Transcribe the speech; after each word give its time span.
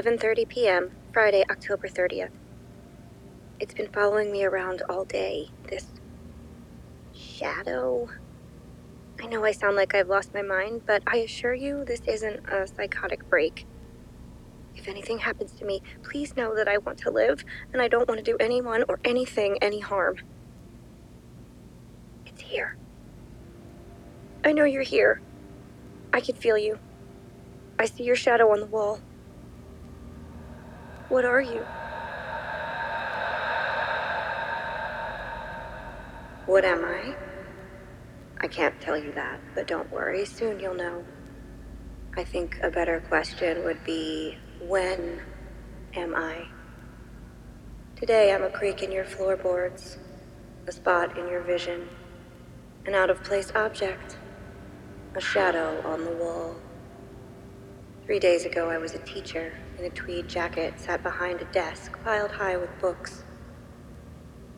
11:30 0.00 0.48
p.m., 0.48 0.90
Friday, 1.12 1.44
October 1.50 1.86
30th. 1.86 2.30
It's 3.58 3.74
been 3.74 3.92
following 3.92 4.32
me 4.32 4.44
around 4.44 4.80
all 4.88 5.04
day. 5.04 5.50
This 5.68 5.88
shadow. 7.12 8.08
I 9.22 9.26
know 9.26 9.44
I 9.44 9.52
sound 9.52 9.76
like 9.76 9.94
I've 9.94 10.08
lost 10.08 10.32
my 10.32 10.40
mind, 10.40 10.86
but 10.86 11.02
I 11.06 11.18
assure 11.18 11.52
you 11.52 11.84
this 11.84 12.00
isn't 12.06 12.48
a 12.48 12.66
psychotic 12.66 13.28
break. 13.28 13.66
If 14.74 14.88
anything 14.88 15.18
happens 15.18 15.52
to 15.52 15.66
me, 15.66 15.82
please 16.02 16.34
know 16.34 16.54
that 16.54 16.66
I 16.66 16.78
want 16.78 16.96
to 17.00 17.10
live 17.10 17.44
and 17.74 17.82
I 17.82 17.88
don't 17.88 18.08
want 18.08 18.24
to 18.24 18.24
do 18.24 18.38
anyone 18.40 18.84
or 18.88 19.00
anything 19.04 19.58
any 19.60 19.80
harm. 19.80 20.16
It's 22.24 22.40
here. 22.40 22.78
I 24.42 24.52
know 24.52 24.64
you're 24.64 24.80
here. 24.80 25.20
I 26.10 26.22
can 26.22 26.36
feel 26.36 26.56
you. 26.56 26.78
I 27.78 27.84
see 27.84 28.04
your 28.04 28.16
shadow 28.16 28.50
on 28.50 28.60
the 28.60 28.66
wall. 28.66 29.00
What 31.10 31.24
are 31.24 31.40
you? 31.40 31.66
What 36.46 36.64
am 36.64 36.84
I? 36.84 37.16
I 38.38 38.46
can't 38.46 38.80
tell 38.80 38.96
you 38.96 39.10
that, 39.14 39.40
but 39.56 39.66
don't 39.66 39.90
worry, 39.90 40.24
soon 40.24 40.60
you'll 40.60 40.76
know. 40.76 41.04
I 42.16 42.22
think 42.22 42.60
a 42.62 42.70
better 42.70 43.00
question 43.08 43.64
would 43.64 43.82
be 43.82 44.38
when 44.60 45.20
am 45.94 46.14
I? 46.14 46.46
Today 47.96 48.32
I'm 48.32 48.44
a 48.44 48.50
creak 48.50 48.84
in 48.84 48.92
your 48.92 49.04
floorboards, 49.04 49.98
a 50.68 50.72
spot 50.72 51.18
in 51.18 51.26
your 51.26 51.42
vision, 51.42 51.88
an 52.86 52.94
out 52.94 53.10
of 53.10 53.20
place 53.24 53.50
object, 53.56 54.16
a 55.16 55.20
shadow 55.20 55.82
on 55.84 56.04
the 56.04 56.12
wall. 56.12 56.54
Three 58.10 58.18
days 58.18 58.44
ago 58.44 58.68
I 58.68 58.76
was 58.76 58.94
a 58.94 58.98
teacher 58.98 59.52
in 59.78 59.84
a 59.84 59.90
tweed 59.90 60.26
jacket, 60.26 60.80
sat 60.80 61.00
behind 61.00 61.40
a 61.40 61.44
desk 61.52 61.96
piled 62.02 62.32
high 62.32 62.56
with 62.56 62.76
books. 62.80 63.22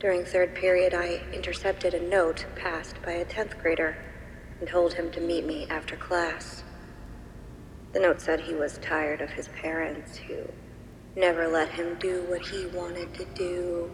During 0.00 0.24
third 0.24 0.54
period, 0.54 0.94
I 0.94 1.20
intercepted 1.34 1.92
a 1.92 2.00
note 2.00 2.46
passed 2.56 3.02
by 3.02 3.12
a 3.12 3.26
10th 3.26 3.60
grader 3.60 3.98
and 4.58 4.66
told 4.66 4.94
him 4.94 5.10
to 5.10 5.20
meet 5.20 5.44
me 5.44 5.66
after 5.68 5.96
class. 5.96 6.64
The 7.92 8.00
note 8.00 8.22
said 8.22 8.40
he 8.40 8.54
was 8.54 8.78
tired 8.78 9.20
of 9.20 9.28
his 9.28 9.48
parents 9.48 10.16
who 10.16 10.48
never 11.14 11.46
let 11.46 11.68
him 11.68 11.98
do 12.00 12.22
what 12.30 12.46
he 12.46 12.64
wanted 12.68 13.12
to 13.12 13.26
do. 13.34 13.90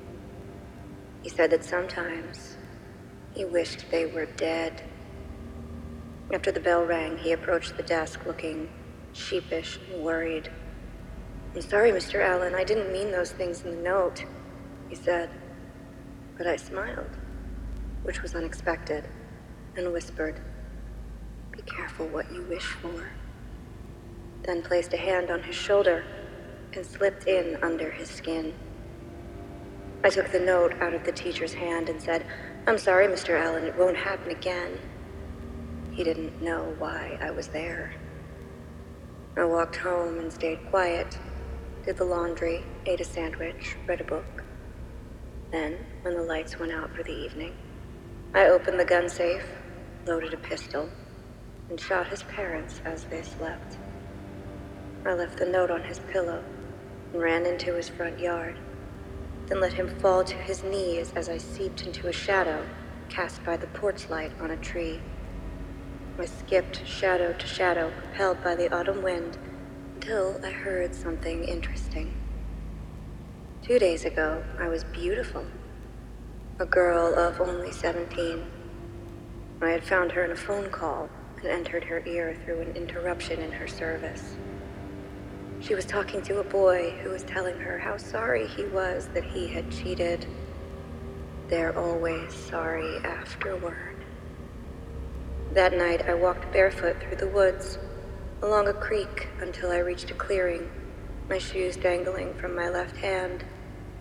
He 1.25 1.28
said 1.28 1.50
that 1.50 1.65
sometimes 1.65 2.56
he 3.34 3.45
wished 3.45 3.91
they 3.91 4.06
were 4.06 4.27
dead. 4.27 4.84
After 6.33 6.53
the 6.53 6.61
bell 6.61 6.84
rang, 6.84 7.19
he 7.19 7.33
approached 7.33 7.77
the 7.77 7.83
desk 7.83 8.25
looking 8.25 8.69
sheepish 9.19 9.78
and 9.92 10.02
worried. 10.02 10.50
I'm 11.55 11.62
sorry, 11.62 11.91
Mr. 11.91 12.24
Allen, 12.24 12.55
I 12.55 12.64
didn't 12.64 12.92
mean 12.92 13.11
those 13.11 13.33
things 13.33 13.62
in 13.62 13.70
the 13.70 13.83
note, 13.83 14.25
he 14.88 14.94
said. 14.94 15.30
But 16.36 16.47
I 16.47 16.56
smiled, 16.56 17.16
which 18.02 18.22
was 18.22 18.34
unexpected, 18.34 19.08
and 19.77 19.92
whispered, 19.92 20.41
Be 21.52 21.62
careful 21.62 22.06
what 22.08 22.33
you 22.33 22.42
wish 22.42 22.64
for 22.64 23.08
then 24.48 24.62
placed 24.62 24.94
a 24.94 24.97
hand 24.97 25.30
on 25.30 25.42
his 25.42 25.55
shoulder 25.55 26.05
and 26.72 26.84
slipped 26.84 27.27
in 27.27 27.58
under 27.62 27.91
his 27.91 28.08
skin. 28.08 28.55
I 30.05 30.10
took 30.10 30.30
the 30.30 30.41
note 30.41 30.75
out 30.80 30.94
of 30.94 31.05
the 31.05 31.12
teacher's 31.12 31.53
hand 31.53 31.88
and 31.88 32.00
said, 32.00 32.25
I'm 32.66 32.78
sorry, 32.78 33.06
Mr. 33.08 33.38
Allen, 33.38 33.64
it 33.64 33.77
won't 33.77 33.97
happen 33.97 34.30
again. 34.30 34.78
He 35.92 36.05
didn't 36.05 36.41
know 36.41 36.75
why 36.78 37.19
I 37.20 37.30
was 37.30 37.48
there. 37.48 37.93
I 39.38 39.44
walked 39.44 39.76
home 39.76 40.19
and 40.19 40.32
stayed 40.32 40.69
quiet, 40.69 41.16
did 41.84 41.97
the 41.97 42.04
laundry, 42.04 42.65
ate 42.87 43.00
a 43.00 43.04
sandwich, 43.04 43.76
read 43.87 44.00
a 44.00 44.04
book. 44.04 44.43
Then, 45.53 45.76
when 46.03 46.15
the 46.15 46.25
lights 46.25 46.59
went 46.59 46.72
out 46.72 46.93
for 46.93 47.04
the 47.04 47.16
evening, 47.16 47.54
I 48.34 48.47
opened 48.47 48.81
the 48.81 48.84
gun 48.84 49.09
safe, 49.09 49.44
loaded 50.06 50.34
a 50.34 50.38
pistol, 50.38 50.91
and 51.71 51.78
shot 51.78 52.09
his 52.09 52.25
parents 52.25 52.81
as 52.84 53.04
they 53.04 53.22
slept. 53.22 53.78
I 55.06 55.15
left 55.15 55.38
the 55.38 55.47
note 55.47 55.70
on 55.70 55.84
his 55.84 56.00
pillow 56.00 56.43
and 57.12 57.22
ran 57.22 57.47
into 57.47 57.75
his 57.75 57.88
front 57.88 58.19
yard, 58.19 58.59
then 59.47 59.60
let 59.60 59.72
him 59.72 59.88
fall 60.00 60.25
to 60.25 60.37
his 60.37 60.65
knees 60.65 61.12
as 61.15 61.28
I 61.28 61.38
seeped 61.38 61.87
into 61.87 62.09
a 62.09 62.12
shadow 62.12 62.66
cast 63.09 63.44
by 63.44 63.56
the 63.56 63.69
porch 63.69 64.10
light 64.10 64.32
on 64.41 64.50
a 64.50 64.56
tree. 64.56 65.00
I 66.21 66.25
skipped 66.25 66.84
shadow 66.84 67.33
to 67.33 67.47
shadow, 67.47 67.93
propelled 67.97 68.43
by 68.43 68.56
the 68.56 68.75
autumn 68.75 69.03
wind, 69.03 69.39
until 69.95 70.41
I 70.45 70.51
heard 70.51 70.93
something 70.93 71.45
interesting. 71.45 72.12
Two 73.62 73.79
days 73.79 74.05
ago, 74.05 74.43
I 74.59 74.67
was 74.67 74.83
beautiful. 74.83 75.47
A 76.59 76.67
girl 76.67 77.15
of 77.17 77.41
only 77.41 77.71
17. 77.71 78.45
I 79.62 79.71
had 79.71 79.84
found 79.84 80.11
her 80.11 80.25
in 80.25 80.33
a 80.33 80.37
phone 80.37 80.71
call 80.71 81.09
and 81.37 81.47
entered 81.47 81.84
her 81.84 82.03
ear 82.05 82.37
through 82.45 82.62
an 82.62 82.75
interruption 82.75 83.41
in 83.41 83.53
her 83.53 83.69
service. 83.69 84.35
She 85.61 85.77
was 85.77 85.85
talking 85.85 86.21
to 86.23 86.41
a 86.41 86.45
boy 86.45 86.99
who 87.00 87.11
was 87.11 87.23
telling 87.23 87.61
her 87.61 87.79
how 87.79 87.97
sorry 87.97 88.49
he 88.49 88.65
was 88.65 89.06
that 89.15 89.25
he 89.25 89.47
had 89.47 89.71
cheated. 89.71 90.27
They're 91.47 91.79
always 91.79 92.35
sorry 92.35 92.97
afterward. 93.05 93.97
That 95.54 95.72
night, 95.72 96.06
I 96.06 96.14
walked 96.14 96.53
barefoot 96.53 97.00
through 97.00 97.16
the 97.16 97.26
woods, 97.26 97.78
along 98.42 98.69
a 98.69 98.75
creek 98.75 99.28
until 99.41 99.70
I 99.70 99.78
reached 99.78 100.10
a 100.10 100.14
clearing, 100.14 100.70
my 101.28 101.38
shoes 101.38 101.76
dangling 101.76 102.34
from 102.34 102.54
my 102.54 102.69
left 102.69 102.97
hand, 102.98 103.44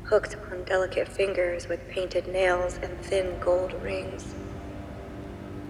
hooked 0.03 0.35
on 0.51 0.65
delicate 0.65 1.07
fingers 1.07 1.69
with 1.69 1.87
painted 1.87 2.27
nails 2.27 2.79
and 2.83 2.99
thin 2.99 3.39
gold 3.39 3.73
rings. 3.81 4.35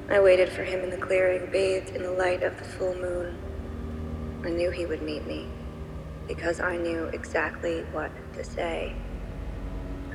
I 0.09 0.19
waited 0.19 0.49
for 0.49 0.63
him 0.63 0.79
in 0.79 0.89
the 0.89 0.97
clearing, 0.97 1.51
bathed 1.51 1.95
in 1.95 2.01
the 2.01 2.11
light 2.11 2.41
of 2.41 2.57
the 2.57 2.63
full 2.63 2.95
moon. 2.95 3.37
I 4.43 4.49
knew 4.49 4.71
he 4.71 4.85
would 4.87 5.03
meet 5.03 5.27
me 5.27 5.47
because 6.27 6.59
I 6.59 6.77
knew 6.77 7.05
exactly 7.05 7.81
what 7.91 8.11
to 8.33 8.43
say. 8.43 8.95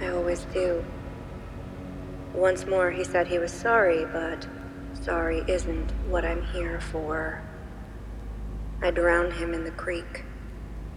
I 0.01 0.09
always 0.09 0.45
do. 0.53 0.85
Once 2.35 2.67
more, 2.67 2.91
he 2.91 3.05
said 3.05 3.29
he 3.29 3.39
was 3.39 3.53
sorry, 3.53 4.05
but 4.07 4.47
sorry 5.03 5.43
isn't 5.49 5.91
what 6.09 6.25
I'm 6.25 6.43
here 6.43 6.81
for. 6.81 7.43
I 8.81 8.93
drowned 8.93 9.33
him 9.33 9.53
in 9.53 9.65
the 9.65 9.73
creek, 9.73 10.25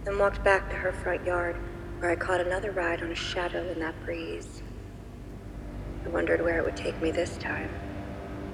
then 0.04 0.18
walked 0.18 0.44
back 0.44 0.70
to 0.70 0.76
her 0.76 0.92
front 0.92 1.26
yard, 1.26 1.56
where 1.98 2.10
I 2.10 2.16
caught 2.16 2.40
another 2.40 2.70
ride 2.70 3.02
on 3.02 3.10
a 3.10 3.16
shadow 3.16 3.68
in 3.68 3.80
that 3.80 4.00
breeze. 4.04 4.62
I 6.04 6.08
wondered 6.08 6.40
where 6.40 6.58
it 6.58 6.64
would 6.64 6.76
take 6.76 7.00
me 7.02 7.10
this 7.10 7.36
time, 7.38 7.70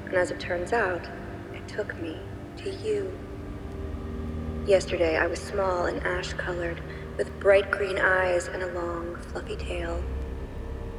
and 0.06 0.14
as 0.14 0.30
it 0.30 0.40
turns 0.40 0.72
out, 0.72 1.06
it 1.52 1.69
took 1.69 2.00
me 2.00 2.19
to 2.58 2.70
you. 2.70 3.12
Yesterday 4.66 5.19
I 5.19 5.26
was 5.26 5.40
small 5.40 5.84
and 5.86 6.02
ash 6.02 6.32
colored, 6.32 6.80
with 7.19 7.38
bright 7.40 7.70
green 7.70 7.98
eyes 7.98 8.48
and 8.48 8.62
a 8.62 8.72
long, 8.72 9.16
fluffy 9.16 9.56
tail. 9.56 10.02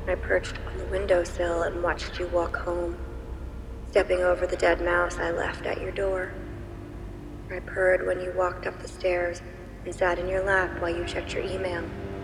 I 0.07 0.13
perched 0.13 0.59
on 0.67 0.77
the 0.77 0.85
windowsill 0.85 1.63
and 1.63 1.81
watched 1.81 2.19
you 2.19 2.27
walk 2.27 2.55
home, 2.55 2.97
stepping 3.93 4.23
over 4.23 4.47
the 4.47 4.57
dead 4.57 4.83
mouse 4.83 5.19
I 5.19 5.29
left 5.29 5.67
at 5.67 5.79
your 5.79 5.91
door. 5.91 6.33
I 7.51 7.59
purred 7.59 8.07
when 8.07 8.19
you 8.19 8.33
walked 8.35 8.65
up 8.65 8.81
the 8.81 8.87
stairs 8.87 9.43
and 9.85 9.93
sat 9.93 10.17
in 10.17 10.27
your 10.27 10.43
lap 10.43 10.81
while 10.81 10.89
you 10.89 11.05
checked 11.05 11.35
your 11.35 11.43
email, 11.43 11.83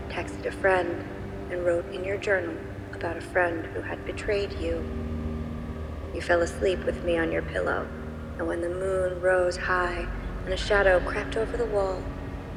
texted 0.10 0.48
a 0.48 0.52
friend, 0.52 1.08
and 1.52 1.64
wrote 1.64 1.86
in 1.94 2.04
your 2.04 2.18
journal 2.18 2.56
about 2.92 3.18
a 3.18 3.22
friend 3.22 3.68
who 3.68 3.82
had 3.82 4.04
betrayed 4.04 4.52
you. 4.54 4.84
You 6.12 6.22
fell 6.22 6.42
asleep 6.42 6.84
with 6.86 7.04
me 7.04 7.20
on 7.20 7.32
your 7.32 7.44
pillow, 7.44 7.88
and 8.40 8.48
when 8.48 8.62
the 8.62 8.70
moon 8.70 9.22
rose 9.22 9.56
high, 9.56 10.08
and 10.46 10.52
a 10.52 10.58
shadow 10.58 11.00
crept 11.02 11.38
over 11.38 11.56
the 11.56 11.68
wall, 11.68 12.02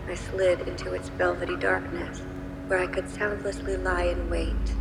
I 0.09 0.15
slid 0.15 0.67
into 0.67 0.95
its 0.95 1.11
velvety 1.11 1.59
darkness, 1.59 2.23
where 2.67 2.79
I 2.79 2.87
could 2.87 3.11
soundlessly 3.11 3.77
lie 3.77 4.05
in 4.05 4.31
wait. 4.31 4.75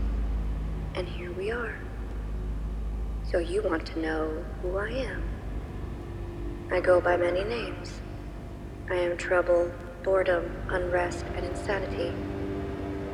And 0.96 1.10
here 1.10 1.34
we 1.34 1.52
are. 1.52 1.81
So 3.32 3.38
you 3.38 3.62
want 3.62 3.86
to 3.86 4.00
know 4.00 4.44
who 4.62 4.76
I 4.78 4.90
am. 4.90 5.24
I 6.70 6.82
go 6.82 7.00
by 7.00 7.16
many 7.16 7.46
names. 7.46 8.02
I 8.90 8.96
am 8.96 9.16
trouble, 9.16 9.72
boredom, 10.04 10.54
unrest, 10.68 11.24
and 11.38 11.46
insanity. 11.46 12.14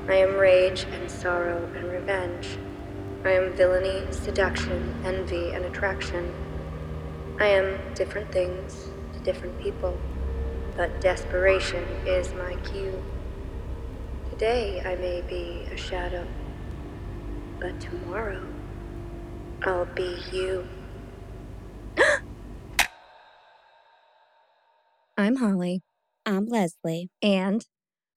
I 0.08 0.16
am 0.16 0.34
rage 0.34 0.88
and 0.92 1.12
sorrow 1.12 1.70
and 1.76 1.88
revenge. 1.92 2.58
I 3.26 3.34
am 3.34 3.54
villainy, 3.54 4.12
seduction, 4.12 4.96
envy, 5.06 5.52
and 5.52 5.66
attraction. 5.66 6.34
I 7.40 7.50
am 7.50 7.78
different 7.94 8.32
things, 8.32 8.90
to 9.14 9.20
different 9.20 9.62
people, 9.62 9.96
but 10.76 11.00
desperation 11.00 11.84
is 12.08 12.34
my 12.34 12.56
cue. 12.64 13.04
Today 14.32 14.82
I 14.84 14.96
may 14.96 15.22
be 15.22 15.68
a 15.72 15.78
shadow, 15.78 16.26
but 17.60 17.80
tomorrow 17.80 18.42
I'll 19.68 19.86
be 19.86 20.18
you. 20.32 20.66
I'm 25.18 25.36
Holly. 25.36 25.82
I'm 26.26 26.46
Leslie. 26.46 27.10
And 27.22 27.66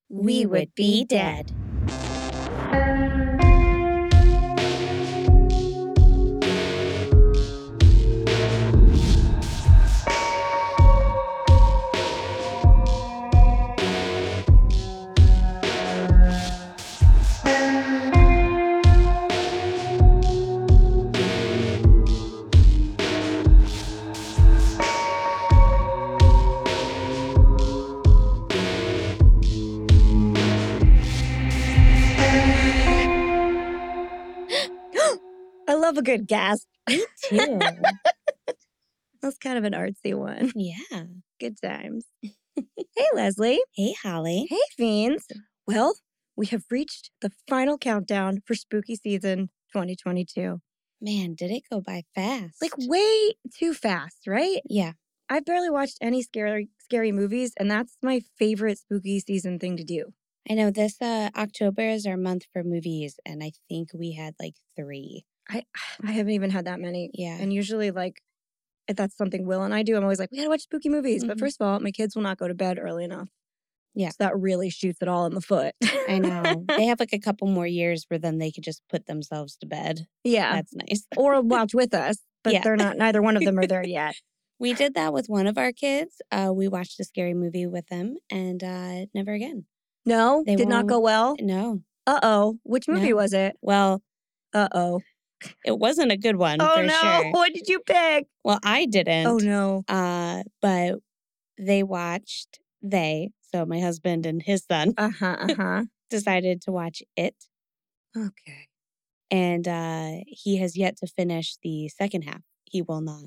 we 0.08 0.46
would 0.46 0.72
be 0.76 1.04
dead. 1.04 1.50
Love 35.90 35.98
a 35.98 36.02
good 36.02 36.28
gasp. 36.28 36.68
Me 36.88 37.04
too. 37.24 37.58
That's 39.22 39.38
kind 39.38 39.58
of 39.58 39.64
an 39.64 39.72
artsy 39.72 40.14
one. 40.14 40.52
yeah. 40.54 41.02
Good 41.40 41.56
times. 41.62 42.04
hey, 42.22 43.06
Leslie. 43.12 43.60
Hey, 43.74 43.94
Holly. 44.02 44.46
Hey, 44.48 44.60
Fiends. 44.76 45.26
Well, 45.66 45.94
we 46.36 46.46
have 46.46 46.62
reached 46.70 47.10
the 47.20 47.32
final 47.48 47.76
countdown 47.76 48.38
for 48.46 48.54
spooky 48.54 48.94
season 48.94 49.50
2022. 49.72 50.60
Man, 51.02 51.34
did 51.34 51.50
it 51.50 51.64
go 51.70 51.80
by 51.80 52.04
fast? 52.14 52.62
Like, 52.62 52.72
way 52.78 53.32
too 53.58 53.74
fast, 53.74 54.26
right? 54.28 54.60
yeah. 54.68 54.92
I've 55.32 55.44
barely 55.44 55.70
watched 55.70 55.98
any 56.00 56.22
scary 56.22 56.70
scary 56.80 57.12
movies, 57.12 57.52
and 57.58 57.70
that's 57.70 57.96
my 58.02 58.20
favorite 58.36 58.78
spooky 58.78 59.20
season 59.20 59.58
thing 59.60 59.76
to 59.76 59.84
do. 59.84 60.06
I 60.50 60.54
know 60.54 60.70
this 60.72 61.00
uh 61.00 61.30
October 61.36 61.82
is 61.82 62.04
our 62.04 62.16
month 62.16 62.46
for 62.52 62.64
movies, 62.64 63.14
and 63.24 63.40
I 63.42 63.52
think 63.68 63.90
we 63.94 64.12
had 64.14 64.34
like 64.40 64.54
three. 64.76 65.24
I 65.50 65.64
I 66.04 66.12
haven't 66.12 66.32
even 66.32 66.50
had 66.50 66.64
that 66.66 66.80
many. 66.80 67.10
Yeah. 67.14 67.36
And 67.40 67.52
usually, 67.52 67.90
like, 67.90 68.22
if 68.88 68.96
that's 68.96 69.16
something 69.16 69.46
Will 69.46 69.62
and 69.62 69.74
I 69.74 69.82
do, 69.82 69.96
I'm 69.96 70.02
always 70.02 70.18
like, 70.18 70.30
we 70.30 70.38
gotta 70.38 70.50
watch 70.50 70.62
spooky 70.62 70.88
movies. 70.88 71.24
But 71.24 71.36
Mhm. 71.36 71.40
first 71.40 71.60
of 71.60 71.66
all, 71.66 71.80
my 71.80 71.90
kids 71.90 72.14
will 72.16 72.22
not 72.22 72.38
go 72.38 72.48
to 72.48 72.54
bed 72.54 72.78
early 72.80 73.04
enough. 73.04 73.28
Yeah. 73.94 74.10
So 74.10 74.16
that 74.20 74.38
really 74.38 74.70
shoots 74.70 75.02
it 75.02 75.08
all 75.08 75.26
in 75.26 75.34
the 75.34 75.40
foot. 75.40 75.74
I 76.08 76.18
know. 76.18 76.64
they 76.76 76.86
have 76.86 77.00
like 77.00 77.12
a 77.12 77.18
couple 77.18 77.48
more 77.48 77.66
years 77.66 78.04
where 78.08 78.18
then 78.18 78.38
they 78.38 78.50
could 78.52 78.62
just 78.64 78.82
put 78.88 79.06
themselves 79.06 79.56
to 79.58 79.66
bed. 79.66 80.06
yeah. 80.24 80.54
That's 80.54 80.74
nice. 80.74 81.06
or 81.16 81.40
watch 81.54 81.74
with 81.74 81.92
us, 81.94 82.18
but 82.44 82.52
Yeah. 82.52 82.62
they're 82.62 82.76
not, 82.76 82.96
neither 82.96 83.20
one 83.20 83.36
of 83.36 83.44
them 83.44 83.58
are 83.58 83.66
there 83.66 83.86
yet. 83.86 84.14
We 84.60 84.74
did 84.74 84.92
that 84.92 85.14
with 85.14 85.26
one 85.28 85.46
of 85.46 85.56
our 85.56 85.72
kids. 85.72 86.20
Uh, 86.30 86.52
we 86.54 86.68
watched 86.68 87.00
a 87.00 87.04
scary 87.04 87.32
movie 87.32 87.66
with 87.66 87.86
them, 87.86 88.18
and 88.30 88.62
uh, 88.62 89.06
never 89.14 89.32
again. 89.32 89.64
No, 90.04 90.44
They 90.46 90.54
did 90.54 90.68
not 90.68 90.86
go 90.86 91.00
well. 91.00 91.34
No. 91.40 91.80
Uh 92.06 92.20
oh. 92.22 92.58
Which 92.62 92.86
movie 92.86 93.08
No. 93.08 93.16
was 93.16 93.32
it? 93.32 93.56
Well, 93.62 94.02
Uh 94.52 94.68
oh. 94.74 95.00
It 95.64 95.78
wasn't 95.78 96.12
a 96.12 96.16
good 96.16 96.36
one 96.36 96.60
Oh 96.60 96.82
no. 96.82 96.92
sure. 96.92 97.30
What 97.32 97.52
did 97.54 97.68
you 97.68 97.80
pick? 97.80 98.26
Well, 98.44 98.58
I 98.62 98.86
didn't. 98.86 99.26
Oh 99.26 99.38
no. 99.38 99.84
Uh, 99.88 100.42
but 100.60 100.96
they 101.58 101.82
watched. 101.82 102.60
They, 102.82 103.30
so 103.52 103.66
my 103.66 103.80
husband 103.80 104.24
and 104.26 104.42
his 104.42 104.64
son, 104.70 104.94
Uh 104.96 105.10
huh. 105.10 105.36
Uh 105.40 105.54
huh. 105.54 105.84
decided 106.08 106.62
to 106.62 106.72
watch 106.72 107.02
it, 107.16 107.34
okay. 108.16 108.68
and 109.30 109.68
uh, 109.68 110.12
he 110.26 110.56
has 110.58 110.76
yet 110.76 110.96
to 110.98 111.06
finish 111.06 111.56
the 111.62 111.88
second 111.88 112.22
half. 112.22 112.40
He 112.64 112.80
will 112.82 113.00
not. 113.02 113.24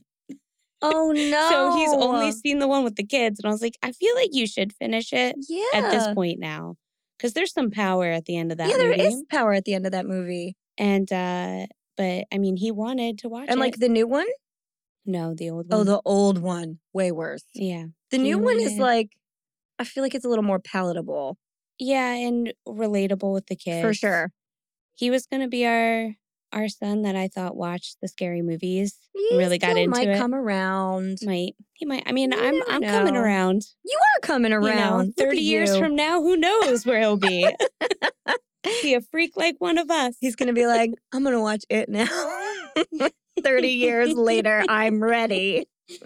Oh 0.81 1.11
no. 1.15 1.47
So 1.49 1.77
he's 1.77 1.93
only 1.93 2.31
seen 2.31 2.59
the 2.59 2.67
one 2.67 2.83
with 2.83 2.95
the 2.95 3.05
kids, 3.05 3.39
and 3.39 3.47
I 3.47 3.51
was 3.51 3.61
like, 3.61 3.77
I 3.83 3.91
feel 3.91 4.15
like 4.15 4.29
you 4.31 4.47
should 4.47 4.73
finish 4.73 5.13
it 5.13 5.35
yeah. 5.47 5.63
at 5.75 5.91
this 5.91 6.07
point 6.15 6.39
now, 6.39 6.75
because 7.17 7.33
there's 7.33 7.53
some 7.53 7.69
power 7.69 8.05
at 8.05 8.25
the 8.25 8.35
end 8.35 8.51
of 8.51 8.57
that 8.57 8.69
yeah, 8.69 8.77
there 8.77 8.89
movie. 8.89 9.01
is 9.01 9.23
power 9.29 9.53
at 9.53 9.65
the 9.65 9.75
end 9.75 9.85
of 9.85 9.91
that 9.91 10.05
movie. 10.07 10.55
And 10.77 11.11
uh, 11.13 11.67
but 11.97 12.25
I 12.33 12.37
mean, 12.37 12.57
he 12.57 12.71
wanted 12.71 13.19
to 13.19 13.29
watch 13.29 13.45
And 13.49 13.57
it. 13.57 13.61
like 13.61 13.77
the 13.77 13.89
new 13.89 14.07
one? 14.07 14.27
no, 15.05 15.33
the 15.33 15.49
old 15.49 15.67
oh, 15.71 15.77
one. 15.77 15.81
Oh, 15.81 15.83
the 15.91 16.01
old 16.05 16.37
one. 16.39 16.79
Way 16.93 17.11
worse. 17.11 17.43
yeah, 17.53 17.85
The 18.11 18.17
He 18.17 18.23
new 18.23 18.37
one 18.39 18.59
is 18.59 18.77
like, 18.77 19.09
I 19.79 19.83
feel 19.83 20.01
like 20.03 20.15
it's 20.15 20.23
a 20.25 20.29
little 20.29 20.43
more 20.45 20.59
palatable 20.59 21.37
yeah, 21.79 22.13
and 22.13 22.53
relatable 22.67 23.33
with 23.33 23.47
the 23.47 23.55
kids 23.55 23.81
for 23.85 23.93
sure. 23.93 24.31
He 24.93 25.09
was 25.09 25.25
gonna 25.25 25.47
be 25.47 25.65
our 25.65 26.13
our 26.53 26.69
son 26.69 27.01
that 27.01 27.15
I 27.15 27.27
thought 27.27 27.57
watched 27.57 27.97
the 27.99 28.07
scary 28.07 28.43
movies. 28.43 28.95
He 29.13 29.37
really 29.37 29.57
got 29.57 29.75
into 29.75 29.89
might 29.89 30.07
it. 30.07 30.11
Might 30.11 30.17
come 30.19 30.35
around. 30.35 31.17
Might 31.23 31.55
he 31.73 31.85
might? 31.87 32.03
I 32.05 32.11
mean, 32.11 32.31
You 32.31 32.39
I'm 32.39 32.61
I'm 32.69 32.83
coming 32.83 33.15
around. 33.17 33.63
You 33.83 33.97
are 34.15 34.19
coming 34.21 34.51
You 34.51 34.59
around. 34.59 35.07
know, 35.07 35.13
thirty 35.17 35.41
years 35.41 35.73
you. 35.73 35.79
from 35.79 35.95
now, 35.95 36.21
who 36.21 36.37
knows 36.37 36.85
where 36.85 36.99
he'll 36.99 37.17
be? 37.17 37.49
be 38.81 38.93
a 38.93 39.01
freak 39.01 39.35
like 39.35 39.55
one 39.59 39.77
of 39.77 39.89
us. 39.89 40.15
He's 40.19 40.35
gonna 40.35 40.53
be 40.53 40.67
like, 40.67 40.91
I'm 41.13 41.23
gonna 41.23 41.41
watch 41.41 41.65
it 41.69 41.89
now. 41.89 42.07
30 43.43 43.67
years 43.67 44.13
later, 44.13 44.63
I'm 44.69 45.03
ready. 45.03 45.65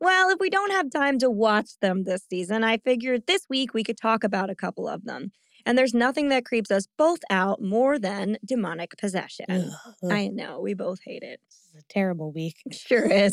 well, 0.00 0.30
if 0.30 0.38
we 0.38 0.50
don't 0.50 0.72
have 0.72 0.90
time 0.90 1.18
to 1.18 1.30
watch 1.30 1.70
them 1.80 2.04
this 2.04 2.24
season, 2.28 2.62
I 2.64 2.78
figured 2.78 3.26
this 3.26 3.46
week 3.48 3.74
we 3.74 3.82
could 3.82 3.96
talk 3.96 4.22
about 4.24 4.50
a 4.50 4.54
couple 4.54 4.88
of 4.88 5.04
them. 5.04 5.32
And 5.64 5.76
there's 5.76 5.94
nothing 5.94 6.28
that 6.28 6.44
creeps 6.44 6.70
us 6.70 6.86
both 6.96 7.18
out 7.28 7.60
more 7.60 7.98
than 7.98 8.36
demonic 8.44 8.96
possession. 8.98 9.46
Ugh, 9.48 9.94
ugh, 10.04 10.12
I 10.12 10.28
know, 10.28 10.60
we 10.60 10.74
both 10.74 11.00
hate 11.04 11.24
it. 11.24 11.40
this 11.48 11.58
is 11.74 11.82
a 11.82 11.92
terrible 11.92 12.32
week. 12.32 12.56
Sure 12.72 13.10
is. 13.10 13.32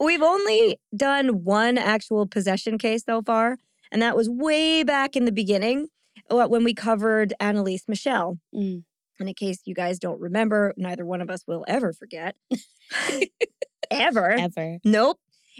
We've 0.00 0.22
only 0.22 0.78
done 0.96 1.44
one 1.44 1.76
actual 1.76 2.26
possession 2.26 2.78
case 2.78 3.02
so 3.04 3.22
far, 3.22 3.58
and 3.90 4.00
that 4.00 4.16
was 4.16 4.28
way 4.28 4.82
back 4.82 5.16
in 5.16 5.24
the 5.24 5.32
beginning 5.32 5.88
when 6.30 6.64
we 6.64 6.74
covered 6.74 7.34
Anneliese 7.40 7.88
Michel. 7.88 8.38
Mm. 8.54 8.84
And 9.20 9.28
in 9.28 9.34
case 9.34 9.62
you 9.64 9.74
guys 9.74 9.98
don't 9.98 10.20
remember, 10.20 10.74
neither 10.76 11.04
one 11.04 11.20
of 11.20 11.28
us 11.30 11.42
will 11.46 11.64
ever 11.66 11.92
forget. 11.92 12.36
ever. 13.90 14.30
Ever. 14.32 14.78
Nope. 14.84 15.18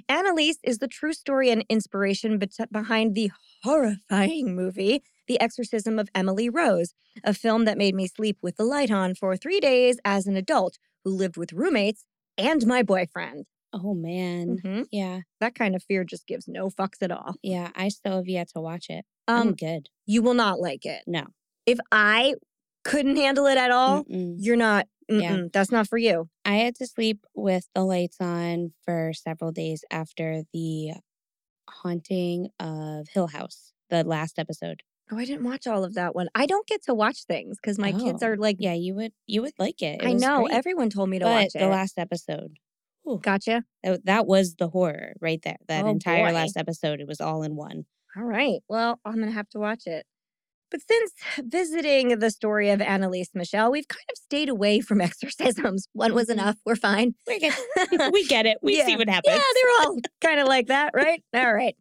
Annalise 0.09 0.59
is 0.62 0.79
the 0.79 0.87
true 0.87 1.12
story 1.12 1.50
and 1.50 1.65
inspiration 1.69 2.38
bet- 2.38 2.70
behind 2.70 3.15
the 3.15 3.32
horrifying 3.65 4.55
movie, 4.55 5.03
The 5.26 5.41
Exorcism 5.41 5.99
of 5.99 6.09
Emily 6.15 6.49
Rose, 6.49 6.94
a 7.25 7.35
film 7.35 7.65
that 7.65 7.76
made 7.79 7.97
me 7.97 8.06
sleep 8.06 8.38
with 8.41 8.56
the 8.56 8.65
light 8.65 8.93
on 8.93 9.17
for 9.17 9.37
three 9.37 9.59
days 9.59 9.99
as 10.05 10.26
an 10.29 10.37
adult 10.37 10.79
who 11.05 11.10
lived 11.10 11.37
with 11.37 11.53
roommates 11.53 12.05
and 12.37 12.65
my 12.65 12.84
boyfriend. 12.84 13.46
Oh 13.72 13.93
man. 13.93 14.58
Mhm. 14.65 14.87
Yeah. 14.93 15.20
That 15.41 15.55
kind 15.56 15.75
of 15.75 15.82
fear 15.82 16.05
just 16.05 16.27
gives 16.29 16.46
no 16.46 16.69
fucks 16.70 17.03
at 17.03 17.10
all. 17.10 17.34
Yeah. 17.43 17.70
I 17.75 17.89
still 17.89 18.17
have 18.19 18.29
yet 18.29 18.48
to 18.55 18.60
watch 18.60 18.87
it. 18.89 19.05
I'm 19.29 19.49
Um, 19.49 19.55
good. 19.55 19.89
you 20.06 20.23
will 20.23 20.35
not 20.35 20.58
like 20.61 20.85
it. 20.87 21.03
No. 21.06 21.25
If 21.67 21.79
I 21.93 22.35
couldn't 22.85 23.17
handle 23.17 23.47
it 23.47 23.58
at 23.58 23.70
all, 23.70 24.05
Mm-mm. 24.05 24.37
you're 24.39 24.56
not. 24.56 24.87
Yeah. 25.08 25.43
That's 25.53 25.70
not 25.70 25.87
for 25.89 25.97
you. 25.99 26.29
I 26.44 26.56
had 26.56 26.75
to 26.77 26.87
sleep 26.87 27.25
with 27.35 27.67
the 27.75 27.82
lights 27.85 28.17
on 28.20 28.73
for 28.85 29.13
several 29.15 29.53
days 29.53 29.85
after 29.91 30.43
the 30.53 30.93
haunting 31.69 32.49
of 32.61 33.08
Hill 33.08 33.29
House, 33.29 33.73
the 33.91 34.05
last 34.05 34.39
episode. 34.39 34.82
Oh, 35.11 35.17
I 35.19 35.25
didn't 35.25 35.44
watch 35.44 35.67
all 35.67 35.85
of 35.85 35.94
that 35.94 36.15
one. 36.15 36.29
I 36.35 36.44
don't 36.44 36.67
get 36.67 36.82
to 36.85 36.94
watch 36.94 37.25
things 37.25 37.56
because 37.63 37.79
my 37.79 37.93
kids 37.93 38.23
Oh, 38.23 38.27
are 38.29 38.37
like, 38.37 38.56
Yeah, 38.58 38.75
you 38.75 38.94
would 38.94 39.13
you 39.27 39.41
would 39.43 39.55
like 39.58 39.81
it. 39.81 40.03
It 40.03 40.06
I 40.06 40.13
know. 40.13 40.44
great. 40.44 40.55
Everyone 40.55 40.91
told 40.91 41.08
me 41.08 41.19
to 41.19 41.25
but 41.25 41.43
watch 41.44 41.53
the 41.55 41.69
last 41.69 41.99
episode, 41.99 42.58
whew, 43.05 43.19
gotcha. 43.23 43.65
that, 43.82 44.05
that 44.05 44.27
was 44.27 44.56
the 44.56 44.69
horror 44.69 45.15
right 45.20 45.41
there. 45.43 45.56
That 45.69 45.85
Oh, 45.87 45.89
entire 45.89 46.27
boy. 46.27 46.32
last 46.35 46.56
episode, 46.58 47.01
it 47.01 47.06
was 47.06 47.20
all 47.23 47.43
in 47.43 47.56
one. 47.56 47.87
All 48.17 48.24
right. 48.24 48.60
Well, 48.69 48.98
I'm 49.05 49.15
going 49.17 49.27
to 49.29 49.32
have 49.32 49.48
to 49.50 49.58
watch 49.58 49.86
it. 49.86 50.05
But 50.70 50.81
since 50.86 51.12
visiting 51.44 52.19
the 52.19 52.31
story 52.31 52.70
of 52.70 52.81
Anneliese 52.81 53.34
Michel, 53.34 53.70
we've 53.70 53.88
kind 53.88 54.05
of 54.10 54.17
stayed 54.19 54.48
away 54.48 54.81
from 54.81 55.00
exorcisms. 55.10 55.88
One 55.93 56.15
was 56.15 56.29
Mhm. 56.29 56.32
enough. 56.32 56.56
We're 56.65 56.77
fine. 56.77 57.15
We 57.27 57.38
get, 57.38 57.58
we 58.12 58.27
get 58.27 58.46
it. 58.46 58.58
We 58.62 58.81
see 58.82 58.96
what 58.96 59.08
happens. 59.08 59.36
Yeah, 59.36 59.43
they're 59.55 59.86
all 59.86 59.96
kind 60.20 60.41
of 60.41 60.48
like 60.48 60.67
that, 60.69 60.93
right? 60.94 61.22
All 61.34 61.55
right. 61.55 61.74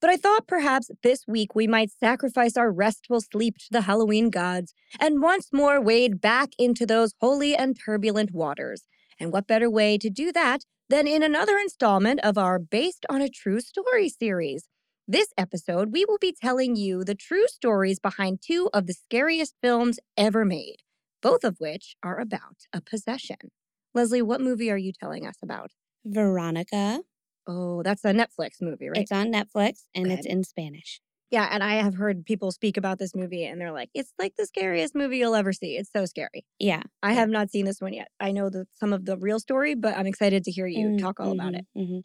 But 0.00 0.10
I 0.10 0.16
thought 0.16 0.48
perhaps 0.48 0.90
this 1.04 1.22
week 1.28 1.54
we 1.54 1.68
might 1.68 1.92
sacrifice 1.92 2.56
our 2.56 2.72
restful 2.72 3.20
sleep 3.20 3.58
to 3.58 3.66
the 3.70 3.82
Halloween 3.82 4.30
gods 4.30 4.74
and 4.98 5.22
once 5.22 5.50
more 5.52 5.80
wade 5.80 6.20
back 6.20 6.48
into 6.58 6.84
those 6.86 7.14
holy 7.20 7.54
and 7.54 7.78
turbulent 7.78 8.32
waters. 8.32 8.82
And 9.20 9.32
what 9.32 9.46
better 9.46 9.70
way 9.70 9.98
to 9.98 10.10
do 10.10 10.32
that 10.32 10.62
than 10.88 11.06
in 11.06 11.22
another 11.22 11.56
installment 11.56 12.18
of 12.24 12.36
our 12.36 12.58
Based 12.58 13.06
on 13.08 13.22
a 13.22 13.28
True 13.28 13.60
Story 13.60 14.08
series? 14.08 14.64
This 15.12 15.28
episode, 15.36 15.92
we 15.92 16.06
will 16.06 16.16
be 16.16 16.32
telling 16.32 16.74
you 16.74 17.04
the 17.04 17.14
true 17.14 17.46
stories 17.46 17.98
behind 18.00 18.38
two 18.40 18.70
of 18.72 18.86
the 18.86 18.94
scariest 18.94 19.54
films 19.60 19.98
ever 20.16 20.42
made, 20.42 20.76
both 21.20 21.44
of 21.44 21.56
which 21.58 21.96
are 22.02 22.18
about 22.18 22.60
a 22.72 22.80
possession. 22.80 23.50
Leslie, 23.92 24.22
what 24.22 24.40
movie 24.40 24.70
are 24.70 24.78
you 24.78 24.90
telling 24.98 25.26
us 25.26 25.34
about? 25.42 25.72
Veronica. 26.06 27.02
Oh, 27.46 27.82
that's 27.82 28.06
a 28.06 28.14
Netflix 28.14 28.62
movie, 28.62 28.88
right? 28.88 29.02
It's 29.02 29.12
on 29.12 29.26
Netflix 29.30 29.82
and 29.94 30.10
it's 30.10 30.24
in 30.24 30.44
Spanish. 30.44 31.02
yeah, 31.30 31.46
and 31.50 31.62
I 31.62 31.74
have 31.74 31.96
heard 31.96 32.24
people 32.24 32.50
speak 32.50 32.78
about 32.78 32.98
this 32.98 33.14
movie 33.14 33.44
and 33.44 33.60
they're 33.60 33.70
like, 33.70 33.90
it's 33.92 34.14
like 34.18 34.36
the 34.38 34.46
scariest 34.46 34.94
movie 34.94 35.18
you'll 35.18 35.34
ever 35.34 35.52
see. 35.52 35.76
It's 35.76 35.92
so 35.94 36.06
scary. 36.06 36.46
Yeah. 36.58 36.84
I 37.02 37.12
have 37.12 37.28
not 37.28 37.50
seen 37.50 37.66
this 37.66 37.82
one 37.82 37.92
yet. 37.92 38.08
I 38.18 38.32
know 38.32 38.48
the, 38.48 38.66
some 38.72 38.94
of 38.94 39.04
the 39.04 39.18
real 39.18 39.40
story, 39.40 39.74
but 39.74 39.94
I'm 39.94 40.06
excited 40.06 40.42
to 40.44 40.50
hear 40.50 40.66
you 40.66 40.88
Mm, 40.88 41.02
talk 41.02 41.20
all 41.20 41.32
about 41.32 41.52
it. 41.52 41.66
mhm. 41.76 42.02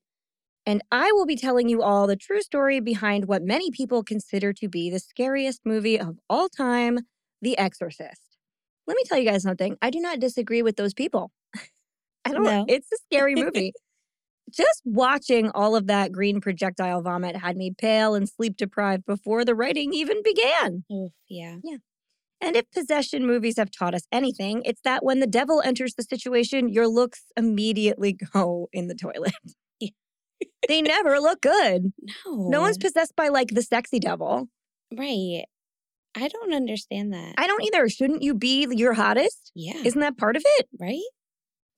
And 0.67 0.83
I 0.91 1.13
will 1.13 1.25
be 1.25 1.37
telling 1.37 1.69
you 1.69 1.81
all 1.81 2.07
the 2.07 2.17
true 2.17 2.41
story 2.41 2.81
behind 2.81 3.25
what 3.25 3.41
many 3.41 3.71
people 3.71 4.03
consider 4.03 4.51
to 4.51 4.67
be 4.67 4.89
the 4.89 4.99
scariest 4.99 5.61
movie 5.63 5.97
of 5.97 6.19
all 6.29 6.49
time, 6.49 6.99
The 7.41 7.57
Exorcist. 7.57 8.37
Let 8.85 8.97
me 8.97 9.03
tell 9.05 9.17
you 9.17 9.29
guys 9.29 9.43
something. 9.43 9.77
I 9.81 9.89
do 9.89 10.01
not 10.01 10.19
disagree 10.19 10.61
with 10.61 10.75
those 10.75 10.93
people. 10.93 11.31
I 12.25 12.33
don't 12.33 12.43
know. 12.43 12.65
It's 12.67 12.91
a 12.91 12.97
scary 13.05 13.35
movie. 13.43 13.71
Just 14.51 14.81
watching 14.83 15.51
all 15.51 15.73
of 15.77 15.87
that 15.87 16.11
green 16.11 16.41
projectile 16.41 17.01
vomit 17.01 17.37
had 17.37 17.55
me 17.55 17.73
pale 17.77 18.13
and 18.13 18.27
sleep 18.27 18.57
deprived 18.57 19.05
before 19.05 19.45
the 19.45 19.55
writing 19.55 19.93
even 19.93 20.21
began. 20.21 20.83
Oof, 20.91 21.13
yeah. 21.29 21.57
yeah. 21.63 21.77
And 22.41 22.57
if 22.57 22.69
possession 22.71 23.25
movies 23.25 23.57
have 23.57 23.71
taught 23.71 23.95
us 23.95 24.03
anything, 24.11 24.63
it's 24.65 24.81
that 24.83 25.03
when 25.03 25.21
the 25.21 25.27
devil 25.27 25.61
enters 25.63 25.95
the 25.95 26.03
situation, 26.03 26.67
your 26.67 26.89
looks 26.89 27.23
immediately 27.37 28.11
go 28.33 28.67
in 28.73 28.87
the 28.87 28.95
toilet. 28.95 29.33
Yeah. 30.39 30.47
they 30.67 30.81
never 30.81 31.19
look 31.19 31.41
good. 31.41 31.93
No. 32.25 32.49
No 32.49 32.61
one's 32.61 32.77
possessed 32.77 33.15
by 33.15 33.29
like 33.29 33.49
the 33.49 33.61
sexy 33.63 33.99
devil. 33.99 34.47
right. 34.95 35.43
I 36.15 36.29
don't 36.29 36.51
understand 36.53 37.13
that. 37.13 37.35
I 37.37 37.45
don't 37.45 37.63
either. 37.63 37.87
Shouldn't 37.89 38.23
you 38.23 38.33
be 38.33 38.67
your 38.71 38.93
hottest? 38.93 39.51
yeah. 39.53 39.77
Isn't 39.83 40.01
that 40.01 40.17
part 40.17 40.35
of 40.35 40.43
it? 40.57 40.67
right? 40.79 40.99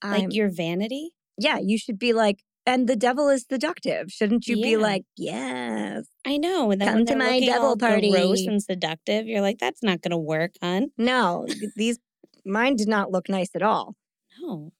Like 0.01 0.33
your 0.33 0.49
vanity? 0.49 1.11
yeah, 1.37 1.57
you 1.61 1.77
should 1.77 1.99
be 1.99 2.13
like, 2.13 2.41
and 2.65 2.87
the 2.87 2.95
devil 2.95 3.27
is 3.29 3.45
seductive. 3.49 4.09
Shouldn't 4.11 4.47
you 4.47 4.55
be 4.61 4.77
like, 4.77 5.03
yes? 5.17 6.05
I 6.25 6.37
know. 6.37 6.71
And 6.71 6.79
then 6.79 6.87
Come 6.87 7.05
to 7.07 7.15
my 7.17 7.39
devil 7.41 7.69
all 7.69 7.77
party. 7.77 8.11
gross 8.11 8.45
and 8.45 8.61
seductive, 8.63 9.25
you're 9.27 9.41
like, 9.41 9.57
that's 9.59 9.83
not 9.83 10.01
gonna 10.01 10.17
work, 10.19 10.51
hon. 10.61 10.87
No, 10.97 11.45
these 11.75 11.99
mine 12.45 12.75
did 12.77 12.87
not 12.87 13.11
look 13.11 13.27
nice 13.27 13.49
at 13.55 13.61
all. 13.61 13.95
No. 14.41 14.71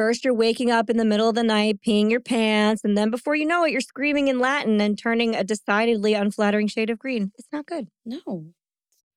First, 0.00 0.24
you're 0.24 0.32
waking 0.32 0.70
up 0.70 0.88
in 0.88 0.96
the 0.96 1.04
middle 1.04 1.28
of 1.28 1.34
the 1.34 1.42
night, 1.42 1.80
peeing 1.86 2.10
your 2.10 2.20
pants, 2.20 2.80
and 2.84 2.96
then 2.96 3.10
before 3.10 3.36
you 3.36 3.44
know 3.44 3.64
it, 3.66 3.70
you're 3.70 3.82
screaming 3.82 4.28
in 4.28 4.38
Latin 4.38 4.80
and 4.80 4.96
turning 4.96 5.34
a 5.36 5.44
decidedly 5.44 6.14
unflattering 6.14 6.68
shade 6.68 6.88
of 6.88 6.98
green. 6.98 7.32
It's 7.38 7.48
not 7.52 7.66
good. 7.66 7.88
No. 8.06 8.46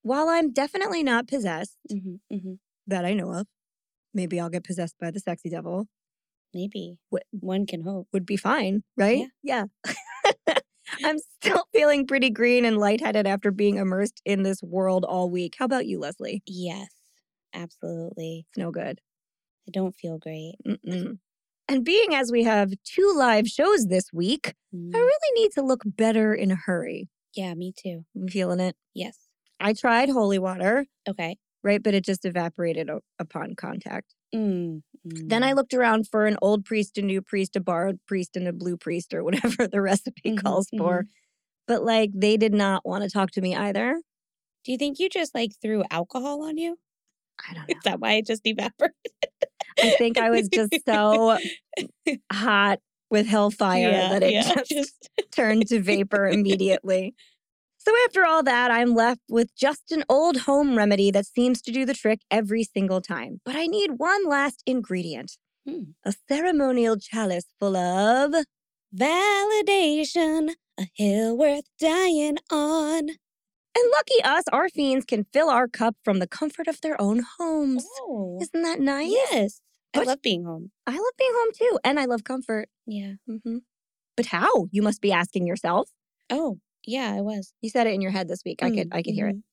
While 0.02 0.28
I'm 0.28 0.52
definitely 0.52 1.02
not 1.02 1.26
possessed, 1.26 1.78
hmm 1.90 2.16
hmm 2.30 2.56
that 2.88 3.06
I 3.06 3.14
know 3.14 3.32
of, 3.32 3.48
maybe 4.14 4.42
I'll 4.42 4.50
get 4.50 4.66
possessed 4.66 4.96
by 5.00 5.10
the 5.10 5.22
sexy 5.22 5.50
devil, 5.50 5.88
Maybe. 6.54 6.98
What- 7.12 7.24
One 7.32 7.66
can 7.66 7.84
hope. 7.84 8.10
would 8.12 8.26
be 8.26 8.36
fine, 8.36 8.84
right? 8.98 9.28
Yeah. 9.42 9.68
I'm 11.06 11.18
still 11.40 11.64
feeling 11.72 12.06
pretty 12.06 12.30
green 12.30 12.66
and 12.66 12.78
lightheaded 12.78 13.26
after 13.26 13.52
being 13.52 13.78
immersed 13.78 14.22
in 14.26 14.44
this 14.44 14.62
world 14.62 15.06
all 15.06 15.30
week. 15.30 15.56
How 15.58 15.64
about 15.64 15.86
you, 15.86 15.98
Leslie? 16.02 16.44
Yes. 16.46 16.90
Absolutely. 17.54 18.48
It's 18.50 18.58
no 18.58 18.70
good. 18.70 19.00
I 19.68 19.72
don't 19.72 19.96
feel 19.96 20.18
great. 20.18 20.56
Mm-mm. 20.68 21.18
And 21.70 21.86
being 21.86 22.14
as 22.14 22.32
we 22.32 22.44
have 22.44 22.74
two 22.84 23.14
live 23.16 23.48
shows 23.48 23.88
this 23.88 24.12
week, 24.14 24.54
Mm. 24.76 24.96
I 24.96 24.98
really 24.98 25.42
need 25.42 25.52
to 25.52 25.62
look 25.62 25.84
better 25.86 26.34
in 26.34 26.50
a 26.50 26.56
hurry. 26.56 27.08
Yeah, 27.36 27.54
me 27.54 27.74
too. 27.78 28.06
I'm 28.16 28.28
feeling 28.28 28.60
it. 28.60 28.76
Yes. 28.96 29.18
I 29.60 29.74
tried 29.74 30.10
holy 30.10 30.40
water, 30.40 30.88
Okay. 31.08 31.38
right? 31.64 31.82
But 31.82 31.94
it 31.94 32.04
just 32.04 32.26
evaporated 32.26 32.90
o- 32.90 33.02
upon 33.20 33.54
contact. 33.56 34.16
Mm. 34.34 34.82
Then 35.06 35.44
I 35.44 35.52
mm. 35.52 35.56
looked 35.56 35.76
around 35.76 36.08
for 36.10 36.26
an 36.26 36.38
old 36.42 36.66
priest, 36.66 36.98
a 36.98 37.04
new 37.04 37.22
priest, 37.22 37.56
a 37.56 37.60
borrowed 37.62 38.00
priest, 38.08 38.36
and 38.36 38.48
a 38.48 38.54
blue 38.54 38.78
priest, 38.78 39.14
or 39.14 39.24
whatever 39.24 39.68
the 39.68 39.80
recipe 39.80 40.32
Mhm, 40.32 40.42
calls 40.42 40.70
for. 40.76 41.06
But 41.68 41.84
like, 41.84 42.10
they 42.16 42.36
did 42.36 42.54
not 42.54 42.86
want 42.86 43.04
to 43.04 43.10
talk 43.12 43.32
to 43.32 43.42
me 43.42 43.56
either. 43.56 44.02
Do 44.66 44.72
you 44.72 44.78
think 44.80 45.00
you 45.00 45.08
just 45.10 45.36
like 45.36 45.52
threw 45.62 45.84
alcohol 45.92 46.44
on 46.44 46.58
you? 46.58 46.78
I 47.50 47.54
don't 47.54 47.70
know. 47.70 47.76
Is 47.78 47.84
that 47.84 48.00
why 48.00 48.14
it 48.14 48.26
just 48.26 48.42
evaporated? 48.46 48.96
I 49.82 49.92
think 49.92 50.18
I 50.18 50.30
was 50.30 50.48
just 50.50 50.74
so 50.86 51.38
hot 52.32 52.80
with 53.10 53.28
hellfire 53.28 53.92
that 53.92 54.24
it 54.24 54.44
just 54.44 54.70
just 54.70 55.10
turned 55.32 55.68
to 55.68 55.80
vapor 55.82 56.28
immediately. 56.38 57.14
So, 57.78 57.92
after 58.06 58.26
all 58.26 58.44
that, 58.44 58.72
I'm 58.72 58.94
left 58.96 59.20
with 59.30 59.54
just 59.56 59.92
an 59.92 60.04
old 60.08 60.38
home 60.38 60.78
remedy 60.78 61.12
that 61.12 61.26
seems 61.26 61.62
to 61.64 61.72
do 61.72 61.86
the 61.86 61.94
trick 61.94 62.22
every 62.32 62.64
single 62.64 63.02
time. 63.02 63.42
But 63.44 63.56
I 63.58 63.66
need 63.68 63.92
one 63.98 64.28
last 64.28 64.64
ingredient 64.66 65.34
Hmm. 65.68 65.92
a 66.06 66.14
ceremonial 66.30 66.98
chalice 66.98 67.46
full 67.60 67.76
of. 67.78 68.34
validation, 68.96 70.54
a 70.80 70.88
hill 70.96 71.38
worth 71.38 71.66
dying 71.80 72.38
on. 72.52 73.10
And 73.76 73.92
lucky 73.92 74.22
us, 74.24 74.44
our 74.52 74.70
fiends 74.70 75.06
can 75.06 75.26
fill 75.34 75.50
our 75.50 75.68
cup 75.68 75.96
from 76.04 76.20
the 76.20 76.28
comfort 76.28 76.68
of 76.68 76.82
their 76.82 77.00
own 77.02 77.24
homes. 77.40 77.86
Oh, 78.02 78.40
Isn't 78.42 78.62
that 78.62 78.80
nice? 78.80 79.10
yes. 79.32 79.62
I 79.94 80.04
love 80.04 80.22
being 80.22 80.44
home. 80.44 80.72
I 80.88 80.92
love 80.94 81.14
being 81.18 81.32
home 81.34 81.52
too, 81.56 81.80
and 81.84 82.00
I 82.00 82.06
love 82.06 82.24
comfort. 82.24 82.70
Yeah. 82.86 83.14
hmm 83.28 83.58
But 84.18 84.28
how? 84.28 84.68
You 84.72 84.82
must 84.82 85.02
be 85.02 85.12
asking 85.12 85.48
yourself. 85.48 85.90
Oh, 86.30 86.60
yeah, 86.86 87.14
I 87.16 87.22
was. 87.22 87.54
You 87.62 87.70
said 87.70 87.88
it 87.88 87.94
in 87.94 88.02
your 88.02 88.12
head 88.12 88.28
this 88.28 88.44
week. 88.46 88.64
I 88.64 88.70
could, 88.72 88.90
Mm, 88.90 88.96
I 88.96 89.04
could 89.04 89.14
hear 89.14 89.28
it. 89.30 89.38
mhm. 89.38 89.44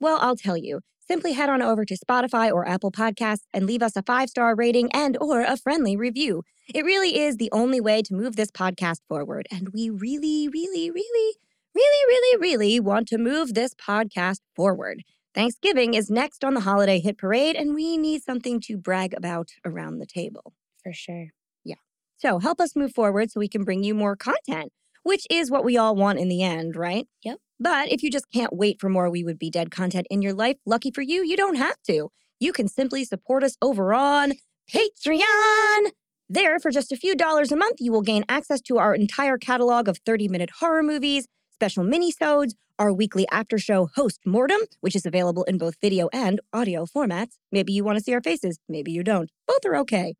Well, 0.00 0.18
I'll 0.20 0.36
tell 0.36 0.56
you. 0.56 0.80
Simply 1.06 1.32
head 1.32 1.50
on 1.50 1.60
over 1.62 1.84
to 1.84 1.96
Spotify 1.98 2.52
or 2.52 2.66
Apple 2.68 2.92
Podcasts 2.92 3.42
and 3.52 3.66
leave 3.66 3.82
us 3.82 3.96
a 3.96 4.02
five-star 4.02 4.54
rating 4.54 4.90
and 4.92 5.16
or 5.20 5.42
a 5.42 5.56
friendly 5.56 5.96
review. 5.96 6.44
It 6.72 6.84
really 6.84 7.18
is 7.18 7.36
the 7.36 7.50
only 7.52 7.80
way 7.80 8.02
to 8.02 8.14
move 8.14 8.36
this 8.36 8.50
podcast 8.50 9.00
forward, 9.08 9.48
and 9.50 9.70
we 9.74 9.90
really, 9.90 10.48
really, 10.48 10.90
really, 10.90 11.34
really, 11.74 12.04
really, 12.08 12.38
really 12.40 12.80
want 12.80 13.08
to 13.08 13.18
move 13.18 13.54
this 13.54 13.74
podcast 13.74 14.40
forward. 14.54 15.02
Thanksgiving 15.34 15.94
is 15.94 16.10
next 16.10 16.44
on 16.44 16.54
the 16.54 16.60
holiday 16.60 16.98
hit 16.98 17.16
parade, 17.16 17.54
and 17.54 17.74
we 17.74 17.96
need 17.96 18.22
something 18.22 18.60
to 18.62 18.76
brag 18.76 19.14
about 19.14 19.50
around 19.64 19.98
the 19.98 20.06
table. 20.06 20.54
For 20.82 20.92
sure. 20.92 21.28
Yeah. 21.64 21.76
So 22.16 22.38
help 22.40 22.60
us 22.60 22.74
move 22.74 22.92
forward 22.92 23.30
so 23.30 23.38
we 23.38 23.48
can 23.48 23.62
bring 23.62 23.84
you 23.84 23.94
more 23.94 24.16
content, 24.16 24.72
which 25.04 25.26
is 25.30 25.50
what 25.50 25.64
we 25.64 25.76
all 25.76 25.94
want 25.94 26.18
in 26.18 26.28
the 26.28 26.42
end, 26.42 26.74
right? 26.74 27.06
Yep. 27.22 27.38
But 27.60 27.92
if 27.92 28.02
you 28.02 28.10
just 28.10 28.30
can't 28.32 28.56
wait 28.56 28.80
for 28.80 28.88
more 28.88 29.10
We 29.10 29.22
Would 29.22 29.38
Be 29.38 29.50
Dead 29.50 29.70
content 29.70 30.06
in 30.10 30.22
your 30.22 30.32
life, 30.32 30.56
lucky 30.66 30.90
for 30.90 31.02
you, 31.02 31.24
you 31.24 31.36
don't 31.36 31.56
have 31.56 31.76
to. 31.86 32.10
You 32.40 32.52
can 32.52 32.68
simply 32.68 33.04
support 33.04 33.44
us 33.44 33.56
over 33.62 33.94
on 33.94 34.32
Patreon. 34.72 35.90
There, 36.28 36.58
for 36.58 36.70
just 36.70 36.90
a 36.90 36.96
few 36.96 37.14
dollars 37.14 37.52
a 37.52 37.56
month, 37.56 37.76
you 37.80 37.92
will 37.92 38.02
gain 38.02 38.24
access 38.28 38.60
to 38.62 38.78
our 38.78 38.94
entire 38.94 39.36
catalog 39.36 39.88
of 39.88 40.02
30-minute 40.04 40.50
horror 40.60 40.82
movies, 40.82 41.26
special 41.52 41.84
mini-sodes, 41.84 42.54
our 42.80 42.92
weekly 42.92 43.26
after 43.30 43.58
show 43.58 43.90
Host 43.94 44.20
Mortem, 44.24 44.62
which 44.80 44.96
is 44.96 45.04
available 45.04 45.44
in 45.44 45.58
both 45.58 45.74
video 45.82 46.08
and 46.14 46.40
audio 46.50 46.86
formats. 46.86 47.34
Maybe 47.52 47.74
you 47.74 47.84
want 47.84 47.98
to 47.98 48.02
see 48.02 48.14
our 48.14 48.22
faces, 48.22 48.58
maybe 48.70 48.90
you 48.90 49.04
don't. 49.04 49.30
Both 49.46 49.66
are 49.66 49.76
okay. 49.76 50.14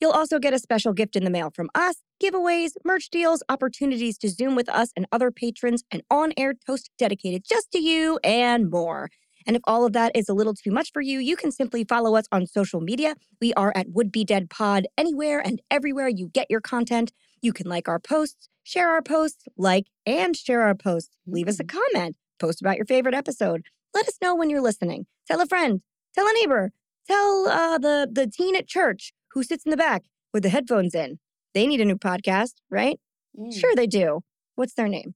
You'll 0.00 0.12
also 0.12 0.38
get 0.38 0.54
a 0.54 0.60
special 0.60 0.92
gift 0.92 1.16
in 1.16 1.24
the 1.24 1.30
mail 1.30 1.50
from 1.52 1.68
us, 1.74 1.96
giveaways, 2.22 2.70
merch 2.84 3.10
deals, 3.10 3.42
opportunities 3.48 4.16
to 4.18 4.28
Zoom 4.28 4.54
with 4.54 4.68
us 4.68 4.90
and 4.96 5.06
other 5.10 5.32
patrons, 5.32 5.82
an 5.90 6.02
on 6.08 6.32
air 6.36 6.54
toast 6.64 6.88
dedicated 6.98 7.42
just 7.44 7.72
to 7.72 7.80
you, 7.80 8.20
and 8.22 8.70
more. 8.70 9.08
And 9.44 9.56
if 9.56 9.62
all 9.64 9.84
of 9.84 9.92
that 9.94 10.12
is 10.14 10.28
a 10.28 10.34
little 10.34 10.54
too 10.54 10.70
much 10.70 10.92
for 10.92 11.02
you, 11.02 11.18
you 11.18 11.34
can 11.34 11.50
simply 11.50 11.82
follow 11.82 12.14
us 12.14 12.26
on 12.30 12.46
social 12.46 12.80
media. 12.80 13.16
We 13.40 13.52
are 13.54 13.72
at 13.74 13.88
Would 13.88 14.12
Be 14.12 14.24
Dead 14.24 14.50
Pod 14.50 14.86
anywhere 14.96 15.40
and 15.44 15.60
everywhere 15.68 16.06
you 16.06 16.28
get 16.28 16.46
your 16.48 16.60
content. 16.60 17.10
You 17.42 17.52
can 17.52 17.66
like 17.66 17.88
our 17.88 17.98
posts, 17.98 18.48
share 18.68 18.90
our 18.90 19.00
posts, 19.00 19.44
like 19.56 19.86
and 20.04 20.36
share 20.36 20.62
our 20.62 20.74
posts. 20.74 21.16
Leave 21.26 21.48
us 21.48 21.58
a 21.58 21.64
comment, 21.64 22.16
post 22.38 22.60
about 22.60 22.76
your 22.76 22.84
favorite 22.84 23.14
episode. 23.14 23.62
Let 23.94 24.06
us 24.06 24.18
know 24.20 24.34
when 24.34 24.50
you're 24.50 24.60
listening. 24.60 25.06
Tell 25.26 25.40
a 25.40 25.46
friend, 25.46 25.80
tell 26.14 26.26
a 26.26 26.32
neighbor, 26.34 26.72
tell 27.06 27.48
uh, 27.48 27.78
the 27.78 28.08
the 28.10 28.26
teen 28.26 28.54
at 28.54 28.68
church 28.68 29.12
who 29.32 29.42
sits 29.42 29.64
in 29.64 29.70
the 29.70 29.76
back 29.76 30.02
with 30.34 30.42
the 30.42 30.50
headphones 30.50 30.94
in. 30.94 31.18
They 31.54 31.66
need 31.66 31.80
a 31.80 31.84
new 31.86 31.96
podcast, 31.96 32.54
right? 32.70 33.00
Mm. 33.38 33.58
Sure, 33.58 33.74
they 33.74 33.86
do. 33.86 34.20
What's 34.54 34.74
their 34.74 34.88
name? 34.88 35.14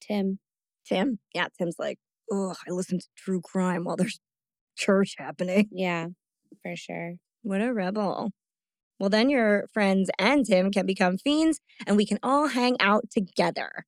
Tim. 0.00 0.38
Tim? 0.86 1.18
Yeah, 1.34 1.48
Tim's 1.58 1.76
like, 1.78 1.98
oh, 2.32 2.54
I 2.66 2.70
listen 2.70 2.98
to 3.00 3.06
true 3.16 3.42
crime 3.42 3.84
while 3.84 3.96
there's 3.96 4.18
church 4.76 5.14
happening. 5.18 5.68
Yeah, 5.70 6.06
for 6.62 6.74
sure. 6.74 7.16
What 7.42 7.60
a 7.60 7.72
rebel. 7.74 8.30
Well, 8.98 9.10
then 9.10 9.30
your 9.30 9.66
friends 9.72 10.10
and 10.18 10.44
Tim 10.44 10.70
can 10.70 10.86
become 10.86 11.18
fiends 11.18 11.60
and 11.86 11.96
we 11.96 12.06
can 12.06 12.18
all 12.22 12.48
hang 12.48 12.76
out 12.80 13.10
together. 13.10 13.84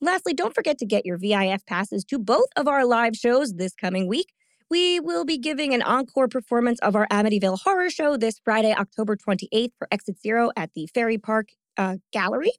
Lastly, 0.00 0.32
don't 0.32 0.54
forget 0.54 0.78
to 0.78 0.86
get 0.86 1.04
your 1.04 1.18
VIF 1.18 1.66
passes 1.66 2.04
to 2.04 2.18
both 2.18 2.48
of 2.56 2.68
our 2.68 2.84
live 2.84 3.16
shows 3.16 3.54
this 3.54 3.74
coming 3.74 4.06
week. 4.06 4.32
We 4.70 5.00
will 5.00 5.24
be 5.24 5.38
giving 5.38 5.74
an 5.74 5.82
encore 5.82 6.28
performance 6.28 6.78
of 6.80 6.94
our 6.94 7.08
Amityville 7.08 7.60
Horror 7.62 7.90
Show 7.90 8.16
this 8.16 8.38
Friday, 8.44 8.72
October 8.72 9.16
28th 9.16 9.72
for 9.78 9.88
Exit 9.90 10.20
Zero 10.20 10.50
at 10.56 10.70
the 10.74 10.86
Ferry 10.94 11.18
Park 11.18 11.48
uh, 11.76 11.96
Gallery. 12.12 12.52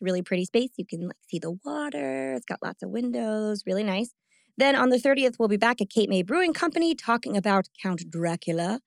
Really 0.00 0.22
pretty 0.22 0.44
space. 0.44 0.70
You 0.76 0.84
can 0.86 1.06
like 1.06 1.16
see 1.26 1.38
the 1.38 1.56
water. 1.64 2.34
It's 2.34 2.44
got 2.44 2.62
lots 2.62 2.82
of 2.82 2.90
windows. 2.90 3.62
Really 3.66 3.82
nice. 3.82 4.12
Then 4.56 4.76
on 4.76 4.90
the 4.90 4.98
30th, 4.98 5.36
we'll 5.38 5.48
be 5.48 5.56
back 5.56 5.80
at 5.80 5.90
Cape 5.90 6.08
May 6.08 6.22
Brewing 6.22 6.52
Company 6.52 6.94
talking 6.94 7.36
about 7.36 7.68
Count 7.82 8.08
Dracula 8.08 8.80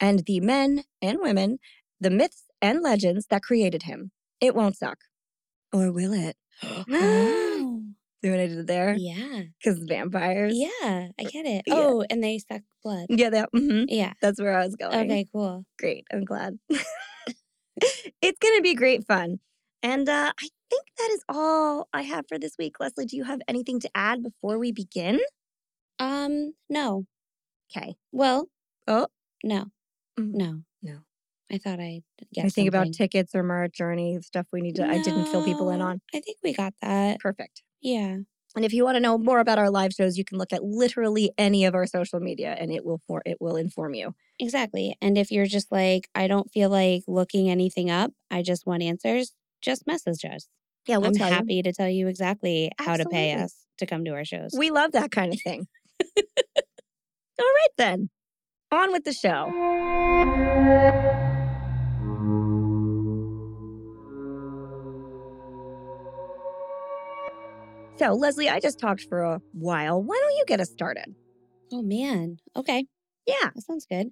and 0.00 0.24
the 0.26 0.40
men 0.40 0.82
and 1.00 1.18
women, 1.20 1.58
the 2.02 2.10
myths 2.10 2.44
and 2.60 2.82
legends 2.82 3.26
that 3.30 3.42
created 3.42 3.84
him. 3.84 4.10
It 4.40 4.54
won't 4.54 4.76
suck. 4.76 4.98
Or 5.72 5.90
will 5.92 6.12
it? 6.12 6.36
oh, 6.62 7.82
See 8.24 8.30
what 8.30 8.40
I 8.40 8.46
did 8.46 8.66
there? 8.66 8.94
yeah. 8.98 9.42
Because 9.58 9.78
vampires. 9.88 10.54
Yeah, 10.56 11.08
I 11.18 11.24
get 11.24 11.46
it. 11.46 11.62
Yeah. 11.66 11.74
Oh, 11.76 12.04
and 12.10 12.22
they 12.22 12.38
suck 12.38 12.62
blood. 12.84 13.06
Yeah, 13.08 13.30
that, 13.30 13.48
mhm. 13.54 13.86
Yeah. 13.88 14.12
that's 14.20 14.40
where 14.40 14.56
I 14.56 14.64
was 14.64 14.76
going. 14.76 14.94
Okay, 15.10 15.26
cool. 15.32 15.64
Great. 15.78 16.04
I'm 16.12 16.24
glad. 16.24 16.58
it's 17.80 18.38
going 18.38 18.56
to 18.58 18.62
be 18.62 18.74
great 18.74 19.06
fun. 19.06 19.38
And 19.82 20.08
uh, 20.08 20.32
I 20.38 20.48
think 20.70 20.86
that 20.98 21.10
is 21.12 21.24
all 21.28 21.88
I 21.92 22.02
have 22.02 22.26
for 22.28 22.38
this 22.38 22.54
week. 22.58 22.76
Leslie, 22.78 23.06
do 23.06 23.16
you 23.16 23.24
have 23.24 23.40
anything 23.48 23.80
to 23.80 23.90
add 23.94 24.22
before 24.22 24.58
we 24.58 24.70
begin? 24.72 25.18
Um, 25.98 26.54
no. 26.68 27.06
Okay. 27.76 27.94
Well, 28.12 28.48
Oh. 28.86 29.08
no. 29.44 29.66
Mm. 30.18 30.34
No. 30.34 30.60
I 31.52 31.58
thought 31.58 31.80
I'd 31.80 32.02
get 32.32 32.42
Anything 32.42 32.68
about 32.68 32.92
tickets 32.92 33.34
or 33.34 33.42
merch 33.42 33.80
or 33.80 33.92
any 33.92 34.18
stuff 34.22 34.46
we 34.52 34.62
need 34.62 34.76
to, 34.76 34.86
I 34.86 35.02
didn't 35.02 35.26
fill 35.26 35.44
people 35.44 35.70
in 35.70 35.80
No, 35.80 35.86
on. 35.86 36.00
I 36.14 36.20
think 36.20 36.38
we 36.42 36.54
got 36.54 36.72
that. 36.80 37.20
Perfect. 37.20 37.62
Yeah. 37.82 38.18
And 38.54 38.64
if 38.64 38.72
you 38.72 38.84
want 38.84 38.96
to 38.96 39.00
know 39.00 39.18
more 39.18 39.38
about 39.38 39.58
our 39.58 39.70
live 39.70 39.92
shows, 39.92 40.16
you 40.18 40.24
can 40.24 40.38
look 40.38 40.52
at 40.52 40.62
literally 40.62 41.32
any 41.38 41.64
of 41.64 41.74
our 41.74 41.86
social 41.86 42.20
media 42.20 42.56
and 42.58 42.70
it 42.70 42.84
will 42.84 43.00
for 43.06 43.22
it 43.24 43.38
will 43.40 43.56
inform 43.56 43.94
you. 43.94 44.14
Exactly. 44.38 44.96
And 45.00 45.16
if 45.16 45.30
you're 45.30 45.46
just 45.46 45.72
like, 45.72 46.08
I 46.14 46.26
don't 46.26 46.50
feel 46.50 46.68
like 46.70 47.02
looking 47.06 47.48
anything 47.50 47.90
up, 47.90 48.12
I 48.30 48.42
just 48.42 48.66
want 48.66 48.82
answers, 48.82 49.32
just 49.62 49.86
message 49.86 50.24
us. 50.24 50.48
Yeah, 50.86 50.98
we'll 50.98 51.08
I'm 51.08 51.14
tell 51.14 51.30
happy 51.30 51.62
to 51.62 51.72
tell 51.72 51.88
you 51.88 52.08
exactly 52.08 52.70
how 52.78 52.96
to 52.96 53.04
pay 53.06 53.30
Absolutely. 53.30 53.44
us 53.44 53.54
to 53.78 53.86
come 53.86 54.04
to 54.04 54.10
our 54.12 54.24
shows. 54.24 54.50
We 54.56 54.70
love 54.70 54.92
that 54.92 55.10
kind 55.10 55.32
of 55.32 55.40
thing. 55.40 55.66
All 56.16 56.22
right 57.38 57.68
then. 57.78 58.10
On 58.70 58.90
with 58.90 59.04
the 59.04 59.12
show. 59.12 59.48
So, 67.98 68.14
Leslie, 68.14 68.48
I 68.48 68.58
just 68.58 68.78
talked 68.80 69.02
for 69.02 69.22
a 69.22 69.40
while. 69.52 70.02
Why 70.02 70.18
don't 70.20 70.36
you 70.36 70.44
get 70.46 70.60
us 70.60 70.70
started? 70.70 71.14
oh, 71.74 71.82
man. 71.82 72.36
Okay. 72.54 72.84
Yeah. 73.26 73.50
That 73.54 73.62
sounds 73.62 73.86
good. 73.88 74.08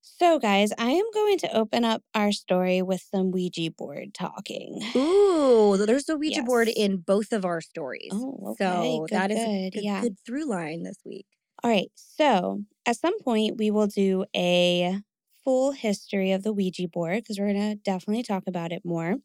So, 0.00 0.38
guys, 0.40 0.72
I 0.78 0.90
am 0.90 1.04
going 1.14 1.38
to 1.38 1.56
open 1.56 1.84
up 1.84 2.02
our 2.14 2.32
story 2.32 2.82
with 2.82 3.00
some 3.14 3.30
Ouija 3.30 3.70
board 3.70 4.14
talking. 4.14 4.80
Ooh, 4.96 5.76
there's 5.76 6.08
a 6.08 6.16
Ouija 6.16 6.42
board 6.42 6.66
in 6.68 6.96
both 6.96 7.32
of 7.32 7.44
our 7.44 7.60
stories. 7.60 8.10
Oh, 8.12 8.56
okay. 8.60 8.64
So 8.64 9.06
Good, 9.08 9.14
that 9.16 9.30
is 9.30 9.38
a 9.38 9.44
good. 9.44 9.72
good, 9.74 9.84
Yeah. 9.84 10.00
good 10.00 10.16
through 10.26 10.48
line 10.48 10.82
this 10.82 10.98
week. 11.04 11.26
All 11.62 11.70
right. 11.70 11.90
So, 11.94 12.64
at 12.86 12.96
some 12.96 13.20
point, 13.20 13.58
we 13.58 13.70
will 13.70 13.86
do 13.86 14.24
a 14.34 14.98
full 15.44 15.72
history 15.72 16.32
of 16.32 16.42
the 16.42 16.52
Ouija 16.52 16.88
board 16.88 17.22
because 17.22 17.38
we're 17.38 17.52
going 17.52 17.70
to 17.70 17.76
definitely 17.76 18.22
talk 18.24 18.44
about 18.48 18.72
it 18.72 18.82
more. 18.84 19.16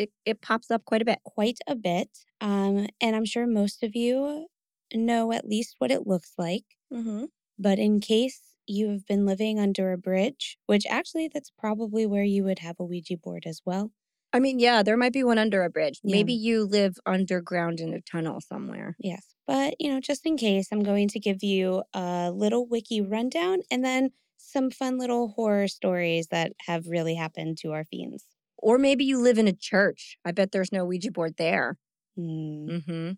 It, 0.00 0.10
it 0.24 0.40
pops 0.40 0.70
up 0.70 0.84
quite 0.84 1.02
a 1.02 1.04
bit. 1.04 1.18
quite 1.24 1.58
a 1.66 1.74
bit. 1.74 2.08
Um, 2.40 2.86
and 3.00 3.14
I'm 3.14 3.24
sure 3.24 3.46
most 3.46 3.82
of 3.82 3.94
you 3.94 4.46
know 4.92 5.32
at 5.32 5.46
least 5.46 5.76
what 5.78 5.90
it 5.90 6.06
looks 6.06 6.32
like. 6.38 6.64
Mm-hmm. 6.92 7.24
But 7.58 7.78
in 7.78 8.00
case 8.00 8.40
you 8.66 8.88
have 8.90 9.06
been 9.06 9.26
living 9.26 9.58
under 9.58 9.92
a 9.92 9.98
bridge, 9.98 10.56
which 10.66 10.86
actually 10.88 11.28
that's 11.32 11.50
probably 11.58 12.06
where 12.06 12.24
you 12.24 12.44
would 12.44 12.60
have 12.60 12.76
a 12.78 12.84
Ouija 12.84 13.16
board 13.16 13.44
as 13.46 13.60
well. 13.66 13.92
I 14.32 14.38
mean, 14.38 14.60
yeah, 14.60 14.82
there 14.82 14.96
might 14.96 15.12
be 15.12 15.24
one 15.24 15.38
under 15.38 15.64
a 15.64 15.70
bridge. 15.70 16.00
Yeah. 16.02 16.16
Maybe 16.16 16.32
you 16.32 16.64
live 16.64 16.96
underground 17.04 17.80
in 17.80 17.92
a 17.92 18.00
tunnel 18.00 18.40
somewhere. 18.40 18.96
Yes. 19.00 19.26
But, 19.46 19.74
you 19.80 19.92
know, 19.92 20.00
just 20.00 20.24
in 20.24 20.36
case, 20.36 20.68
I'm 20.70 20.84
going 20.84 21.08
to 21.08 21.18
give 21.18 21.42
you 21.42 21.82
a 21.92 22.30
little 22.32 22.66
wiki 22.66 23.00
rundown 23.00 23.58
and 23.70 23.84
then 23.84 24.10
some 24.36 24.70
fun 24.70 24.98
little 24.98 25.28
horror 25.28 25.66
stories 25.66 26.28
that 26.28 26.52
have 26.66 26.86
really 26.86 27.16
happened 27.16 27.58
to 27.58 27.72
our 27.72 27.84
fiends. 27.84 28.24
Or 28.60 28.78
maybe 28.78 29.04
you 29.04 29.20
live 29.20 29.38
in 29.38 29.48
a 29.48 29.52
church. 29.52 30.18
I 30.24 30.32
bet 30.32 30.52
there's 30.52 30.72
no 30.72 30.84
Ouija 30.84 31.10
board 31.10 31.34
there. 31.38 31.78
Hmm, 32.16 32.68
Mm-hmm. 32.70 33.12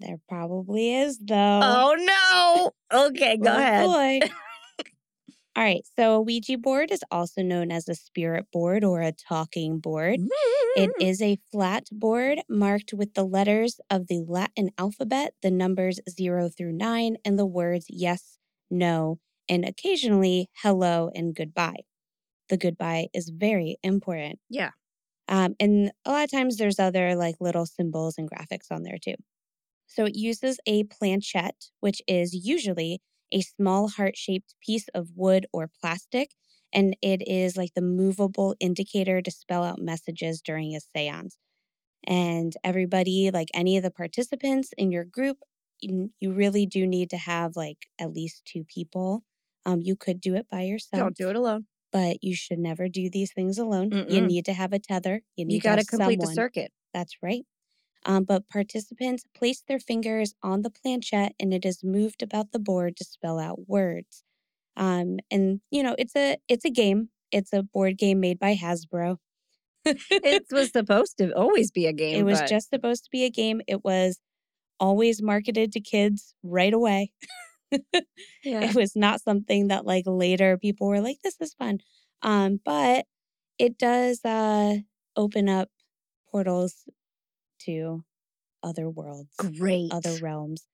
there 0.00 0.18
probably 0.28 0.94
is, 0.94 1.18
though. 1.18 1.60
Oh 1.62 2.70
no. 2.92 3.06
Okay, 3.06 3.36
go 3.38 3.50
Oh, 3.50 3.58
ahead. 3.58 3.86
boy. 3.86 4.20
All 5.56 5.64
right. 5.64 5.82
So 5.98 6.16
a 6.16 6.20
Ouija 6.20 6.58
board 6.58 6.90
is 6.90 7.02
also 7.10 7.42
known 7.42 7.70
as 7.72 7.88
a 7.88 7.94
spirit 7.94 8.46
board 8.52 8.84
or 8.84 9.00
a 9.00 9.12
talking 9.12 9.78
board. 9.78 10.20
It 10.76 10.90
is 11.00 11.22
a 11.22 11.38
flat 11.50 11.84
board 11.90 12.40
marked 12.48 12.92
with 12.92 13.14
the 13.14 13.24
letters 13.24 13.80
of 13.90 14.08
the 14.08 14.22
Latin 14.26 14.70
alphabet, 14.76 15.32
the 15.42 15.50
numbers 15.50 15.98
zero 16.10 16.50
through 16.50 16.72
nine, 16.72 17.16
and 17.24 17.38
the 17.38 17.46
words 17.46 17.86
yes, 17.88 18.38
no, 18.70 19.18
and 19.48 19.64
occasionally 19.64 20.50
hello 20.62 21.10
and 21.14 21.34
goodbye. 21.34 21.84
The 22.48 22.56
goodbye 22.56 23.08
is 23.14 23.30
very 23.30 23.76
important. 23.82 24.40
Yeah. 24.48 24.72
Um, 25.28 25.54
and 25.58 25.92
a 26.04 26.12
lot 26.12 26.24
of 26.24 26.30
times 26.30 26.56
there's 26.56 26.78
other 26.78 27.16
like 27.16 27.36
little 27.40 27.66
symbols 27.66 28.16
and 28.18 28.30
graphics 28.30 28.70
on 28.70 28.82
there 28.82 28.98
too. 28.98 29.16
So 29.86 30.04
it 30.06 30.16
uses 30.16 30.58
a 30.66 30.84
planchette, 30.84 31.70
which 31.80 32.02
is 32.06 32.34
usually 32.34 33.00
a 33.32 33.40
small 33.42 33.88
heart 33.88 34.16
shaped 34.16 34.54
piece 34.60 34.88
of 34.88 35.10
wood 35.16 35.46
or 35.52 35.70
plastic. 35.80 36.32
And 36.72 36.96
it 37.02 37.26
is 37.26 37.56
like 37.56 37.74
the 37.74 37.82
movable 37.82 38.56
indicator 38.60 39.22
to 39.22 39.30
spell 39.30 39.64
out 39.64 39.80
messages 39.80 40.42
during 40.42 40.74
a 40.76 40.80
seance. 40.80 41.38
And 42.06 42.54
everybody, 42.64 43.30
like 43.30 43.48
any 43.54 43.76
of 43.76 43.82
the 43.82 43.90
participants 43.90 44.72
in 44.78 44.92
your 44.92 45.04
group, 45.04 45.38
you, 45.80 46.12
you 46.20 46.32
really 46.32 46.66
do 46.66 46.86
need 46.86 47.10
to 47.10 47.16
have 47.18 47.56
like 47.56 47.86
at 47.98 48.12
least 48.12 48.44
two 48.44 48.64
people. 48.64 49.24
Um, 49.66 49.80
you 49.82 49.96
could 49.96 50.20
do 50.20 50.34
it 50.34 50.48
by 50.48 50.62
yourself, 50.62 51.00
Don't 51.00 51.16
do 51.16 51.28
it 51.30 51.36
alone. 51.36 51.66
But 51.96 52.22
you 52.22 52.36
should 52.36 52.58
never 52.58 52.90
do 52.90 53.08
these 53.08 53.32
things 53.32 53.56
alone. 53.56 53.90
You 53.90 54.20
Mm-mm. 54.20 54.26
need 54.26 54.44
to 54.44 54.52
have 54.52 54.74
a 54.74 54.78
tether. 54.78 55.22
You 55.34 55.46
need 55.46 55.54
You 55.54 55.60
got 55.62 55.78
to 55.78 55.84
complete 55.86 56.20
the 56.20 56.26
circuit. 56.26 56.70
That's 56.92 57.16
right. 57.22 57.46
Um, 58.04 58.24
but 58.24 58.50
participants 58.50 59.24
place 59.34 59.62
their 59.66 59.78
fingers 59.78 60.34
on 60.42 60.60
the 60.60 60.68
planchette 60.68 61.32
and 61.40 61.54
it 61.54 61.64
is 61.64 61.82
moved 61.82 62.22
about 62.22 62.52
the 62.52 62.58
board 62.58 62.98
to 62.98 63.04
spell 63.04 63.38
out 63.38 63.66
words. 63.66 64.24
Um, 64.76 65.20
and 65.30 65.62
you 65.70 65.82
know, 65.82 65.96
it's 65.98 66.14
a 66.14 66.36
it's 66.48 66.66
a 66.66 66.70
game. 66.70 67.08
It's 67.32 67.54
a 67.54 67.62
board 67.62 67.96
game 67.96 68.20
made 68.20 68.38
by 68.38 68.54
Hasbro. 68.56 69.16
It 69.86 70.44
was 70.52 70.72
supposed 70.72 71.16
to 71.16 71.34
always 71.34 71.70
be 71.70 71.86
a 71.86 71.94
game. 71.94 72.20
it 72.20 72.24
was 72.24 72.40
but 72.40 72.50
just 72.50 72.68
supposed 72.68 73.04
to 73.04 73.10
be 73.10 73.24
a 73.24 73.30
game. 73.30 73.62
It 73.66 73.82
was 73.86 74.20
always 74.78 75.22
marketed 75.22 75.72
to 75.72 75.80
kids 75.80 76.34
right 76.42 76.74
away. 76.74 77.12
yeah. 78.44 78.62
It 78.62 78.74
was 78.74 78.96
not 78.96 79.20
something 79.20 79.68
that 79.68 79.86
like 79.86 80.04
later 80.06 80.58
people 80.58 80.88
were 80.88 81.00
like, 81.00 81.18
this 81.22 81.36
is 81.40 81.54
fun. 81.54 81.78
Um, 82.22 82.60
but 82.64 83.06
it 83.58 83.78
does 83.78 84.24
uh 84.24 84.76
open 85.16 85.48
up 85.48 85.68
portals 86.30 86.84
to 87.60 88.04
other 88.62 88.88
worlds. 88.90 89.30
great. 89.58 89.92
other 89.92 90.16
realms. 90.20 90.66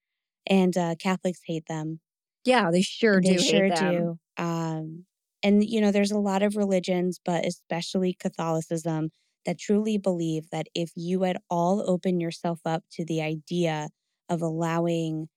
And 0.46 0.76
uh, 0.76 0.96
Catholics 0.98 1.40
hate 1.46 1.66
them. 1.68 2.00
yeah, 2.44 2.70
they 2.72 2.82
sure 2.82 3.20
they 3.20 3.36
do. 3.36 3.38
sure 3.38 3.70
do. 3.70 4.18
Um, 4.36 5.04
and, 5.42 5.64
you 5.64 5.80
know, 5.80 5.92
there's 5.92 6.10
a 6.12 6.18
lot 6.18 6.42
of 6.42 6.56
religions, 6.56 7.20
but 7.24 7.44
especially 7.46 8.16
Catholicism, 8.18 9.10
that 9.44 9.58
truly 9.58 9.98
believe 9.98 10.50
that 10.50 10.66
if 10.74 10.92
you 10.96 11.24
at 11.24 11.36
all 11.50 11.88
open 11.88 12.20
yourself 12.20 12.60
up 12.64 12.84
to 12.92 13.04
the 13.04 13.20
idea 13.20 13.88
of 14.28 14.40
allowing 14.40 15.28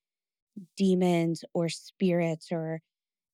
demons 0.76 1.44
or 1.54 1.68
spirits 1.68 2.48
or 2.52 2.80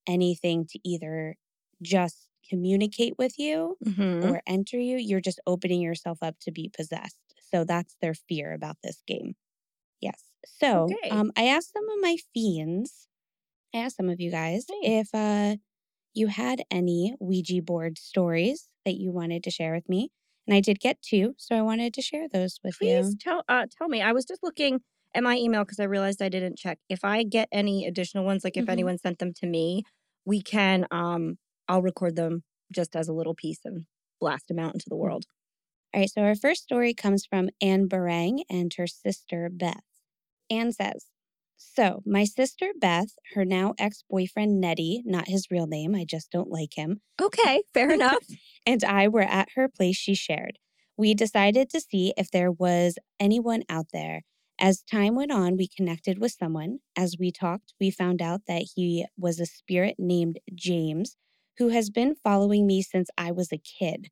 anything 0.07 0.65
to 0.67 0.79
either 0.83 1.35
just 1.81 2.29
communicate 2.49 3.15
with 3.17 3.39
you 3.39 3.77
Mhm. 3.85 4.21
or 4.21 4.41
enter 4.47 4.77
you, 4.79 4.97
you're 4.97 5.21
just 5.21 5.39
opening 5.47 5.81
yourself 5.81 6.19
up 6.21 6.37
to 6.41 6.51
be 6.51 6.69
possessed. 6.75 7.19
So 7.39 7.63
that's 7.65 7.95
their 8.01 8.13
fear 8.15 8.53
about 8.53 8.77
this 8.83 9.03
game. 9.07 9.35
Yes. 10.01 10.23
So 10.45 10.97
Okay. 11.01 11.11
um, 11.11 11.31
I 11.37 11.45
asked 11.47 11.73
some 11.73 11.89
of 11.89 11.99
my 12.01 12.17
fiends, 12.33 13.07
I 13.73 13.79
asked 13.79 13.97
some 13.97 14.09
of 14.09 14.21
you 14.21 14.31
guys 14.31 14.65
Hey. 14.67 14.77
if 14.81 15.09
uh, 15.13 15.57
you 16.13 16.27
had 16.27 16.63
any 16.71 17.15
Ouija 17.19 17.61
board 17.61 17.97
stories 17.99 18.69
that 18.85 18.95
you 18.95 19.11
wanted 19.11 19.43
to 19.45 19.51
share 19.51 19.73
with 19.73 19.89
me. 19.89 20.11
And 20.47 20.55
I 20.55 20.61
did 20.61 20.79
get 20.79 21.01
two, 21.01 21.35
so 21.37 21.55
I 21.57 21.61
wanted 21.61 21.93
to 21.95 22.01
share 22.01 22.27
those 22.29 22.59
with 22.63 22.77
Please 22.79 22.81
you. 22.81 23.03
Please 23.03 23.15
tell 23.15 23.43
uh, 23.47 23.65
tell 23.69 23.87
me. 23.87 24.01
I 24.01 24.11
was 24.13 24.25
just 24.25 24.43
looking 24.43 24.81
at 25.15 25.23
my 25.23 25.35
email 25.37 25.63
because 25.63 25.79
I 25.79 25.85
realized 25.85 26.21
I 26.21 26.29
didn't 26.29 26.57
check. 26.57 26.79
If 26.89 27.03
I 27.03 27.23
get 27.23 27.47
any 27.51 27.85
additional 27.85 28.25
ones, 28.25 28.43
like 28.43 28.57
if 28.57 28.65
Mhm. 28.65 28.69
anyone 28.69 28.97
sent 28.97 29.19
them 29.19 29.33
to 29.35 29.47
me, 29.47 29.83
we 30.25 30.41
can 30.41 30.87
um 30.91 31.37
I'll 31.67 31.81
record 31.81 32.15
them 32.15 32.43
just 32.71 32.95
as 32.95 33.07
a 33.07 33.13
little 33.13 33.35
piece 33.35 33.59
and 33.65 33.85
blast 34.19 34.47
them 34.47 34.59
out 34.59 34.73
into 34.73 34.89
the 34.89 34.95
world. 34.97 35.25
All 35.93 36.01
right, 36.01 36.09
so 36.09 36.21
our 36.23 36.35
first 36.35 36.63
story 36.63 36.93
comes 36.93 37.25
from 37.25 37.49
Anne 37.61 37.87
Barang 37.87 38.43
and 38.49 38.73
her 38.75 38.87
sister 38.87 39.49
Beth. 39.51 39.83
Anne 40.49 40.71
says, 40.71 41.05
So, 41.57 42.01
my 42.05 42.23
sister 42.25 42.71
Beth, 42.79 43.15
her 43.33 43.45
now 43.45 43.73
ex 43.79 44.03
boyfriend 44.09 44.59
Nettie, 44.59 45.03
not 45.05 45.27
his 45.27 45.47
real 45.51 45.67
name, 45.67 45.95
I 45.95 46.05
just 46.05 46.31
don't 46.31 46.49
like 46.49 46.73
him, 46.75 47.01
Okay, 47.21 47.63
fair 47.73 47.91
enough. 47.91 48.25
and 48.65 48.83
I 48.83 49.07
were 49.07 49.21
at 49.21 49.49
her 49.55 49.67
place 49.69 49.95
she 49.97 50.15
shared. 50.15 50.57
We 50.97 51.13
decided 51.13 51.69
to 51.71 51.81
see 51.81 52.13
if 52.17 52.31
there 52.31 52.51
was 52.51 52.97
anyone 53.19 53.63
out 53.69 53.87
there. 53.93 54.23
As 54.63 54.81
time 54.83 55.15
went 55.15 55.31
on, 55.31 55.57
we 55.57 55.67
connected 55.67 56.19
with 56.19 56.31
someone. 56.31 56.79
As 56.97 57.17
we 57.19 57.31
talked, 57.31 57.75
we 57.79 57.91
found 57.91 58.21
out 58.21 58.47
that 58.47 58.69
he 58.75 59.05
was 59.17 59.39
a 59.39 59.45
spirit 59.45 59.97
named 59.99 60.39
James 60.55 61.17
who 61.59 61.69
has 61.69 61.91
been 61.91 62.15
following 62.15 62.65
me 62.67 62.81
since 62.81 63.09
I 63.17 63.31
was 63.31 63.51
a 63.53 63.59
kid. 63.59 64.09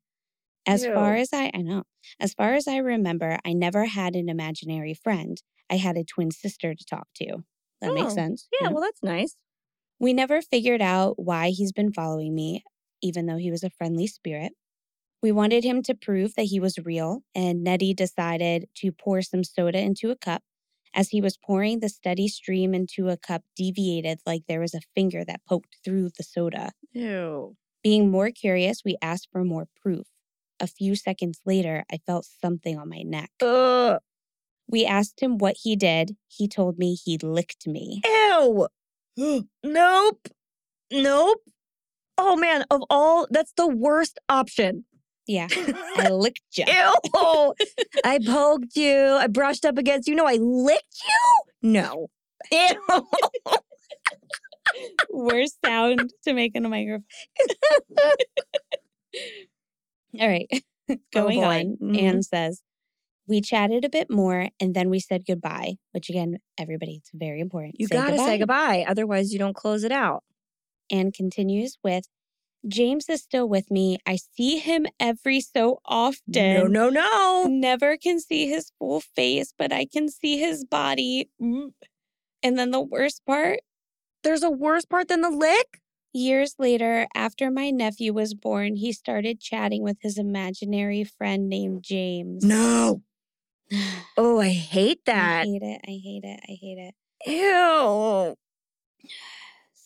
As 0.66 0.86
far 0.86 1.16
as 1.16 1.32
I, 1.32 1.50
I 1.54 1.62
know, 1.62 1.84
as 2.20 2.34
far 2.34 2.54
as 2.54 2.68
I 2.68 2.78
remember, 2.78 3.38
I 3.44 3.54
never 3.54 3.86
had 3.86 4.16
an 4.16 4.28
imaginary 4.28 4.94
friend. 4.94 5.42
I 5.70 5.76
had 5.78 5.96
a 5.96 6.04
twin 6.04 6.30
sister 6.32 6.74
to 6.74 6.84
talk 6.86 7.08
to. 7.16 7.44
That 7.80 7.94
makes 7.94 8.14
Oh, 8.14 8.14
sense. 8.14 8.48
you 8.58 8.58
Yeah, 8.60 8.68
know? 8.68 8.74
well 8.74 8.82
that's 8.82 9.02
nice. 9.02 9.36
We 10.00 10.12
never 10.12 10.42
figured 10.42 10.82
out 10.82 11.18
why 11.18 11.50
he's 11.50 11.72
been 11.72 11.92
following 11.92 12.34
me, 12.34 12.64
even 13.02 13.26
though 13.26 13.38
he 13.38 13.50
was 13.50 13.64
a 13.64 13.70
friendly 13.70 14.06
spirit. 14.06 14.52
We 15.22 15.30
wanted 15.30 15.62
him 15.62 15.82
to 15.84 15.94
prove 15.94 16.34
that 16.34 16.46
he 16.46 16.58
was 16.58 16.78
real, 16.84 17.22
and 17.34 17.62
Nettie 17.62 17.94
decided 17.94 18.68
to 18.76 18.90
pour 18.90 19.22
some 19.22 19.44
soda 19.44 19.78
into 19.78 20.10
a 20.10 20.16
cup. 20.16 20.42
As 20.94 21.10
he 21.10 21.20
was 21.20 21.38
pouring, 21.38 21.78
the 21.78 21.88
steady 21.88 22.26
stream 22.26 22.74
into 22.74 23.08
a 23.08 23.16
cup 23.16 23.42
deviated 23.56 24.18
like 24.26 24.42
there 24.48 24.60
was 24.60 24.74
a 24.74 24.80
finger 24.94 25.24
that 25.24 25.40
poked 25.48 25.76
through 25.84 26.10
the 26.18 26.24
soda. 26.24 26.72
Ew. 26.92 27.56
Being 27.84 28.10
more 28.10 28.30
curious, 28.30 28.82
we 28.84 28.96
asked 29.00 29.28
for 29.30 29.44
more 29.44 29.68
proof. 29.80 30.06
A 30.60 30.66
few 30.66 30.96
seconds 30.96 31.40
later, 31.46 31.84
I 31.90 31.98
felt 32.04 32.26
something 32.26 32.76
on 32.76 32.88
my 32.88 33.02
neck. 33.02 33.30
Ugh. 33.40 34.00
We 34.68 34.84
asked 34.84 35.20
him 35.20 35.38
what 35.38 35.56
he 35.62 35.76
did. 35.76 36.16
He 36.28 36.48
told 36.48 36.78
me 36.78 36.94
he 36.94 37.16
licked 37.18 37.66
me. 37.66 38.02
Ew. 38.04 38.68
nope. 39.64 40.28
Nope. 40.90 41.42
Oh 42.18 42.36
man, 42.36 42.64
of 42.70 42.82
all, 42.90 43.26
that's 43.30 43.52
the 43.56 43.68
worst 43.68 44.18
option. 44.28 44.84
Yeah, 45.26 45.46
I 45.96 46.08
licked 46.12 46.40
you. 46.56 46.64
Ew. 46.66 47.54
I 48.04 48.18
poked 48.24 48.74
you. 48.76 48.96
I 49.20 49.26
brushed 49.28 49.64
up 49.64 49.78
against 49.78 50.08
you. 50.08 50.14
No, 50.14 50.26
I 50.26 50.34
licked 50.40 51.02
you? 51.04 51.70
No. 51.70 52.08
Ew. 52.50 53.06
Worst 55.10 55.58
sound 55.64 56.12
to 56.24 56.32
make 56.32 56.56
in 56.56 56.64
a 56.64 56.68
microphone. 56.68 57.04
All 60.20 60.28
right, 60.28 60.48
going 61.12 61.40
boy. 61.40 61.44
on. 61.44 61.76
Mhm. 61.80 62.02
Anne 62.02 62.22
says, 62.22 62.62
We 63.28 63.40
chatted 63.40 63.84
a 63.84 63.88
bit 63.88 64.10
more 64.10 64.48
and 64.60 64.74
then 64.74 64.90
we 64.90 64.98
said 65.00 65.24
goodbye, 65.26 65.74
which 65.92 66.10
again, 66.10 66.38
everybody, 66.58 66.96
it's 66.96 67.10
very 67.14 67.40
important. 67.40 67.76
You 67.78 67.88
gotta 67.88 68.18
say 68.18 68.38
goodbye. 68.38 68.84
Otherwise, 68.88 69.32
you 69.32 69.38
don't 69.38 69.54
close 69.56 69.84
it 69.84 69.92
out. 69.92 70.22
and 70.90 71.14
continues 71.14 71.78
with 71.82 72.04
James 72.68 73.08
is 73.08 73.22
still 73.22 73.48
with 73.48 73.70
me. 73.70 73.98
I 74.06 74.16
see 74.16 74.58
him 74.58 74.86
every 75.00 75.40
so 75.40 75.80
often. 75.84 76.54
No, 76.54 76.66
no, 76.66 76.88
no. 76.88 77.46
Never 77.48 77.96
can 77.96 78.20
see 78.20 78.48
his 78.48 78.72
full 78.78 79.00
face, 79.00 79.52
but 79.56 79.72
I 79.72 79.86
can 79.86 80.08
see 80.08 80.38
his 80.38 80.64
body. 80.64 81.28
Mm. 81.40 81.72
And 82.42 82.58
then 82.58 82.70
the 82.70 82.80
worst 82.80 83.22
part 83.26 83.60
There's 84.22 84.42
a 84.42 84.50
worse 84.50 84.84
part 84.84 85.08
than 85.08 85.20
the 85.20 85.30
lick? 85.30 85.82
years 86.12 86.54
later, 86.58 87.06
after 87.14 87.50
my 87.50 87.70
nephew 87.70 88.12
was 88.12 88.34
born, 88.34 88.76
he 88.76 88.92
started 88.92 89.40
chatting 89.40 89.82
with 89.82 89.96
his 90.00 90.18
imaginary 90.18 91.04
friend 91.04 91.48
named 91.48 91.82
James. 91.82 92.44
No. 92.44 93.02
Oh, 94.18 94.38
I 94.38 94.50
hate 94.50 95.06
that. 95.06 95.42
I 95.42 95.44
hate 95.46 95.62
it. 95.62 95.80
I 95.86 95.90
hate 95.90 96.24
it. 96.24 96.40
I 96.46 96.52
hate 96.60 96.78
it. 96.78 96.94
Ew. 97.26 98.36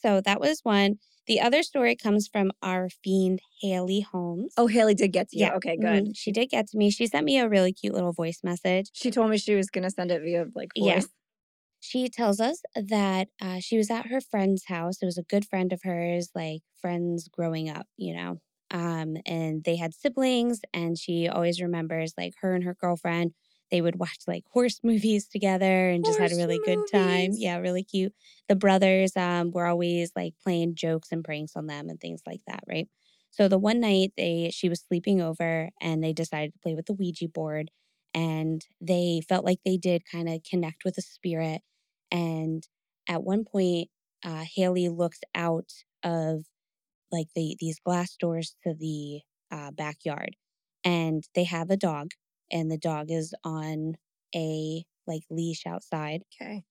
So 0.02 0.20
that 0.20 0.40
was 0.40 0.60
one. 0.62 0.98
The 1.26 1.40
other 1.40 1.62
story 1.62 1.96
comes 1.96 2.28
from 2.28 2.52
our 2.62 2.88
fiend, 2.88 3.40
Haley 3.60 4.00
Holmes. 4.00 4.54
Oh, 4.56 4.66
Haley 4.68 4.94
did 4.94 5.12
get 5.12 5.28
to 5.30 5.38
you. 5.38 5.46
Yeah, 5.46 5.54
Okay, 5.56 5.76
good. 5.76 6.04
Mhm. 6.04 6.16
She 6.16 6.32
did 6.32 6.46
get 6.50 6.68
to 6.68 6.78
me. 6.78 6.90
She 6.90 7.06
sent 7.06 7.24
me 7.24 7.38
a 7.38 7.48
really 7.48 7.72
cute 7.72 7.94
little 7.94 8.12
voice 8.12 8.40
message. 8.44 8.90
She 8.92 9.10
told 9.12 9.30
me 9.30 9.38
she 9.38 9.54
was 9.54 9.70
gonna 9.70 9.90
send 9.90 10.10
it 10.10 10.22
via 10.22 10.46
like 10.54 10.70
Yeah. 10.74 11.02
voice. 11.02 11.08
She 11.80 12.08
tells 12.08 12.40
us 12.40 12.62
that 12.76 13.28
uh, 13.40 13.60
she 13.60 13.76
was 13.78 13.90
at 13.90 14.06
her 14.06 14.20
friend's 14.20 14.66
house. 14.66 15.02
It 15.02 15.06
was 15.06 15.18
a 15.18 15.22
good 15.24 15.46
friend 15.46 15.72
of 15.72 15.82
hers, 15.84 16.30
like 16.34 16.62
friends 16.80 17.28
growing 17.28 17.68
up, 17.70 17.86
you 17.96 18.14
know. 18.16 18.38
Um, 18.70 19.16
and 19.26 19.64
they 19.64 19.76
had 19.76 19.94
siblings, 19.94 20.60
and 20.74 20.98
she 20.98 21.28
always 21.28 21.60
remembers 21.62 22.14
like 22.18 22.34
her 22.40 22.54
and 22.54 22.64
her 22.64 22.74
girlfriend. 22.74 23.34
They 23.70 23.80
would 23.80 23.98
watch 23.98 24.18
like 24.26 24.44
horse 24.52 24.80
movies 24.84 25.26
together 25.28 25.90
and 25.90 26.04
just 26.04 26.18
had 26.18 26.32
a 26.32 26.34
Horse 26.34 26.46
really 26.46 26.60
good 26.64 26.86
time. 26.90 27.32
Yeah, 27.34 27.58
really 27.58 27.84
cute. 27.84 28.12
The 28.48 28.56
brothers 28.56 29.16
um, 29.16 29.50
were 29.50 29.66
always 29.66 30.12
like 30.16 30.34
playing 30.42 30.74
jokes 30.76 31.08
and 31.12 31.24
pranks 31.24 31.56
on 31.56 31.66
them 31.66 31.88
and 31.88 32.00
things 32.00 32.22
like 32.26 32.40
that, 32.46 32.64
right? 32.68 32.88
So 33.30 33.48
the 33.48 33.58
one 33.58 33.80
night 33.80 34.12
they 34.16 34.50
she 34.52 34.68
was 34.68 34.80
sleeping 34.80 35.20
over 35.20 35.70
and 35.80 36.02
they 36.02 36.12
decided 36.12 36.52
to 36.54 36.58
play 36.60 36.74
with 36.74 36.86
the 36.86 36.94
Ouija 36.94 37.28
board 37.28 37.70
and 38.14 38.64
they 38.80 39.20
felt 39.28 39.44
like 39.44 39.58
they 39.64 39.76
did 39.76 40.02
kind 40.10 40.28
of 40.28 40.40
connect 40.48 40.84
with 40.84 40.96
a 40.96 41.02
spirit. 41.02 41.60
And 42.10 42.66
at 43.08 43.22
one 43.22 43.44
point, 43.44 43.88
uh, 44.24 44.44
Haley 44.54 44.88
looks 44.88 45.20
out 45.34 45.70
of 46.02 46.46
like 47.12 47.28
the 47.34 47.56
these 47.60 47.78
glass 47.84 48.16
doors 48.16 48.56
to 48.64 48.74
the 48.74 49.20
uh, 49.50 49.70
backyard, 49.70 50.36
and 50.84 51.24
they 51.34 51.44
have 51.44 51.70
a 51.70 51.76
dog, 51.76 52.12
and 52.50 52.70
the 52.70 52.78
dog 52.78 53.10
is 53.10 53.34
on 53.44 53.96
a 54.34 54.84
like 55.06 55.22
leash 55.30 55.66
outside. 55.66 56.22
Okay. 56.40 56.64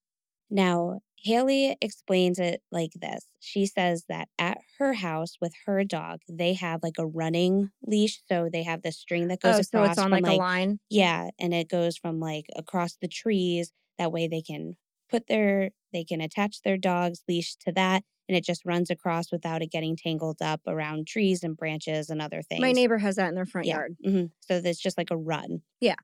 Now, 0.50 1.00
Haley 1.18 1.76
explains 1.82 2.38
it 2.38 2.62
like 2.72 2.92
this. 2.94 3.26
She 3.40 3.66
says 3.66 4.06
that 4.10 4.30
at 4.38 4.60
her 4.78 4.94
house 4.94 5.38
with 5.42 5.54
her 5.66 5.84
dog, 5.84 6.20
they 6.30 6.54
have 6.54 6.84
like 6.84 6.98
a 7.00 7.06
running 7.08 7.72
leash. 7.84 8.22
So 8.28 8.50
they 8.52 8.64
have 8.64 8.84
the 8.84 8.92
string 8.92 9.28
that 9.30 9.42
goes 9.42 9.60
across. 9.60 9.74
Oh, 9.74 9.80
across 9.84 9.98
so 9.98 10.02
it's 10.02 10.06
on 10.06 10.12
like, 10.12 10.24
like 10.24 10.34
a 10.36 10.38
line. 10.38 10.80
yeah, 10.90 11.30
and 11.40 11.54
it 11.54 11.70
goes 11.70 11.98
from 11.98 12.20
like 12.20 12.46
across 12.56 12.98
the 13.02 13.08
trees. 13.08 13.72
That 13.98 14.12
way 14.12 14.28
they 14.28 14.42
can 14.42 14.76
put 15.10 15.28
their 15.28 15.72
they 15.96 16.04
can 16.04 16.22
attach 16.22 16.62
their 16.62 16.78
dog's 16.78 17.24
leash 17.28 17.56
to 17.58 17.72
that 17.72 18.04
and 18.28 18.36
it 18.36 18.44
just 18.44 18.66
runs 18.66 18.90
across 18.90 19.32
without 19.32 19.62
it 19.62 19.72
getting 19.72 19.96
tangled 19.96 20.42
up 20.42 20.62
around 20.68 21.08
trees 21.08 21.44
and 21.44 21.56
branches 21.56 22.10
and 22.10 22.22
other 22.22 22.42
things. 22.42 22.62
My 22.62 22.72
neighbor 22.72 22.98
has 22.98 23.16
that 23.16 23.30
in 23.30 23.36
their 23.36 23.46
front 23.46 23.68
Yeah. 23.68 23.76
yard. 23.76 23.98
hmm 24.04 24.26
So 24.42 24.62
it's 24.64 24.80
just 24.82 24.98
like 24.98 25.12
a 25.12 25.18
run. 25.18 25.62
Yeah. 25.80 25.96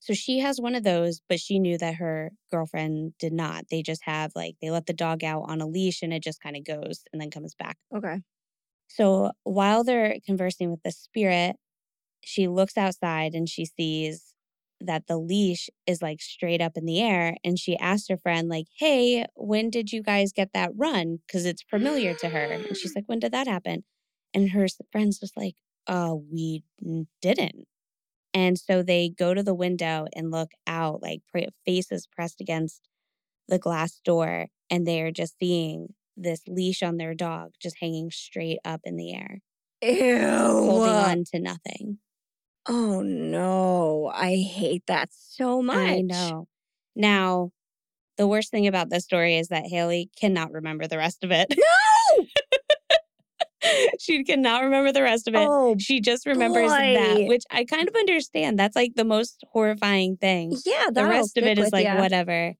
So 0.00 0.14
she 0.14 0.38
has 0.38 0.60
one 0.60 0.74
of 0.76 0.84
those, 0.84 1.20
but 1.28 1.40
she 1.40 1.58
knew 1.58 1.76
that 1.78 1.96
her 1.96 2.30
girlfriend 2.50 3.14
did 3.18 3.32
not. 3.32 3.64
They 3.68 3.82
just 3.82 4.02
have 4.04 4.32
like 4.36 4.54
they 4.62 4.70
let 4.70 4.86
the 4.86 4.92
dog 4.92 5.24
out 5.24 5.42
on 5.48 5.60
a 5.60 5.66
leash 5.66 6.02
and 6.02 6.12
it 6.12 6.22
just 6.22 6.40
kind 6.40 6.56
of 6.56 6.64
goes 6.64 7.02
and 7.12 7.20
then 7.20 7.30
comes 7.30 7.54
back. 7.54 7.76
Okay. 7.94 8.22
So 8.88 9.32
while 9.42 9.84
they're 9.84 10.18
conversing 10.24 10.70
with 10.70 10.82
the 10.84 10.92
spirit, 10.92 11.56
she 12.24 12.48
looks 12.48 12.76
outside 12.76 13.34
and 13.34 13.48
she 13.48 13.64
sees 13.64 14.34
that 14.80 15.06
the 15.06 15.18
leash 15.18 15.68
is 15.86 16.02
like 16.02 16.20
straight 16.20 16.60
up 16.60 16.76
in 16.76 16.84
the 16.84 17.00
air. 17.00 17.36
And 17.44 17.58
she 17.58 17.76
asked 17.78 18.08
her 18.10 18.16
friend, 18.16 18.48
like, 18.48 18.66
hey, 18.78 19.26
when 19.34 19.70
did 19.70 19.92
you 19.92 20.02
guys 20.02 20.32
get 20.32 20.50
that 20.54 20.70
run? 20.76 21.18
Because 21.26 21.44
it's 21.46 21.62
familiar 21.62 22.14
to 22.14 22.28
her. 22.28 22.44
And 22.44 22.76
she's 22.76 22.92
like, 22.96 23.04
when 23.06 23.18
did 23.18 23.32
that 23.32 23.48
happen? 23.48 23.84
And 24.34 24.50
her 24.50 24.66
friend's 24.92 25.18
just 25.18 25.36
like, 25.36 25.54
uh, 25.86 26.14
we 26.14 26.62
didn't. 27.22 27.66
And 28.34 28.58
so 28.58 28.82
they 28.82 29.08
go 29.08 29.34
to 29.34 29.42
the 29.42 29.54
window 29.54 30.06
and 30.14 30.30
look 30.30 30.50
out, 30.66 31.02
like 31.02 31.22
faces 31.64 32.06
pressed 32.06 32.40
against 32.40 32.88
the 33.48 33.58
glass 33.58 34.00
door, 34.04 34.48
and 34.70 34.86
they're 34.86 35.10
just 35.10 35.38
seeing 35.40 35.94
this 36.16 36.42
leash 36.46 36.82
on 36.82 36.98
their 36.98 37.14
dog 37.14 37.52
just 37.60 37.76
hanging 37.80 38.10
straight 38.10 38.58
up 38.64 38.80
in 38.84 38.96
the 38.96 39.14
air, 39.14 39.38
Ew. 39.82 40.28
holding 40.28 40.94
on 40.94 41.24
to 41.32 41.40
nothing. 41.40 41.98
Oh 42.66 43.02
no. 43.02 44.10
I 44.14 44.36
hate 44.36 44.84
that 44.86 45.10
so 45.12 45.62
much. 45.62 45.76
I 45.76 46.00
know. 46.00 46.48
Now, 46.94 47.50
the 48.16 48.26
worst 48.26 48.50
thing 48.50 48.66
about 48.66 48.90
this 48.90 49.04
story 49.04 49.36
is 49.36 49.48
that 49.48 49.66
Haley 49.66 50.10
cannot 50.18 50.52
remember 50.52 50.86
the 50.86 50.98
rest 50.98 51.24
of 51.24 51.30
it. 51.30 51.54
No. 51.56 52.24
she 54.00 54.24
cannot 54.24 54.64
remember 54.64 54.92
the 54.92 55.02
rest 55.02 55.28
of 55.28 55.34
it. 55.34 55.46
Oh 55.48 55.76
She 55.78 56.00
just 56.00 56.26
remembers 56.26 56.70
that, 56.70 57.24
which 57.26 57.44
I 57.50 57.64
kind 57.64 57.88
of 57.88 57.94
understand. 57.94 58.58
That's 58.58 58.76
like 58.76 58.94
the 58.96 59.04
most 59.04 59.44
horrifying 59.52 60.16
thing. 60.16 60.56
yeah. 60.66 60.90
The 60.92 61.06
rest 61.06 61.36
of 61.36 61.44
it 61.44 61.58
is 61.58 61.72
like 61.72 61.84
ya. 61.84 61.98
whatever. 61.98 62.54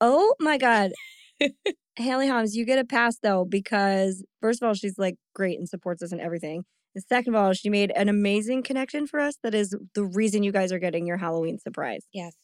Oh 0.00 0.34
my 0.40 0.58
God. 0.58 0.92
Haley 1.96 2.28
Holmes, 2.28 2.56
you 2.56 2.64
get 2.64 2.78
a 2.78 2.84
pass 2.84 3.18
though, 3.18 3.44
because 3.44 4.24
first 4.40 4.62
of 4.62 4.66
all, 4.66 4.74
she's 4.74 4.98
like 4.98 5.16
great 5.34 5.58
and 5.58 5.68
supports 5.68 6.02
us 6.02 6.12
and 6.12 6.20
everything. 6.20 6.64
And 6.94 7.04
second 7.04 7.34
of 7.34 7.40
all, 7.40 7.52
she 7.52 7.70
made 7.70 7.92
an 7.96 8.08
amazing 8.08 8.62
connection 8.62 9.06
for 9.06 9.20
us 9.20 9.36
that 9.42 9.54
is 9.54 9.76
the 9.94 10.04
reason 10.04 10.42
you 10.42 10.52
guys 10.52 10.72
are 10.72 10.78
getting 10.78 11.06
your 11.06 11.16
Halloween 11.18 11.58
surprise. 11.58 12.06
Yes. 12.12 12.34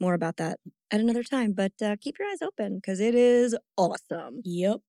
More 0.00 0.14
about 0.14 0.36
that 0.38 0.58
at 0.90 1.00
another 1.00 1.22
time, 1.22 1.52
but 1.52 1.72
uh, 1.82 1.96
keep 2.00 2.18
your 2.18 2.28
eyes 2.28 2.42
open 2.42 2.76
because 2.76 3.00
it 3.00 3.14
is 3.14 3.56
awesome. 3.76 4.40
Yep. 4.44 4.80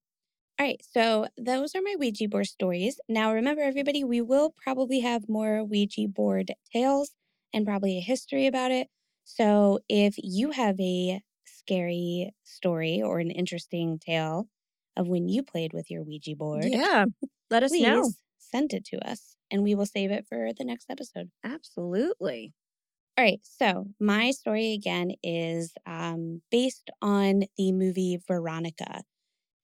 All 0.57 0.65
right, 0.65 0.81
so 0.89 1.27
those 1.37 1.75
are 1.75 1.81
my 1.81 1.95
Ouija 1.99 2.29
board 2.29 2.47
stories. 2.47 2.99
Now, 3.09 3.33
remember, 3.33 3.61
everybody, 3.61 4.03
we 4.05 4.21
will 4.21 4.53
probably 4.63 5.01
have 5.01 5.27
more 5.27 5.63
Ouija 5.65 6.07
board 6.07 6.51
tales 6.73 7.11
and 7.53 7.65
probably 7.65 7.97
a 7.97 8.01
history 8.01 8.47
about 8.47 8.71
it. 8.71 8.87
So, 9.25 9.79
if 9.89 10.15
you 10.17 10.51
have 10.51 10.79
a 10.79 11.21
scary 11.45 12.31
story 12.43 13.01
or 13.01 13.19
an 13.19 13.31
interesting 13.31 13.99
tale 13.99 14.47
of 14.95 15.07
when 15.09 15.27
you 15.27 15.43
played 15.43 15.73
with 15.73 15.91
your 15.91 16.03
Ouija 16.03 16.35
board, 16.37 16.71
Yeah. 16.71 17.05
Let 17.49 17.63
us 17.63 17.79
know. 17.79 18.13
Send 18.49 18.73
it 18.73 18.85
to 18.85 18.97
us 19.07 19.35
and 19.51 19.63
we 19.63 19.75
will 19.75 19.85
save 19.85 20.11
it 20.11 20.25
for 20.27 20.49
the 20.57 20.65
next 20.65 20.89
episode. 20.89 21.29
Absolutely. 21.43 22.53
All 23.17 23.23
right, 23.23 23.39
so 23.43 23.87
my 23.99 24.31
story 24.31 24.73
again 24.73 25.11
is 25.23 25.73
um, 25.85 26.41
based 26.51 26.89
on 27.01 27.43
the 27.57 27.71
movie 27.71 28.19
Veronica. 28.27 29.03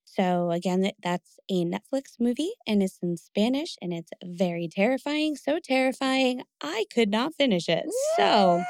So 0.04 0.50
again, 0.50 0.90
that's 1.02 1.38
a 1.50 1.64
Netflix 1.64 2.18
movie 2.18 2.52
and 2.66 2.82
it's 2.82 2.98
in 3.02 3.16
Spanish 3.16 3.76
and 3.80 3.92
it's 3.92 4.10
very 4.24 4.68
terrifying. 4.70 5.36
So 5.36 5.58
terrifying, 5.62 6.42
I 6.62 6.84
could 6.92 7.10
not 7.10 7.34
finish 7.34 7.68
it. 7.68 7.84
So 8.16 8.62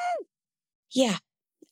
yeah, 0.93 1.19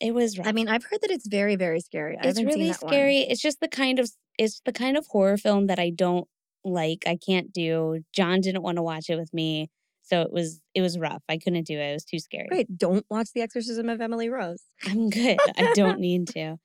it 0.00 0.14
was 0.14 0.38
rough. 0.38 0.46
I 0.46 0.52
mean, 0.52 0.68
I've 0.68 0.84
heard 0.84 1.00
that 1.02 1.10
it's 1.10 1.28
very, 1.28 1.56
very 1.56 1.80
scary. 1.80 2.16
I 2.16 2.26
it's 2.26 2.42
really 2.42 2.70
that 2.70 2.82
one. 2.82 2.92
scary. 2.92 3.18
It's 3.18 3.42
just 3.42 3.60
the 3.60 3.68
kind 3.68 3.98
of 3.98 4.10
it's 4.38 4.60
the 4.64 4.72
kind 4.72 4.96
of 4.96 5.06
horror 5.08 5.36
film 5.36 5.66
that 5.66 5.78
I 5.78 5.90
don't 5.90 6.26
like. 6.64 7.04
I 7.06 7.16
can't 7.16 7.52
do. 7.52 8.00
John 8.12 8.40
didn't 8.40 8.62
want 8.62 8.76
to 8.76 8.82
watch 8.82 9.10
it 9.10 9.16
with 9.16 9.32
me. 9.32 9.70
So 10.02 10.22
it 10.22 10.32
was 10.32 10.60
it 10.74 10.82
was 10.82 10.98
rough. 10.98 11.22
I 11.28 11.38
couldn't 11.38 11.66
do 11.66 11.78
it. 11.78 11.90
It 11.90 11.92
was 11.94 12.04
too 12.04 12.18
scary. 12.18 12.48
Wait, 12.50 12.76
don't 12.76 13.06
watch 13.10 13.28
The 13.32 13.42
Exorcism 13.42 13.88
of 13.88 14.00
Emily 14.00 14.28
Rose. 14.28 14.62
I'm 14.86 15.08
good. 15.08 15.38
I 15.56 15.72
don't 15.74 16.00
need 16.00 16.26
to. 16.28 16.56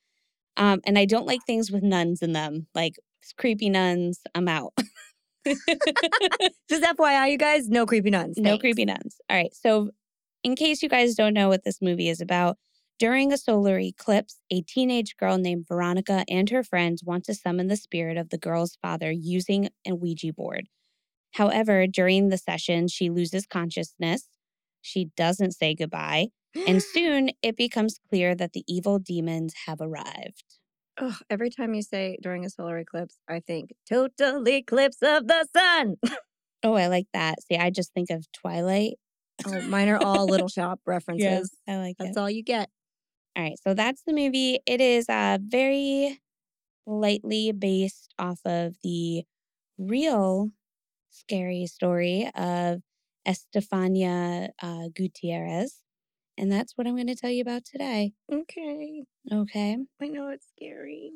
Um, 0.57 0.81
and 0.85 0.97
I 0.97 1.05
don't 1.05 1.27
like 1.27 1.41
things 1.45 1.71
with 1.71 1.83
nuns 1.83 2.21
in 2.21 2.31
them, 2.31 2.67
like 2.73 2.95
creepy 3.37 3.69
nuns. 3.69 4.21
I'm 4.33 4.47
out. 4.47 4.73
Just 5.47 6.83
FYI, 6.83 7.31
you 7.31 7.37
guys, 7.37 7.69
no 7.69 7.85
creepy 7.85 8.09
nuns. 8.09 8.37
no 8.37 8.57
creepy 8.57 8.85
nuns. 8.85 9.17
All 9.29 9.37
right. 9.37 9.53
So, 9.53 9.91
in 10.43 10.55
case 10.55 10.81
you 10.81 10.89
guys 10.89 11.15
don't 11.15 11.33
know 11.33 11.49
what 11.49 11.63
this 11.63 11.81
movie 11.81 12.09
is 12.09 12.21
about, 12.21 12.57
during 12.97 13.33
a 13.33 13.37
solar 13.37 13.77
eclipse, 13.79 14.39
a 14.51 14.61
teenage 14.61 15.17
girl 15.17 15.37
named 15.37 15.65
Veronica 15.67 16.23
and 16.29 16.49
her 16.49 16.63
friends 16.63 17.03
want 17.03 17.25
to 17.25 17.33
summon 17.33 17.67
the 17.67 17.75
spirit 17.75 18.17
of 18.17 18.29
the 18.29 18.37
girl's 18.37 18.77
father 18.81 19.11
using 19.11 19.69
a 19.85 19.93
Ouija 19.93 20.31
board. 20.33 20.69
However, 21.33 21.85
during 21.87 22.29
the 22.29 22.37
session, 22.37 22.87
she 22.87 23.09
loses 23.09 23.45
consciousness. 23.45 24.29
She 24.81 25.09
doesn't 25.17 25.51
say 25.51 25.75
goodbye. 25.75 26.27
And 26.67 26.81
soon 26.93 27.31
it 27.41 27.57
becomes 27.57 27.99
clear 28.09 28.33
that 28.35 28.53
the 28.53 28.63
evil 28.67 28.99
demons 28.99 29.53
have 29.65 29.81
arrived. 29.81 30.43
Ugh, 30.97 31.15
every 31.29 31.49
time 31.49 31.73
you 31.73 31.81
say 31.81 32.17
during 32.21 32.45
a 32.45 32.49
solar 32.49 32.77
eclipse, 32.77 33.17
I 33.27 33.41
think 33.41 33.73
total 33.89 34.47
eclipse 34.47 34.99
of 35.01 35.27
the 35.27 35.45
sun. 35.55 35.95
Oh, 36.63 36.73
I 36.73 36.87
like 36.87 37.05
that. 37.13 37.43
See, 37.43 37.57
I 37.57 37.69
just 37.69 37.93
think 37.93 38.09
of 38.09 38.25
Twilight. 38.31 38.93
oh, 39.45 39.61
mine 39.67 39.87
are 39.87 39.99
all 40.03 40.25
little 40.25 40.47
shop 40.57 40.79
references. 40.87 41.23
Yes, 41.23 41.49
I 41.67 41.77
like 41.77 41.95
That's 41.99 42.17
it. 42.17 42.19
all 42.19 42.29
you 42.29 42.41
get. 42.43 42.69
All 43.35 43.43
right, 43.43 43.59
so 43.61 43.73
that's 43.73 44.03
the 44.03 44.13
movie. 44.13 44.59
It 44.65 44.79
is 44.79 45.09
uh, 45.09 45.39
very 45.41 46.21
lightly 46.87 47.51
based 47.51 48.13
off 48.19 48.39
of 48.45 48.75
the 48.83 49.25
real 49.77 50.51
scary 51.09 51.65
story 51.67 52.29
of 52.35 52.81
Estefania 53.27 54.49
uh, 54.61 54.89
Gutierrez. 54.93 55.81
And 56.37 56.51
that's 56.51 56.73
what 56.77 56.87
I'm 56.87 56.95
going 56.95 57.07
to 57.07 57.15
tell 57.15 57.31
you 57.31 57.41
about 57.41 57.65
today. 57.65 58.13
Okay. 58.31 59.03
Okay. 59.31 59.77
I 60.01 60.07
know 60.07 60.29
it's 60.29 60.47
scary. 60.55 61.11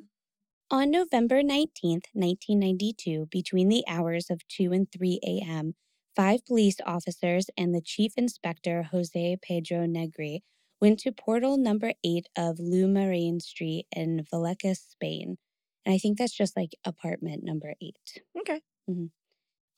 On 0.71 0.91
November 0.91 1.41
19th, 1.41 2.05
1992, 2.13 3.27
between 3.31 3.69
the 3.69 3.83
hours 3.87 4.29
of 4.29 4.47
2 4.47 4.71
and 4.71 4.91
3 4.91 5.19
a.m., 5.25 5.75
five 6.15 6.45
police 6.45 6.77
officers 6.85 7.47
and 7.57 7.73
the 7.73 7.81
chief 7.81 8.13
inspector, 8.17 8.83
Jose 8.91 9.37
Pedro 9.41 9.85
Negri, 9.85 10.43
went 10.81 10.99
to 10.99 11.11
portal 11.11 11.57
number 11.57 11.93
8 12.03 12.27
of 12.37 12.59
Lou 12.59 12.87
Marin 12.87 13.39
Street 13.39 13.85
in 13.91 14.25
Vallecas, 14.31 14.79
Spain. 14.89 15.37
And 15.85 15.93
I 15.93 15.97
think 15.97 16.17
that's 16.17 16.35
just 16.35 16.55
like 16.55 16.71
apartment 16.85 17.43
number 17.43 17.73
8. 17.81 17.95
Okay. 18.39 18.61
Mm-hmm. 18.89 19.05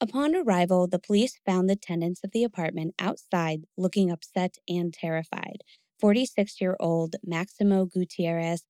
Upon 0.00 0.34
arrival, 0.34 0.88
the 0.88 0.98
police 0.98 1.38
found 1.46 1.70
the 1.70 1.76
tenants 1.76 2.22
of 2.24 2.32
the 2.32 2.42
apartment 2.42 2.94
outside 2.98 3.66
looking 3.76 4.10
upset 4.10 4.56
and 4.68 4.92
terrified. 4.92 5.58
46 6.00 6.60
year 6.60 6.76
old 6.80 7.14
Maximo 7.24 7.84
Gutierrez 7.84 8.64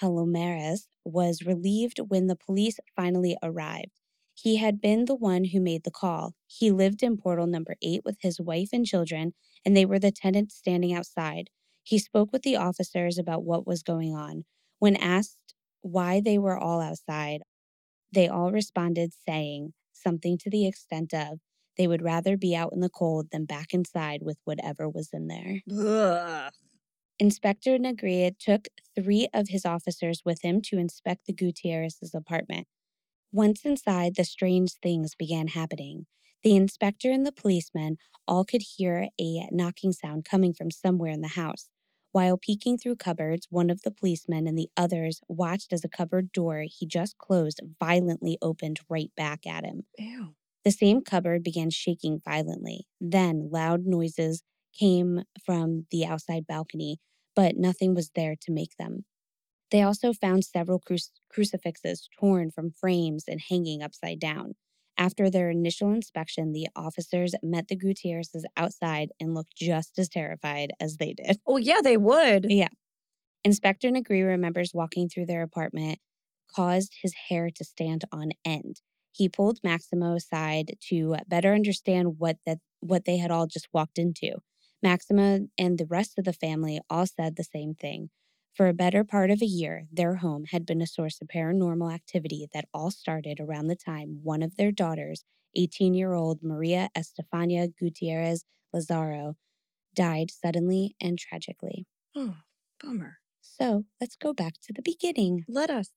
Palomares 0.00 0.86
was 1.04 1.42
relieved 1.42 1.98
when 2.08 2.26
the 2.26 2.36
police 2.36 2.78
finally 2.96 3.36
arrived. 3.42 4.00
He 4.34 4.56
had 4.56 4.80
been 4.80 5.04
the 5.04 5.14
one 5.14 5.44
who 5.44 5.60
made 5.60 5.84
the 5.84 5.90
call. 5.90 6.34
He 6.46 6.70
lived 6.70 7.02
in 7.02 7.18
portal 7.18 7.46
number 7.46 7.76
eight 7.82 8.00
with 8.04 8.16
his 8.22 8.40
wife 8.40 8.70
and 8.72 8.86
children, 8.86 9.34
and 9.66 9.76
they 9.76 9.84
were 9.84 9.98
the 9.98 10.10
tenants 10.10 10.56
standing 10.56 10.94
outside. 10.94 11.50
He 11.82 11.98
spoke 11.98 12.32
with 12.32 12.42
the 12.42 12.56
officers 12.56 13.18
about 13.18 13.44
what 13.44 13.66
was 13.66 13.82
going 13.82 14.14
on. 14.14 14.44
When 14.78 14.96
asked 14.96 15.54
why 15.82 16.20
they 16.20 16.38
were 16.38 16.58
all 16.58 16.80
outside, 16.80 17.42
they 18.12 18.28
all 18.28 18.52
responded 18.52 19.12
saying 19.26 19.72
something 19.92 20.38
to 20.38 20.50
the 20.50 20.66
extent 20.66 21.12
of 21.14 21.40
they 21.76 21.86
would 21.86 22.02
rather 22.02 22.36
be 22.36 22.54
out 22.54 22.72
in 22.72 22.80
the 22.80 22.90
cold 22.90 23.28
than 23.32 23.44
back 23.44 23.72
inside 23.72 24.20
with 24.22 24.38
whatever 24.44 24.88
was 24.88 25.10
in 25.12 25.28
there. 25.28 25.62
Ugh. 25.72 26.52
Inspector 27.18 27.78
Negri 27.78 28.34
took 28.38 28.68
three 28.94 29.28
of 29.32 29.48
his 29.48 29.66
officers 29.66 30.22
with 30.24 30.42
him 30.42 30.60
to 30.62 30.78
inspect 30.78 31.26
the 31.26 31.32
Gutierrez's 31.32 32.14
apartment. 32.14 32.66
Once 33.32 33.64
inside, 33.64 34.16
the 34.16 34.24
strange 34.24 34.72
things 34.82 35.14
began 35.14 35.48
happening. 35.48 36.06
The 36.42 36.56
inspector 36.56 37.10
and 37.10 37.26
the 37.26 37.32
policeman 37.32 37.96
all 38.26 38.44
could 38.44 38.62
hear 38.76 39.08
a 39.20 39.48
knocking 39.50 39.92
sound 39.92 40.24
coming 40.24 40.52
from 40.52 40.70
somewhere 40.70 41.10
in 41.10 41.20
the 41.20 41.28
house. 41.28 41.69
While 42.12 42.38
peeking 42.38 42.76
through 42.76 42.96
cupboards, 42.96 43.46
one 43.50 43.70
of 43.70 43.82
the 43.82 43.90
policemen 43.90 44.46
and 44.46 44.58
the 44.58 44.68
others 44.76 45.20
watched 45.28 45.72
as 45.72 45.84
a 45.84 45.88
cupboard 45.88 46.32
door 46.32 46.64
he 46.68 46.86
just 46.86 47.18
closed 47.18 47.60
violently 47.78 48.36
opened 48.42 48.80
right 48.88 49.10
back 49.16 49.46
at 49.46 49.64
him. 49.64 49.84
Ew. 49.98 50.34
The 50.64 50.72
same 50.72 51.02
cupboard 51.02 51.42
began 51.42 51.70
shaking 51.70 52.20
violently. 52.24 52.86
Then 53.00 53.48
loud 53.50 53.86
noises 53.86 54.42
came 54.78 55.22
from 55.44 55.86
the 55.90 56.04
outside 56.04 56.46
balcony, 56.46 56.98
but 57.34 57.56
nothing 57.56 57.94
was 57.94 58.10
there 58.14 58.34
to 58.42 58.52
make 58.52 58.76
them. 58.76 59.04
They 59.70 59.82
also 59.82 60.12
found 60.12 60.44
several 60.44 60.80
cruci- 60.80 61.10
crucifixes 61.30 62.08
torn 62.18 62.50
from 62.50 62.72
frames 62.72 63.24
and 63.28 63.40
hanging 63.40 63.82
upside 63.82 64.18
down. 64.18 64.54
After 65.00 65.30
their 65.30 65.48
initial 65.48 65.92
inspection, 65.92 66.52
the 66.52 66.68
officers 66.76 67.34
met 67.42 67.68
the 67.68 67.76
Gutierrezes 67.76 68.44
outside 68.54 69.08
and 69.18 69.34
looked 69.34 69.56
just 69.56 69.98
as 69.98 70.10
terrified 70.10 70.72
as 70.78 70.98
they 70.98 71.14
did. 71.14 71.38
Oh, 71.46 71.56
yeah, 71.56 71.80
they 71.82 71.96
would. 71.96 72.46
Yeah. 72.50 72.68
Inspector 73.44 73.90
Negri 73.90 74.22
remembers 74.22 74.72
walking 74.74 75.08
through 75.08 75.24
their 75.24 75.42
apartment 75.42 75.98
caused 76.54 76.96
his 77.02 77.14
hair 77.28 77.48
to 77.48 77.64
stand 77.64 78.04
on 78.12 78.32
end. 78.44 78.82
He 79.12 79.28
pulled 79.28 79.58
Maximo 79.64 80.14
aside 80.16 80.76
to 80.88 81.16
better 81.26 81.54
understand 81.54 82.18
what 82.18 82.36
that 82.44 82.58
what 82.80 83.06
they 83.06 83.16
had 83.16 83.30
all 83.30 83.46
just 83.46 83.68
walked 83.72 83.98
into. 83.98 84.36
Maximo 84.82 85.48
and 85.58 85.78
the 85.78 85.86
rest 85.86 86.18
of 86.18 86.24
the 86.24 86.32
family 86.32 86.80
all 86.90 87.06
said 87.06 87.36
the 87.36 87.44
same 87.44 87.74
thing. 87.74 88.10
For 88.54 88.68
a 88.68 88.74
better 88.74 89.04
part 89.04 89.30
of 89.30 89.40
a 89.40 89.46
year, 89.46 89.86
their 89.92 90.16
home 90.16 90.44
had 90.50 90.66
been 90.66 90.82
a 90.82 90.86
source 90.86 91.20
of 91.22 91.28
paranormal 91.28 91.92
activity 91.92 92.48
that 92.52 92.66
all 92.74 92.90
started 92.90 93.38
around 93.40 93.68
the 93.68 93.76
time 93.76 94.20
one 94.22 94.42
of 94.42 94.56
their 94.56 94.72
daughters, 94.72 95.24
18 95.56 95.94
year 95.94 96.14
old 96.14 96.42
Maria 96.42 96.90
Estefania 96.96 97.68
Gutierrez 97.68 98.44
Lazaro, 98.72 99.36
died 99.94 100.30
suddenly 100.30 100.96
and 101.00 101.18
tragically. 101.18 101.86
Oh, 102.16 102.36
bummer. 102.82 103.18
So 103.40 103.84
let's 104.00 104.16
go 104.16 104.32
back 104.32 104.54
to 104.64 104.72
the 104.72 104.82
beginning. 104.82 105.44
Let 105.48 105.70
us. 105.70 105.90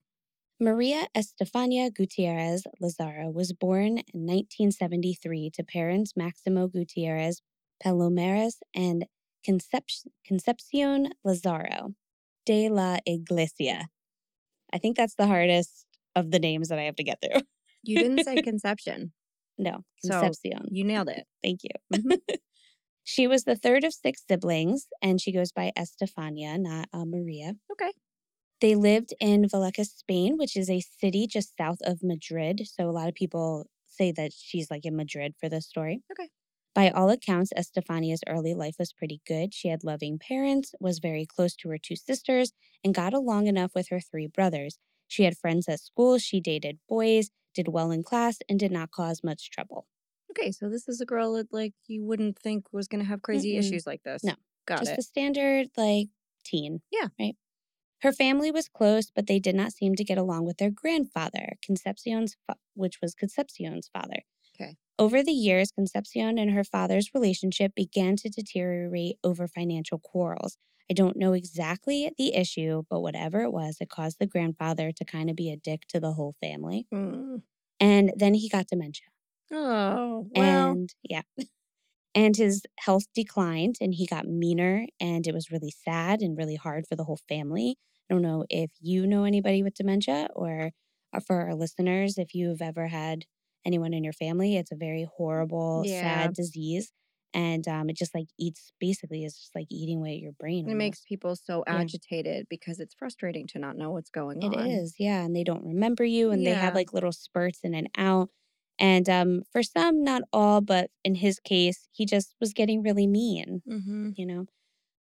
Maria 0.59 1.07
Estefania 1.15 1.89
Gutierrez 1.89 2.63
Lazaro 2.79 3.31
was 3.31 3.51
born 3.51 3.97
in 4.13 4.25
1973 4.25 5.49
to 5.55 5.63
parents 5.63 6.13
Maximo 6.15 6.67
Gutierrez 6.67 7.41
Palomares 7.83 8.57
and 8.73 9.05
Concep- 9.45 10.07
Concepcion 10.25 11.09
Lazaro 11.25 11.95
de 12.45 12.69
la 12.69 12.97
Iglesia. 13.05 13.87
I 14.73 14.77
think 14.77 14.97
that's 14.97 15.15
the 15.15 15.27
hardest 15.27 15.85
of 16.15 16.31
the 16.31 16.39
names 16.39 16.69
that 16.69 16.79
I 16.79 16.83
have 16.83 16.95
to 16.97 17.03
get 17.03 17.19
through. 17.21 17.41
You 17.83 17.97
didn't 17.97 18.23
say 18.23 18.35
conception. 18.41 19.13
No, 19.57 19.83
So, 20.03 20.19
Concepcion. 20.19 20.67
You 20.71 20.83
nailed 20.83 21.09
it. 21.09 21.25
Thank 21.43 21.61
you. 21.63 21.69
Mhm. 21.93 22.17
she 23.03 23.27
was 23.27 23.43
the 23.43 23.55
third 23.55 23.83
of 23.83 23.93
six 23.93 24.23
siblings, 24.27 24.87
and 25.01 25.21
she 25.21 25.31
goes 25.31 25.51
by 25.51 25.71
Estefania, 25.77 26.57
not 26.57 26.87
uh, 26.93 27.05
Maria. 27.05 27.55
Okay. 27.71 27.91
They 28.61 28.75
lived 28.75 29.13
in 29.19 29.43
Vallecas, 29.43 29.89
Spain, 29.97 30.37
which 30.37 30.55
is 30.55 30.69
a 30.69 30.79
city 30.79 31.27
just 31.27 31.55
south 31.57 31.79
of 31.83 31.99
Madrid. 32.01 32.61
So 32.65 32.89
a 32.89 32.91
lot 32.91 33.09
of 33.09 33.13
people 33.13 33.67
say 33.85 34.11
that 34.13 34.31
she's 34.33 34.71
like 34.71 34.85
in 34.85 34.95
Madrid 34.95 35.35
for 35.39 35.49
this 35.49 35.67
story. 35.67 36.01
Okay. 36.11 36.29
By 36.75 36.89
all 36.89 37.09
accounts, 37.09 37.51
Estefania's 37.55 38.23
early 38.27 38.53
life 38.55 38.75
was 38.79 38.93
pretty 38.93 39.21
good. 39.27 39.53
She 39.53 39.67
had 39.67 39.83
loving 39.83 40.17
parents, 40.17 40.73
was 40.79 40.99
very 40.99 41.25
close 41.25 41.55
to 41.57 41.69
her 41.69 41.77
two 41.77 41.95
sisters, 41.95 42.51
and 42.83 42.95
got 42.95 43.13
along 43.13 43.47
enough 43.47 43.71
with 43.75 43.89
her 43.89 43.99
three 43.99 44.27
brothers. 44.27 44.79
She 45.07 45.23
had 45.23 45.37
friends 45.37 45.67
at 45.69 45.79
school, 45.81 46.17
she 46.17 46.39
dated 46.39 46.79
boys, 46.89 47.29
did 47.53 47.67
well 47.67 47.91
in 47.91 48.01
class, 48.03 48.39
and 48.49 48.59
did 48.59 48.71
not 48.71 48.89
cause 48.91 49.23
much 49.23 49.51
trouble. 49.51 49.85
Okay, 50.31 50.51
so 50.51 50.67
this 50.67 50.87
is 50.87 50.99
a 50.99 51.05
girl 51.05 51.33
that 51.33 51.53
like 51.53 51.73
you 51.87 52.03
wouldn't 52.03 52.39
think 52.39 52.65
was 52.73 52.87
going 52.87 53.01
to 53.01 53.07
have 53.07 53.21
crazy 53.21 53.53
Mm-mm. 53.53 53.59
issues 53.59 53.85
like 53.85 54.01
this. 54.03 54.23
No, 54.23 54.33
Got 54.65 54.79
just 54.79 54.91
it. 54.93 54.99
a 54.99 55.03
standard 55.03 55.67
like 55.77 56.07
teen. 56.43 56.81
Yeah. 56.91 57.09
Right. 57.19 57.35
Her 58.01 58.11
family 58.11 58.51
was 58.51 58.67
close, 58.67 59.11
but 59.11 59.27
they 59.27 59.39
did 59.39 59.55
not 59.55 59.73
seem 59.73 59.95
to 59.95 60.03
get 60.03 60.17
along 60.17 60.45
with 60.45 60.57
their 60.57 60.71
grandfather, 60.71 61.53
Concepcion's, 61.63 62.35
fa- 62.47 62.57
which 62.73 62.99
was 63.01 63.13
Concepcion's 63.15 63.89
father. 63.93 64.23
Over 64.99 65.23
the 65.23 65.31
years, 65.31 65.71
Concepcion 65.71 66.37
and 66.37 66.51
her 66.51 66.63
father's 66.63 67.09
relationship 67.13 67.73
began 67.75 68.15
to 68.17 68.29
deteriorate 68.29 69.17
over 69.23 69.47
financial 69.47 69.97
quarrels. 69.99 70.57
I 70.89 70.93
don't 70.93 71.17
know 71.17 71.33
exactly 71.33 72.11
the 72.17 72.35
issue, 72.35 72.83
but 72.89 73.01
whatever 73.01 73.41
it 73.41 73.51
was, 73.51 73.77
it 73.79 73.89
caused 73.89 74.19
the 74.19 74.27
grandfather 74.27 74.91
to 74.91 75.05
kind 75.05 75.29
of 75.29 75.35
be 75.35 75.51
a 75.51 75.57
dick 75.57 75.87
to 75.89 75.99
the 75.99 76.13
whole 76.13 76.35
family. 76.41 76.87
Mm. 76.93 77.41
And 77.79 78.13
then 78.15 78.35
he 78.35 78.49
got 78.49 78.67
dementia. 78.67 79.07
Oh, 79.51 80.27
well. 80.35 80.71
And 80.71 80.93
yeah. 81.03 81.23
And 82.15 82.35
his 82.35 82.63
health 82.79 83.05
declined 83.15 83.77
and 83.81 83.95
he 83.95 84.05
got 84.05 84.27
meaner 84.27 84.85
and 84.99 85.25
it 85.25 85.33
was 85.33 85.51
really 85.51 85.73
sad 85.83 86.21
and 86.21 86.37
really 86.37 86.55
hard 86.55 86.85
for 86.87 86.95
the 86.95 87.05
whole 87.05 87.19
family. 87.27 87.77
I 88.09 88.13
don't 88.13 88.21
know 88.21 88.45
if 88.49 88.69
you 88.79 89.07
know 89.07 89.23
anybody 89.23 89.63
with 89.63 89.73
dementia 89.73 90.27
or 90.35 90.71
uh, 91.11 91.19
for 91.19 91.41
our 91.41 91.55
listeners, 91.55 92.17
if 92.17 92.35
you've 92.35 92.61
ever 92.61 92.87
had 92.87 93.25
anyone 93.65 93.93
in 93.93 94.03
your 94.03 94.13
family, 94.13 94.57
it's 94.57 94.71
a 94.71 94.75
very 94.75 95.07
horrible, 95.17 95.83
Yeah. 95.85 96.01
sad 96.01 96.33
disease. 96.35 96.91
and 97.35 97.67
um, 97.67 97.89
it 97.89 97.97
just 97.97 98.13
like 98.13 98.27
eats 98.37 98.71
basically 98.79 99.23
it's 99.25 99.39
just 99.39 99.55
like 99.55 99.65
eating 99.71 99.97
away 99.97 100.13
at 100.13 100.19
your 100.19 100.33
brain. 100.33 100.65
It 100.65 100.73
almost. 100.73 100.77
makes 100.77 101.01
people 101.07 101.35
so 101.35 101.63
Yeah. 101.65 101.79
agitated 101.79 102.45
because 102.47 102.79
it's 102.79 102.93
frustrating 102.93 103.47
to 103.47 103.59
not 103.59 103.75
know 103.75 103.89
what's 103.91 104.11
going 104.11 104.43
on. 104.43 104.53
It 104.53 104.69
is, 104.69 104.95
yeah, 104.99 105.23
and 105.23 105.35
they 105.35 105.43
don't 105.43 105.65
remember 105.65 106.03
you, 106.03 106.29
and 106.29 106.45
they 106.45 106.53
have 106.53 106.75
like 106.75 106.93
little 106.93 107.11
spurts 107.11 107.61
in 107.63 107.73
and 107.73 107.89
out. 107.97 108.29
And 108.79 109.09
um, 109.09 109.43
for 109.51 109.63
some, 109.63 110.03
not 110.03 110.21
all, 110.31 110.61
but 110.61 110.91
in 111.03 111.15
his 111.15 111.39
case, 111.39 111.87
he 111.91 112.05
just 112.05 112.35
was 112.39 112.53
getting 112.53 112.83
really 112.83 113.07
mean, 113.07 113.61
Mm-hmm. 113.67 114.11
you 114.15 114.25
know. 114.27 114.45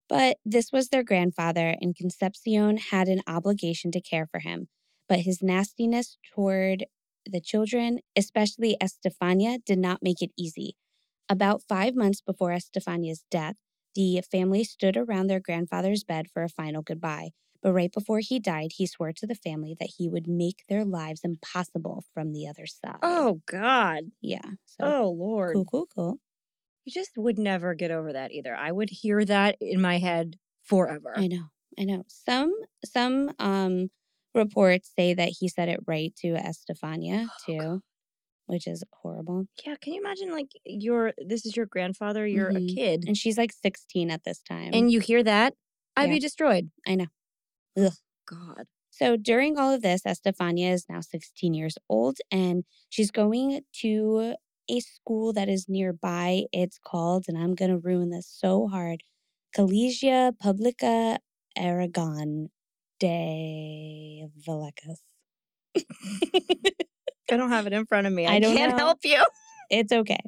But 0.08 0.38
this 0.46 0.72
was 0.72 0.90
their 0.90 1.04
grandfather, 1.04 1.76
and 1.82 1.96
Concepcion 1.96 2.78
had 2.78 3.08
an 3.08 3.22
obligation 3.28 3.92
to 3.92 4.02
care 4.02 4.28
for 4.28 4.40
him. 4.40 4.68
But 5.08 5.20
his 5.22 5.42
nastiness 5.42 6.18
toward 6.36 6.86
the 7.26 7.42
children, 7.42 8.00
especially 8.16 8.78
Estefania, 8.82 9.60
did 9.60 9.80
not 9.80 10.02
make 10.04 10.22
it 10.22 10.32
easy. 10.38 10.76
About 11.30 11.64
five 11.64 11.96
months 11.96 12.22
before 12.22 12.52
Estefania's 12.52 13.24
death, 13.32 13.56
the 13.96 14.22
family 14.22 14.64
stood 14.64 14.98
around 14.98 15.28
their 15.28 15.40
grandfather's 15.40 16.04
bed 16.04 16.28
for 16.32 16.44
a 16.44 16.50
final 16.50 16.82
goodbye. 16.82 17.32
But 17.62 17.74
right 17.74 17.92
before 17.92 18.20
he 18.20 18.40
died, 18.40 18.72
he 18.76 18.88
swore 18.88 19.14
to 19.14 19.28
the 19.28 19.36
family 19.36 19.76
that 19.80 19.94
he 19.98 20.10
would 20.10 20.28
make 20.28 20.64
their 20.70 20.86
lives 20.86 21.22
impossible 21.24 22.04
from 22.14 22.32
the 22.34 22.48
other 22.48 22.66
side. 22.68 23.02
Oh 23.02 23.42
God. 23.46 24.12
yeah. 24.22 24.52
So 24.66 24.96
Oh 25.02 25.12
Lord. 25.18 25.54
cool, 25.54 25.66
cool, 25.66 25.88
cool. 25.88 26.20
You 26.86 26.92
just 26.92 27.18
would 27.18 27.38
never 27.38 27.74
get 27.74 27.92
over 27.92 28.12
that 28.14 28.32
either. 28.32 28.56
I 28.56 28.72
would 28.72 28.90
hear 28.90 29.24
that 29.26 29.58
in 29.62 29.80
my 29.82 29.98
head 29.98 30.38
forever. 30.64 31.14
I 31.16 31.28
know, 31.28 31.50
I 31.78 31.84
know. 31.84 32.04
Some 32.08 32.54
some 32.86 33.34
um 33.40 33.90
reports 34.40 34.92
say 34.98 35.14
that 35.16 35.30
he 35.40 35.50
said 35.50 35.70
it 35.70 35.82
right 35.88 36.16
to 36.22 36.36
Estefania 36.36 37.28
Oh, 37.28 37.30
too, 37.46 37.84
which 38.48 38.68
is 38.68 38.84
horrible. 38.94 39.48
Yeah, 39.66 39.76
can 39.82 39.94
you 39.94 40.02
imagine 40.02 40.32
like 40.32 40.52
your 40.66 41.14
this 41.18 41.46
is 41.46 41.56
your 41.58 41.66
grandfather, 41.66 42.26
you're 42.28 42.50
Mhm. 42.50 42.58
a 42.58 42.62
kid, 42.62 43.06
And 43.08 43.18
she's 43.18 43.38
like 43.38 43.52
16 43.52 44.12
at 44.12 44.24
this 44.24 44.42
time. 44.42 44.74
and 44.74 44.92
you 44.92 45.00
hear 45.00 45.24
that? 45.24 45.56
I'd 45.98 46.08
Yeah. 46.08 46.16
be 46.16 46.20
destroyed. 46.20 46.72
I 46.88 46.96
know. 46.96 47.08
Ugh. 47.78 47.94
God. 48.28 48.68
So 48.92 49.16
during 49.18 49.58
all 49.58 49.74
of 49.74 49.82
this, 49.82 50.06
Estefania 50.06 50.72
is 50.74 50.86
now 50.90 51.02
16 51.02 51.54
years 51.54 51.78
old 51.90 52.18
and 52.32 52.64
she's 52.90 53.12
going 53.12 53.62
to 53.82 54.36
a 54.70 54.80
school 54.82 55.34
that 55.34 55.50
is 55.50 55.68
nearby. 55.68 56.44
It's 56.52 56.78
called, 56.80 57.26
and 57.28 57.38
I'm 57.38 57.56
going 57.56 57.72
to 57.72 57.78
ruin 57.80 58.10
this 58.12 58.28
so 58.28 58.68
hard, 58.68 59.02
Collegia 59.56 60.38
Publica 60.40 61.20
Aragon 61.58 62.50
de 63.00 64.28
Vallecas. 64.48 65.00
I 67.32 67.38
don't 67.38 67.50
have 67.50 67.68
it 67.68 67.74
in 67.74 67.86
front 67.86 68.08
of 68.08 68.14
me. 68.14 68.26
I, 68.28 68.36
I 68.36 68.40
don't 68.40 68.56
can't 68.56 68.72
know. 68.72 68.78
help 68.78 69.00
you. 69.04 69.24
it's 69.70 69.92
okay. 69.92 70.20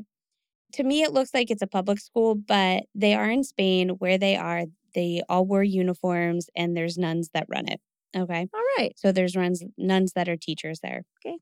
To 0.73 0.83
me, 0.83 1.03
it 1.03 1.11
looks 1.11 1.33
like 1.33 1.51
it's 1.51 1.61
a 1.61 1.67
public 1.67 1.99
school, 1.99 2.35
but 2.35 2.83
they 2.95 3.13
are 3.13 3.29
in 3.29 3.43
Spain 3.43 3.89
where 3.89 4.17
they 4.17 4.35
are. 4.37 4.65
They 4.93 5.21
all 5.29 5.45
wear 5.45 5.63
uniforms 5.63 6.49
and 6.55 6.75
there's 6.75 6.97
nuns 6.97 7.29
that 7.33 7.45
run 7.49 7.67
it. 7.67 7.79
Okay. 8.15 8.47
All 8.53 8.63
right. 8.77 8.93
So 8.97 9.11
there's 9.11 9.35
nuns, 9.35 9.63
nuns 9.77 10.13
that 10.13 10.27
are 10.27 10.37
teachers 10.37 10.79
there. 10.81 11.03
Okay. 11.25 11.37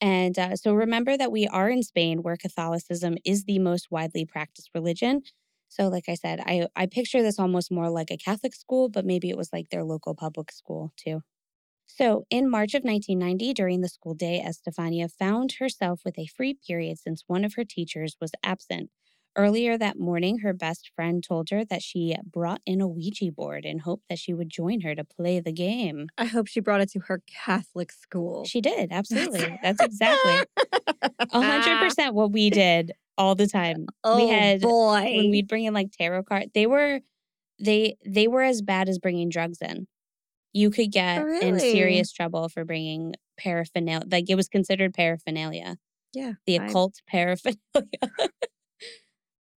And 0.00 0.38
uh, 0.38 0.56
so 0.56 0.74
remember 0.74 1.16
that 1.16 1.32
we 1.32 1.46
are 1.46 1.70
in 1.70 1.82
Spain 1.82 2.22
where 2.22 2.36
Catholicism 2.36 3.16
is 3.24 3.44
the 3.44 3.58
most 3.58 3.90
widely 3.90 4.26
practiced 4.26 4.70
religion. 4.74 5.22
So 5.74 5.88
like 5.88 6.04
I 6.08 6.14
said, 6.14 6.38
I, 6.46 6.68
I 6.76 6.86
picture 6.86 7.20
this 7.20 7.40
almost 7.40 7.72
more 7.72 7.90
like 7.90 8.12
a 8.12 8.16
Catholic 8.16 8.54
school, 8.54 8.88
but 8.88 9.04
maybe 9.04 9.28
it 9.28 9.36
was 9.36 9.52
like 9.52 9.70
their 9.70 9.82
local 9.82 10.14
public 10.14 10.52
school 10.52 10.92
too. 10.96 11.22
So 11.86 12.26
in 12.30 12.48
March 12.48 12.74
of 12.74 12.84
1990, 12.84 13.52
during 13.54 13.80
the 13.80 13.88
school 13.88 14.14
day, 14.14 14.40
Estefania 14.40 15.08
found 15.08 15.54
herself 15.58 16.02
with 16.04 16.16
a 16.16 16.26
free 16.26 16.54
period 16.54 17.00
since 17.00 17.24
one 17.26 17.44
of 17.44 17.54
her 17.54 17.64
teachers 17.64 18.16
was 18.20 18.30
absent. 18.44 18.90
Earlier 19.34 19.76
that 19.76 19.98
morning, 19.98 20.38
her 20.38 20.52
best 20.52 20.92
friend 20.94 21.24
told 21.24 21.50
her 21.50 21.64
that 21.64 21.82
she 21.82 22.14
brought 22.24 22.60
in 22.64 22.80
a 22.80 22.86
Ouija 22.86 23.32
board 23.32 23.64
in 23.64 23.80
hope 23.80 24.02
that 24.08 24.20
she 24.20 24.32
would 24.32 24.48
join 24.48 24.82
her 24.82 24.94
to 24.94 25.02
play 25.02 25.40
the 25.40 25.52
game. 25.52 26.06
I 26.16 26.26
hope 26.26 26.46
she 26.46 26.60
brought 26.60 26.82
it 26.82 26.90
to 26.92 27.00
her 27.00 27.20
Catholic 27.26 27.90
school. 27.90 28.44
She 28.44 28.60
did, 28.60 28.92
absolutely. 28.92 29.58
That's 29.60 29.82
exactly 29.82 30.44
a 31.32 31.42
hundred 31.42 31.80
percent 31.88 32.14
what 32.14 32.30
we 32.30 32.48
did 32.48 32.92
all 33.16 33.34
the 33.34 33.46
time. 33.46 33.86
Oh 34.02 34.16
we 34.16 34.28
had 34.28 34.60
boy. 34.60 35.02
when 35.02 35.30
we'd 35.30 35.48
bring 35.48 35.64
in 35.64 35.74
like 35.74 35.92
tarot 35.92 36.24
card. 36.24 36.50
They 36.54 36.66
were 36.66 37.00
they 37.58 37.96
they 38.04 38.28
were 38.28 38.42
as 38.42 38.62
bad 38.62 38.88
as 38.88 38.98
bringing 38.98 39.28
drugs 39.28 39.58
in. 39.60 39.86
You 40.52 40.70
could 40.70 40.92
get 40.92 41.20
oh, 41.20 41.40
in 41.40 41.54
really? 41.54 41.72
serious 41.72 42.12
trouble 42.12 42.48
for 42.48 42.64
bringing 42.64 43.14
paraphernalia. 43.38 44.06
Like 44.10 44.30
it 44.30 44.36
was 44.36 44.48
considered 44.48 44.94
paraphernalia, 44.94 45.76
yeah. 46.12 46.32
the 46.46 46.58
I- 46.58 46.66
occult 46.66 47.00
paraphernalia. 47.08 47.58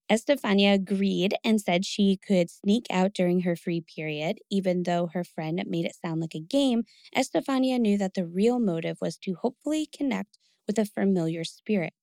Estefania 0.10 0.74
agreed 0.74 1.36
and 1.44 1.60
said 1.60 1.86
she 1.86 2.18
could 2.26 2.50
sneak 2.50 2.86
out 2.90 3.14
during 3.14 3.42
her 3.42 3.56
free 3.58 3.82
period. 3.82 4.40
Even 4.50 4.84
though 4.84 5.10
her 5.14 5.24
friend 5.24 5.62
made 5.68 5.86
it 5.86 5.98
sound 6.02 6.22
like 6.22 6.34
a 6.34 6.40
game, 6.40 6.84
Estefania 7.16 7.78
knew 7.78 7.98
that 7.98 8.14
the 8.14 8.26
real 8.26 8.58
motive 8.58 8.98
was 9.02 9.18
to 9.18 9.36
hopefully 9.36 9.86
connect 9.86 10.38
with 10.66 10.80
a 10.80 10.86
familiar 10.86 11.44
spirit. 11.44 11.94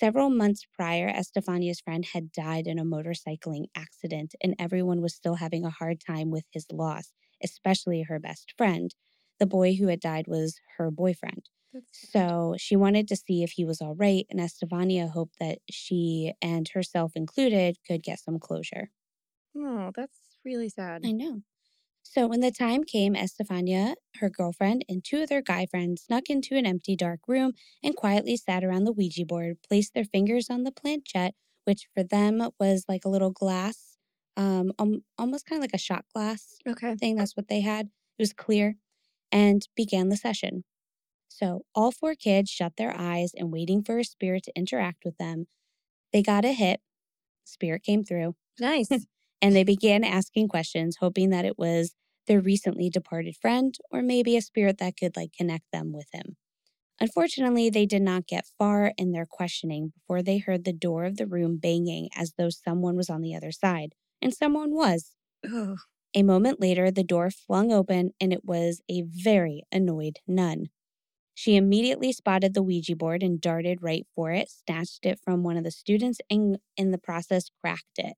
Several 0.00 0.30
months 0.30 0.64
prior, 0.72 1.08
Estefania's 1.08 1.80
friend 1.80 2.04
had 2.06 2.32
died 2.32 2.66
in 2.66 2.78
a 2.78 2.84
motorcycling 2.84 3.66
accident, 3.74 4.34
and 4.42 4.54
everyone 4.58 5.00
was 5.02 5.14
still 5.14 5.34
having 5.36 5.64
a 5.64 5.70
hard 5.70 6.00
time 6.00 6.30
with 6.30 6.44
his 6.50 6.66
loss, 6.72 7.12
especially 7.42 8.02
her 8.02 8.18
best 8.18 8.54
friend. 8.56 8.94
The 9.38 9.46
boy 9.46 9.74
who 9.74 9.88
had 9.88 10.00
died 10.00 10.26
was 10.26 10.58
her 10.78 10.90
boyfriend. 10.90 11.50
That's. 11.72 12.06
So 12.12 12.54
she 12.58 12.76
wanted 12.76 13.08
to 13.08 13.16
see 13.16 13.42
if 13.42 13.52
he 13.52 13.64
was 13.64 13.80
all 13.82 13.94
right, 13.94 14.26
and 14.30 14.40
Estefania 14.40 15.08
hoped 15.08 15.38
that 15.38 15.58
she 15.70 16.34
and 16.40 16.68
herself 16.68 17.12
included 17.14 17.78
could 17.86 18.02
get 18.02 18.20
some 18.20 18.38
closure. 18.38 18.90
Oh, 19.54 19.92
that's 19.94 20.38
really 20.44 20.68
sad. 20.68 21.04
I 21.04 21.12
know. 21.12 21.42
So 22.02 22.26
when 22.26 22.40
the 22.40 22.50
time 22.50 22.84
came, 22.84 23.14
Estefania, 23.14 23.94
her 24.16 24.30
girlfriend, 24.30 24.84
and 24.88 25.04
two 25.04 25.22
of 25.22 25.28
their 25.28 25.42
guy 25.42 25.66
friends 25.66 26.02
snuck 26.02 26.28
into 26.28 26.56
an 26.56 26.66
empty 26.66 26.96
dark 26.96 27.20
room 27.28 27.52
and 27.82 27.96
quietly 27.96 28.36
sat 28.36 28.64
around 28.64 28.84
the 28.84 28.92
Ouija 28.92 29.24
board, 29.24 29.58
placed 29.62 29.94
their 29.94 30.04
fingers 30.04 30.50
on 30.50 30.64
the 30.64 30.72
planchette, 30.72 31.34
which 31.64 31.88
for 31.94 32.02
them 32.02 32.50
was 32.58 32.84
like 32.88 33.04
a 33.04 33.08
little 33.08 33.30
glass, 33.30 33.96
um, 34.36 34.72
um 34.78 35.04
almost 35.18 35.46
kind 35.46 35.58
of 35.58 35.62
like 35.62 35.74
a 35.74 35.78
shot 35.78 36.04
glass 36.14 36.60
Okay. 36.66 37.00
thing. 37.00 37.16
That's 37.16 37.36
what 37.36 37.48
they 37.48 37.60
had. 37.60 37.86
It 38.18 38.22
was 38.22 38.32
clear, 38.32 38.76
and 39.32 39.66
began 39.76 40.08
the 40.08 40.16
session. 40.16 40.64
So 41.28 41.64
all 41.74 41.92
four 41.92 42.14
kids 42.14 42.50
shut 42.50 42.76
their 42.76 42.94
eyes 42.96 43.32
and 43.34 43.52
waiting 43.52 43.82
for 43.84 43.98
a 43.98 44.04
spirit 44.04 44.44
to 44.44 44.52
interact 44.56 45.04
with 45.04 45.18
them. 45.18 45.46
They 46.12 46.22
got 46.22 46.44
a 46.44 46.52
hit. 46.52 46.80
Spirit 47.44 47.82
came 47.84 48.04
through 48.04 48.36
Nice. 48.58 48.88
and 49.42 49.54
they 49.54 49.64
began 49.64 50.04
asking 50.04 50.48
questions, 50.48 50.96
hoping 51.00 51.30
that 51.30 51.44
it 51.44 51.58
was 51.58 51.94
their 52.26 52.40
recently 52.40 52.90
departed 52.90 53.36
friend 53.36 53.74
or 53.90 54.02
maybe 54.02 54.36
a 54.36 54.42
spirit 54.42 54.78
that 54.78 54.96
could 54.96 55.16
like 55.16 55.32
connect 55.32 55.64
them 55.72 55.92
with 55.92 56.08
him. 56.12 56.36
Unfortunately, 57.00 57.70
they 57.70 57.86
did 57.86 58.02
not 58.02 58.26
get 58.26 58.46
far 58.58 58.92
in 58.98 59.12
their 59.12 59.26
questioning 59.26 59.88
before 59.88 60.22
they 60.22 60.38
heard 60.38 60.64
the 60.64 60.72
door 60.72 61.04
of 61.04 61.16
the 61.16 61.26
room 61.26 61.58
banging 61.58 62.10
as 62.14 62.34
though 62.38 62.50
someone 62.50 62.96
was 62.96 63.10
on 63.10 63.22
the 63.22 63.34
other 63.34 63.52
side, 63.52 63.94
and 64.22 64.34
someone 64.34 64.74
was. 64.74 65.16
oh, 65.44 65.76
A 66.14 66.22
moment 66.22 66.60
later, 66.60 66.90
the 66.90 67.02
door 67.04 67.30
flung 67.32 67.72
open 67.72 68.12
and 68.20 68.32
it 68.32 68.44
was 68.44 68.80
a 68.88 69.02
very 69.02 69.64
annoyed 69.72 70.18
nun. 70.26 70.66
She 71.34 71.56
immediately 71.56 72.12
spotted 72.12 72.54
the 72.54 72.62
Ouija 72.62 72.96
board 72.96 73.22
and 73.22 73.40
darted 73.40 73.82
right 73.82 74.06
for 74.14 74.32
it, 74.32 74.50
snatched 74.50 75.06
it 75.06 75.20
from 75.20 75.42
one 75.44 75.56
of 75.56 75.64
the 75.64 75.70
students, 75.72 76.20
and 76.30 76.58
in 76.76 76.90
the 76.92 76.98
process, 76.98 77.50
cracked 77.62 77.98
it. 77.98 78.16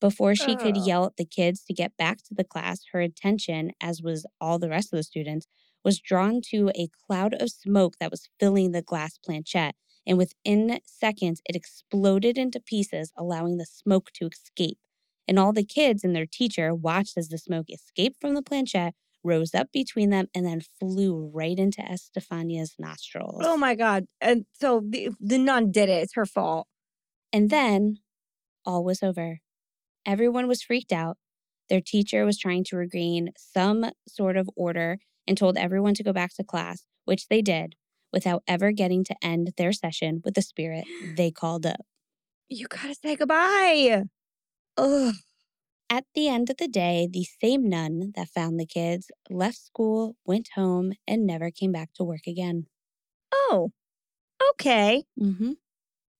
Before 0.00 0.34
she 0.34 0.56
could 0.56 0.76
Oh. 0.76 0.84
yell 0.84 1.04
at 1.06 1.16
the 1.16 1.24
kids 1.24 1.64
to 1.64 1.72
get 1.72 1.96
back 1.96 2.18
to 2.24 2.34
the 2.34 2.44
class, 2.44 2.80
her 2.92 3.00
attention, 3.00 3.72
as 3.80 4.02
was 4.02 4.26
all 4.40 4.58
the 4.58 4.68
rest 4.68 4.92
of 4.92 4.98
the 4.98 5.02
students, 5.02 5.46
was 5.84 6.00
drawn 6.00 6.40
to 6.50 6.70
a 6.74 6.88
cloud 7.06 7.34
of 7.34 7.48
smoke 7.50 7.94
that 7.98 8.10
was 8.10 8.28
filling 8.38 8.72
the 8.72 8.82
glass 8.82 9.18
planchette. 9.18 9.74
And 10.06 10.18
within 10.18 10.80
seconds, 10.84 11.40
it 11.48 11.56
exploded 11.56 12.36
into 12.38 12.60
pieces, 12.60 13.10
allowing 13.16 13.56
the 13.56 13.66
smoke 13.66 14.10
to 14.14 14.26
escape. 14.26 14.78
And 15.26 15.38
all 15.38 15.52
the 15.52 15.64
kids 15.64 16.04
and 16.04 16.14
their 16.14 16.26
teacher 16.26 16.74
watched 16.74 17.16
as 17.16 17.28
the 17.28 17.38
smoke 17.38 17.66
escaped 17.70 18.20
from 18.20 18.34
the 18.34 18.42
planchette, 18.42 18.94
rose 19.24 19.54
up 19.54 19.72
between 19.72 20.10
them, 20.10 20.26
and 20.34 20.46
then 20.46 20.60
flew 20.78 21.30
right 21.34 21.58
into 21.58 21.80
Estefania's 21.82 22.74
nostrils. 22.78 23.42
oh 23.44 23.56
my 23.56 23.74
God. 23.74 24.06
And 24.20 24.44
so 24.52 24.82
the, 24.88 25.08
the 25.18 25.38
nun 25.38 25.72
did 25.72 25.88
it. 25.88 26.02
It's 26.02 26.14
her 26.14 26.26
fault. 26.26 26.68
And 27.32 27.50
then 27.50 27.98
all 28.64 28.84
was 28.84 29.02
over. 29.02 29.40
Everyone 30.06 30.46
was 30.46 30.62
freaked 30.62 30.92
out. 30.92 31.18
Their 31.68 31.80
teacher 31.80 32.24
was 32.24 32.38
trying 32.38 32.64
to 32.64 32.76
regain 32.76 33.30
some 33.36 33.90
sort 34.06 34.36
of 34.36 34.48
order 34.56 34.98
and 35.26 35.36
told 35.36 35.56
everyone 35.58 35.94
to 35.94 36.04
go 36.04 36.12
back 36.12 36.32
to 36.36 36.44
class, 36.44 36.84
which 37.04 37.26
they 37.26 37.42
did, 37.42 37.74
without 38.12 38.44
ever 38.46 38.70
getting 38.70 39.02
to 39.04 39.16
end 39.20 39.52
their 39.56 39.72
session 39.72 40.22
with 40.24 40.34
the 40.34 40.42
spirit 40.42 40.84
they 41.16 41.32
called 41.32 41.66
up. 41.66 41.80
You 42.48 42.68
gotta 42.68 42.94
say 42.94 43.16
goodbye. 43.16 44.04
Ugh. 44.76 45.14
At 45.90 46.04
the 46.14 46.28
end 46.28 46.50
of 46.50 46.56
the 46.56 46.68
day, 46.68 47.08
the 47.10 47.26
same 47.40 47.68
nun 47.68 48.12
that 48.16 48.28
found 48.28 48.58
the 48.58 48.66
kids 48.66 49.10
left 49.30 49.58
school, 49.58 50.16
went 50.24 50.50
home, 50.54 50.92
and 51.06 51.26
never 51.26 51.50
came 51.50 51.72
back 51.72 51.90
to 51.94 52.04
work 52.04 52.26
again. 52.26 52.66
Oh, 53.32 53.70
okay. 54.50 55.04
Mm-hmm. 55.20 55.52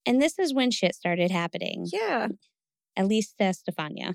And 0.05 0.23
this 0.23 0.39
is 0.39 0.55
when 0.55 0.71
shit 0.71 0.95
started 0.95 1.31
happening. 1.33 1.87
Yeah. 1.93 2.29
At 2.97 3.07
least 3.07 3.37
to 3.39 3.45
Estefania. 3.45 4.15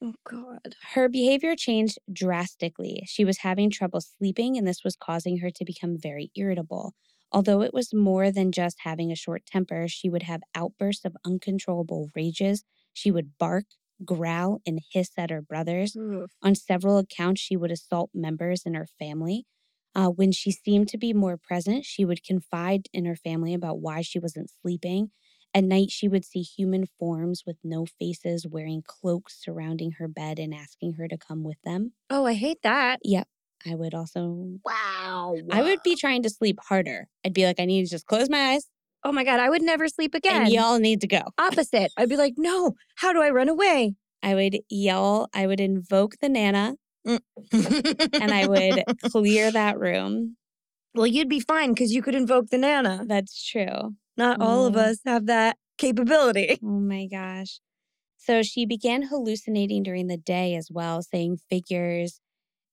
Oh, 0.00 0.14
God. 0.24 0.76
Her 0.94 1.08
behavior 1.08 1.56
changed 1.56 1.98
drastically. 2.12 3.02
She 3.06 3.24
was 3.24 3.38
having 3.38 3.70
trouble 3.70 4.00
sleeping, 4.00 4.56
and 4.56 4.66
this 4.66 4.84
was 4.84 4.96
causing 4.96 5.38
her 5.38 5.50
to 5.50 5.64
become 5.64 5.98
very 5.98 6.30
irritable. 6.36 6.94
Although 7.32 7.62
it 7.62 7.74
was 7.74 7.92
more 7.92 8.30
than 8.30 8.52
just 8.52 8.78
having 8.80 9.10
a 9.10 9.16
short 9.16 9.44
temper, 9.46 9.86
she 9.88 10.08
would 10.08 10.22
have 10.22 10.42
outbursts 10.54 11.04
of 11.04 11.16
uncontrollable 11.24 12.10
rages. 12.14 12.64
She 12.92 13.10
would 13.10 13.36
bark, 13.38 13.64
growl, 14.04 14.60
and 14.64 14.80
hiss 14.92 15.10
at 15.18 15.30
her 15.30 15.42
brothers. 15.42 15.96
Oof. 15.96 16.30
On 16.42 16.54
several 16.54 16.98
accounts, 16.98 17.40
she 17.40 17.56
would 17.56 17.72
assault 17.72 18.10
members 18.14 18.62
in 18.64 18.74
her 18.74 18.86
family. 18.98 19.46
Uh, 19.94 20.08
when 20.08 20.32
she 20.32 20.50
seemed 20.50 20.88
to 20.88 20.98
be 20.98 21.12
more 21.12 21.36
present, 21.36 21.84
she 21.84 22.04
would 22.04 22.24
confide 22.24 22.88
in 22.92 23.04
her 23.04 23.16
family 23.16 23.54
about 23.54 23.80
why 23.80 24.00
she 24.02 24.18
wasn't 24.18 24.50
sleeping. 24.62 25.10
At 25.56 25.62
night, 25.64 25.90
she 25.92 26.08
would 26.08 26.24
see 26.24 26.42
human 26.42 26.86
forms 26.98 27.44
with 27.46 27.56
no 27.62 27.86
faces 27.86 28.44
wearing 28.46 28.82
cloaks 28.84 29.40
surrounding 29.40 29.92
her 29.92 30.08
bed 30.08 30.40
and 30.40 30.52
asking 30.52 30.94
her 30.94 31.06
to 31.06 31.16
come 31.16 31.44
with 31.44 31.58
them. 31.64 31.92
Oh, 32.10 32.26
I 32.26 32.34
hate 32.34 32.58
that. 32.64 32.98
Yep. 33.04 33.28
I 33.64 33.76
would 33.76 33.94
also, 33.94 34.58
Wow. 34.64 35.36
I 35.50 35.62
would 35.62 35.78
be 35.84 35.94
trying 35.94 36.22
to 36.24 36.30
sleep 36.30 36.58
harder. 36.68 37.06
I'd 37.24 37.32
be 37.32 37.46
like, 37.46 37.60
I 37.60 37.64
need 37.66 37.84
to 37.84 37.90
just 37.90 38.06
close 38.06 38.28
my 38.28 38.52
eyes 38.54 38.66
Oh, 39.06 39.12
my 39.12 39.22
God. 39.22 39.38
I 39.38 39.48
would 39.50 39.60
never 39.62 39.86
sleep 39.86 40.14
again. 40.14 40.42
and 40.44 40.50
y'all 40.52 40.78
need 40.78 41.02
to 41.02 41.06
go. 41.06 41.20
Opposite. 41.38 41.92
I'd 41.96 42.08
be 42.08 42.16
like, 42.16 42.34
no, 42.38 42.72
how 42.96 43.12
do 43.12 43.20
I 43.22 43.28
run 43.30 43.48
away? 43.50 43.94
I 44.22 44.34
would 44.34 44.58
yell, 44.70 45.28
I 45.34 45.46
would 45.46 45.60
invoke 45.60 46.16
the 46.22 46.30
Nana, 46.30 46.74
and 47.04 47.20
and 47.52 48.32
I 48.32 48.46
would 48.48 48.82
clear 49.12 49.50
that 49.50 49.78
room. 49.78 50.36
well, 50.94 51.06
you'd 51.06 51.28
be 51.28 51.40
fine 51.40 51.74
because 51.74 51.92
you 51.92 52.00
could 52.02 52.14
invoke 52.14 52.48
the 52.48 52.56
Nana. 52.56 53.04
That's 53.06 53.44
true. 53.46 53.94
Not 54.16 54.38
all 54.40 54.66
of 54.66 54.76
Mm. 54.76 54.76
us 54.76 54.98
have 55.06 55.26
that 55.26 55.56
capability. 55.78 56.58
Oh 56.62 56.80
my 56.80 57.06
gosh. 57.06 57.60
So 58.16 58.42
she 58.42 58.64
began 58.66 59.02
hallucinating 59.02 59.82
during 59.82 60.06
the 60.06 60.16
day 60.16 60.54
as 60.54 60.68
well, 60.70 61.02
saying 61.02 61.38
figures 61.50 62.20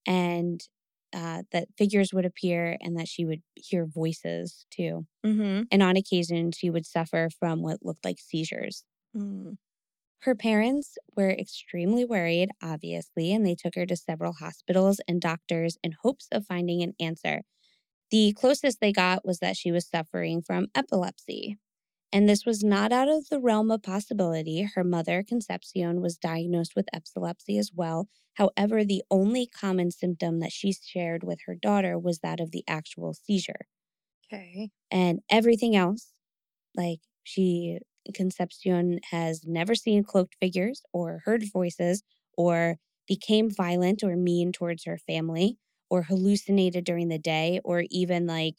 and 0.07 0.61
uh, 1.13 1.43
that 1.51 1.69
figures 1.77 2.13
would 2.13 2.25
appear 2.25 2.77
and 2.81 2.97
that 2.97 3.07
she 3.07 3.25
would 3.25 3.41
hear 3.55 3.85
voices 3.85 4.65
too. 4.71 5.07
Mm-hmm. 5.25 5.63
And 5.71 5.83
on 5.83 5.97
occasion, 5.97 6.51
she 6.53 6.69
would 6.69 6.85
suffer 6.85 7.29
from 7.39 7.61
what 7.63 7.85
looked 7.85 8.05
like 8.05 8.19
seizures. 8.19 8.85
Her 10.19 10.35
parents 10.35 10.97
were 11.17 11.31
extremely 11.31 12.05
worried, 12.05 12.51
obviously, 12.61 13.33
and 13.33 13.45
they 13.45 13.55
took 13.55 13.75
her 13.75 13.85
to 13.87 13.95
several 13.97 14.33
hospitals 14.33 15.01
and 15.07 15.19
doctors 15.19 15.77
in 15.83 15.93
hopes 16.03 16.27
of 16.31 16.45
finding 16.45 16.81
an 16.81 16.93
answer. 16.99 17.41
The 18.11 18.33
closest 18.33 18.79
they 18.79 18.91
got 18.91 19.25
was 19.25 19.39
that 19.39 19.57
she 19.57 19.71
was 19.71 19.87
suffering 19.87 20.41
from 20.43 20.67
epilepsy. 20.75 21.57
And 22.13 22.29
this 22.29 22.45
was 22.45 22.63
not 22.63 22.91
out 22.93 23.09
of 23.09 23.29
the 23.29 23.39
realm 23.41 23.71
of 23.71 23.83
possibility. 23.83 24.63
Her 24.63 24.83
mother, 24.83 25.23
Concepcion, 25.23 26.01
was 26.01 26.17
diagnosed 26.17 26.75
with 26.75 26.87
epilepsy 26.93 27.57
as 27.57 27.71
well. 27.73 28.09
However, 28.35 28.85
the 28.85 29.03
only 29.11 29.47
common 29.47 29.91
symptom 29.91 30.39
that 30.39 30.53
she 30.53 30.73
shared 30.73 31.23
with 31.23 31.41
her 31.47 31.55
daughter 31.55 31.99
was 31.99 32.19
that 32.19 32.39
of 32.39 32.51
the 32.51 32.63
actual 32.67 33.13
seizure 33.13 33.67
Okay. 34.25 34.71
and 34.89 35.19
everything 35.29 35.75
else 35.75 36.13
like 36.75 36.99
she 37.23 37.79
concepcion 38.15 38.99
has 39.11 39.45
never 39.45 39.75
seen 39.75 40.03
cloaked 40.03 40.35
figures 40.41 40.83
or 40.93 41.21
heard 41.25 41.43
voices 41.53 42.03
or 42.37 42.77
became 43.07 43.49
violent 43.51 44.03
or 44.03 44.15
mean 44.17 44.51
towards 44.51 44.85
her 44.85 44.97
family 44.97 45.57
or 45.91 46.01
hallucinated 46.03 46.83
during 46.85 47.09
the 47.09 47.19
day 47.19 47.59
or 47.63 47.83
even 47.91 48.25
like 48.25 48.55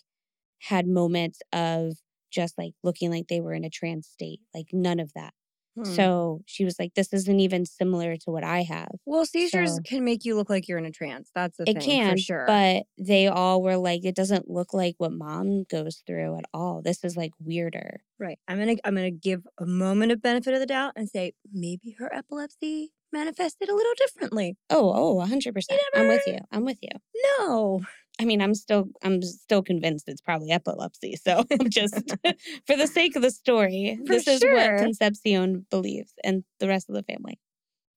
had 0.60 0.86
moments 0.86 1.40
of 1.52 1.94
just 2.30 2.56
like 2.56 2.72
looking 2.84 3.10
like 3.10 3.26
they 3.28 3.40
were 3.40 3.54
in 3.54 3.64
a 3.64 3.70
trance 3.70 4.06
state 4.08 4.40
like 4.54 4.66
none 4.72 5.00
of 5.00 5.12
that 5.14 5.34
Hmm. 5.74 5.84
so 5.84 6.42
she 6.44 6.66
was 6.66 6.76
like 6.78 6.92
this 6.94 7.14
isn't 7.14 7.40
even 7.40 7.64
similar 7.64 8.16
to 8.18 8.30
what 8.30 8.44
i 8.44 8.60
have 8.62 8.90
well, 9.06 9.24
seizures 9.24 9.76
so- 9.76 9.80
can 9.82 10.04
make 10.04 10.22
you 10.26 10.36
look 10.36 10.50
like 10.50 10.68
you're 10.68 10.76
in 10.76 10.84
a 10.84 10.90
trance. 10.90 11.30
That's 11.34 11.56
the 11.56 11.64
it 11.66 11.78
thing 11.78 11.82
can 11.82 12.10
for 12.12 12.18
sure. 12.18 12.44
but 12.46 12.82
they 12.98 13.26
all 13.26 13.62
were 13.62 13.78
like 13.78 14.04
it 14.04 14.14
doesn't 14.14 14.50
look 14.50 14.74
like 14.74 14.96
what 14.98 15.12
mom 15.12 15.64
goes 15.70 16.02
through 16.06 16.36
at 16.36 16.44
all 16.52 16.82
this 16.82 17.02
is 17.04 17.16
like 17.16 17.32
weirder 17.40 18.02
right, 18.18 18.38
I'm 18.46 18.58
gonna 18.58 18.76
I'm 18.84 18.94
gonna 18.94 19.10
give 19.10 19.46
a 19.58 19.64
moment 19.64 20.12
of 20.12 20.20
benefit 20.20 20.52
of 20.52 20.60
the 20.60 20.66
doubt 20.66 20.92
and 20.94 21.08
say 21.08 21.32
maybe 21.50 21.96
her 21.98 22.14
epilepsy 22.14 22.92
manifested 23.12 23.68
a 23.68 23.74
little 23.74 23.92
differently. 23.98 24.56
Oh, 24.70 24.92
oh, 24.94 25.24
100%. 25.26 25.52
I'm 25.94 26.08
with 26.08 26.22
you. 26.26 26.38
I'm 26.50 26.64
with 26.64 26.78
you. 26.80 26.90
No, 27.38 27.80
I 28.20 28.24
mean, 28.24 28.40
I'm 28.42 28.54
still 28.54 28.86
I'm 29.02 29.22
still 29.22 29.62
convinced 29.62 30.08
it's 30.08 30.20
probably 30.20 30.50
epilepsy. 30.50 31.16
So 31.16 31.44
I'm 31.60 31.70
just 31.70 31.94
for 32.66 32.76
the 32.76 32.86
sake 32.86 33.16
of 33.16 33.22
the 33.22 33.30
story, 33.30 33.98
For 34.06 34.12
this 34.14 34.26
is 34.28 34.40
sure. 34.40 34.54
what 34.54 34.78
Concepcion 34.78 35.66
believes 35.70 36.12
and 36.24 36.44
the 36.60 36.68
rest 36.68 36.88
of 36.88 36.94
the 36.94 37.02
family. 37.02 37.38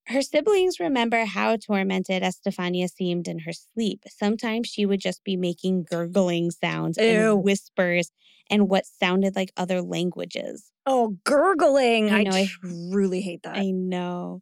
Her 0.08 0.22
siblings 0.22 0.80
remember 0.80 1.26
how 1.26 1.56
tormented 1.58 2.22
Estefania 2.22 2.88
seemed 2.90 3.28
in 3.28 3.40
her 3.40 3.52
sleep. 3.54 4.04
Sometimes 4.08 4.68
she 4.68 4.86
would 4.86 5.00
just 5.00 5.24
be 5.24 5.36
making 5.36 5.86
gurgling 5.90 6.52
sounds 6.52 6.98
Ew. 7.00 7.06
and 7.06 7.44
whispers 7.44 8.12
and 8.48 8.70
what 8.70 8.86
sounded 8.86 9.36
like 9.36 9.52
other 9.58 9.82
languages. 9.82 10.72
oh, 10.86 11.18
gurgling. 11.24 12.12
I 12.12 12.20
I, 12.20 12.24
know, 12.24 12.32
I- 12.36 12.48
truly 12.92 13.22
hate 13.22 13.42
that. 13.44 13.58
I 13.58 13.72
know. 13.72 14.42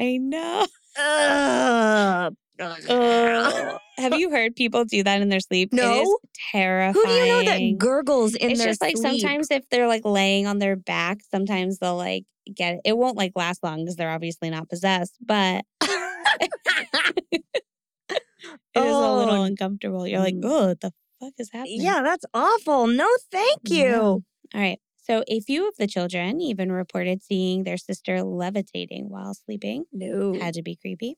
I 0.00 0.16
know. 0.16 0.66
Oh. 0.98 2.30
Have 3.98 4.14
you 4.18 4.30
heard 4.30 4.56
people 4.56 4.84
do 4.86 5.02
that 5.02 5.20
in 5.20 5.28
their 5.28 5.40
sleep? 5.40 5.70
It 5.72 5.76
is 5.76 5.82
No. 5.82 6.18
terrifying. 6.50 6.94
Who 6.94 7.04
do 7.06 7.12
you 7.12 7.26
know 7.26 7.44
that 7.44 7.78
gurgles 7.78 8.34
in 8.34 8.50
it's 8.52 8.60
their 8.62 8.72
sleep? 8.74 8.92
It's 8.94 9.00
just 9.00 9.04
like 9.04 9.12
sleep? 9.12 9.20
sometimes 9.20 9.48
if 9.50 9.68
they're 9.70 9.86
like 9.88 10.04
laying 10.04 10.46
on 10.46 10.58
their 10.58 10.76
back, 10.76 11.18
sometimes 11.30 11.78
they'll 11.78 11.96
like 11.96 12.24
get 12.54 12.74
it. 12.76 12.80
It 12.86 12.96
won't 12.98 13.16
like 13.16 13.32
last 13.36 13.62
long 13.62 13.84
because 13.84 13.96
they're 13.96 14.10
obviously 14.10 14.48
not 14.50 14.68
possessed, 14.70 15.16
but 15.20 15.64
it 15.80 17.42
is 18.08 18.16
a 18.74 18.80
little 18.80 19.34
Oh. 19.34 19.42
uncomfortable. 19.44 20.06
You're 20.06 20.20
like, 20.20 20.34
oh, 20.42 20.68
what 20.68 20.80
the 20.80 20.92
fuck 21.20 21.32
is 21.38 21.50
happening? 21.52 21.82
yeah, 21.82 22.02
that's 22.02 22.24
awful. 22.32 22.86
No, 22.86 23.06
thank 23.30 23.68
you. 23.68 23.90
No. 23.90 24.22
All 24.54 24.60
right. 24.60 24.78
So 25.10 25.24
a 25.26 25.40
few 25.40 25.66
of 25.66 25.74
the 25.76 25.88
children 25.88 26.40
even 26.40 26.70
reported 26.70 27.20
seeing 27.20 27.64
their 27.64 27.76
sister 27.76 28.22
levitating 28.22 29.08
while 29.10 29.34
sleeping. 29.34 29.86
No. 29.92 30.34
Had 30.34 30.54
to 30.54 30.62
be 30.62 30.76
creepy. 30.76 31.16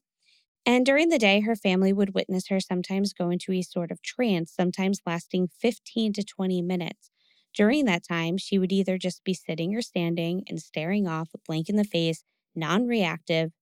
And 0.64 0.86
during 0.86 1.10
the 1.10 1.18
day, 1.18 1.40
her 1.40 1.56
family 1.56 1.92
would 1.92 2.14
witness 2.14 2.48
her 2.48 2.60
sometimes 2.60 3.12
go 3.12 3.30
into 3.30 3.52
a 3.52 3.62
sort 3.62 3.90
of 3.90 4.00
trance, 4.02 4.52
sometimes 4.52 5.00
lasting 5.06 5.48
15 5.48 6.14
to 6.14 6.24
20 6.24 6.62
minutes. 6.62 7.10
During 7.54 7.84
that 7.84 8.02
time, 8.08 8.38
she 8.38 8.58
would 8.58 8.72
either 8.72 8.96
just 8.96 9.24
be 9.24 9.34
sitting 9.34 9.76
or 9.76 9.82
standing 9.82 10.44
and 10.48 10.62
staring 10.62 11.06
off, 11.06 11.30
blank 11.46 11.68
in 11.68 11.76
the 11.76 11.84
face, 11.84 12.24
non 12.54 12.86
reactive, 12.86 13.52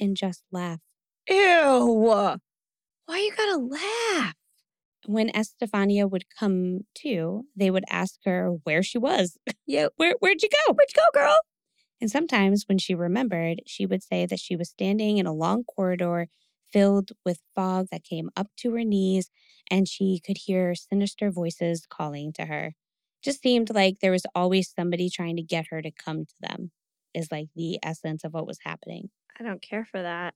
and 0.00 0.16
just 0.16 0.44
laugh. 0.52 0.80
Ew. 1.28 2.38
Why 3.06 3.18
you 3.18 3.34
gotta 3.36 3.56
laugh? 3.58 4.34
When 5.06 5.34
Estefania 5.34 6.06
would 6.06 6.24
come 6.38 6.80
to, 6.96 7.44
they 7.56 7.70
would 7.70 7.84
ask 7.90 8.20
her 8.24 8.50
where 8.64 8.82
she 8.82 8.98
was. 8.98 9.36
Yeah. 9.66 9.88
Where, 9.96 10.14
where'd 10.18 10.42
you 10.42 10.50
go? 10.50 10.74
Where'd 10.74 10.90
you 10.94 11.02
go, 11.14 11.18
girl? 11.18 11.38
And 12.00 12.10
sometimes 12.10 12.64
when 12.68 12.78
she 12.78 12.94
remembered, 12.94 13.62
she 13.66 13.86
would 13.86 14.02
say 14.02 14.26
that 14.26 14.40
she 14.40 14.56
was 14.56 14.68
standing 14.68 15.18
in 15.18 15.26
a 15.26 15.32
long 15.32 15.64
corridor 15.64 16.28
filled 16.72 17.12
with 17.24 17.40
fog 17.54 17.86
that 17.92 18.04
came 18.04 18.28
up 18.36 18.48
to 18.58 18.72
her 18.72 18.84
knees, 18.84 19.30
and 19.70 19.86
she 19.86 20.20
could 20.24 20.38
hear 20.38 20.74
sinister 20.74 21.30
voices 21.30 21.86
calling 21.88 22.32
to 22.32 22.46
her. 22.46 22.74
Just 23.22 23.40
seemed 23.40 23.72
like 23.72 24.00
there 24.00 24.10
was 24.10 24.26
always 24.34 24.72
somebody 24.72 25.08
trying 25.08 25.36
to 25.36 25.42
get 25.42 25.68
her 25.70 25.80
to 25.80 25.92
come 25.92 26.24
to 26.24 26.34
them, 26.40 26.72
is 27.14 27.30
like 27.30 27.48
the 27.54 27.78
essence 27.82 28.24
of 28.24 28.32
what 28.34 28.46
was 28.46 28.58
happening. 28.64 29.10
I 29.38 29.44
don't 29.44 29.62
care 29.62 29.84
for 29.84 30.02
that. 30.02 30.34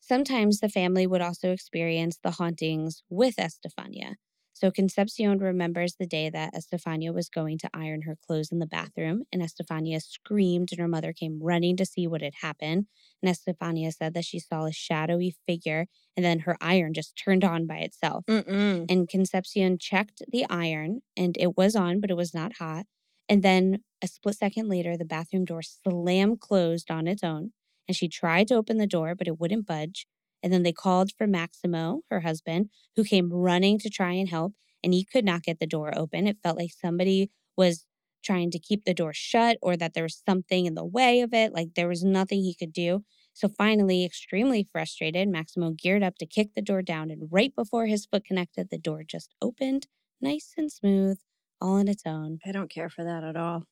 Sometimes 0.00 0.60
the 0.60 0.68
family 0.68 1.06
would 1.06 1.20
also 1.20 1.50
experience 1.50 2.18
the 2.22 2.32
hauntings 2.32 3.02
with 3.08 3.38
Estefania. 3.38 4.16
So 4.56 4.70
Concepcion 4.70 5.36
remembers 5.38 5.96
the 5.96 6.06
day 6.06 6.30
that 6.30 6.54
Estefania 6.54 7.12
was 7.12 7.28
going 7.28 7.58
to 7.58 7.68
iron 7.74 8.02
her 8.02 8.16
clothes 8.26 8.50
in 8.50 8.58
the 8.58 8.66
bathroom, 8.66 9.24
and 9.30 9.42
Estefania 9.42 10.00
screamed, 10.00 10.70
and 10.72 10.80
her 10.80 10.88
mother 10.88 11.12
came 11.12 11.42
running 11.42 11.76
to 11.76 11.84
see 11.84 12.06
what 12.06 12.22
had 12.22 12.36
happened. 12.40 12.86
And 13.22 13.28
Estefania 13.28 13.92
said 13.92 14.14
that 14.14 14.24
she 14.24 14.38
saw 14.38 14.64
a 14.64 14.72
shadowy 14.72 15.36
figure, 15.46 15.88
and 16.16 16.24
then 16.24 16.38
her 16.40 16.56
iron 16.58 16.94
just 16.94 17.20
turned 17.22 17.44
on 17.44 17.66
by 17.66 17.80
itself. 17.80 18.24
Mm-mm. 18.24 18.86
And 18.90 19.06
Concepcion 19.10 19.76
checked 19.76 20.22
the 20.26 20.46
iron, 20.48 21.02
and 21.18 21.36
it 21.38 21.58
was 21.58 21.76
on, 21.76 22.00
but 22.00 22.10
it 22.10 22.16
was 22.16 22.32
not 22.32 22.54
hot. 22.54 22.86
And 23.28 23.42
then 23.42 23.80
a 24.02 24.06
split 24.06 24.36
second 24.36 24.70
later, 24.70 24.96
the 24.96 25.04
bathroom 25.04 25.44
door 25.44 25.60
slammed 25.60 26.40
closed 26.40 26.90
on 26.90 27.06
its 27.06 27.22
own, 27.22 27.52
and 27.88 27.96
she 27.96 28.08
tried 28.08 28.48
to 28.48 28.54
open 28.54 28.78
the 28.78 28.86
door, 28.86 29.14
but 29.14 29.28
it 29.28 29.38
wouldn't 29.40 29.66
budge. 29.66 30.06
And 30.42 30.52
then 30.52 30.62
they 30.62 30.72
called 30.72 31.10
for 31.16 31.26
Maximo, 31.26 32.02
her 32.10 32.20
husband, 32.20 32.70
who 32.94 33.04
came 33.04 33.32
running 33.32 33.78
to 33.80 33.90
try 33.90 34.12
and 34.12 34.28
help, 34.28 34.54
and 34.82 34.92
he 34.94 35.04
could 35.04 35.24
not 35.24 35.42
get 35.42 35.58
the 35.58 35.66
door 35.66 35.92
open. 35.96 36.26
It 36.26 36.38
felt 36.42 36.58
like 36.58 36.70
somebody 36.72 37.30
was 37.56 37.86
trying 38.22 38.50
to 38.50 38.58
keep 38.58 38.84
the 38.84 38.94
door 38.94 39.12
shut 39.14 39.56
or 39.62 39.76
that 39.76 39.94
there 39.94 40.02
was 40.02 40.22
something 40.28 40.66
in 40.66 40.74
the 40.74 40.84
way 40.84 41.20
of 41.20 41.32
it. 41.32 41.52
Like 41.52 41.74
there 41.74 41.88
was 41.88 42.02
nothing 42.04 42.40
he 42.40 42.54
could 42.54 42.72
do. 42.72 43.04
So 43.32 43.48
finally, 43.48 44.04
extremely 44.04 44.64
frustrated, 44.64 45.28
Maximo 45.28 45.70
geared 45.70 46.02
up 46.02 46.16
to 46.18 46.26
kick 46.26 46.54
the 46.54 46.62
door 46.62 46.82
down, 46.82 47.10
and 47.10 47.28
right 47.30 47.54
before 47.54 47.86
his 47.86 48.06
foot 48.06 48.24
connected, 48.24 48.68
the 48.70 48.78
door 48.78 49.02
just 49.04 49.34
opened, 49.42 49.88
nice 50.20 50.54
and 50.56 50.72
smooth, 50.72 51.18
all 51.60 51.74
on 51.74 51.86
its 51.88 52.04
own. 52.06 52.40
I 52.46 52.52
don't 52.52 52.70
care 52.70 52.88
for 52.88 53.04
that 53.04 53.24
at 53.24 53.36
all. 53.36 53.64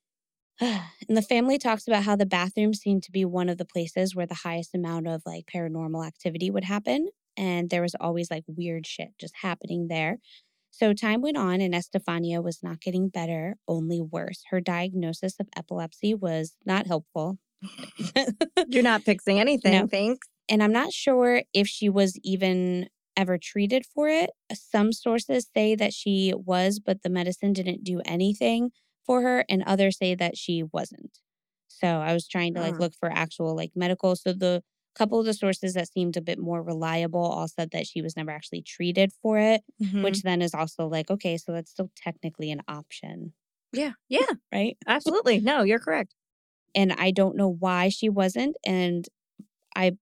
and 0.61 1.16
the 1.16 1.22
family 1.22 1.59
talks 1.59 1.86
about 1.86 2.05
how 2.05 2.16
the 2.16 2.26
bathroom 2.26 2.74
seemed 2.74 3.02
to 3.05 3.12
be 3.12 3.24
one 3.24 3.48
of 3.48 3.59
the 3.59 3.64
places 3.64 4.14
where 4.14 4.26
the 4.26 4.34
highest 4.34 4.74
amount 4.74 5.07
of 5.09 5.22
like 5.26 5.46
paranormal 5.46 6.07
activity 6.07 6.50
would 6.50 6.64
happen. 6.64 7.09
And 7.36 7.70
there 7.70 7.82
was 7.82 7.94
always 8.00 8.30
like 8.30 8.44
weird 8.46 8.86
shit 8.86 9.09
just 9.20 9.34
happening 9.42 9.88
there. 9.88 10.18
So 10.70 10.92
time 10.92 11.20
went 11.22 11.36
on, 11.36 11.61
and 11.61 11.72
Estefania 11.74 12.42
was 12.42 12.59
not 12.62 12.80
getting 12.80 13.09
better, 13.09 13.55
only 13.68 14.00
worse. 14.00 14.42
Her 14.50 14.61
diagnosis 14.61 15.36
of 15.38 15.48
epilepsy 15.57 16.14
was 16.14 16.57
not 16.66 16.88
helpful. 16.88 17.38
You're 18.68 18.82
not 18.82 19.02
fixing 19.02 19.38
anything, 19.40 19.72
No. 19.72 19.86
thanks. 19.86 20.26
and 20.48 20.62
I'm 20.62 20.72
not 20.72 20.92
sure 20.92 21.42
if 21.52 21.66
she 21.68 21.88
was 21.88 22.18
even 22.24 22.88
ever 23.16 23.38
treated 23.38 23.84
for 23.94 24.09
it. 24.09 24.30
Some 24.52 24.92
sources 24.92 25.48
say 25.55 25.76
that 25.76 25.92
she 25.92 26.34
was, 26.36 26.80
but 26.80 27.02
the 27.02 27.09
medicine 27.11 27.52
didn't 27.52 27.84
do 27.84 28.00
anything 28.05 28.70
for 29.07 29.22
her, 29.22 29.44
and 29.48 29.62
others 29.64 29.98
say 29.98 30.14
that 30.14 30.36
she 30.36 30.62
wasn't. 30.62 31.18
So 31.68 31.86
I 31.88 32.12
was 32.12 32.28
trying 32.28 32.55
to 32.55 32.61
like 32.61 32.76
Mm. 32.76 32.80
look 32.80 32.94
for 32.98 33.11
actual 33.11 33.55
like 33.57 33.72
medical. 33.74 34.16
So 34.16 34.32
the 34.32 34.62
couple 34.94 35.18
of 35.18 35.26
the 35.26 35.34
sources 35.34 35.74
that 35.74 35.88
seemed 35.92 36.16
a 36.16 36.20
bit 36.22 36.38
more 36.38 36.62
reliable 36.62 37.20
all 37.24 37.48
said 37.48 37.70
that 37.72 37.86
she 37.86 38.00
was 38.02 38.16
never 38.16 38.30
actually 38.30 38.62
treated 38.62 39.12
for 39.22 39.38
it, 39.38 39.62
Mhm. 39.78 39.98
which 40.00 40.22
then 40.22 40.40
is 40.42 40.55
also 40.55 40.86
like, 40.88 41.11
okay, 41.11 41.36
so 41.36 41.52
that's 41.52 41.70
still 41.72 41.90
technically 41.96 42.50
an 42.52 42.62
option, 42.68 43.34
yeah, 43.72 43.92
yeah, 44.09 44.34
right? 44.52 44.78
absolutely. 44.86 45.40
No, 45.40 45.62
you're 45.62 45.78
correct. 45.78 46.14
and 46.74 46.92
I 46.92 47.11
don't 47.11 47.36
know 47.36 47.48
why 47.48 47.88
she 47.88 48.09
wasn't. 48.09 48.57
And 48.64 49.07
I 49.76 49.92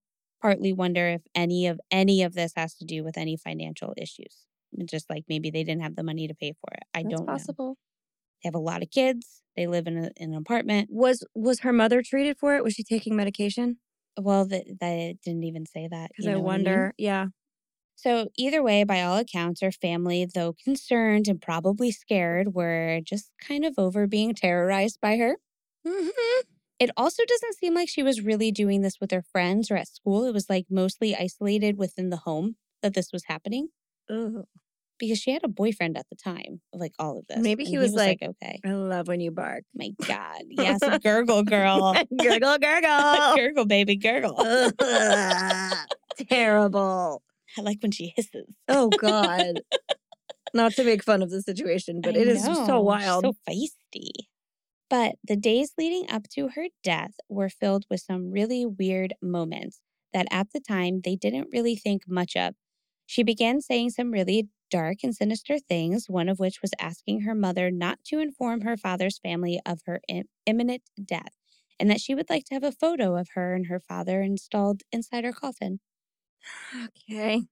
partly 0.41 0.73
wonder 0.73 1.07
if 1.09 1.23
any 1.35 1.67
of 1.67 1.79
any 1.91 2.23
of 2.23 2.33
this 2.35 2.53
has 2.55 2.75
to 2.77 2.85
do 2.85 3.03
with 3.03 3.17
any 3.17 3.37
financial 3.37 3.93
issues. 3.97 4.45
Just 4.85 5.09
like 5.09 5.25
maybe 5.29 5.51
they 5.51 5.63
didn't 5.63 5.83
have 5.83 5.95
the 5.95 6.03
money 6.03 6.27
to 6.27 6.35
pay 6.35 6.53
for 6.53 6.73
it. 6.73 6.83
I 6.93 7.03
That's 7.03 7.21
don't 7.21 7.31
know. 7.31 7.47
They 8.43 8.47
have 8.47 8.55
a 8.55 8.59
lot 8.59 8.83
of 8.83 8.91
kids. 8.91 9.41
They 9.55 9.67
live 9.67 9.87
in, 9.87 9.97
a, 9.97 10.11
in 10.17 10.31
an 10.33 10.37
apartment. 10.37 10.89
Was 10.91 11.25
was 11.35 11.59
her 11.61 11.73
mother 11.73 12.01
treated 12.01 12.37
for 12.37 12.55
it? 12.55 12.63
Was 12.63 12.73
she 12.73 12.83
taking 12.83 13.15
medication? 13.15 13.77
Well, 14.19 14.45
that 14.47 14.65
they 14.79 15.17
didn't 15.23 15.43
even 15.43 15.65
say 15.65 15.87
that. 15.89 16.09
Because 16.09 16.25
you 16.25 16.31
I 16.31 16.33
know 16.33 16.39
what 16.39 16.57
mean? 16.57 16.65
wonder. 16.65 16.93
Yeah. 16.97 17.27
So 17.95 18.29
either 18.37 18.61
way, 18.61 18.83
by 18.83 19.01
all 19.01 19.17
accounts, 19.17 19.61
her 19.61 19.71
family, 19.71 20.27
though 20.33 20.53
concerned 20.63 21.27
and 21.27 21.41
probably 21.41 21.91
scared, 21.91 22.53
were 22.53 22.99
just 23.03 23.31
kind 23.39 23.63
of 23.63 23.75
over 23.77 24.07
being 24.07 24.33
terrorized 24.33 24.99
by 25.01 25.17
her. 25.17 25.37
Mm-hmm. 25.87 26.41
It 26.79 26.89
also 26.97 27.23
doesn't 27.25 27.55
seem 27.55 27.75
like 27.75 27.87
she 27.87 28.03
was 28.03 28.21
really 28.21 28.51
doing 28.51 28.81
this 28.81 28.99
with 28.99 29.11
her 29.11 29.23
friends 29.31 29.71
or 29.71 29.77
at 29.77 29.87
school. 29.87 30.25
It 30.25 30.33
was 30.33 30.49
like 30.49 30.65
mostly 30.69 31.15
isolated 31.15 31.77
within 31.77 32.09
the 32.09 32.17
home 32.17 32.55
that 32.81 32.93
this 32.93 33.11
was 33.13 33.25
happening 33.27 33.69
because 34.99 35.17
she 35.17 35.31
had 35.31 35.43
a 35.43 35.47
boyfriend 35.47 35.97
at 35.97 36.05
the 36.09 36.15
time 36.15 36.61
of 36.73 36.79
like 36.79 36.93
all 36.99 37.19
of 37.19 37.27
this. 37.27 37.39
Maybe 37.39 37.63
and 37.63 37.69
he 37.69 37.77
was 37.77 37.93
like, 37.93 38.19
okay, 38.21 38.59
I 38.65 38.71
love 38.71 39.07
when 39.07 39.19
you 39.19 39.31
bark. 39.31 39.63
my 39.75 39.89
God, 40.07 40.41
yes, 40.49 40.79
gurgle 41.01 41.43
girl, 41.43 41.93
gurgle, 42.19 42.57
gurgle. 42.57 43.35
gurgle 43.35 43.65
baby, 43.65 43.95
gurgle. 43.95 44.35
Terrible. 46.29 47.21
I 47.57 47.61
like 47.61 47.79
when 47.81 47.91
she 47.91 48.13
hisses. 48.15 48.47
Oh 48.67 48.89
God. 48.89 49.61
Not 50.55 50.73
to 50.73 50.83
make 50.83 51.03
fun 51.03 51.23
of 51.23 51.31
the 51.31 51.41
situation, 51.41 51.99
but 52.01 52.15
I 52.15 52.19
it 52.19 52.27
is 52.27 52.45
just 52.45 52.61
know, 52.61 52.67
so 52.67 52.77
she's 52.77 52.85
wild. 52.85 53.23
so 53.23 53.33
feisty. 53.49 54.11
But 54.89 55.15
the 55.23 55.35
days 55.35 55.73
leading 55.77 56.09
up 56.11 56.27
to 56.35 56.49
her 56.49 56.67
death 56.83 57.13
were 57.27 57.49
filled 57.49 57.85
with 57.89 58.01
some 58.01 58.31
really 58.31 58.63
weird 58.65 59.15
moments 59.21 59.79
that 60.13 60.27
at 60.29 60.47
the 60.53 60.59
time 60.59 61.01
they 61.03 61.15
didn't 61.15 61.47
really 61.51 61.75
think 61.75 62.03
much 62.07 62.35
of. 62.35 62.53
She 63.07 63.23
began 63.23 63.61
saying 63.61 63.89
some 63.91 64.11
really 64.11 64.47
dark 64.77 64.99
and 65.03 65.15
sinister 65.15 65.59
things, 65.59 66.07
one 66.09 66.29
of 66.29 66.39
which 66.39 66.61
was 66.61 66.71
asking 66.79 67.21
her 67.21 67.35
mother 67.35 67.71
not 67.71 68.03
to 68.05 68.19
inform 68.19 68.61
her 68.61 68.77
father's 68.77 69.19
family 69.19 69.59
of 69.65 69.81
her 69.85 70.01
im- 70.09 70.29
imminent 70.45 70.83
death, 71.03 71.33
and 71.79 71.89
that 71.91 72.01
she 72.01 72.15
would 72.15 72.29
like 72.29 72.45
to 72.45 72.55
have 72.55 72.63
a 72.63 72.71
photo 72.71 73.15
of 73.17 73.29
her 73.35 73.53
and 73.55 73.67
her 73.67 73.79
father 73.79 74.21
installed 74.21 74.81
inside 74.91 75.25
her 75.25 75.33
coffin. 75.33 75.79
okay. 76.85 77.43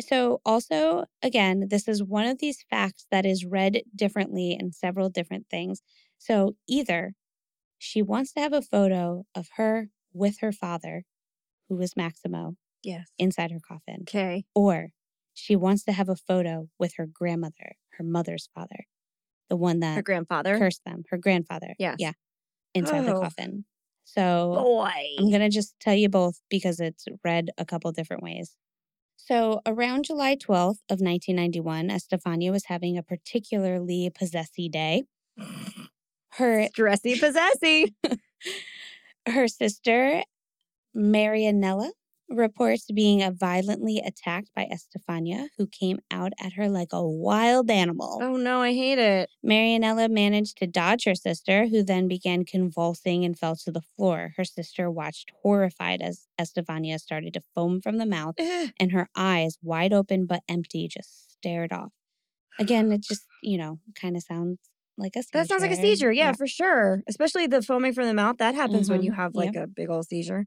So, 0.00 0.40
also, 0.46 1.06
again, 1.22 1.68
this 1.70 1.88
is 1.88 2.04
one 2.04 2.26
of 2.26 2.38
these 2.38 2.64
facts 2.70 3.06
that 3.10 3.26
is 3.26 3.44
read 3.46 3.82
differently 3.94 4.56
in 4.58 4.72
several 4.72 5.10
different 5.10 5.48
things. 5.50 5.82
So, 6.18 6.56
either 6.68 7.14
she 7.78 8.02
wants 8.02 8.32
to 8.34 8.40
have 8.40 8.52
a 8.54 8.62
photo 8.62 9.26
of 9.34 9.48
her 9.56 9.90
with 10.14 10.40
her 10.40 10.52
father, 10.52 11.04
who 11.68 11.76
was 11.76 11.96
Maximo, 11.96 12.56
Yes. 12.82 13.12
inside 13.18 13.50
her 13.52 13.60
coffin, 13.60 14.08
Okay. 14.08 14.46
or 14.54 14.90
she 15.38 15.56
wants 15.56 15.84
to 15.84 15.92
have 15.92 16.08
a 16.08 16.16
photo 16.16 16.68
with 16.78 16.94
her 16.96 17.06
grandmother, 17.06 17.72
her 17.98 18.04
mother's 18.04 18.48
father, 18.54 18.84
the 19.48 19.56
one 19.56 19.80
that 19.80 19.96
Her 19.96 20.02
grandfather. 20.02 20.58
cursed 20.58 20.84
them, 20.84 21.04
her 21.10 21.16
grandfather. 21.18 21.74
Yeah. 21.78 21.94
Yeah. 21.98 22.12
Inside 22.74 23.06
the 23.06 23.14
Oh. 23.14 23.20
coffin. 23.20 23.64
So, 24.04 24.54
Boy. 24.62 25.16
I'm 25.18 25.28
going 25.28 25.40
to 25.42 25.48
just 25.50 25.74
tell 25.80 25.94
you 25.94 26.08
both 26.08 26.40
because 26.48 26.80
it's 26.80 27.04
read 27.24 27.50
a 27.58 27.64
couple 27.66 27.92
different 27.92 28.22
ways. 28.22 28.56
So, 29.16 29.60
around 29.66 30.04
July 30.06 30.34
12th 30.36 30.80
of 30.88 31.00
1991, 31.00 31.90
Estefania 31.90 32.50
was 32.50 32.66
having 32.66 32.96
a 32.96 33.02
particularly 33.02 34.10
possessy 34.14 34.68
day. 34.68 35.04
Her 36.32 36.68
Stressy 36.68 37.18
possessy. 37.20 37.94
her 39.28 39.46
sister, 39.48 40.22
Marianella, 40.96 41.90
reports 42.28 42.90
being 42.92 43.22
uh, 43.22 43.30
violently 43.32 43.98
attacked 43.98 44.50
by 44.54 44.64
Estefania, 44.64 45.48
who 45.56 45.66
came 45.66 45.98
out 46.10 46.32
at 46.40 46.54
her 46.54 46.68
like 46.68 46.88
a 46.92 47.06
wild 47.06 47.70
animal. 47.70 48.18
Oh 48.22 48.36
no, 48.36 48.60
I 48.60 48.72
hate 48.72 48.98
it. 48.98 49.30
Marianella 49.44 50.10
managed 50.10 50.58
to 50.58 50.66
dodge 50.66 51.04
her 51.04 51.14
sister, 51.14 51.66
who 51.66 51.82
then 51.82 52.08
began 52.08 52.44
convulsing 52.44 53.24
and 53.24 53.38
fell 53.38 53.56
to 53.56 53.70
the 53.72 53.82
floor. 53.96 54.32
Her 54.36 54.44
sister 54.44 54.90
watched 54.90 55.32
horrified 55.42 56.02
as 56.02 56.26
Estefania 56.38 56.98
started 56.98 57.34
to 57.34 57.40
foam 57.54 57.80
from 57.80 57.98
the 57.98 58.06
mouth, 58.06 58.34
and 58.78 58.92
her 58.92 59.08
eyes, 59.16 59.58
wide 59.62 59.92
open 59.92 60.26
but 60.26 60.42
empty, 60.48 60.88
just 60.88 61.32
stared 61.32 61.72
off. 61.72 61.92
Again, 62.58 62.90
it 62.92 63.02
just, 63.02 63.24
you 63.42 63.56
know, 63.58 63.78
kind 63.94 64.16
of 64.16 64.22
sounds 64.22 64.58
like 64.96 65.14
a 65.16 65.22
seizure. 65.22 65.38
That 65.38 65.48
sounds 65.48 65.62
like 65.62 65.70
a 65.70 65.76
seizure. 65.76 66.12
Yeah, 66.12 66.32
for 66.32 66.46
sure. 66.48 67.02
Especially 67.08 67.46
the 67.46 67.62
foaming 67.62 67.92
from 67.92 68.06
the 68.06 68.14
mouth. 68.14 68.38
That 68.38 68.54
happens 68.56 68.90
when 68.90 69.00
Mhm. 69.00 69.04
you 69.04 69.12
have 69.12 69.36
like 69.36 69.54
a 69.54 69.66
big 69.66 69.88
old 69.90 70.06
seizure. 70.08 70.46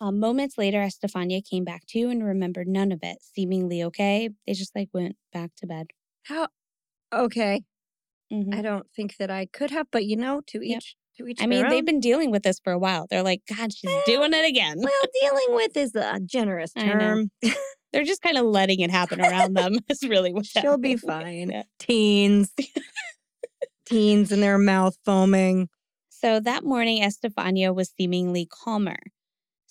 Um, 0.00 0.18
moments 0.18 0.58
later, 0.58 0.82
Estefania 0.82 1.40
came 1.40 1.64
back 1.64 1.86
to 1.88 2.08
and 2.10 2.24
remembered 2.24 2.68
none 2.68 2.92
of 2.92 3.00
it, 3.02 3.18
seemingly 3.22 3.82
okay. 3.84 4.28
They 4.46 4.52
just 4.52 4.74
like 4.74 4.88
went 4.92 5.16
back 5.32 5.50
to 5.58 5.66
bed. 5.66 5.86
How? 6.24 6.48
Okay. 7.12 7.62
Mhm. 8.32 8.54
I 8.54 8.62
don't 8.62 8.86
think 8.94 9.16
that 9.18 9.30
I 9.30 9.46
could 9.46 9.70
have, 9.70 9.86
but 9.92 10.04
you 10.04 10.16
know, 10.16 10.40
to 10.48 10.58
Yep. 10.66 10.78
each 10.78 10.96
to 11.18 11.26
each. 11.28 11.40
I 11.40 11.46
mean, 11.46 11.68
they've 11.68 11.84
been 11.84 12.00
dealing 12.00 12.30
with 12.32 12.42
this 12.42 12.58
for 12.58 12.72
a 12.72 12.78
while. 12.78 13.06
They're 13.08 13.22
like, 13.22 13.42
God, 13.48 13.72
she's 13.72 13.88
Well, 13.90 14.02
doing 14.06 14.32
it 14.34 14.44
again. 14.44 14.78
well, 14.78 14.92
dealing 15.22 15.46
with 15.56 15.76
is 15.76 15.94
a 15.94 16.18
generous 16.24 16.72
term. 16.72 17.30
They're 17.92 18.02
just 18.04 18.22
kind 18.22 18.36
of 18.36 18.44
letting 18.46 18.80
it 18.80 18.90
happen 18.90 19.20
around 19.20 19.54
them. 19.54 19.76
Is 19.88 20.02
really 20.02 20.32
what 20.32 20.46
She'll 20.46 20.78
be 20.78 20.96
fine. 20.96 21.50
Yeah. 21.52 21.62
Teens, 21.78 22.52
teens, 23.86 24.32
and 24.32 24.42
their 24.42 24.58
mouth 24.58 24.96
foaming. 25.04 25.68
So 26.10 26.40
that 26.40 26.64
morning, 26.64 27.02
Estefania 27.02 27.74
was 27.74 27.92
seemingly 27.98 28.46
calmer. 28.50 28.96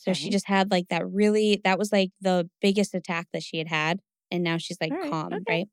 So 0.03 0.13
she 0.13 0.29
just 0.29 0.47
had 0.47 0.71
like 0.71 0.87
that 0.89 1.07
really, 1.07 1.61
that 1.63 1.79
was 1.79 1.91
like 1.91 2.11
the 2.21 2.49
biggest 2.61 2.93
attack 2.93 3.27
that 3.33 3.43
she 3.43 3.57
had 3.57 3.67
had. 3.67 3.99
And 4.31 4.43
now 4.43 4.57
she's 4.57 4.77
like 4.81 4.91
right, 4.91 5.09
calm, 5.11 5.33
okay. 5.33 5.43
right? 5.49 5.67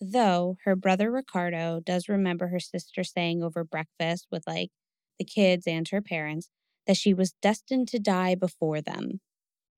Though 0.00 0.56
her 0.64 0.76
brother 0.76 1.10
Ricardo 1.10 1.80
does 1.80 2.08
remember 2.08 2.48
her 2.48 2.60
sister 2.60 3.04
saying 3.04 3.42
over 3.42 3.64
breakfast 3.64 4.26
with 4.30 4.44
like 4.46 4.70
the 5.18 5.24
kids 5.24 5.66
and 5.66 5.86
her 5.88 6.00
parents 6.02 6.48
that 6.86 6.96
she 6.96 7.12
was 7.14 7.34
destined 7.42 7.88
to 7.88 7.98
die 7.98 8.34
before 8.34 8.80
them. 8.80 9.20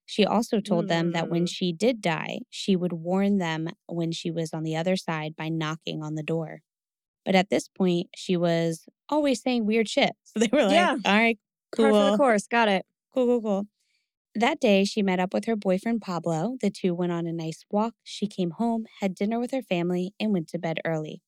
She 0.06 0.24
also 0.26 0.60
told 0.60 0.88
them 0.88 1.12
that 1.12 1.28
when 1.28 1.44
Mm. 1.44 1.48
she 1.50 1.72
did 1.72 2.00
die, 2.00 2.40
she 2.50 2.76
would 2.76 2.92
warn 2.92 3.38
them 3.38 3.70
when 3.86 4.12
she 4.12 4.30
was 4.30 4.52
on 4.52 4.62
the 4.62 4.76
other 4.76 4.96
side 4.96 5.34
by 5.36 5.48
knocking 5.48 6.02
on 6.02 6.14
the 6.14 6.22
door. 6.22 6.60
But 7.24 7.34
at 7.34 7.50
this 7.50 7.68
point, 7.68 8.08
she 8.16 8.36
was 8.36 8.86
always 9.08 9.42
saying 9.42 9.66
weird 9.66 9.88
shit. 9.88 10.12
So 10.24 10.40
they 10.40 10.48
were 10.52 10.64
like, 10.64 10.76
Yeah. 10.76 10.96
all 11.04 11.14
right, 11.18 11.38
Par 11.76 11.92
for 11.92 12.10
the 12.10 12.16
course. 12.16 12.46
Got 12.46 12.68
it. 12.68 12.86
cool, 13.14 13.26
cool, 13.26 13.42
cool. 13.42 13.66
That 14.34 14.60
day, 14.60 14.84
she 14.84 15.02
met 15.02 15.20
up 15.20 15.34
with 15.34 15.44
her 15.44 15.56
boyfriend 15.56 16.00
Pablo. 16.00 16.56
The 16.60 16.70
two 16.70 16.94
went 16.94 17.12
on 17.12 17.26
a 17.26 17.32
nice 17.32 17.64
walk. 17.70 17.94
She 18.02 18.26
came 18.26 18.52
home, 18.52 18.86
had 19.00 19.14
dinner 19.14 19.38
with 19.38 19.50
her 19.50 19.60
family, 19.62 20.14
and 20.18 20.32
went 20.32 20.48
to 20.48 20.58
bed 20.58 20.80
early. 20.86 21.20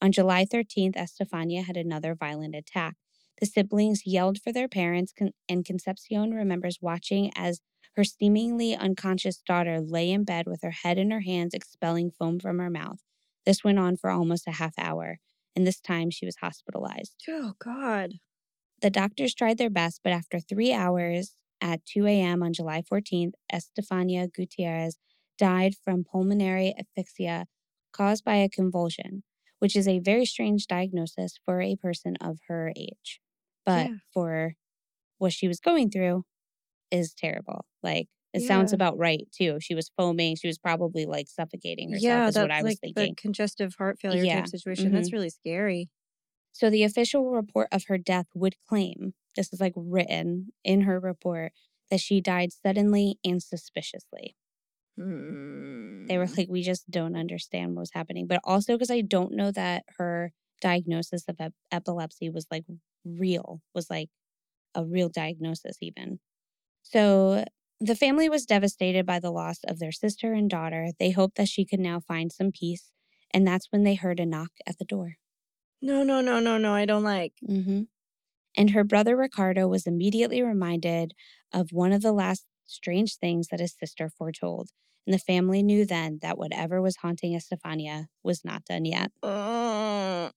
On 0.00 0.12
July 0.12 0.46
13th, 0.46 0.96
Estefania 0.96 1.62
had 1.62 1.76
another 1.76 2.14
violent 2.14 2.54
attack. 2.54 2.96
The 3.38 3.46
siblings 3.46 4.06
yelled 4.06 4.38
for 4.40 4.50
their 4.50 4.68
parents, 4.68 5.12
and 5.48 5.64
Concepcion 5.64 6.30
remembers 6.30 6.78
watching 6.80 7.30
as 7.36 7.60
her 7.96 8.04
seemingly 8.04 8.74
unconscious 8.74 9.42
daughter 9.46 9.80
lay 9.80 10.10
in 10.10 10.24
bed 10.24 10.46
with 10.46 10.62
her 10.62 10.70
head 10.70 10.98
in 10.98 11.10
her 11.10 11.20
hands, 11.20 11.52
expelling 11.52 12.10
foam 12.10 12.38
from 12.40 12.58
her 12.60 12.70
mouth. 12.70 13.00
This 13.44 13.62
went 13.62 13.78
on 13.78 13.96
for 13.96 14.08
almost 14.08 14.46
a 14.46 14.52
half 14.52 14.74
hour, 14.78 15.18
and 15.54 15.66
this 15.66 15.80
time 15.80 16.10
she 16.10 16.24
was 16.24 16.36
hospitalized. 16.36 17.16
Oh 17.28 17.54
God. 17.58 18.14
The 18.80 18.90
doctors 18.90 19.34
tried 19.34 19.58
their 19.58 19.70
best, 19.70 20.00
but 20.02 20.12
after 20.12 20.38
three 20.40 20.72
hours 20.72 21.34
at 21.60 21.84
2 21.86 22.06
a.m. 22.06 22.42
on 22.42 22.52
July 22.52 22.82
14th, 22.82 23.32
Estefania 23.52 24.28
Gutierrez 24.28 24.98
died 25.38 25.74
from 25.84 26.04
pulmonary 26.04 26.74
asphyxia 26.78 27.46
caused 27.92 28.24
by 28.24 28.36
a 28.36 28.48
convulsion, 28.48 29.22
which 29.58 29.74
is 29.76 29.86
a 29.88 29.98
very 30.00 30.24
strange 30.24 30.66
diagnosis 30.66 31.38
for 31.44 31.60
a 31.60 31.76
person 31.76 32.16
of 32.20 32.38
her 32.48 32.72
age. 32.76 33.20
but 33.64 33.90
Yeah. 33.90 33.96
for 34.14 34.54
what 35.18 35.32
she 35.32 35.46
was 35.46 35.60
going 35.60 35.90
through 35.90 36.24
is 36.90 37.12
terrible. 37.12 37.66
Like 37.82 38.08
it 38.32 38.40
sounds 38.42 38.72
about 38.72 38.96
right 38.96 39.26
too. 39.32 39.58
She 39.60 39.74
was 39.74 39.90
foaming. 39.96 40.36
She 40.36 40.46
was 40.46 40.58
probably 40.58 41.06
like 41.06 41.28
suffocating 41.28 41.90
herself. 41.90 42.02
yeah, 42.02 42.28
is 42.28 42.34
that's 42.34 42.44
what 42.44 42.50
I 42.50 42.62
was 42.62 42.72
like 42.72 42.78
thinking. 42.80 43.10
the 43.10 43.14
congestive 43.20 43.74
heart 43.76 43.98
failure 44.00 44.24
Yeah, 44.24 44.36
type 44.40 44.48
situation. 44.48 44.92
That's 44.92 45.08
mm-hmm. 45.08 45.16
really 45.16 45.30
scary. 45.30 45.90
So 46.52 46.70
the 46.70 46.82
official 46.82 47.30
report 47.30 47.68
of 47.72 47.84
her 47.88 47.98
death 47.98 48.26
would 48.34 48.54
claim 48.68 49.14
this 49.38 49.52
is 49.52 49.60
like 49.60 49.72
written 49.76 50.52
in 50.64 50.82
her 50.82 50.98
report 51.00 51.52
that 51.90 52.00
she 52.00 52.20
died 52.20 52.50
suddenly 52.52 53.18
and 53.24 53.42
suspiciously. 53.42 54.36
They 54.98 56.18
were 56.18 56.26
Mm. 56.26 56.36
like, 56.36 56.48
we 56.48 56.62
just 56.62 56.90
don't 56.90 57.16
understand 57.16 57.74
what 57.74 57.80
was 57.82 57.92
happening. 57.94 58.26
But 58.26 58.40
also 58.44 58.74
because 58.74 58.90
I 58.90 59.00
don't 59.00 59.32
know 59.32 59.50
that 59.52 59.84
her 59.98 60.32
diagnosis 60.60 61.24
of 61.28 61.36
ep- 61.38 61.54
epilepsy 61.70 62.28
was 62.30 62.46
like 62.50 62.64
real, 63.04 63.62
was 63.74 63.88
like 63.88 64.10
a 64.74 64.84
real 64.84 65.08
diagnosis, 65.08 65.76
even. 65.80 66.18
So 66.82 67.44
the 67.80 67.94
family 67.94 68.28
was 68.28 68.44
devastated 68.44 69.06
by 69.06 69.20
the 69.20 69.30
loss 69.30 69.58
of 69.64 69.78
their 69.78 69.92
sister 69.92 70.32
and 70.32 70.50
daughter. 70.50 70.88
They 70.98 71.10
hoped 71.10 71.36
that 71.36 71.48
she 71.48 71.64
could 71.64 71.80
now 71.80 72.00
find 72.00 72.32
some 72.32 72.50
peace. 72.52 72.90
And 73.32 73.46
that's 73.46 73.68
when 73.70 73.84
they 73.84 73.94
heard 73.94 74.18
a 74.20 74.26
knock 74.26 74.50
at 74.66 74.78
the 74.78 74.84
door. 74.84 75.16
No, 75.80 76.02
no, 76.02 76.20
no, 76.20 76.40
no, 76.40 76.58
no. 76.58 76.74
I 76.74 76.86
don't 76.86 77.04
like. 77.04 77.34
hmm 77.46 77.82
And 78.58 78.70
her 78.70 78.82
brother 78.82 79.16
Ricardo 79.16 79.68
was 79.68 79.86
immediately 79.86 80.42
reminded 80.42 81.14
of 81.52 81.68
one 81.70 81.92
of 81.92 82.02
the 82.02 82.12
last 82.12 82.44
strange 82.66 83.16
things 83.16 83.48
that 83.48 83.60
his 83.60 83.72
sister 83.78 84.10
foretold. 84.10 84.70
And 85.06 85.14
the 85.14 85.18
family 85.20 85.62
knew 85.62 85.86
then 85.86 86.18
that 86.22 86.36
whatever 86.36 86.82
was 86.82 86.96
haunting 86.96 87.36
Estefania 87.36 88.08
was 88.24 88.44
not 88.44 88.64
done 88.64 88.84
yet. 88.84 89.12
Uh, 89.22 90.30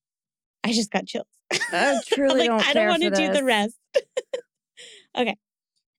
I 0.64 0.72
just 0.72 0.92
got 0.92 1.08
chills. 1.08 1.26
I 1.52 2.00
truly 2.08 2.42
like, 2.42 2.48
don't 2.48 2.68
I 2.68 2.74
don't 2.74 2.88
want 2.90 3.02
to 3.02 3.10
for 3.10 3.16
do 3.16 3.28
the 3.28 3.34
this. 3.34 3.42
rest. 3.42 3.80
okay. 5.18 5.36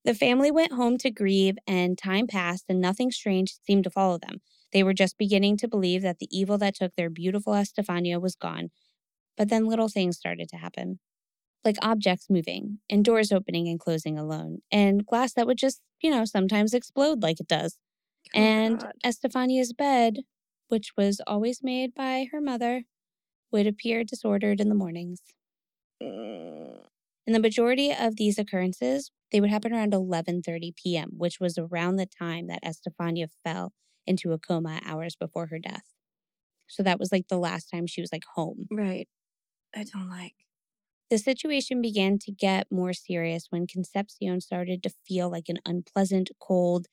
The 0.05 0.15
family 0.15 0.51
went 0.51 0.73
home 0.73 0.99
to 0.99 1.11
grieve, 1.11 1.57
and 1.67 1.99
time 1.99 2.27
passed, 2.29 2.65
and 2.69 2.81
nothing 2.81 3.11
strange 3.11 3.55
seemed 3.65 3.85
to 3.85 3.91
follow 3.91 4.19
them. 4.19 4.41
They 4.73 4.83
were 4.83 4.95
just 4.95 5.19
beginning 5.19 5.59
to 5.59 5.69
believe 5.69 6.03
that 6.03 6.19
the 6.19 6.29
evil 6.31 6.57
that 6.59 6.77
took 6.77 6.95
their 6.95 7.11
beautiful 7.11 7.55
Estefania 7.55 8.19
was 8.19 8.37
gone. 8.37 8.71
But 9.37 9.49
then 9.49 9.67
little 9.67 9.89
things 9.89 10.17
started 10.17 10.49
to 10.51 10.57
happen, 10.57 10.99
like 11.65 11.77
objects 11.83 12.27
moving, 12.29 12.79
and 12.91 13.05
doors 13.05 13.33
opening 13.33 13.69
and 13.69 13.79
closing 13.79 14.19
alone, 14.19 14.59
and 14.71 15.07
glass 15.07 15.33
that 15.35 15.47
would 15.47 15.59
just, 15.59 15.81
you 16.03 16.11
know, 16.11 16.25
sometimes 16.25 16.75
explode 16.75 17.23
like 17.23 17.41
it 17.41 17.49
does. 17.49 17.79
Oh, 18.35 18.39
and. 18.41 18.85
Estefania's 19.05 19.73
bed, 19.73 20.19
which 20.69 20.93
was 20.97 21.21
always 21.27 21.61
made 21.63 21.95
by 21.95 22.27
her 22.33 22.41
mother, 22.41 22.85
would 23.51 23.67
appear 23.67 24.05
disordered 24.05 24.61
in 24.61 24.69
the 24.69 24.75
mornings. 24.75 25.21
Mm. 26.03 26.87
And 27.27 27.35
the 27.35 27.41
majority 27.41 27.93
of 27.93 28.17
these 28.17 28.39
occurrences, 28.39 29.11
they 29.31 29.41
would 29.41 29.51
happen 29.51 29.73
around 29.73 29.93
11:30 29.93 30.73
p.m., 30.75 31.11
which 31.17 31.39
was 31.41 31.59
around 31.59 31.97
the 31.97 32.07
time 32.07 32.49
that 32.49 32.65
Estefania 32.65 33.29
fell 33.45 33.73
into 34.07 34.33
a 34.33 34.39
coma 34.39 34.81
hours 34.85 35.15
before 35.15 35.47
her 35.47 35.59
death. 35.59 35.85
So 36.69 36.83
that 36.83 36.99
was 36.99 37.13
like 37.13 37.29
the 37.29 37.39
last 37.39 37.67
time 37.71 37.87
she 37.87 38.01
was 38.01 38.11
like 38.13 38.25
home. 38.35 38.67
Right. 38.71 39.09
I 39.75 39.85
don't 39.85 40.09
like. 40.09 40.35
The 41.13 41.19
situation 41.19 41.83
began 41.83 42.19
to 42.21 42.33
get 42.33 42.73
more 42.73 42.95
serious 42.95 43.49
when 43.51 43.67
Concepcion 43.67 44.41
started 44.41 44.83
to 44.83 44.91
feel 45.07 45.31
like 45.31 45.51
an 45.51 45.59
unpleasant, 45.67 46.31
cold, 46.41 46.87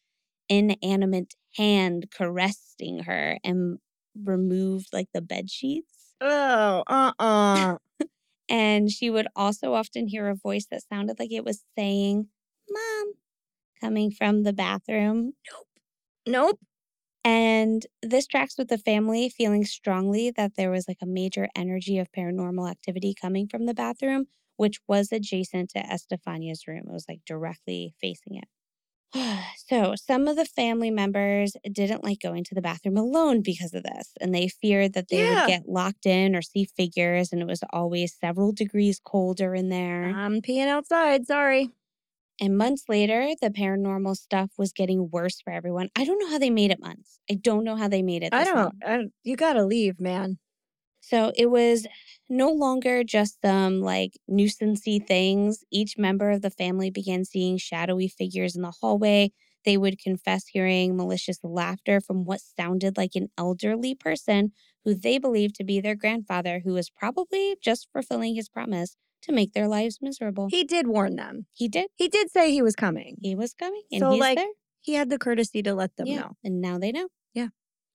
inanimate 0.50 1.36
hand 1.56 2.08
caressing 2.14 3.04
her 3.04 3.40
and 3.46 3.80
removed 4.22 4.90
like 4.92 5.08
the 5.14 5.22
bed 5.22 5.50
sheets. 5.50 6.16
Oh, 6.20 6.84
uh 6.86 7.14
uh 7.18 7.78
And 8.50 8.92
she 8.92 9.10
would 9.10 9.28
also 9.38 9.74
often 9.74 10.10
hear 10.10 10.28
a 10.28 10.36
voice 10.36 10.68
that 10.70 10.84
sounded 10.84 11.18
like 11.18 11.32
it 11.32 11.46
was 11.46 11.64
saying, 11.78 12.28
Mom, 12.70 13.14
coming 13.80 14.12
from 14.12 14.44
the 14.44 14.52
bathroom. 14.52 15.32
Nope. 15.50 15.68
Nope. 16.28 16.60
And 17.24 17.86
this 18.02 18.28
tracks 18.28 18.58
with 18.58 18.70
the 18.70 18.78
family 18.78 19.30
feeling 19.30 19.66
strongly 19.66 20.32
that 20.32 20.56
there 20.56 20.72
was 20.72 20.88
like 20.88 21.00
a 21.02 21.06
major 21.06 21.50
energy 21.56 21.98
of 22.00 22.12
paranormal 22.12 22.70
activity 22.70 23.14
coming 23.20 23.48
from 23.48 23.66
the 23.66 23.74
bathroom, 23.74 24.28
which 24.58 24.80
was 24.88 25.12
adjacent 25.12 25.70
to 25.72 25.80
Estefania's 25.80 26.68
room. 26.68 26.86
It 26.88 26.94
was 26.94 27.06
like 27.10 27.22
directly 27.26 27.94
facing 28.00 28.36
it. 28.38 28.46
so, 29.58 29.96
some 29.96 30.28
of 30.28 30.36
the 30.36 30.46
family 30.46 30.92
members 30.92 31.54
didn't 31.72 32.04
like 32.04 32.20
going 32.20 32.44
to 32.44 32.56
the 32.56 32.62
bathroom 32.62 32.98
alone 32.98 33.42
because 33.42 33.74
of 33.74 33.84
this, 33.84 34.14
and 34.22 34.34
they 34.34 34.48
feared 34.48 34.94
that 34.94 35.10
they 35.10 35.26
Yeah. 35.26 35.26
would 35.26 35.44
get 35.44 35.68
locked 35.68 36.06
in 36.06 36.36
or 36.36 36.42
see 36.42 36.66
figures, 36.66 37.32
and 37.32 37.42
it 37.42 37.48
was 37.48 37.64
always 37.74 38.16
several 38.16 38.52
degrees 38.52 39.00
colder 39.04 39.56
in 39.56 39.70
there. 39.70 40.16
I'm 40.16 40.42
peeing 40.42 40.68
outside. 40.68 41.26
Sorry. 41.28 41.72
And 42.42 42.58
months 42.58 42.86
later, 42.88 43.34
the 43.42 43.50
paranormal 43.50 44.16
stuff 44.16 44.52
was 44.58 44.72
getting 44.72 45.10
worse 45.12 45.42
for 45.42 45.52
everyone. 45.52 45.90
I 45.96 46.06
don't 46.06 46.20
know 46.20 46.30
how 46.30 46.40
they 46.40 46.50
made 46.50 46.72
it 46.72 46.80
months. 46.80 47.20
I 47.30 47.36
don't 47.36 47.64
know 47.64 47.76
how 47.76 47.88
they 47.88 48.02
made 48.02 48.24
it. 48.24 48.34
I 48.36 48.46
don't. 48.46 48.74
I, 48.86 48.98
don't- 48.98 49.14
you 49.24 49.36
gotta 49.36 49.66
leave, 49.66 50.00
man. 50.00 50.40
So 51.02 51.32
it 51.36 51.48
was 51.48 51.88
no 52.30 52.52
longer 52.52 53.04
just 53.04 53.40
some 53.44 53.82
like 53.82 54.14
nuisancey 54.30 55.06
things. 55.06 55.64
Each 55.72 55.98
member 55.98 56.32
of 56.32 56.42
the 56.42 56.52
family 56.52 56.92
began 56.92 57.26
seeing 57.26 57.58
shadowy 57.58 58.08
figures 58.08 58.56
in 58.56 58.62
the 58.62 58.74
hallway. 58.82 59.32
They 59.66 59.78
would 59.78 60.00
confess 60.00 60.48
hearing 60.48 60.96
malicious 60.96 61.40
laughter 61.44 62.00
from 62.02 62.26
what 62.26 62.42
sounded 62.42 62.98
like 62.98 63.16
an 63.16 63.30
elderly 63.38 63.96
person 63.96 64.52
who 64.86 64.94
they 64.96 65.18
believed 65.18 65.56
to 65.56 65.64
be 65.64 65.82
their 65.82 65.96
grandfather, 65.96 66.62
who 66.64 66.74
was 66.74 66.90
probably 66.90 67.58
just 67.62 67.88
fulfilling 67.94 68.36
his 68.36 68.50
promise 68.50 68.96
to 69.24 69.32
make 69.32 69.54
their 69.54 69.68
lives 69.68 70.00
miserable. 70.02 70.48
He, 70.50 70.64
did 70.64 70.88
warn 70.88 71.16
them. 71.16 71.46
He 71.54 71.68
did. 71.68 71.88
He 71.96 72.08
did 72.08 72.32
say 72.32 72.52
he 72.52 72.62
was 72.62 72.76
coming. 72.76 73.18
He 73.22 73.36
was 73.36 73.54
coming, 73.54 73.82
and 73.92 74.00
So, 74.02 74.12
he's 74.12 74.20
like, 74.20 74.38
there. 74.38 74.48
He 74.82 74.94
had 74.94 75.10
the 75.10 75.20
courtesy 75.20 75.62
to 75.64 75.74
let 75.74 75.96
them 75.98 76.08
yeah, 76.08 76.20
know. 76.22 76.38
and 76.44 76.62
now 76.62 76.78
they 76.80 76.92
know. 76.92 77.10
Yeah. 77.34 77.48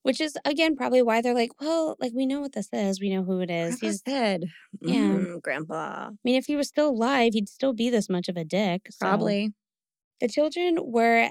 Which 0.02 0.20
is 0.20 0.36
again 0.44 0.76
probably 0.76 1.02
why 1.02 1.22
they're 1.22 1.34
like, 1.34 1.58
well, 1.60 1.96
like 1.98 2.12
we 2.14 2.26
know 2.26 2.40
what 2.40 2.52
this 2.52 2.68
is. 2.72 3.00
We 3.00 3.08
know 3.08 3.24
who 3.24 3.40
it 3.40 3.50
is. 3.50 3.76
Grandpa 3.80 3.86
He's 3.86 4.02
dead. 4.02 4.44
Yeah. 4.82 4.94
"Mhm, 4.96 5.42
Grandpa. 5.42 6.08
I 6.08 6.10
mean, 6.24 6.34
if 6.34 6.44
he 6.44 6.56
was 6.56 6.68
still 6.68 6.90
alive, 6.90 7.32
he'd 7.32 7.48
still 7.48 7.72
be 7.72 7.88
this 7.88 8.10
much 8.10 8.28
of 8.28 8.36
a 8.36 8.44
dick. 8.44 8.88
so- 8.90 8.98
Probably. 9.06 9.54
The 10.20 10.28
children 10.28 10.76
were 10.80 11.30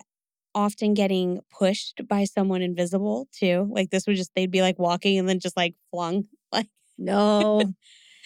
often 0.56 0.94
getting 0.96 1.40
pushed 1.52 2.02
by 2.08 2.26
someone 2.26 2.62
invisible 2.64 3.28
too. 3.32 3.68
Like 3.72 3.90
this 3.92 4.06
would 4.08 4.16
just, 4.16 4.32
they'd 4.36 4.52
be 4.52 4.62
like 4.62 4.78
walking 4.80 5.18
and 5.20 5.30
then 5.30 5.40
just 5.40 5.56
like 5.56 5.76
flung. 5.92 6.24
Like 6.52 6.68
No. 6.98 7.64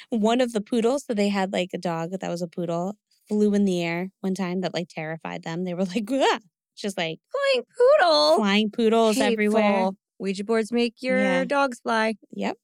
One 0.09 0.41
of 0.41 0.53
the 0.53 0.61
poodles, 0.61 1.05
so 1.05 1.13
they 1.13 1.29
had 1.29 1.51
like 1.53 1.69
a 1.73 1.77
dog 1.77 2.11
that 2.19 2.29
was 2.29 2.41
a 2.41 2.47
poodle, 2.47 2.95
flew 3.27 3.53
in 3.53 3.65
the 3.65 3.83
air 3.83 4.09
one 4.21 4.33
time 4.35 4.61
that 4.61 4.73
like 4.73 4.87
terrified 4.89 5.43
them. 5.43 5.63
They 5.63 5.73
were 5.73 5.85
like, 5.85 6.09
ah! 6.11 6.39
just 6.77 6.97
like 6.97 7.19
Flying 7.31 7.63
poodle. 7.77 8.35
flying 8.37 8.71
poodles 8.71 9.17
everywhere. 9.19 9.89
Ouija 10.19 10.43
boards 10.43 10.71
make 10.71 10.95
your 11.01 11.19
Yeah. 11.19 11.43
dogs 11.45 11.79
fly. 11.79 12.15
Yep. 12.31 12.57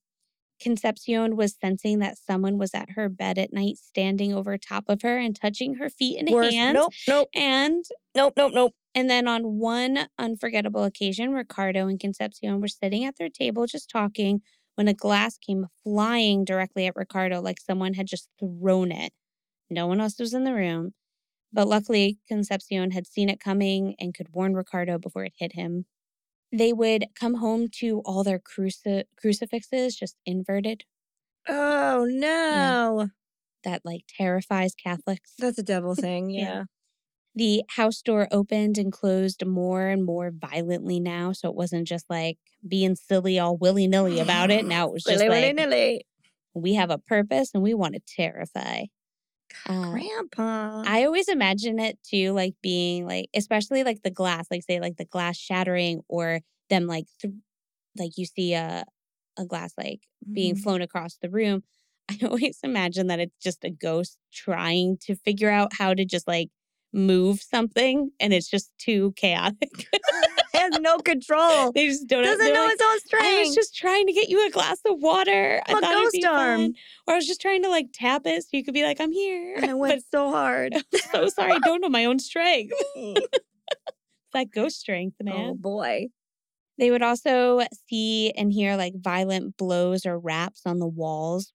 Concepcion 0.59 1.35
was 1.35 1.55
sensing 1.59 1.99
that 1.99 2.17
someone 2.17 2.57
was 2.57 2.73
at 2.73 2.91
her 2.91 3.09
bed 3.09 3.37
at 3.37 3.51
night, 3.51 3.77
standing 3.77 4.33
over 4.33 4.57
top 4.57 4.85
of 4.87 5.01
her 5.01 5.17
and 5.17 5.35
touching 5.35 5.75
her 5.75 5.89
feet 5.89 6.19
and 6.19 6.29
Worse. 6.29 6.53
hands. 6.53 6.75
Nope. 6.75 6.93
Nope. 7.07 7.29
And 7.35 7.83
Nope. 8.15 8.33
Nope. 8.37 8.51
Nope. 8.53 8.73
and 8.95 9.09
then 9.09 9.27
on 9.27 9.57
one 9.59 10.07
unforgettable 10.17 10.83
occasion, 10.83 11.31
Ricardo 11.33 11.87
and 11.87 11.99
Concepcion 11.99 12.61
were 12.61 12.67
sitting 12.67 13.03
at 13.03 13.17
their 13.17 13.29
table 13.29 13.65
just 13.65 13.89
talking 13.89 14.41
when 14.75 14.87
a 14.87 14.93
glass 14.93 15.37
came 15.37 15.67
flying 15.83 16.43
directly 16.45 16.87
at 16.87 16.95
Ricardo 16.95 17.41
like 17.41 17.59
someone 17.59 17.93
had 17.93 18.07
just 18.07 18.29
thrown 18.39 18.91
it. 18.91 19.13
No 19.69 19.87
one 19.87 19.99
else 20.01 20.19
was 20.19 20.33
in 20.33 20.43
the 20.43 20.53
room. 20.53 20.93
But 21.51 21.67
luckily, 21.67 22.17
Concepcion 22.27 22.91
had 22.91 23.05
seen 23.05 23.29
it 23.29 23.39
coming 23.39 23.95
and 23.99 24.13
could 24.13 24.33
warn 24.33 24.55
Ricardo 24.55 24.97
before 24.97 25.25
it 25.25 25.33
hit 25.37 25.53
him. 25.53 25.85
They 26.51 26.73
would 26.73 27.05
come 27.15 27.35
home 27.35 27.67
to 27.79 28.01
all 28.05 28.23
their 28.23 28.39
cruci- 28.39 29.05
crucifixes 29.19 29.95
just 29.95 30.17
inverted. 30.25 30.83
Oh 31.47 32.05
no. 32.09 33.09
That 33.63 33.81
like 33.85 34.01
terrifies 34.07 34.75
Catholics. 34.75 35.33
That's 35.37 35.57
a 35.57 35.63
devil 35.63 35.95
thing. 35.95 36.29
Yeah. 36.29 36.41
Yeah. 36.41 36.63
The 37.35 37.63
house 37.69 38.01
door 38.01 38.27
opened 38.31 38.77
and 38.77 38.91
closed 38.91 39.45
more 39.45 39.87
and 39.87 40.05
more 40.05 40.31
violently 40.31 40.99
now. 40.99 41.31
So 41.31 41.49
it 41.49 41.55
wasn't 41.55 41.87
just 41.87 42.05
like 42.09 42.37
being 42.67 42.95
silly 42.95 43.39
all 43.39 43.57
willy 43.57 43.87
nilly 43.87 44.19
about 44.19 44.51
it. 44.51 44.65
Now 44.65 44.87
it 44.87 44.93
was 44.93 45.03
just 45.05 45.27
like, 45.27 45.55
nilly. 45.55 46.05
we 46.53 46.75
have 46.75 46.91
a 46.91 46.97
purpose 46.99 47.51
and 47.53 47.63
we 47.63 47.73
want 47.73 47.95
to 47.95 48.01
terrify. 48.07 48.85
Uh, 49.65 49.79
Grandpa. 49.91 50.83
I 50.85 51.05
always 51.05 51.29
imagine 51.29 51.79
it 51.79 51.97
too, 52.03 52.33
like 52.33 52.55
being 52.61 53.05
like, 53.07 53.29
especially 53.33 53.83
like 53.83 54.01
the 54.03 54.11
glass, 54.11 54.47
like 54.51 54.63
say 54.63 54.79
like 54.79 54.97
the 54.97 55.05
glass 55.05 55.37
shattering 55.37 56.01
or 56.09 56.41
them 56.69 56.85
like, 56.87 57.05
th- 57.21 57.33
like 57.97 58.17
you 58.17 58.25
see 58.25 58.53
a, 58.53 58.85
a 59.37 59.45
glass 59.45 59.73
like 59.77 60.01
being 60.33 60.55
Mhm. 60.55 60.63
flown 60.63 60.81
across 60.81 61.17
the 61.17 61.29
room. 61.29 61.63
I 62.09 62.19
always 62.25 62.59
imagine 62.63 63.07
that 63.07 63.19
it's 63.19 63.37
just 63.41 63.63
a 63.63 63.69
ghost 63.69 64.17
trying 64.33 64.97
to 65.03 65.15
figure 65.15 65.49
out 65.49 65.73
how 65.77 65.93
to 65.93 66.05
just 66.05 66.27
like 66.27 66.49
move 66.93 67.41
something 67.41 68.11
and 68.19 68.33
it's 68.33 68.49
just 68.49 68.71
too 68.77 69.13
chaotic. 69.15 69.87
has 70.53 70.79
no 70.79 70.97
control. 70.99 71.71
They 71.71 71.87
just 71.87 72.07
don't 72.07 72.23
Doesn't 72.23 72.53
know 72.53 72.63
like, 72.63 72.73
its 72.73 72.83
own 72.85 72.99
strength. 72.99 73.25
I 73.25 73.39
was 73.39 73.55
just 73.55 73.75
trying 73.75 74.05
to 74.07 74.13
get 74.13 74.29
you 74.29 74.45
a 74.47 74.51
glass 74.51 74.79
of 74.85 75.01
water. 75.01 75.61
I 75.67 75.71
I'm 75.71 75.77
a 75.77 75.81
thought 75.81 75.91
it'd 75.91 76.03
ghost 76.03 76.13
be 76.13 76.25
arm. 76.25 76.59
fun. 76.59 76.73
Or 77.07 77.13
I 77.13 77.17
was 77.17 77.27
just 77.27 77.41
trying 77.41 77.63
to 77.63 77.69
like 77.69 77.87
tap 77.93 78.21
it 78.25 78.43
so 78.43 78.49
you 78.53 78.63
could 78.63 78.73
be 78.73 78.83
like, 78.83 79.01
I'm 79.01 79.11
here. 79.11 79.55
and 79.55 79.69
I 79.69 79.73
went 79.73 80.03
so 80.11 80.29
hard. 80.31 80.73
I'm 80.75 80.99
so 81.11 81.27
sorry. 81.29 81.53
I 81.53 81.59
don't 81.59 81.81
know 81.81 81.89
my 81.89 82.05
own 82.05 82.19
strength. 82.19 82.73
That 84.33 84.51
ghost 84.53 84.79
strength, 84.79 85.17
oh, 85.21 85.25
man. 85.25 85.49
oh 85.51 85.55
boy. 85.55 86.07
They 86.79 86.89
would 86.89 87.03
also 87.03 87.61
see 87.87 88.31
and 88.31 88.51
hear 88.51 88.75
like 88.75 88.93
violent 88.95 89.57
blows 89.57 90.05
or 90.05 90.17
raps 90.17 90.61
on 90.65 90.79
the 90.79 90.87
walls. 90.87 91.53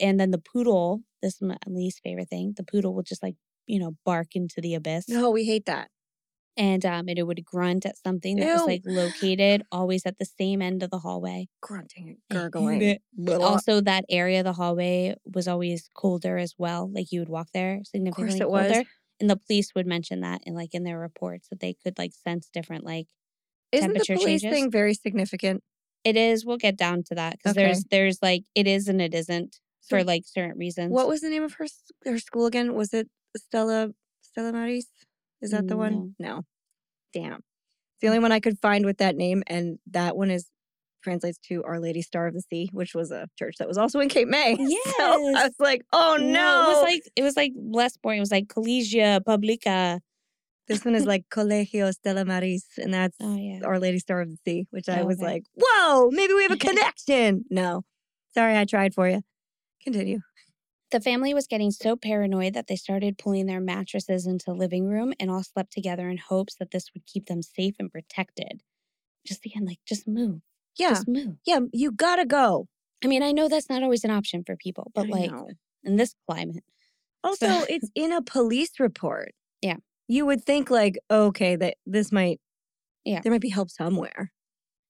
And 0.00 0.18
then 0.18 0.30
the 0.30 0.38
poodle, 0.38 1.02
this 1.22 1.34
is 1.34 1.42
my 1.42 1.56
least 1.66 2.00
favorite 2.02 2.28
thing, 2.28 2.54
the 2.56 2.64
poodle 2.64 2.94
would 2.94 3.06
just 3.06 3.22
like, 3.22 3.34
you 3.66 3.78
know, 3.78 3.96
bark 4.04 4.28
into 4.34 4.60
the 4.60 4.74
abyss. 4.74 5.06
No, 5.08 5.30
we 5.30 5.44
hate 5.44 5.66
that. 5.66 5.90
And 6.56 6.84
um, 6.86 7.08
it, 7.08 7.18
it 7.18 7.24
would 7.24 7.44
grunt 7.44 7.84
at 7.84 7.98
something 7.98 8.36
that 8.38 8.52
was 8.52 8.66
like 8.66 8.82
located 8.84 9.62
always 9.72 10.06
at 10.06 10.18
the 10.18 10.24
same 10.24 10.62
end 10.62 10.82
of 10.82 10.90
the 10.90 11.00
hallway. 11.00 11.48
Grunting 11.60 12.08
and 12.08 12.18
gurgling. 12.30 12.80
Also, 13.40 13.80
that 13.80 14.04
area 14.08 14.40
of 14.40 14.44
the 14.44 14.52
hallway 14.52 15.16
was 15.24 15.48
always 15.48 15.88
colder 15.94 16.38
as 16.38 16.54
well. 16.56 16.88
Like 16.92 17.10
you 17.10 17.20
would 17.20 17.28
walk 17.28 17.48
there 17.52 17.80
significantly 17.84 18.40
it 18.40 18.48
was. 18.48 18.68
colder. 18.68 18.84
And 19.20 19.30
the 19.30 19.36
police 19.36 19.74
would 19.74 19.86
mention 19.86 20.20
that 20.20 20.42
in 20.44 20.54
like 20.54 20.74
in 20.74 20.84
their 20.84 20.98
reports 20.98 21.48
that 21.48 21.60
they 21.60 21.74
could 21.74 21.98
like 21.98 22.12
sense 22.12 22.48
different 22.52 22.84
like 22.84 23.06
Isn't 23.72 23.94
the 23.94 24.04
police 24.06 24.42
changes. 24.42 24.54
thing 24.54 24.70
very 24.70 24.94
significant? 24.94 25.62
It 26.04 26.16
is. 26.16 26.44
We'll 26.44 26.58
get 26.58 26.76
down 26.76 27.02
to 27.04 27.14
that 27.14 27.32
because 27.38 27.52
Okay. 27.52 27.64
there's 27.66 27.84
there's 27.84 28.18
like 28.22 28.44
it 28.54 28.66
is 28.66 28.88
and 28.88 29.00
it 29.00 29.14
isn't 29.14 29.58
So 29.80 29.96
for 29.96 30.04
like 30.04 30.22
certain 30.26 30.58
reasons. 30.58 30.92
What 30.92 31.08
was 31.08 31.20
the 31.22 31.30
name 31.30 31.42
of 31.42 31.54
her 31.54 31.66
her 32.04 32.18
school 32.18 32.46
again? 32.46 32.74
Was 32.74 32.92
it 32.92 33.08
Stella 33.36 33.90
Stella 34.22 34.52
Maris? 34.52 34.86
Is 35.42 35.50
that 35.50 35.68
the 35.68 35.76
one? 35.76 36.14
No. 36.18 36.42
Damn. 37.12 37.34
It's 37.34 38.00
the 38.00 38.08
only 38.08 38.18
one 38.20 38.32
I 38.32 38.40
could 38.40 38.58
find 38.60 38.84
with 38.84 38.98
that 38.98 39.16
name, 39.16 39.42
and 39.46 39.78
that 39.90 40.16
one 40.16 40.30
is 40.30 40.46
translates 41.02 41.38
to 41.48 41.62
Our 41.64 41.80
Lady 41.80 42.00
Star 42.00 42.26
of 42.26 42.32
the 42.34 42.40
Sea, 42.40 42.70
which 42.72 42.94
was 42.94 43.10
a 43.10 43.28
church 43.38 43.56
that 43.58 43.68
was 43.68 43.76
also 43.76 44.00
in 44.00 44.08
Cape 44.08 44.26
May. 44.28 44.56
So 44.96 45.04
I 45.04 45.44
was 45.44 45.54
like, 45.58 45.82
oh 45.92 46.16
no. 46.18 46.62
it 46.64 46.68
was 46.74 46.82
like 46.82 47.02
it 47.16 47.22
was 47.22 47.36
like 47.36 47.52
less 47.56 47.96
boring. 47.98 48.18
It 48.18 48.20
was 48.20 48.30
like 48.32 48.46
Collegia 48.48 49.24
Publica. 49.24 50.00
this 50.66 50.82
one 50.84 50.94
is 50.94 51.04
like 51.04 51.24
Colegio 51.30 51.92
Stella 51.92 52.24
Maris, 52.24 52.64
and 52.78 52.92
that's 52.94 53.16
Oh 53.20 53.36
yeah. 53.36 53.60
Our 53.64 53.78
Lady 53.78 53.98
Star 53.98 54.22
of 54.22 54.30
the 54.30 54.38
Sea, 54.46 54.66
which 54.70 54.88
I 54.88 55.00
Oh, 55.00 55.04
was 55.06 55.18
okay. 55.18 55.26
like, 55.26 55.42
whoa, 55.56 56.08
maybe 56.10 56.32
we 56.34 56.42
have 56.44 56.52
a 56.52 56.56
connection. 56.68 57.44
no. 57.50 57.82
Sorry, 58.32 58.56
I 58.56 58.64
tried 58.64 58.94
for 58.94 59.08
you. 59.08 59.22
Continue. 59.84 60.18
The 60.94 61.00
family 61.00 61.34
was 61.34 61.48
getting 61.48 61.72
so 61.72 61.96
paranoid 61.96 62.54
that 62.54 62.68
they 62.68 62.76
started 62.76 63.18
pulling 63.18 63.46
their 63.46 63.60
mattresses 63.60 64.28
into 64.28 64.44
the 64.46 64.54
living 64.54 64.86
room 64.86 65.12
and 65.18 65.28
all 65.28 65.42
slept 65.42 65.72
together 65.72 66.08
in 66.08 66.18
hopes 66.18 66.54
that 66.60 66.70
this 66.70 66.94
would 66.94 67.04
keep 67.04 67.26
them 67.26 67.42
safe 67.42 67.74
and 67.80 67.90
protected. 67.90 68.62
Just 69.26 69.44
again, 69.44 69.64
like 69.64 69.80
just 69.84 70.06
move. 70.06 70.42
Yeah. 70.78 70.90
Just 70.90 71.08
move. 71.08 71.34
yeah, 71.44 71.58
you 71.72 71.90
gotta 71.90 72.24
go. 72.24 72.68
I 73.02 73.08
mean, 73.08 73.24
I 73.24 73.32
know 73.32 73.48
that's 73.48 73.68
not 73.68 73.82
always 73.82 74.04
an 74.04 74.12
option 74.12 74.44
for 74.46 74.54
people, 74.54 74.92
but 74.94 75.06
I 75.06 75.08
like 75.08 75.32
know. 75.32 75.48
in 75.82 75.96
this 75.96 76.14
climate. 76.30 76.62
Also, 77.24 77.48
it's 77.68 77.90
in 77.96 78.12
a 78.12 78.22
police 78.22 78.78
report. 78.78 79.32
Yeah. 79.62 79.78
You 80.06 80.26
would 80.26 80.44
think 80.44 80.70
like, 80.70 80.96
okay, 81.10 81.56
that 81.56 81.74
this 81.86 82.12
might 82.12 82.38
Yeah. 83.04 83.20
there 83.20 83.32
might 83.32 83.40
be 83.40 83.48
help 83.48 83.68
somewhere. 83.68 84.30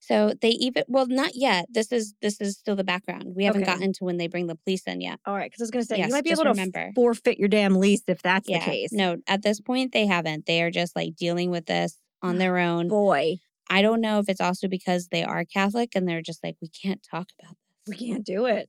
So 0.06 0.34
they 0.42 0.50
even 0.50 0.84
well, 0.86 1.06
not 1.06 1.34
yet. 1.34 1.66
This 1.70 1.90
is 1.90 2.14
this 2.20 2.38
is 2.40 2.58
still 2.58 2.76
the 2.76 2.84
background. 2.84 3.34
We 3.34 3.44
haven't 3.44 3.62
Okay. 3.62 3.72
gotten 3.72 3.92
to 3.94 4.04
when 4.04 4.18
they 4.18 4.26
bring 4.26 4.48
the 4.48 4.54
police 4.54 4.82
in 4.86 5.00
yet. 5.00 5.18
All 5.24 5.34
right, 5.34 5.50
because 5.50 5.62
I 5.62 5.64
was 5.64 5.70
gonna 5.70 5.84
say 5.84 5.96
Yes, 5.96 6.08
you 6.08 6.12
might 6.12 6.24
be 6.24 6.30
able 6.30 6.42
to 6.42 6.50
remember. 6.50 6.92
forfeit 6.94 7.38
your 7.38 7.48
damn 7.48 7.76
lease 7.76 8.02
if 8.06 8.20
that's 8.20 8.46
yeah. 8.46 8.58
the 8.58 8.64
case. 8.70 8.92
No, 8.92 9.16
at 9.26 9.42
this 9.42 9.60
point 9.60 9.92
they 9.92 10.06
haven't. 10.06 10.44
They 10.44 10.62
are 10.62 10.70
just 10.70 10.94
like 10.94 11.16
dealing 11.16 11.50
with 11.50 11.64
this 11.66 11.98
on 12.20 12.36
ah, 12.36 12.38
their 12.38 12.58
own. 12.58 12.88
Boy, 12.88 13.36
I 13.70 13.80
don't 13.80 14.02
know 14.02 14.18
if 14.18 14.28
it's 14.28 14.42
also 14.42 14.68
because 14.68 15.08
they 15.08 15.24
are 15.24 15.44
Catholic 15.46 15.94
and 15.94 16.06
they're 16.06 16.20
just 16.22 16.44
like, 16.44 16.56
we 16.60 16.68
can't 16.68 17.02
talk 17.10 17.28
about 17.40 17.56
this. 17.86 17.98
we 17.98 18.06
can't 18.08 18.26
do 18.26 18.44
it. 18.44 18.68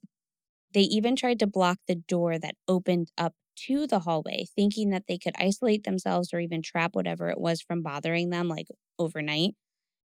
They 0.73 0.81
even 0.81 1.17
tried 1.17 1.39
to 1.39 1.47
block 1.47 1.79
the 1.88 1.95
door 1.95 2.39
that 2.39 2.55
opened 2.67 3.11
up 3.17 3.33
to 3.67 3.88
the 3.88 3.99
hallway, 3.99 4.45
thinking 4.55 4.89
that 4.91 5.03
they 5.07 5.17
could 5.17 5.33
isolate 5.38 5.83
themselves 5.83 6.33
or 6.33 6.39
even 6.39 6.61
trap 6.61 6.95
whatever 6.95 7.29
it 7.29 7.39
was 7.39 7.61
from 7.61 7.81
bothering 7.81 8.29
them 8.29 8.47
like 8.47 8.67
overnight. 8.99 9.51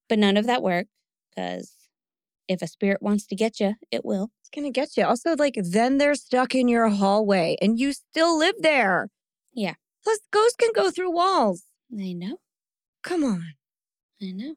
But 0.08 0.18
none 0.18 0.36
of 0.36 0.46
that 0.46 0.62
worked 0.62 0.90
because 1.34 1.72
if 2.48 2.62
a 2.62 2.66
spirit 2.66 3.02
wants 3.02 3.26
to 3.26 3.36
get 3.36 3.60
you, 3.60 3.74
it 3.90 4.04
will. 4.04 4.30
It's 4.40 4.50
gonna 4.54 4.70
get 4.70 4.96
you. 4.96 5.04
Also, 5.04 5.34
like 5.36 5.56
then 5.56 5.98
they're 5.98 6.14
stuck 6.14 6.54
in 6.54 6.68
your 6.68 6.88
hallway 6.88 7.56
and 7.60 7.78
you 7.78 7.92
still 7.92 8.38
live 8.38 8.56
there. 8.60 9.08
Yeah. 9.52 9.74
Plus, 10.02 10.18
ghosts 10.32 10.56
can 10.56 10.70
go 10.74 10.90
through 10.90 11.12
walls. 11.12 11.64
I 11.98 12.12
know. 12.12 12.38
Come 13.02 13.24
on. 13.24 13.54
I 14.20 14.32
know. 14.32 14.54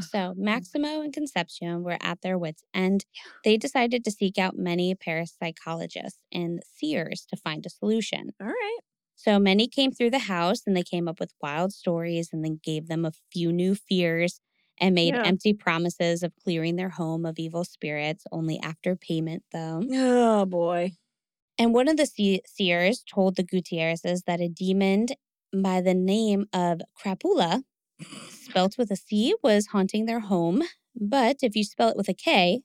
So 0.00 0.34
Maximo 0.36 1.00
and 1.00 1.12
Concepcion 1.12 1.84
were 1.84 1.98
at 2.00 2.20
their 2.20 2.36
wits' 2.36 2.64
end. 2.74 3.04
They 3.44 3.56
decided 3.56 4.04
to 4.04 4.10
seek 4.10 4.36
out 4.36 4.58
many 4.58 4.94
parapsychologists 4.94 6.18
and 6.32 6.60
seers 6.74 7.24
to 7.30 7.36
find 7.36 7.64
a 7.64 7.70
solution. 7.70 8.30
All 8.40 8.48
right. 8.48 8.78
So 9.14 9.38
many 9.38 9.68
came 9.68 9.92
through 9.92 10.10
the 10.10 10.20
house 10.20 10.62
and 10.66 10.76
they 10.76 10.82
came 10.82 11.08
up 11.08 11.20
with 11.20 11.32
wild 11.40 11.72
stories 11.72 12.30
and 12.32 12.44
then 12.44 12.60
gave 12.62 12.88
them 12.88 13.04
a 13.04 13.12
few 13.32 13.52
new 13.52 13.74
fears 13.74 14.40
and 14.80 14.94
made 14.94 15.14
Yeah. 15.14 15.22
empty 15.24 15.52
promises 15.52 16.22
of 16.22 16.34
clearing 16.36 16.76
their 16.76 16.90
home 16.90 17.26
of 17.26 17.38
evil 17.38 17.64
spirits 17.64 18.24
only 18.32 18.58
after 18.60 18.96
payment, 18.96 19.42
though. 19.52 19.82
Oh 19.92 20.44
boy. 20.46 20.92
And 21.58 21.74
one 21.74 21.88
of 21.88 21.96
the 21.96 22.06
se- 22.06 22.42
seers 22.46 23.02
told 23.12 23.36
the 23.36 23.42
Gutierrezes 23.44 24.24
that 24.26 24.40
a 24.40 24.48
demon 24.48 25.06
by 25.52 25.80
the 25.80 25.94
name 25.94 26.46
of 26.52 26.80
Crapula, 27.02 27.62
spelt 28.30 28.78
with 28.78 28.90
a 28.90 28.96
C, 28.96 29.34
was 29.42 29.66
haunting 29.68 30.06
their 30.06 30.20
home. 30.20 30.62
But 30.94 31.38
if 31.42 31.56
you 31.56 31.64
spell 31.64 31.88
it 31.88 31.96
with 31.96 32.08
a 32.08 32.14
K, 32.14 32.60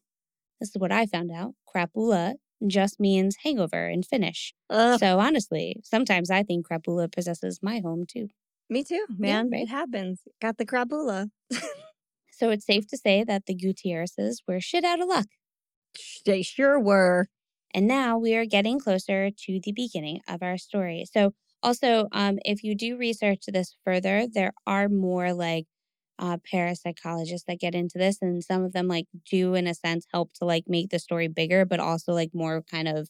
this 0.60 0.70
is 0.70 0.78
what 0.78 0.92
I 0.92 1.06
found 1.06 1.32
out 1.32 1.54
Crapula 1.68 2.36
just 2.66 3.00
means 3.00 3.38
hangover 3.44 3.88
in 3.90 4.04
Finnish. 4.04 4.54
Ugh, 4.70 5.00
So 5.00 5.20
honestly, 5.20 5.78
sometimes 5.84 6.30
I 6.30 6.44
think 6.44 6.68
Crapula 6.68 7.12
possesses 7.12 7.60
my 7.62 7.80
home 7.80 8.06
too. 8.06 8.28
me 8.70 8.84
too, 8.84 9.06
man. 9.18 9.50
right? 9.52 9.64
It 9.64 9.70
happens. 9.70 10.22
Got 10.42 10.58
the 10.58 10.66
crapula. 10.66 11.30
So 12.38 12.50
it's 12.50 12.66
safe 12.66 12.88
to 12.88 12.98
say 12.98 13.24
that 13.24 13.46
the 13.46 13.56
Gutierrezes 13.56 14.38
were 14.48 14.60
shit 14.60 14.84
out 14.84 15.02
of 15.02 15.08
luck. 15.08 15.28
They 16.26 16.42
sure 16.42 16.80
were. 16.80 17.28
And 17.74 17.88
now 17.88 18.18
we 18.18 18.36
are 18.36 18.46
getting 18.46 18.80
closer 18.80 19.32
to 19.32 19.60
the 19.64 19.72
beginning 19.72 20.22
of 20.28 20.44
our 20.44 20.58
story. 20.58 21.06
So, 21.12 21.34
also, 21.64 22.08
um, 22.12 22.40
if 22.44 22.64
you 22.64 22.76
do 22.76 22.98
research 22.98 23.46
this 23.48 23.76
further, 23.86 24.28
there 24.32 24.52
are 24.68 24.90
more 24.90 25.34
like 25.34 25.66
uh, 26.20 26.38
parapsychologists 26.54 27.46
that 27.48 27.60
get 27.60 27.74
into 27.74 27.98
this, 27.98 28.18
and 28.22 28.44
some 28.44 28.64
of 28.64 28.74
them 28.74 28.88
like 28.88 29.08
do, 29.30 29.56
in 29.56 29.66
a 29.68 29.74
sense, 29.74 30.06
help 30.14 30.34
to 30.34 30.46
like 30.46 30.66
make 30.68 30.90
the 30.90 31.00
story 31.00 31.28
bigger, 31.30 31.66
but 31.66 31.80
also 31.80 32.14
like 32.14 32.32
more 32.34 32.64
kind 32.64 32.88
of 32.88 33.10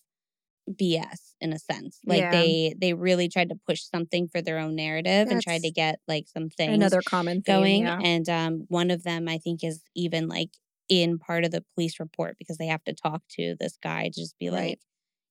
BS 0.74 1.36
in 1.42 1.54
a 1.54 1.60
sense. 1.60 2.00
Like 2.06 2.20
Yeah. 2.20 2.32
they 2.32 2.76
they 2.80 2.94
really 2.94 3.30
tried 3.30 3.50
to 3.50 3.56
push 3.68 3.82
something 3.84 4.28
for 4.30 4.42
their 4.42 4.60
own 4.60 4.76
narrative 4.76 5.28
and 5.30 5.42
tried 5.42 5.64
to 5.64 5.72
get 5.72 6.00
like 6.08 6.28
some 6.28 6.50
things 6.50 6.74
Another 6.76 7.02
common 7.02 7.42
theme, 7.42 7.44
going. 7.44 7.84
yeah. 7.84 8.00
And 8.02 8.30
um, 8.30 8.66
one 8.70 8.92
of 8.92 9.04
them, 9.04 9.28
I 9.28 9.38
think, 9.38 9.64
is 9.64 9.84
even 9.96 10.28
like 10.28 10.50
in 10.90 11.18
part 11.20 11.44
of 11.46 11.52
the 11.52 11.64
police 11.76 12.00
report 12.00 12.38
because 12.38 12.58
they 12.58 12.68
have 12.68 12.84
to 12.86 12.94
talk 12.94 13.22
to 13.32 13.56
this 13.60 13.78
guy 13.82 14.06
to 14.10 14.22
just 14.22 14.38
be 14.40 14.50
Right. 14.50 14.70
like, 14.72 14.80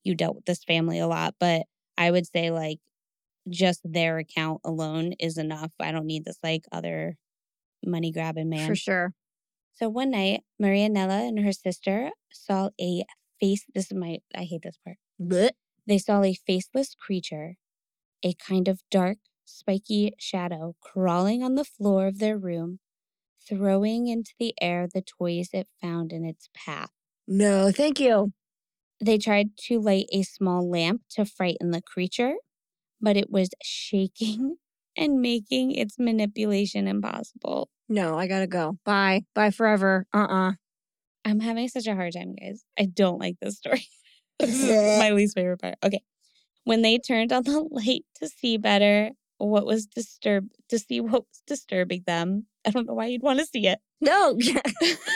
you 0.04 0.14
dealt 0.14 0.36
with 0.36 0.44
this 0.46 0.64
family 0.64 0.98
a 0.98 1.06
lot. 1.06 1.34
But 1.38 1.62
I 1.98 2.10
would 2.10 2.26
say, 2.26 2.50
like, 2.50 2.78
just 3.50 3.80
their 3.84 4.18
account 4.18 4.60
alone 4.64 5.12
is 5.20 5.38
enough. 5.38 5.72
I 5.80 5.92
don't 5.92 6.06
need 6.06 6.24
this, 6.24 6.38
like, 6.42 6.64
other 6.72 7.16
money 7.84 8.12
grabbing 8.12 8.48
man. 8.50 8.68
For 8.68 8.74
sure. 8.76 9.14
So 9.72 9.88
one 9.88 10.10
night, 10.10 10.42
Marianella 10.60 11.28
and 11.28 11.40
her 11.40 11.52
sister 11.52 12.10
saw 12.32 12.70
a 12.80 13.04
face. 13.40 13.64
This 13.74 13.86
is 13.90 13.98
my, 13.98 14.18
I 14.34 14.44
hate 14.44 14.62
this 14.62 14.78
part. 14.84 14.98
Blech. 15.20 15.50
They 15.86 15.98
saw 15.98 16.22
a 16.22 16.34
faceless 16.34 16.94
creature, 16.94 17.56
a 18.22 18.34
kind 18.34 18.68
of 18.68 18.82
dark, 18.90 19.18
spiky 19.44 20.12
shadow 20.18 20.76
crawling 20.80 21.42
on 21.42 21.54
the 21.56 21.64
floor 21.64 22.06
of 22.06 22.18
their 22.18 22.38
room, 22.38 22.78
throwing 23.48 24.06
into 24.08 24.32
the 24.38 24.54
air 24.60 24.86
the 24.92 25.02
toys 25.02 25.50
it 25.52 25.68
found 25.80 26.12
in 26.12 26.24
its 26.24 26.48
path. 26.54 26.90
No, 27.26 27.70
thank 27.72 28.00
you. 28.00 28.32
They 29.04 29.18
tried 29.18 29.56
to 29.68 29.80
light 29.80 30.06
a 30.12 30.22
small 30.22 30.68
lamp 30.68 31.02
to 31.10 31.24
frighten 31.24 31.72
the 31.72 31.82
creature, 31.82 32.34
but 33.00 33.16
it 33.16 33.30
was 33.30 33.50
shaking 33.62 34.56
and 34.96 35.20
making 35.20 35.72
its 35.72 35.98
manipulation 35.98 36.86
impossible. 36.86 37.68
No, 37.88 38.16
I 38.16 38.28
gotta 38.28 38.46
go. 38.46 38.78
Bye. 38.84 39.22
Bye 39.34 39.50
forever. 39.50 40.06
Uh 40.14 40.26
uh 40.28 40.52
I'm 41.24 41.40
having 41.40 41.68
such 41.68 41.86
a 41.86 41.94
hard 41.94 42.14
time, 42.14 42.34
guys. 42.34 42.64
I 42.78 42.86
don't 42.86 43.18
like 43.18 43.36
this 43.40 43.58
story. 43.58 43.86
this 44.46 44.62
is 44.68 44.98
my 44.98 45.10
least 45.14 45.34
favorite 45.34 45.60
part. 45.60 45.76
Okay. 45.82 46.02
When 46.64 46.82
they 46.82 46.98
turned 46.98 47.32
on 47.32 47.42
the 47.44 47.60
light 47.70 48.04
to 48.16 48.28
see 48.28 48.56
better, 48.56 49.10
what 49.38 49.66
was 49.66 49.86
disturb 49.86 50.48
to 50.68 50.78
see 50.78 51.00
what 51.00 51.22
was 51.22 51.42
disturbing 51.46 52.04
them. 52.06 52.46
I 52.64 52.70
don't 52.70 52.86
know 52.86 52.94
why 52.94 53.06
you'd 53.06 53.22
want 53.22 53.40
to 53.40 53.46
see 53.46 53.66
it. 53.66 53.80
No. 54.00 54.38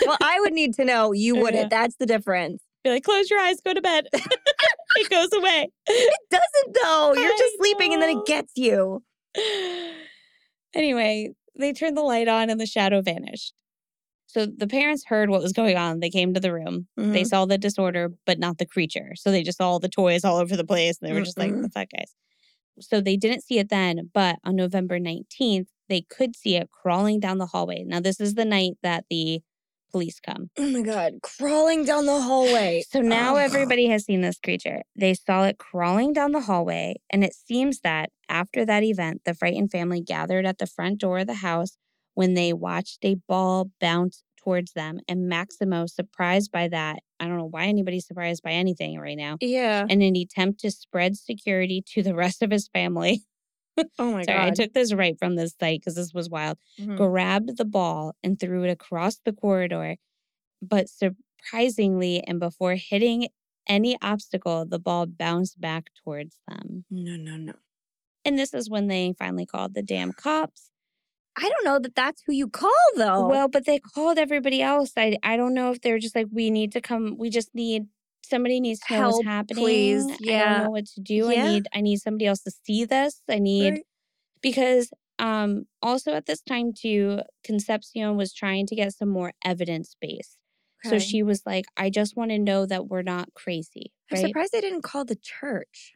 well, 0.07 0.17
I 0.21 0.41
would 0.41 0.53
need 0.53 0.75
to 0.75 0.85
know. 0.85 1.13
You 1.13 1.37
wouldn't. 1.37 1.71
That's 1.71 1.97
the 1.97 2.07
difference. 2.07 2.63
Be 2.83 2.91
like, 2.91 3.05
close 3.05 3.31
your 3.31 3.41
eyes, 3.41 3.61
go 3.65 3.73
to 3.73 3.81
bed. 3.81 4.07
it 4.13 5.11
goes 5.11 5.33
away. 5.33 5.69
It 5.87 6.15
doesn't 6.31 6.77
though. 6.83 7.15
You're 7.15 7.31
just 7.31 7.43
I 7.43 7.57
sleeping 7.59 7.93
and 7.93 8.03
then 8.03 8.19
it 8.19 8.27
gets 8.27 8.53
you. 8.57 9.03
anyway, 10.75 11.31
they 11.59 11.73
turned 11.73 11.97
the 11.97 12.03
light 12.03 12.29
on 12.29 12.51
and 12.51 12.61
the 12.61 12.67
shadow 12.67 13.03
vanished. 13.03 13.53
So 14.37 14.45
the 14.45 14.67
parents 14.67 15.05
heard 15.07 15.31
what 15.31 15.41
was 15.41 15.55
going 15.55 15.79
on. 15.79 16.01
They 16.01 16.11
came 16.11 16.35
to 16.35 16.41
the 16.41 16.53
room. 16.53 16.89
They 16.99 17.23
Mhm. 17.23 17.27
saw 17.27 17.47
the 17.47 17.57
disorder, 17.57 18.13
but 18.27 18.39
not 18.39 18.59
the 18.59 18.67
creature. 18.67 19.13
So 19.17 19.31
they 19.31 19.43
just 19.43 19.57
saw 19.57 19.71
all 19.71 19.79
the 19.79 19.89
toys 19.89 20.27
all 20.27 20.37
over 20.37 20.59
the 20.59 20.65
place. 20.65 20.99
And 21.01 21.09
they 21.09 21.15
were 21.15 21.23
just 21.23 21.39
like, 21.39 21.53
Mm-mm. 21.53 21.63
the 21.63 21.71
fuck, 21.71 21.89
guys. 21.89 22.15
So 22.79 23.01
they 23.01 23.17
didn't 23.17 23.45
see 23.45 23.59
it 23.59 23.71
then, 23.71 24.11
but 24.13 24.37
on 24.45 24.55
November 24.55 24.99
19th, 24.99 25.69
they 25.89 26.03
could 26.03 26.37
see 26.37 26.57
it 26.57 26.71
crawling 26.71 27.19
down 27.19 27.39
the 27.39 27.47
hallway. 27.47 27.83
Now, 27.85 28.01
this 28.01 28.21
is 28.21 28.35
the 28.35 28.45
night 28.45 28.75
that 28.83 29.07
the 29.09 29.41
police 29.91 30.21
come. 30.21 30.51
Oh 30.59 30.69
my 30.69 30.83
god, 30.83 31.21
crawling 31.23 31.85
down 31.87 32.05
the 32.05 32.21
hallway. 32.21 32.83
So 32.91 33.01
now 33.01 33.37
Ugh. 33.37 33.43
everybody 33.43 33.87
has 33.87 34.05
seen 34.05 34.21
this 34.21 34.39
creature. 34.39 34.83
They 34.95 35.15
saw 35.15 35.45
it 35.45 35.57
crawling 35.57 36.13
down 36.13 36.33
the 36.33 36.43
hallway, 36.43 36.97
and 37.09 37.25
it 37.25 37.33
seems 37.35 37.81
that 37.81 38.11
after 38.29 38.67
that 38.67 38.83
event, 38.83 39.23
the 39.25 39.33
frightened 39.33 39.71
family 39.71 40.03
gathered 40.03 40.45
at 40.45 40.59
the 40.59 40.67
front 40.67 40.99
door 40.99 41.21
of 41.21 41.27
the 41.27 41.35
house 41.35 41.79
when 42.13 42.35
they 42.35 42.53
watched 42.53 43.05
a 43.05 43.15
ball 43.29 43.71
bounce 43.81 44.23
towards 44.47 44.73
them. 44.75 45.01
And 45.09 45.29
Maximo, 45.29 45.87
surprised 45.87 46.53
by 46.53 46.69
that, 46.69 47.01
I 47.19 47.27
don't 47.27 47.37
know 47.37 47.49
why 47.51 47.67
anybody's 47.67 48.07
surprised 48.07 48.45
by 48.45 48.53
anything 48.53 48.97
right 48.99 49.17
now, 49.17 49.39
Yeah. 49.41 49.87
in 49.89 50.03
an 50.03 50.15
attempt 50.15 50.61
to 50.61 50.71
spread 50.71 51.17
security 51.17 51.83
to 51.95 52.03
the 52.05 52.15
rest 52.15 52.43
of 52.43 52.51
his 52.53 52.69
family. 52.69 53.25
Oh 53.99 54.11
my 54.13 54.23
Sorry, 54.25 54.39
I 54.41 54.51
took 54.53 54.73
this 54.73 54.95
right 54.95 55.19
from 55.19 55.35
this 55.35 55.55
site 55.61 55.81
because 55.81 55.97
this 55.97 56.15
was 56.15 56.31
wild 56.31 56.57
Mhm. 56.81 56.97
grabbed 56.97 57.59
the 57.59 57.65
ball 57.67 58.15
and 58.25 58.41
threw 58.41 58.65
it 58.65 58.71
across 58.71 59.19
the 59.19 59.35
corridor. 59.35 59.97
But 60.63 60.89
surprisingly, 60.89 62.23
and 62.27 62.41
before 62.41 62.77
hitting 62.77 63.29
any 63.69 63.99
obstacle, 64.01 64.65
the 64.65 64.79
ball 64.79 65.05
bounced 65.05 65.61
back 65.61 65.91
towards 66.03 66.39
them. 66.49 66.87
No, 66.91 67.17
no, 67.17 67.37
no. 67.37 67.53
And 68.25 68.39
this 68.39 68.55
is 68.55 68.71
when 68.71 68.87
they 68.87 69.13
finally 69.19 69.45
called 69.45 69.75
the 69.75 69.83
damn 69.83 70.13
cops. 70.15 70.71
I 71.37 71.49
don't 71.49 71.65
know 71.65 71.79
that 71.79 71.95
that's 71.95 72.23
who 72.27 72.33
you 72.33 72.49
call 72.49 72.71
though. 72.97 73.27
Well, 73.29 73.49
but 73.49 73.67
they 73.67 73.79
called 73.79 74.19
everybody 74.19 74.63
else. 74.63 74.93
I, 74.97 75.19
I 75.23 75.37
don't 75.37 75.55
know 75.55 75.71
if 75.73 75.81
they're 75.81 75.99
just 75.99 76.17
like, 76.17 76.27
we 76.33 76.51
need 76.51 76.73
to 76.73 76.81
come, 76.81 77.17
we 77.19 77.31
just 77.31 77.55
need 77.55 77.85
somebody 78.25 78.59
needs 78.61 78.81
to 78.81 78.95
know 78.95 78.99
Help, 79.01 79.17
what's 79.17 79.27
happening. 79.27 79.65
please. 79.65 80.11
I 80.11 80.17
Yeah. 80.21 80.55
don't 80.55 80.65
know 80.65 80.71
what 80.71 80.87
to 80.87 81.01
do. 81.01 81.31
Yeah. 81.31 81.45
I 81.45 81.49
need 81.49 81.69
I 81.75 81.81
need 81.81 81.99
somebody 81.99 82.27
else 82.27 82.41
to 82.43 82.51
see 82.65 82.85
this. 82.85 83.23
I 83.29 83.39
need 83.39 83.71
Right. 83.71 83.83
because 84.43 84.91
um 85.19 85.67
also 85.83 86.13
at 86.13 86.27
this 86.27 86.43
time 86.43 86.73
too 86.73 87.21
concepcion 87.45 88.17
was 88.17 88.33
trying 88.35 88.67
to 88.67 88.77
get 88.77 88.93
some 88.95 89.09
more 89.09 89.33
evidence 89.45 89.97
base 90.01 90.37
so 90.85 90.99
she 90.99 91.23
was 91.23 91.43
like 91.47 91.65
i 91.79 91.89
just 91.89 92.17
want 92.17 92.31
to 92.31 92.39
know 92.39 92.67
that 92.67 92.87
we're 92.89 93.03
not 93.03 93.33
crazy 93.35 93.93
I'm 94.13 94.19
right 94.19 94.27
surprised 94.27 94.53
they 94.53 94.61
didn't 94.61 94.83
call 94.83 95.05
the 95.07 95.17
church. 95.17 95.95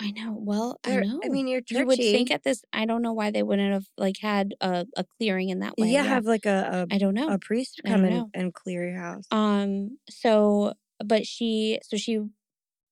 I 0.00 0.10
know 0.10 0.34
well 0.38 0.78
i 0.84 0.90
They're- 0.90 1.04
know 1.04 1.20
I 1.24 1.28
mean, 1.28 1.48
you're 1.48 1.60
churchy. 1.60 1.80
you 1.80 1.86
would 1.86 1.96
think 1.98 2.30
at 2.30 2.42
this 2.44 2.62
i 2.72 2.84
don't 2.84 3.02
know 3.02 3.12
why 3.12 3.30
they 3.30 3.42
wouldn't 3.42 3.72
have 3.72 3.86
like 3.96 4.18
had 4.20 4.54
a, 4.60 4.86
a 4.96 5.04
clearing 5.18 5.48
in 5.48 5.60
that 5.60 5.74
way 5.78 5.90
yeah, 5.90 6.02
have 6.02 6.24
like 6.26 6.44
a 6.46 6.86
i 6.90 6.98
don't 6.98 7.14
know 7.14 7.28
a, 7.28 7.34
a 7.34 7.38
priest 7.38 7.80
I 7.84 7.88
come 7.90 8.02
don't 8.02 8.10
and, 8.12 8.16
know. 8.16 8.30
and 8.34 8.54
clear 8.54 8.88
your 8.88 8.98
house. 9.00 9.24
um 9.30 9.98
so 10.10 10.74
but 11.04 11.26
she 11.26 11.78
so 11.82 11.96
she 11.96 12.20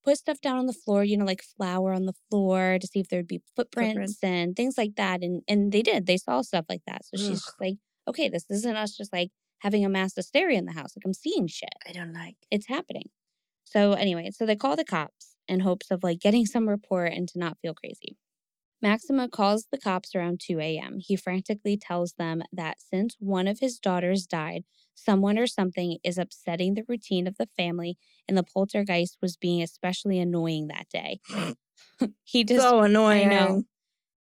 put 0.03 0.17
stuff 0.17 0.39
down 0.41 0.57
on 0.57 0.65
the 0.67 0.73
floor 0.73 1.03
you 1.03 1.17
know 1.17 1.25
like 1.25 1.43
flour 1.57 1.93
on 1.93 2.05
the 2.05 2.13
floor 2.29 2.77
to 2.79 2.87
see 2.87 2.99
if 2.99 3.07
there'd 3.09 3.27
be 3.27 3.41
footprints, 3.55 3.93
Footprints. 3.93 4.19
and 4.23 4.55
things 4.55 4.77
like 4.77 4.95
that 4.97 5.23
and 5.23 5.41
and 5.47 5.71
they 5.71 5.81
did 5.81 6.05
they 6.05 6.17
saw 6.17 6.41
stuff 6.41 6.65
like 6.69 6.81
that 6.87 7.03
so 7.05 7.17
she's 7.17 7.27
Ugh. 7.29 7.33
just 7.35 7.61
like 7.61 7.75
okay 8.07 8.29
this 8.29 8.45
isn't 8.49 8.75
us 8.75 8.95
just 8.95 9.11
like 9.13 9.29
having 9.59 9.83
a 9.85 9.89
mass 9.89 10.13
hysteria 10.15 10.57
in 10.59 10.65
the 10.65 10.73
house 10.73 10.93
like 10.95 11.03
i'm 11.05 11.13
seeing 11.13 11.47
shit 11.47 11.69
I 11.87 11.91
don't 11.91 12.13
like. 12.13 12.35
it's 12.51 12.67
happening 12.67 13.09
so 13.63 13.93
anyway 13.93 14.29
so 14.31 14.45
they 14.45 14.55
call 14.55 14.75
the 14.75 14.83
cops 14.85 15.34
in 15.47 15.61
hopes 15.61 15.91
of 15.91 16.03
like 16.03 16.19
getting 16.19 16.45
some 16.45 16.69
report 16.69 17.11
and 17.13 17.27
to 17.29 17.39
not 17.39 17.57
feel 17.61 17.73
crazy 17.73 18.17
Maximo 18.81 19.27
calls 19.27 19.67
the 19.71 19.77
cops 19.77 20.13
around 20.15 20.39
2 20.39 20.59
a.m. 20.59 20.99
He 20.99 21.15
frantically 21.15 21.77
tells 21.77 22.13
them 22.13 22.43
that 22.53 22.79
since 22.79 23.15
one 23.19 23.47
of 23.47 23.59
his 23.59 23.79
daughters 23.79 24.25
died, 24.27 24.63
someone 24.93 25.39
or 25.39 25.47
something 25.47 25.97
is 26.03 26.17
upsetting 26.17 26.73
the 26.75 26.83
routine 26.87 27.25
of 27.27 27.37
the 27.37 27.47
family, 27.57 27.97
and 28.27 28.37
the 28.37 28.43
poltergeist 28.43 29.17
was 29.21 29.37
being 29.37 29.61
especially 29.61 30.19
annoying 30.19 30.67
that 30.67 30.87
day. 30.89 31.19
he 32.23 32.43
just 32.43 32.69
so 32.69 32.81
annoying. 32.81 33.31
I 33.31 33.35
know. 33.35 33.63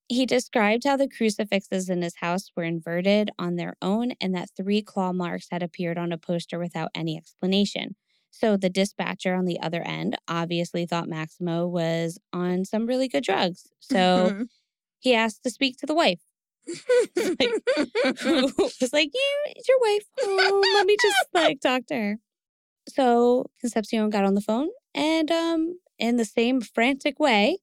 He 0.08 0.26
described 0.26 0.84
how 0.84 0.96
the 0.96 1.08
crucifixes 1.08 1.88
in 1.88 2.02
his 2.02 2.16
house 2.16 2.50
were 2.56 2.64
inverted 2.64 3.30
on 3.38 3.56
their 3.56 3.76
own 3.82 4.12
and 4.20 4.34
that 4.34 4.50
three 4.56 4.82
claw 4.82 5.12
marks 5.12 5.48
had 5.50 5.62
appeared 5.62 5.98
on 5.98 6.12
a 6.12 6.18
poster 6.18 6.58
without 6.58 6.90
any 6.94 7.16
explanation. 7.16 7.96
So 8.33 8.57
the 8.57 8.70
dispatcher 8.70 9.35
on 9.35 9.45
the 9.45 9.61
other 9.61 9.83
end 9.83 10.16
obviously 10.26 10.87
thought 10.87 11.09
Maximo 11.09 11.68
was 11.68 12.18
on 12.33 12.64
some 12.64 12.87
really 12.87 13.07
good 13.07 13.22
drugs. 13.22 13.68
So 13.78 14.47
he 14.99 15.14
asked 15.14 15.43
to 15.45 15.51
speak 15.51 15.76
to 15.78 15.87
the 15.87 15.95
wife, 15.95 16.20
who 16.66 16.76
was 18.59 18.91
like, 18.93 19.11
Yeah, 19.12 19.53
it's 19.55 19.68
your 19.68 19.78
wife. 19.80 20.05
Oh, 20.20 20.62
let 20.74 20.87
me 20.87 20.97
just 21.01 21.28
like 21.35 21.61
talk 21.61 21.87
to 21.87 21.95
her. 21.95 22.18
So 22.89 23.47
Concepcion 23.61 24.11
got 24.11 24.24
on 24.24 24.35
the 24.35 24.41
phone 24.41 24.68
and 24.95 25.30
um 25.30 25.78
in 25.99 26.16
the 26.16 26.24
same 26.24 26.61
frantic 26.61 27.20
way 27.20 27.59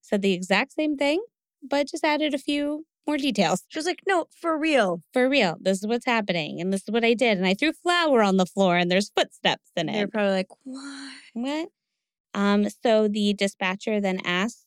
said 0.00 0.22
the 0.22 0.32
exact 0.32 0.72
same 0.72 0.96
thing, 0.96 1.22
but 1.62 1.88
just 1.88 2.04
added 2.04 2.34
a 2.34 2.38
few 2.38 2.86
more 3.06 3.16
details. 3.18 3.64
she 3.68 3.78
was 3.78 3.86
like, 3.86 4.00
"No, 4.06 4.26
for 4.40 4.58
real." 4.58 5.02
For 5.12 5.28
real, 5.28 5.56
this 5.60 5.78
is 5.78 5.86
what's 5.86 6.06
happening, 6.06 6.60
and 6.60 6.72
this 6.72 6.82
is 6.82 6.90
what 6.90 7.04
I 7.04 7.14
did. 7.14 7.36
And 7.38 7.46
I 7.46 7.54
threw 7.54 7.72
flour 7.72 8.22
on 8.22 8.36
the 8.38 8.46
floor, 8.46 8.76
and 8.76 8.90
there's 8.90 9.10
footsteps 9.16 9.70
in 9.76 9.88
it. 9.88 9.92
They're 9.92 10.08
probably 10.08 10.32
like, 10.32 10.48
"What?" 10.64 11.12
What? 11.34 11.68
Um. 12.34 12.66
So 12.82 13.08
the 13.08 13.34
dispatcher 13.34 14.00
then 14.00 14.20
asked, 14.24 14.66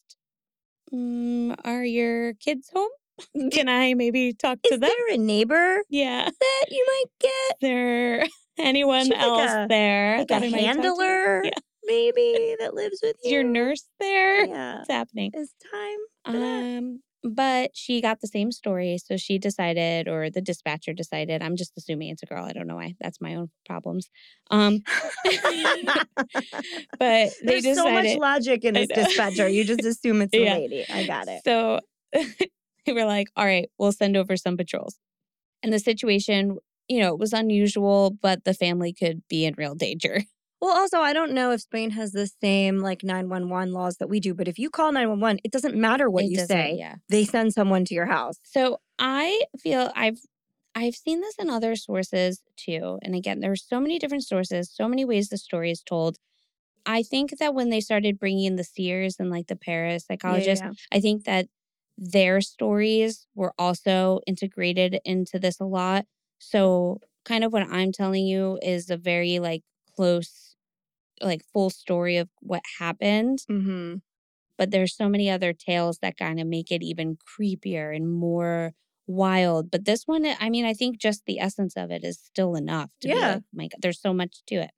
mm, 0.94 1.56
"Are 1.66 1.84
your 1.84 2.34
kids 2.36 2.70
home? 2.74 2.90
Can 3.52 3.68
I 3.70 3.94
maybe 3.94 4.34
talk 4.34 4.60
to 4.64 4.70
them? 4.70 4.76
Is 4.76 4.80
them?" 4.80 4.90
there 5.08 5.16
a 5.16 5.18
neighbor 5.18 5.84
Yeah. 5.90 6.30
that 6.30 6.66
you 6.70 6.86
might 6.88 7.12
get? 7.20 7.58
There 7.62 8.28
anyone 8.60 9.04
She's 9.06 9.10
like 9.14 9.20
else 9.22 9.52
a- 9.52 9.66
there? 9.70 10.20
Like 10.20 10.28
that 10.30 10.44
a 10.44 10.50
handler, 10.50 11.44
Yeah. 11.44 11.52
maybe 11.84 12.56
that 12.60 12.74
lives 12.74 13.00
with 13.02 13.16
Is 13.24 13.32
you. 13.32 13.38
your 13.38 13.44
nurse 13.44 13.86
there? 14.00 14.46
Yeah, 14.46 14.78
What's 14.78 14.90
happening? 14.92 15.32
it's 15.34 15.54
time. 15.72 16.36
Um, 16.36 17.00
but 17.34 17.72
she 17.74 18.02
got 18.02 18.22
the 18.22 18.28
same 18.28 18.52
story, 18.52 18.98
so 18.98 19.18
she 19.18 19.38
decided, 19.40 20.08
or 20.08 20.30
the 20.30 20.42
dispatcher 20.42 20.94
decided. 20.94 21.42
I'm 21.42 21.56
just 21.56 21.74
assuming 21.78 22.10
it's 22.10 22.24
a 22.24 22.26
girl. 22.26 22.46
I 22.46 22.54
don't 22.54 22.68
know 22.68 22.76
why. 22.76 22.96
That's 23.00 23.20
my 23.22 23.36
own 23.36 23.50
problems. 23.66 24.10
Um, 24.52 24.80
but 27.00 27.32
they 27.44 27.62
There's 27.62 27.76
so 27.76 27.90
much 27.90 28.18
logic 28.18 28.64
in 28.66 28.74
this 28.74 28.88
dispatcher. 28.90 29.48
You 29.48 29.64
just 29.64 29.84
assume 29.86 30.22
it's 30.22 30.34
a 30.34 30.40
Yeah. 30.40 30.56
lady. 30.56 30.86
I 30.90 31.04
got 31.04 31.28
it. 31.28 31.42
So 31.44 31.80
they 32.86 32.94
were 32.94 33.06
like, 33.06 33.28
"All 33.36 33.46
right, 33.46 33.70
we'll 33.78 33.92
send 33.92 34.18
over 34.18 34.38
some 34.38 34.58
patrols." 34.58 34.98
And 35.64 35.74
the 35.74 35.80
situation, 35.80 36.58
you 36.88 37.00
know, 37.00 37.14
it 37.14 37.20
was 37.20 37.34
unusual, 37.34 38.12
but 38.22 38.44
the 38.44 38.54
family 38.54 38.94
could 38.94 39.24
be 39.30 39.46
in 39.46 39.56
real 39.58 39.76
danger. 39.76 40.24
Well, 40.62 40.76
also, 40.76 41.00
I 41.00 41.14
don't 41.14 41.34
know 41.34 41.52
if 41.52 41.62
Spain 41.62 41.92
has 41.92 42.12
the 42.14 42.28
same 42.42 42.80
like 42.80 43.04
911 43.04 43.72
laws 43.74 43.98
that 43.98 44.08
we 44.10 44.20
do, 44.20 44.34
but 44.34 44.48
if 44.48 44.58
you 44.58 44.70
call 44.70 44.92
911, 44.92 45.40
it 45.44 45.52
doesn't 45.52 45.76
matter 45.76 46.10
what 46.10 46.24
It 46.26 46.32
you 46.32 46.40
say. 46.40 46.76
yeah. 46.80 46.96
They 47.10 47.26
send 47.26 47.54
someone 47.54 47.86
to 47.86 47.94
your 47.94 48.08
house. 48.08 48.38
So 48.44 48.80
I 48.98 49.42
feel 49.60 49.92
I've 49.96 50.20
I've 50.74 50.96
seen 50.96 51.22
this 51.22 51.36
in 51.40 51.50
other 51.50 51.76
sources 51.76 52.42
too. 52.56 53.00
And 53.04 53.16
again, 53.16 53.40
there's 53.40 53.64
so 53.68 53.80
many 53.80 54.00
different 54.00 54.24
sources, 54.26 54.72
so 54.74 54.88
many 54.88 55.06
ways 55.06 55.30
the 55.30 55.38
story 55.38 55.72
is 55.72 55.82
told. 55.82 56.18
I 56.86 57.04
think 57.04 57.38
that 57.40 57.54
when 57.54 57.70
they 57.70 57.82
started 57.82 58.20
bringing 58.20 58.46
in 58.46 58.56
the 58.56 58.64
seers 58.64 59.18
and 59.20 59.30
like 59.30 59.48
the 59.48 59.56
parapsychologists, 59.56 60.64
yeah. 60.64 60.72
I 60.92 61.00
think 61.00 61.26
that 61.26 61.48
their 61.98 62.42
stories 62.42 63.28
were 63.36 63.54
also 63.58 64.22
integrated 64.28 65.00
into 65.04 65.40
this 65.40 65.60
a 65.60 65.66
lot. 65.66 66.06
So 66.40 67.00
kind 67.26 67.44
of 67.44 67.52
what 67.52 67.64
I'm 67.70 67.92
telling 67.92 68.26
you 68.26 68.60
is 68.62 68.90
a 68.90 68.98
very 68.98 69.40
like 69.40 69.64
close, 69.96 70.47
like 71.22 71.42
full 71.54 71.70
story 71.70 72.18
of 72.18 72.30
what 72.42 72.62
happened 72.80 73.40
Mm-hmm. 73.50 73.96
but 74.58 74.72
there's 74.72 74.96
so 74.96 75.08
many 75.10 75.30
other 75.30 75.54
tales 75.54 76.00
that 76.02 76.18
kind 76.18 76.40
of 76.40 76.48
make 76.48 76.72
it 76.72 76.84
even 76.84 77.18
creepier 77.18 77.96
and 77.96 78.12
more 78.12 78.74
wild. 79.06 79.72
But 79.72 79.86
this 79.86 80.04
one, 80.06 80.26
I 80.40 80.50
mean, 80.50 80.66
I 80.66 80.74
think 80.74 80.98
just 81.00 81.24
the 81.26 81.40
essence 81.40 81.76
of 81.78 81.92
it 81.92 82.04
is 82.04 82.20
still 82.20 82.56
enough 82.56 82.90
to 83.02 83.08
be 83.08 83.14
Yeah. 83.16 83.36
like, 83.36 83.44
my 83.54 83.68
God, 83.68 83.80
there's 83.82 84.02
so 84.02 84.14
much 84.14 84.44
to 84.48 84.56
it. 84.56 84.72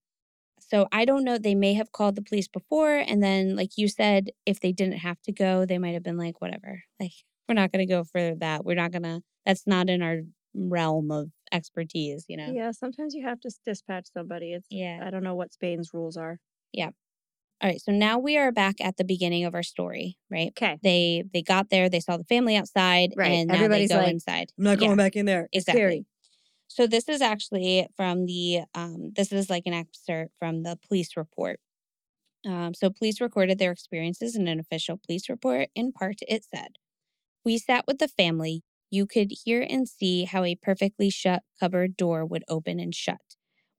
So 0.59 0.87
I 0.91 1.05
don't 1.05 1.23
know. 1.23 1.37
They 1.37 1.55
may 1.55 1.73
have 1.75 1.91
called 1.91 2.15
the 2.15 2.21
police 2.21 2.47
before, 2.47 2.97
and 2.97 3.23
then, 3.23 3.55
like 3.55 3.71
you 3.77 3.87
said, 3.87 4.29
if 4.45 4.59
they 4.59 4.71
didn't 4.71 4.99
have 4.99 5.19
to 5.23 5.31
go, 5.31 5.65
they 5.65 5.79
might 5.79 5.93
have 5.95 6.03
been 6.03 6.17
like, 6.17 6.41
whatever. 6.41 6.83
Like, 6.99 7.13
we're 7.47 7.55
not 7.55 7.71
going 7.71 7.87
to 7.87 7.91
go 7.91 8.03
for 8.03 8.35
that. 8.35 8.65
We're 8.65 8.75
not 8.75 8.91
going 8.91 9.03
to. 9.03 9.21
That's 9.45 9.65
not 9.65 9.89
in 9.89 10.01
our 10.03 10.19
realm 10.53 11.11
of 11.11 11.29
expertise, 11.51 12.25
you 12.27 12.37
know. 12.37 12.53
Yeah, 12.53 12.71
sometimes 12.71 13.13
you 13.13 13.23
have 13.25 13.39
to 13.41 13.51
dispatch 13.65 14.07
somebody. 14.13 14.53
It's 14.53 14.67
Yeah. 14.69 14.99
I 15.03 15.09
don't 15.09 15.23
know 15.23 15.35
what 15.35 15.53
Spain's 15.53 15.93
rules 15.93 16.17
are. 16.17 16.39
Yeah. 16.73 16.89
All 17.61 17.69
right. 17.69 17.81
So 17.81 17.91
now 17.91 18.19
we 18.19 18.37
are 18.37 18.51
back 18.51 18.75
at 18.79 18.97
the 18.97 19.03
beginning 19.03 19.43
of 19.45 19.53
our 19.53 19.63
story, 19.63 20.17
right? 20.29 20.49
Okay. 20.49 20.79
They 20.81 21.23
they 21.33 21.41
got 21.41 21.69
there. 21.69 21.89
They 21.89 21.99
saw 21.99 22.17
the 22.17 22.23
family 22.23 22.55
outside, 22.55 23.13
Right. 23.17 23.33
and 23.33 23.47
now 23.49 23.55
Everybody's 23.55 23.89
they 23.89 23.95
go 23.95 24.01
like, 24.01 24.13
inside. 24.13 24.51
I'm 24.57 24.63
not 24.63 24.79
Yeah. 24.79 24.87
going 24.87 24.97
back 24.97 25.15
in 25.15 25.25
there. 25.25 25.49
Exactly. 25.51 25.81
scary. 25.81 26.05
So 26.67 26.87
this 26.87 27.09
is 27.09 27.21
actually 27.21 27.87
from 27.97 28.25
the 28.25 28.61
um 28.75 29.11
this 29.15 29.31
is 29.31 29.49
like 29.49 29.63
an 29.65 29.73
excerpt 29.73 30.33
from 30.39 30.63
the 30.63 30.77
police 30.87 31.17
report. 31.17 31.59
Um, 32.47 32.73
so 32.73 32.89
police 32.89 33.19
recorded 33.21 33.59
their 33.59 33.71
experiences 33.71 34.35
in 34.35 34.47
an 34.47 34.59
official 34.59 34.97
police 34.97 35.29
report. 35.29 35.69
In 35.75 35.91
part, 35.91 36.17
it 36.27 36.45
said, 36.45 36.77
"We 37.45 37.57
sat 37.57 37.85
with 37.87 37.99
the 37.99 38.07
family, 38.07 38.63
you 38.89 39.05
could 39.05 39.31
hear 39.45 39.65
and 39.67 39.87
see 39.87 40.25
how 40.25 40.43
a 40.43 40.55
perfectly 40.55 41.09
shut 41.09 41.43
cupboard 41.59 41.95
door 41.97 42.25
would 42.25 42.43
open 42.47 42.79
and 42.79 42.93
shut. 42.95 43.21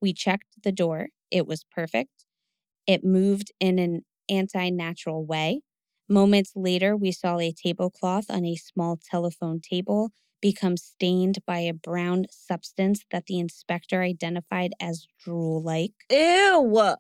We 0.01 0.13
checked 0.13 0.63
the 0.63 0.73
door, 0.73 1.09
it 1.31 1.47
was 1.47 1.65
perfect. 1.65 2.25
It 2.87 3.05
moved 3.05 3.53
in 3.61 3.79
an 3.79 4.03
anti 4.29 4.71
natural 4.71 5.25
way. 5.25 5.63
Moments 6.09 6.53
later, 6.57 6.97
we 6.97 7.13
saw 7.13 7.39
a 7.39 7.53
tablecloth 7.53 8.27
on 8.31 8.45
a 8.45 8.57
small 8.57 8.99
telephone 8.99 9.61
table 9.61 10.11
become 10.41 10.77
stained 10.77 11.39
by 11.47 11.61
a 11.61 11.75
brown 11.75 12.25
substance 12.31 13.05
that 13.11 13.27
the 13.27 13.39
inspector 13.39 14.03
identified 14.03 14.73
as 14.81 15.07
drool 15.23 15.63
like. 15.63 15.93
Ew. 16.11 16.97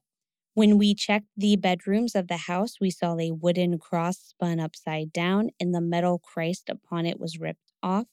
When 0.55 0.79
we 0.79 0.95
checked 0.95 1.29
the 1.37 1.57
bedrooms 1.57 2.15
of 2.15 2.29
the 2.29 2.37
house, 2.37 2.81
we 2.81 2.91
saw 2.91 3.17
a 3.19 3.31
wooden 3.33 3.79
cross 3.79 4.19
spun 4.19 4.61
upside 4.61 5.13
down 5.13 5.51
and 5.59 5.75
the 5.75 5.81
metal 5.81 6.19
Christ 6.19 6.69
upon 6.69 7.07
it 7.07 7.19
was 7.19 7.39
ripped 7.39 7.70
off. 7.83 8.07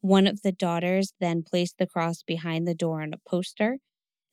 One 0.00 0.26
of 0.26 0.42
the 0.42 0.52
daughters 0.52 1.12
then 1.20 1.42
placed 1.42 1.76
the 1.78 1.86
cross 1.86 2.22
behind 2.22 2.66
the 2.66 2.74
door 2.74 3.02
on 3.02 3.12
a 3.12 3.28
poster. 3.28 3.78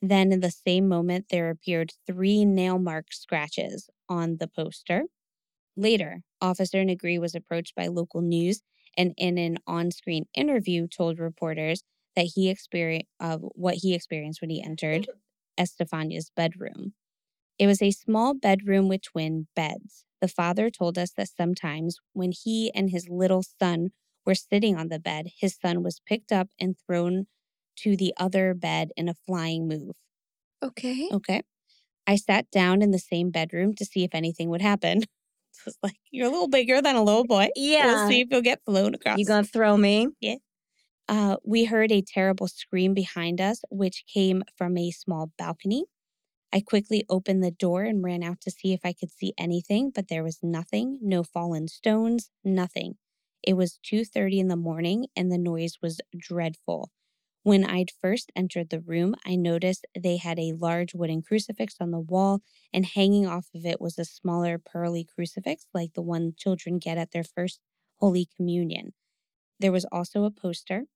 Then, 0.02 0.32
in 0.32 0.42
the 0.42 0.52
same 0.52 0.88
moment, 0.88 1.26
there 1.30 1.50
appeared 1.50 1.92
three 2.06 2.46
nail 2.46 2.78
mark 2.80 3.08
scratches 3.12 3.90
on 4.08 4.38
the 4.40 4.48
poster. 4.48 5.04
Later, 5.76 6.22
Officer 6.42 6.84
Negri 6.84 7.20
was 7.20 7.36
approached 7.36 7.76
by 7.76 7.88
local 7.88 8.22
news 8.22 8.62
and 8.98 9.14
in 9.18 9.38
an 9.38 9.58
on-screen 9.68 10.26
interview 10.34 10.88
told 10.88 11.20
reporters 11.20 11.84
that 12.16 12.32
he 12.36 12.50
experienced 12.50 13.08
of 13.20 13.42
what 13.54 13.76
he 13.76 13.94
experienced 13.94 14.42
when 14.42 14.50
he 14.50 14.64
entered 14.64 15.08
Estefania's 15.58 16.32
bedroom. 16.36 16.94
It 17.60 17.68
was 17.68 17.82
a 17.82 17.92
small 17.92 18.34
bedroom 18.34 18.88
with 18.88 19.04
twin 19.04 19.48
beds. 19.56 20.06
The 20.20 20.28
father 20.28 20.70
told 20.70 20.98
us 20.98 21.12
that 21.12 21.30
sometimes 21.30 21.98
when 22.14 22.32
he 22.32 22.72
and 22.74 22.90
his 22.90 23.08
little 23.08 23.44
son 23.44 23.90
were 24.28 24.36
sitting 24.36 24.76
on 24.76 24.90
the 24.90 25.00
bed, 25.00 25.30
his 25.40 25.58
son 25.60 25.82
was 25.82 26.02
picked 26.06 26.32
up 26.32 26.50
and 26.60 26.76
thrown 26.86 27.26
to 27.78 27.96
the 27.96 28.14
other 28.18 28.54
bed 28.54 28.92
in 28.96 29.10
a 29.10 29.16
flying 29.26 29.68
move. 29.68 29.96
Okay. 30.62 31.10
Okay. 31.12 31.42
I 32.06 32.18
sat 32.18 32.52
down 32.52 32.82
in 32.82 32.92
the 32.92 33.00
same 33.00 33.32
bedroom 33.32 33.74
to 33.76 33.86
see 33.86 34.04
if 34.04 34.14
anything 34.14 34.50
would 34.50 34.62
happen. 34.62 35.04
It's 35.66 35.76
like, 35.82 35.98
you're 36.12 36.28
a 36.28 36.30
little 36.30 36.48
bigger 36.48 36.84
than 36.84 36.96
a 36.96 37.04
little 37.04 37.26
boy. 37.26 37.48
Yeah. 37.56 37.88
We'll 37.88 38.10
see 38.10 38.22
if 38.22 38.28
you'll 38.30 38.44
get 38.44 38.62
flown 38.64 38.94
across. 38.94 39.18
You 39.18 39.26
gonna 39.26 39.44
throw 39.44 39.76
me? 39.76 40.08
Uh, 41.10 41.38
we 41.44 41.66
heard 41.66 41.92
a 41.92 42.04
terrible 42.04 42.48
scream 42.48 42.94
behind 42.94 43.42
us, 43.42 43.62
which 43.72 44.04
came 44.14 44.44
from 44.56 44.78
a 44.78 44.92
small 44.92 45.32
balcony. 45.36 45.86
I 46.54 46.62
quickly 46.62 47.06
opened 47.10 47.44
the 47.44 47.52
door 47.52 47.84
and 47.84 48.04
ran 48.04 48.24
out 48.24 48.40
to 48.42 48.52
see 48.52 48.72
if 48.72 48.82
I 48.84 48.94
could 48.94 49.12
see 49.12 49.34
anything, 49.38 49.92
but 49.94 50.10
there 50.10 50.24
was 50.24 50.40
nothing, 50.44 51.00
no 51.02 51.24
fallen 51.24 51.68
stones, 51.68 52.30
nothing. 52.44 52.96
It 53.48 53.56
was 53.56 53.80
2:30 53.82 54.40
in 54.40 54.48
the 54.50 54.58
morning 54.58 55.08
and 55.16 55.32
the 55.32 55.38
noise 55.40 55.82
was 55.82 56.02
dreadful. 56.16 56.92
When 57.44 57.64
I'd 57.64 57.90
first 57.92 58.32
entered 58.36 58.70
the 58.70 58.82
room, 58.82 59.16
I 59.26 59.38
noticed 59.38 59.88
they 59.98 60.18
had 60.18 60.38
a 60.38 60.52
large 60.52 60.94
wooden 60.94 61.22
crucifix 61.22 61.78
on 61.80 61.92
the 61.92 62.00
wall, 62.00 62.42
and 62.74 62.86
hanging 62.86 63.26
off 63.26 63.48
of 63.56 63.66
it 63.66 63.80
was 63.80 63.98
a 63.98 64.06
smaller 64.06 64.60
pearly 64.60 65.06
crucifix 65.06 65.66
like 65.74 65.94
the 65.94 66.02
one 66.02 66.34
children 66.38 66.78
get 66.78 66.98
at 66.98 67.12
their 67.12 67.24
first 67.24 67.62
Holy 68.02 68.26
Communion. 68.26 68.94
There 69.60 69.72
was 69.74 69.86
also 69.92 70.26
a 70.26 70.32
poster, 70.32 70.88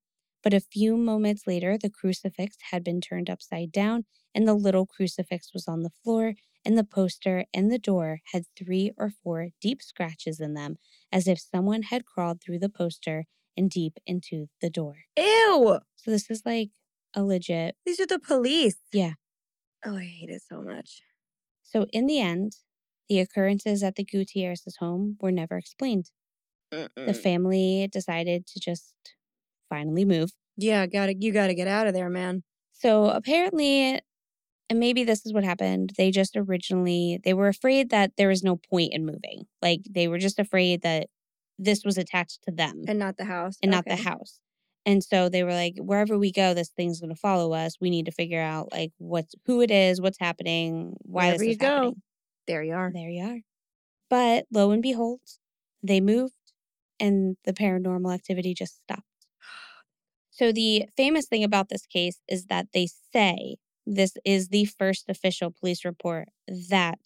but 0.44 0.54
a 0.54 0.60
few 0.60 0.98
moments 0.98 1.48
later, 1.48 1.78
the 1.78 1.90
crucifix 1.90 2.58
had 2.72 2.84
been 2.84 3.02
turned 3.02 3.30
upside 3.30 3.72
down, 3.72 4.06
and 4.34 4.48
the 4.48 4.54
little 4.54 4.86
crucifix 4.86 5.54
was 5.54 5.68
on 5.68 5.82
the 5.82 5.90
floor, 6.04 6.36
and 6.66 6.78
the 6.78 6.84
poster 6.84 7.46
and 7.54 7.72
the 7.72 7.80
door 7.80 8.20
had 8.34 8.46
three 8.56 8.92
or 8.98 9.10
four 9.10 9.50
deep 9.60 9.82
scratches 9.82 10.40
in 10.40 10.54
them, 10.54 10.78
as 11.12 11.28
if 11.28 11.40
someone 11.40 11.84
had 11.84 12.06
crawled 12.06 12.42
through 12.42 12.60
the 12.60 12.70
poster 12.70 13.26
and 13.58 13.70
deep 13.70 13.98
into 14.06 14.48
the 14.62 14.70
door. 14.70 15.06
Ew. 15.18 15.80
So 15.96 16.12
this 16.12 16.30
is 16.30 16.46
like 16.46 16.72
a 17.14 17.24
legit. 17.24 17.78
These 17.86 18.00
are 18.00 18.06
the 18.08 18.20
police. 18.20 18.78
Yeah. 18.92 19.14
Oh, 19.86 19.96
I 19.98 20.04
hate 20.06 20.30
it 20.32 20.42
so 20.42 20.62
much. 20.62 21.04
So 21.64 21.86
in 21.92 22.06
the 22.06 22.20
end, 22.20 22.58
the 23.10 23.20
occurrences 23.20 23.82
at 23.84 23.96
the 23.96 24.04
Gutierrez's 24.04 24.78
home 24.78 25.18
were 25.20 25.32
never 25.32 25.58
explained. 25.58 26.12
The 27.06 27.14
Mm-mm. 27.14 27.16
family 27.16 27.88
decided 27.92 28.48
to 28.48 28.60
just 28.60 28.96
finally 29.72 30.06
move. 30.06 30.32
yeah, 30.58 30.86
gotta 30.86 31.16
you 31.18 31.32
gotta 31.32 31.56
get 31.56 31.68
out 31.68 31.88
of 31.88 31.94
there, 31.96 32.10
man. 32.10 32.44
So 32.74 33.06
apparently, 33.10 34.00
and 34.70 34.80
maybe 34.80 35.04
this 35.04 35.26
is 35.26 35.34
what 35.34 35.44
happened. 35.44 35.94
They 35.98 36.12
just 36.12 36.36
originally 36.36 37.20
they 37.24 37.34
were 37.34 37.48
afraid 37.48 37.90
that 37.92 38.12
there 38.18 38.28
was 38.30 38.44
no 38.44 38.56
point 38.58 38.94
in 38.94 39.06
moving. 39.06 39.46
Like 39.62 39.82
they 39.90 40.08
were 40.08 40.20
just 40.20 40.40
afraid 40.40 40.82
that 40.84 41.08
this 41.60 41.84
was 41.86 41.98
attached 41.98 42.40
to 42.44 42.52
them 42.52 42.84
And 42.88 42.98
not 43.00 43.18
the 43.18 43.26
house. 43.26 43.58
and 43.62 43.72
not 43.72 43.86
the 43.86 43.96
house. 43.96 44.40
And 44.86 45.04
so 45.04 45.30
they 45.30 45.44
were 45.44 45.54
like, 45.54 45.76
wherever 45.78 46.18
we 46.18 46.32
go, 46.32 46.54
this 46.56 46.70
thing's 46.76 47.00
going 47.00 47.14
to 47.14 47.20
follow 47.28 47.54
us. 47.54 47.76
We 47.80 47.92
need 47.92 48.08
to 48.08 48.12
figure 48.12 48.42
out 48.42 48.72
like 48.72 48.92
what's 48.98 49.36
who 49.46 49.62
it 49.62 49.70
is, 49.72 50.02
what's 50.02 50.18
happening, 50.20 50.96
why 51.04 51.26
Wherever 51.28 51.38
this 51.40 51.48
you 51.48 51.52
is 51.52 51.58
go. 51.58 51.68
happening. 51.68 52.02
There 52.48 52.64
you 52.64 52.74
are. 52.74 52.92
There 52.92 53.10
you 53.10 53.24
are. 53.24 53.40
But 54.10 54.46
lo 54.52 54.72
and 54.72 54.82
behold, 54.82 55.20
they 55.84 56.02
moved 56.02 56.34
and 57.00 57.38
the 57.46 57.54
paranormal 57.54 58.12
activity 58.14 58.54
just 58.56 58.78
stopped. 58.84 59.04
So 60.42 60.52
the 60.52 60.86
famous 60.98 61.28
thing 61.28 61.44
about 61.44 61.70
this 61.70 61.86
case 61.86 62.20
is 62.28 62.48
that 62.48 62.70
they 62.74 62.88
say 63.14 63.58
this 63.86 64.18
is 64.26 64.48
the 64.48 64.66
first 64.66 65.06
official 65.08 65.52
police 65.52 65.86
report 65.86 66.30
that 66.70 66.98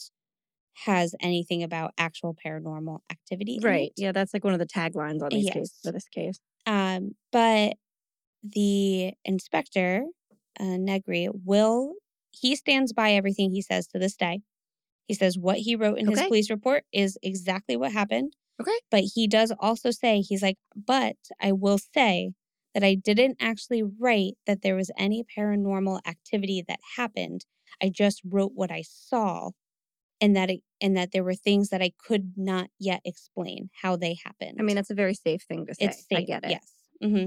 has 0.86 1.16
anything 1.20 1.62
about 1.62 1.92
actual 1.98 2.34
paranormal 2.34 3.00
activity. 3.12 3.60
Right. 3.62 3.92
Yeah, 3.98 4.14
that's 4.14 4.34
like 4.34 4.46
one 4.46 4.54
of 4.54 4.60
the 4.60 4.66
taglines 4.66 5.22
on 5.22 5.30
these 5.32 5.50
cases 5.50 5.78
for 5.84 5.92
this 5.92 6.08
case. 6.08 6.40
Um, 6.66 7.16
but 7.34 7.74
the 8.42 9.12
inspector, 9.26 10.06
uh, 10.58 10.78
Negri, 10.78 11.28
will 11.44 11.96
he 12.32 12.56
stands 12.56 12.94
by 12.94 13.12
everything 13.12 13.52
he 13.52 13.62
says 13.62 13.86
to 13.88 14.00
this 14.00 14.16
day. 14.16 14.44
He 15.08 15.14
says 15.14 15.38
what 15.38 15.58
he 15.58 15.76
wrote 15.76 15.98
in 15.98 16.08
his 16.08 16.22
police 16.22 16.50
report 16.50 16.86
is 16.94 17.18
exactly 17.22 17.76
what 17.76 17.92
happened. 17.92 18.32
Okay. 18.62 18.80
But 18.90 19.04
he 19.14 19.28
does 19.28 19.52
also 19.60 19.92
say 19.92 20.22
he's 20.22 20.42
like, 20.42 20.58
but 20.74 21.18
I 21.42 21.52
will 21.52 21.80
say 21.94 22.32
that 22.76 22.86
I 22.86 22.96
didn't 22.96 23.38
actually 23.42 23.84
write 23.84 24.36
that 24.48 24.64
there 24.64 24.76
was 24.78 24.92
any 25.00 25.26
paranormal 25.26 26.02
activity 26.08 26.64
that 26.70 26.80
happened. 26.98 27.46
I 27.84 27.90
just 27.90 28.22
wrote 28.26 28.54
what 28.56 28.72
I 28.72 28.84
saw, 28.84 29.52
and 30.22 30.36
that 30.36 30.50
it, 30.50 30.62
and 30.82 30.98
that 30.98 31.12
there 31.12 31.24
were 31.24 31.36
things 31.36 31.70
that 31.70 31.82
I 31.82 31.92
could 32.00 32.34
not 32.38 32.70
yet 32.80 33.02
explain 33.06 33.70
how 33.82 33.96
they 33.98 34.18
happened 34.26 34.58
I 34.60 34.64
mean, 34.64 34.76
that's 34.76 34.92
a 34.92 34.96
very 34.96 35.14
safe 35.16 35.44
thing 35.44 35.66
to 35.68 35.76
say. 35.76 35.86
it's 35.86 36.08
I 36.14 36.22
get 36.24 36.44
it. 36.44 36.52
Yes. 36.52 36.74
hmm 37.02 37.26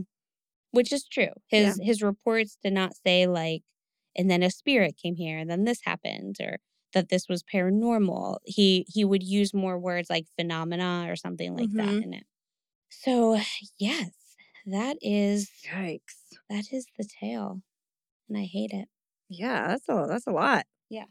Which 0.72 0.92
is 0.92 1.06
true. 1.06 1.30
Yeah. 1.52 1.60
His 1.60 1.80
his 1.82 2.02
reports 2.02 2.58
did 2.62 2.72
not 2.74 2.94
say 2.96 3.26
like, 3.26 3.62
and 4.16 4.30
then 4.30 4.42
a 4.42 4.50
spirit 4.50 4.96
came 5.02 5.16
here, 5.16 5.38
and 5.38 5.50
then 5.50 5.64
this 5.64 5.80
happened, 5.84 6.36
or 6.40 6.58
that 6.94 7.08
this 7.10 7.28
was 7.28 7.42
paranormal. 7.42 8.38
He 8.44 8.84
he 8.88 9.04
would 9.04 9.22
use 9.22 9.54
more 9.54 9.78
words 9.78 10.10
like 10.10 10.26
phenomena 10.38 11.06
or 11.10 11.16
something 11.16 11.54
like 11.54 11.70
that 11.78 11.96
Mhm. 11.96 12.02
in 12.02 12.14
it. 12.14 12.24
So 12.90 13.38
yes, 13.78 14.10
that 14.66 14.96
is 15.00 15.50
Yikes. 15.72 16.00
that 16.50 16.72
is 16.72 16.86
the 16.98 17.04
tale, 17.20 17.62
and 18.28 18.38
I 18.38 18.44
hate 18.44 18.70
it. 18.72 18.88
Yeah, 19.28 19.68
that's 19.68 19.88
a 19.88 20.06
that's 20.08 20.26
a 20.26 20.30
lot. 20.32 20.64
Yeah. 20.90 21.04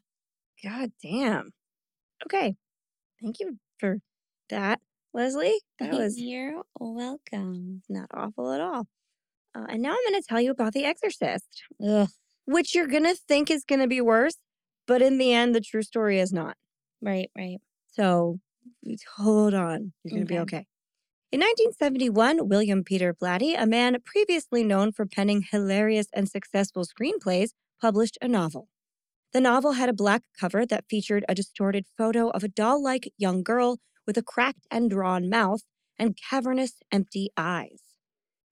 God 0.63 0.91
damn. 1.03 1.51
Okay. 2.25 2.55
Thank 3.21 3.39
you 3.39 3.57
for 3.79 3.97
that, 4.49 4.79
Leslie. 5.13 5.59
That 5.79 5.91
was 5.93 6.19
You're 6.19 6.61
welcome. 6.79 7.83
not 7.89 8.09
awful 8.13 8.51
at 8.51 8.61
all. 8.61 8.87
Uh, 9.55 9.65
and 9.69 9.81
now 9.81 9.91
I'm 9.91 10.11
going 10.11 10.21
to 10.21 10.27
tell 10.27 10.41
you 10.41 10.51
about 10.51 10.73
The 10.73 10.83
Exorcist, 10.85 11.63
Ugh. 11.87 12.07
which 12.45 12.73
you're 12.75 12.87
going 12.87 13.03
to 13.05 13.15
think 13.15 13.49
is 13.51 13.63
going 13.63 13.81
to 13.81 13.87
be 13.87 14.01
worse, 14.01 14.35
but 14.87 15.01
in 15.01 15.17
the 15.17 15.33
end, 15.33 15.53
the 15.55 15.61
true 15.61 15.81
story 15.83 16.19
is 16.19 16.31
not. 16.33 16.55
Right. 17.01 17.29
Right. 17.37 17.57
So 17.91 18.39
hold 19.15 19.53
on. 19.53 19.93
You're 20.03 20.17
going 20.17 20.27
to 20.27 20.33
be 20.33 20.39
Okay. 20.39 20.57
okay. 20.57 20.65
In 21.29 21.41
1971, 21.41 22.47
William 22.47 22.85
Peter 22.85 23.13
Blatty, 23.13 23.53
a 23.61 23.65
man 23.67 23.97
previously 24.05 24.63
known 24.63 24.93
for 24.93 25.05
penning 25.05 25.43
hilarious 25.51 26.07
and 26.13 26.29
successful 26.29 26.85
screenplays, 26.85 27.49
published 27.81 28.17
a 28.21 28.29
novel. 28.29 28.69
The 29.33 29.41
novel 29.41 29.73
had 29.73 29.89
a 29.89 29.93
black 29.93 30.23
cover 30.39 30.65
that 30.65 30.85
featured 30.89 31.25
a 31.27 31.35
distorted 31.35 31.85
photo 31.97 32.29
of 32.29 32.45
a 32.45 32.47
doll 32.47 32.81
like 32.81 33.11
young 33.17 33.43
girl 33.43 33.79
with 34.05 34.17
a 34.17 34.23
cracked 34.23 34.65
and 34.71 34.89
drawn 34.89 35.29
mouth 35.29 35.63
and 35.99 36.17
cavernous, 36.17 36.75
empty 36.93 37.29
eyes. 37.35 37.81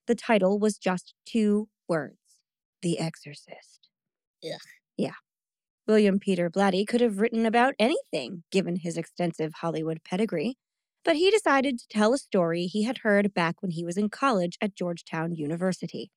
The 0.06 0.16
title 0.16 0.60
was 0.60 0.78
just 0.78 1.14
two 1.26 1.70
words 1.88 2.20
The 2.82 3.00
Exorcist. 3.00 3.88
Ugh. 4.44 4.60
Yeah. 4.98 5.14
William 5.88 6.20
Peter 6.20 6.50
Blatty 6.50 6.86
could 6.86 7.00
have 7.00 7.22
written 7.22 7.46
about 7.46 7.74
anything, 7.80 8.44
given 8.52 8.76
his 8.76 8.98
extensive 8.98 9.54
Hollywood 9.62 10.02
pedigree, 10.04 10.58
but 11.06 11.18
he 11.18 11.32
decided 11.32 11.80
to 11.80 11.88
tell 11.90 12.14
a 12.14 12.20
story 12.20 12.68
he 12.68 12.84
had 12.84 13.00
heard 13.00 13.34
back 13.34 13.62
when 13.62 13.72
he 13.72 13.86
was 13.86 13.98
in 13.98 14.10
college 14.10 14.58
at 14.62 14.76
Georgetown 14.76 15.34
University. 15.34 16.12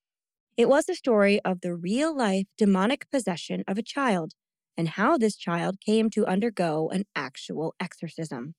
It 0.56 0.68
was 0.68 0.88
a 0.88 0.94
story 0.96 1.40
of 1.44 1.60
the 1.60 1.74
real 1.74 2.16
life 2.16 2.46
demonic 2.58 3.10
possession 3.10 3.64
of 3.68 3.78
a 3.78 3.82
child 3.82 4.32
and 4.76 4.88
how 4.90 5.18
this 5.18 5.36
child 5.36 5.80
came 5.80 6.10
to 6.10 6.26
undergo 6.26 6.90
an 6.90 7.04
actual 7.16 7.74
exorcism. 7.80 8.54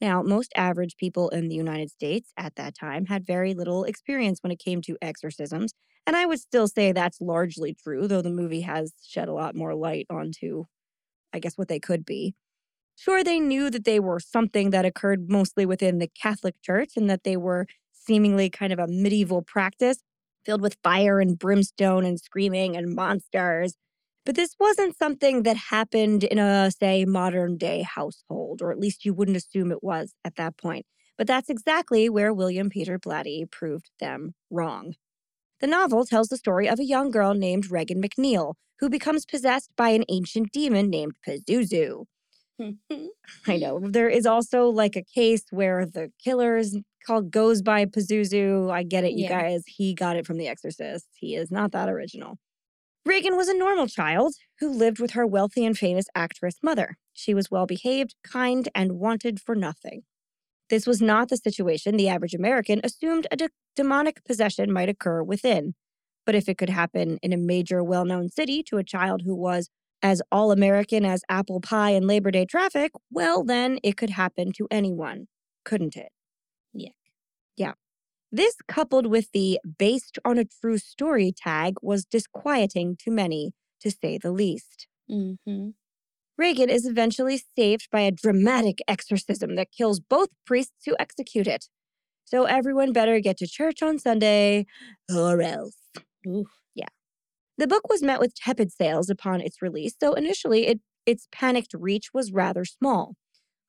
Now, 0.00 0.22
most 0.22 0.52
average 0.56 0.96
people 0.96 1.28
in 1.30 1.48
the 1.48 1.56
United 1.56 1.90
States 1.90 2.32
at 2.36 2.56
that 2.56 2.74
time 2.76 3.06
had 3.06 3.26
very 3.26 3.54
little 3.54 3.84
experience 3.84 4.40
when 4.42 4.52
it 4.52 4.58
came 4.60 4.80
to 4.82 4.98
exorcisms, 5.02 5.72
and 6.06 6.16
I 6.16 6.26
would 6.26 6.40
still 6.40 6.68
say 6.68 6.92
that's 6.92 7.20
largely 7.20 7.74
true, 7.74 8.06
though 8.08 8.22
the 8.22 8.30
movie 8.30 8.62
has 8.62 8.94
shed 9.06 9.28
a 9.28 9.32
lot 9.34 9.54
more 9.56 9.74
light 9.74 10.06
onto, 10.10 10.64
I 11.32 11.40
guess, 11.40 11.58
what 11.58 11.68
they 11.68 11.80
could 11.80 12.04
be. 12.06 12.34
Sure, 13.00 13.22
they 13.22 13.38
knew 13.38 13.70
that 13.70 13.84
they 13.84 14.00
were 14.00 14.18
something 14.18 14.70
that 14.70 14.84
occurred 14.84 15.30
mostly 15.30 15.64
within 15.64 15.98
the 15.98 16.08
Catholic 16.20 16.60
Church 16.62 16.96
and 16.96 17.08
that 17.08 17.22
they 17.22 17.36
were 17.36 17.66
seemingly 17.92 18.50
kind 18.50 18.72
of 18.72 18.80
a 18.80 18.88
medieval 18.88 19.40
practice 19.40 19.98
filled 20.44 20.62
with 20.62 20.76
fire 20.82 21.20
and 21.20 21.38
brimstone 21.38 22.04
and 22.04 22.18
screaming 22.18 22.76
and 22.76 22.96
monsters. 22.96 23.76
But 24.26 24.34
this 24.34 24.56
wasn't 24.58 24.98
something 24.98 25.44
that 25.44 25.56
happened 25.56 26.24
in 26.24 26.40
a, 26.40 26.72
say, 26.72 27.04
modern 27.04 27.56
day 27.56 27.82
household, 27.82 28.62
or 28.62 28.72
at 28.72 28.80
least 28.80 29.04
you 29.04 29.14
wouldn't 29.14 29.36
assume 29.36 29.70
it 29.70 29.84
was 29.84 30.14
at 30.24 30.34
that 30.34 30.56
point. 30.56 30.84
But 31.16 31.28
that's 31.28 31.48
exactly 31.48 32.08
where 32.08 32.34
William 32.34 32.68
Peter 32.68 32.98
Blatty 32.98 33.48
proved 33.48 33.90
them 34.00 34.34
wrong. 34.50 34.94
The 35.60 35.68
novel 35.68 36.04
tells 36.04 36.28
the 36.28 36.36
story 36.36 36.68
of 36.68 36.80
a 36.80 36.84
young 36.84 37.10
girl 37.12 37.34
named 37.34 37.70
Regan 37.70 38.02
MacNeil, 38.02 38.54
who 38.80 38.90
becomes 38.90 39.24
possessed 39.24 39.70
by 39.76 39.90
an 39.90 40.04
ancient 40.08 40.50
demon 40.52 40.90
named 40.90 41.14
Pazuzu. 41.26 42.06
I 43.46 43.56
know. 43.56 43.80
There 43.82 44.08
is 44.08 44.26
also 44.26 44.68
like 44.68 44.96
a 44.96 45.02
case 45.02 45.44
where 45.50 45.86
the 45.86 46.10
killer 46.22 46.56
is 46.56 46.78
called 47.06 47.30
goes 47.30 47.62
by 47.62 47.84
Pazuzu. 47.86 48.70
I 48.70 48.82
get 48.82 49.04
it, 49.04 49.12
you 49.12 49.24
Yeah. 49.24 49.40
guys. 49.42 49.62
He 49.66 49.94
got 49.94 50.16
it 50.16 50.26
from 50.26 50.38
The 50.38 50.48
Exorcist. 50.48 51.06
He 51.14 51.34
is 51.34 51.50
not 51.50 51.72
that 51.72 51.88
original. 51.88 52.38
Reagan 53.06 53.36
was 53.36 53.48
a 53.48 53.56
normal 53.56 53.86
child 53.86 54.34
who 54.60 54.70
lived 54.70 55.00
with 55.00 55.12
her 55.12 55.26
wealthy 55.26 55.64
and 55.64 55.78
famous 55.78 56.06
actress 56.14 56.56
mother. 56.62 56.96
She 57.14 57.32
was 57.32 57.50
well 57.50 57.64
behaved, 57.66 58.14
kind, 58.22 58.68
and 58.74 58.92
wanted 58.98 59.40
for 59.40 59.54
nothing. 59.54 60.02
This 60.68 60.86
was 60.86 61.00
not 61.00 61.28
the 61.30 61.38
situation 61.38 61.96
the 61.96 62.08
average 62.08 62.34
American 62.34 62.80
assumed 62.84 63.26
a 63.30 63.36
de- 63.36 63.48
demonic 63.74 64.22
possession 64.24 64.70
might 64.70 64.90
occur 64.90 65.22
within. 65.22 65.74
But 66.26 66.34
if 66.34 66.46
it 66.48 66.58
could 66.58 66.68
happen 66.68 67.18
in 67.22 67.32
a 67.32 67.38
major, 67.38 67.82
well 67.82 68.04
known 68.04 68.28
city 68.28 68.62
to 68.64 68.76
a 68.76 68.84
child 68.84 69.22
who 69.24 69.34
was 69.34 69.70
as 70.02 70.22
all 70.30 70.52
American 70.52 71.04
as 71.04 71.22
apple 71.28 71.60
pie 71.60 71.90
and 71.90 72.06
Labor 72.06 72.30
Day 72.30 72.44
traffic, 72.46 72.92
well, 73.10 73.44
then 73.44 73.78
it 73.82 73.96
could 73.96 74.10
happen 74.10 74.52
to 74.52 74.66
anyone, 74.70 75.26
couldn't 75.64 75.96
it? 75.96 76.10
Yuck. 76.76 76.92
Yeah. 77.56 77.72
This, 78.30 78.56
coupled 78.68 79.06
with 79.06 79.32
the 79.32 79.58
based 79.78 80.18
on 80.24 80.38
a 80.38 80.44
true 80.44 80.78
story 80.78 81.32
tag, 81.36 81.74
was 81.82 82.04
disquieting 82.04 82.96
to 83.04 83.10
many, 83.10 83.52
to 83.80 83.90
say 83.90 84.18
the 84.18 84.32
least. 84.32 84.86
hmm 85.08 85.70
Reagan 86.36 86.70
is 86.70 86.86
eventually 86.86 87.42
saved 87.56 87.88
by 87.90 88.00
a 88.02 88.12
dramatic 88.12 88.78
exorcism 88.86 89.56
that 89.56 89.72
kills 89.72 89.98
both 90.00 90.28
priests 90.46 90.84
who 90.86 90.94
execute 91.00 91.48
it. 91.48 91.66
So 92.24 92.44
everyone 92.44 92.92
better 92.92 93.18
get 93.20 93.38
to 93.38 93.46
church 93.48 93.82
on 93.82 93.98
Sunday, 93.98 94.66
or 95.12 95.42
else. 95.42 95.76
Oof. 96.26 96.46
The 97.58 97.66
book 97.66 97.88
was 97.88 98.02
met 98.02 98.20
with 98.20 98.34
tepid 98.34 98.72
sales 98.72 99.10
upon 99.10 99.40
its 99.40 99.60
release, 99.62 99.94
so 100.00 100.14
initially 100.14 100.66
it, 100.66 100.80
its 101.06 101.28
panicked 101.32 101.74
reach 101.74 102.14
was 102.14 102.32
rather 102.32 102.64
small. 102.64 103.16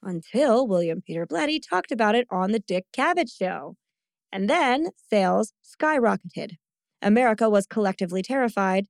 Until 0.03 0.67
William 0.67 1.01
Peter 1.01 1.27
Blatty 1.27 1.59
talked 1.61 1.91
about 1.91 2.15
it 2.15 2.27
on 2.31 2.51
The 2.51 2.59
Dick 2.59 2.85
Cavett 2.93 3.31
Show. 3.31 3.75
And 4.31 4.49
then 4.49 4.89
sales 5.09 5.53
skyrocketed. 5.63 6.57
America 7.01 7.49
was 7.49 7.67
collectively 7.67 8.21
terrified, 8.23 8.87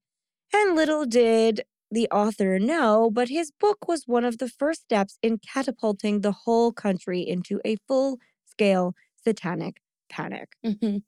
and 0.54 0.76
little 0.76 1.06
did 1.06 1.64
the 1.92 2.10
author 2.12 2.60
know, 2.60 3.10
but 3.12 3.30
his 3.30 3.52
book 3.52 3.88
was 3.88 4.04
one 4.08 4.26
of 4.26 4.38
the 4.40 4.50
first 4.50 4.84
steps 4.84 5.18
in 5.24 5.40
catapulting 5.40 6.22
the 6.22 6.32
whole 6.32 6.72
country 6.74 7.22
into 7.22 7.62
a 7.66 7.78
full 7.88 8.20
scale 8.46 8.94
satanic 9.24 9.82
panic. 10.10 10.50
hmm 10.64 11.00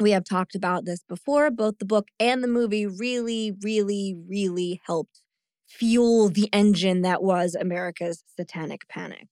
We 0.00 0.12
have 0.12 0.24
talked 0.24 0.54
about 0.54 0.84
this 0.84 1.02
before. 1.08 1.50
Both 1.50 1.78
the 1.78 1.84
book 1.84 2.08
and 2.20 2.42
the 2.42 2.48
movie 2.48 2.86
really, 2.86 3.52
really, 3.62 4.14
really 4.28 4.80
helped 4.86 5.20
fuel 5.66 6.28
the 6.28 6.48
engine 6.52 7.02
that 7.02 7.22
was 7.22 7.54
America's 7.54 8.22
satanic 8.36 8.88
panic. 8.88 9.26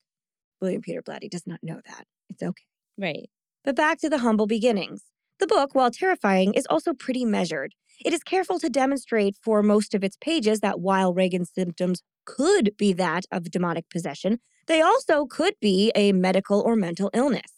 William 0.60 0.82
Peter 0.82 1.02
Blatty 1.02 1.30
does 1.30 1.46
not 1.46 1.60
know 1.62 1.80
that. 1.86 2.06
It's 2.28 2.42
okay. 2.42 2.64
Right. 2.98 3.30
But 3.64 3.76
back 3.76 3.98
to 4.00 4.08
the 4.08 4.18
humble 4.18 4.46
beginnings. 4.46 5.04
The 5.38 5.46
book, 5.46 5.74
while 5.74 5.90
terrifying, 5.90 6.54
is 6.54 6.66
also 6.68 6.94
pretty 6.94 7.24
measured. 7.24 7.74
It 8.04 8.12
is 8.12 8.22
careful 8.22 8.58
to 8.58 8.68
demonstrate 8.70 9.36
for 9.42 9.62
most 9.62 9.94
of 9.94 10.02
its 10.02 10.16
pages 10.20 10.60
that 10.60 10.80
while 10.80 11.14
Reagan's 11.14 11.52
symptoms 11.54 12.02
could 12.24 12.76
be 12.76 12.92
that 12.94 13.24
of 13.30 13.50
demonic 13.50 13.88
possession, 13.90 14.38
they 14.66 14.80
also 14.80 15.26
could 15.26 15.54
be 15.60 15.92
a 15.94 16.12
medical 16.12 16.60
or 16.60 16.74
mental 16.74 17.10
illness. 17.14 17.55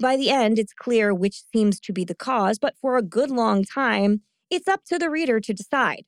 By 0.00 0.16
the 0.16 0.30
end, 0.30 0.58
it's 0.58 0.72
clear 0.72 1.12
which 1.12 1.42
seems 1.52 1.80
to 1.80 1.92
be 1.92 2.04
the 2.04 2.14
cause, 2.14 2.58
but 2.58 2.76
for 2.80 2.96
a 2.96 3.02
good 3.02 3.30
long 3.30 3.64
time, 3.64 4.22
it's 4.50 4.68
up 4.68 4.84
to 4.84 4.98
the 4.98 5.10
reader 5.10 5.40
to 5.40 5.52
decide. 5.52 6.04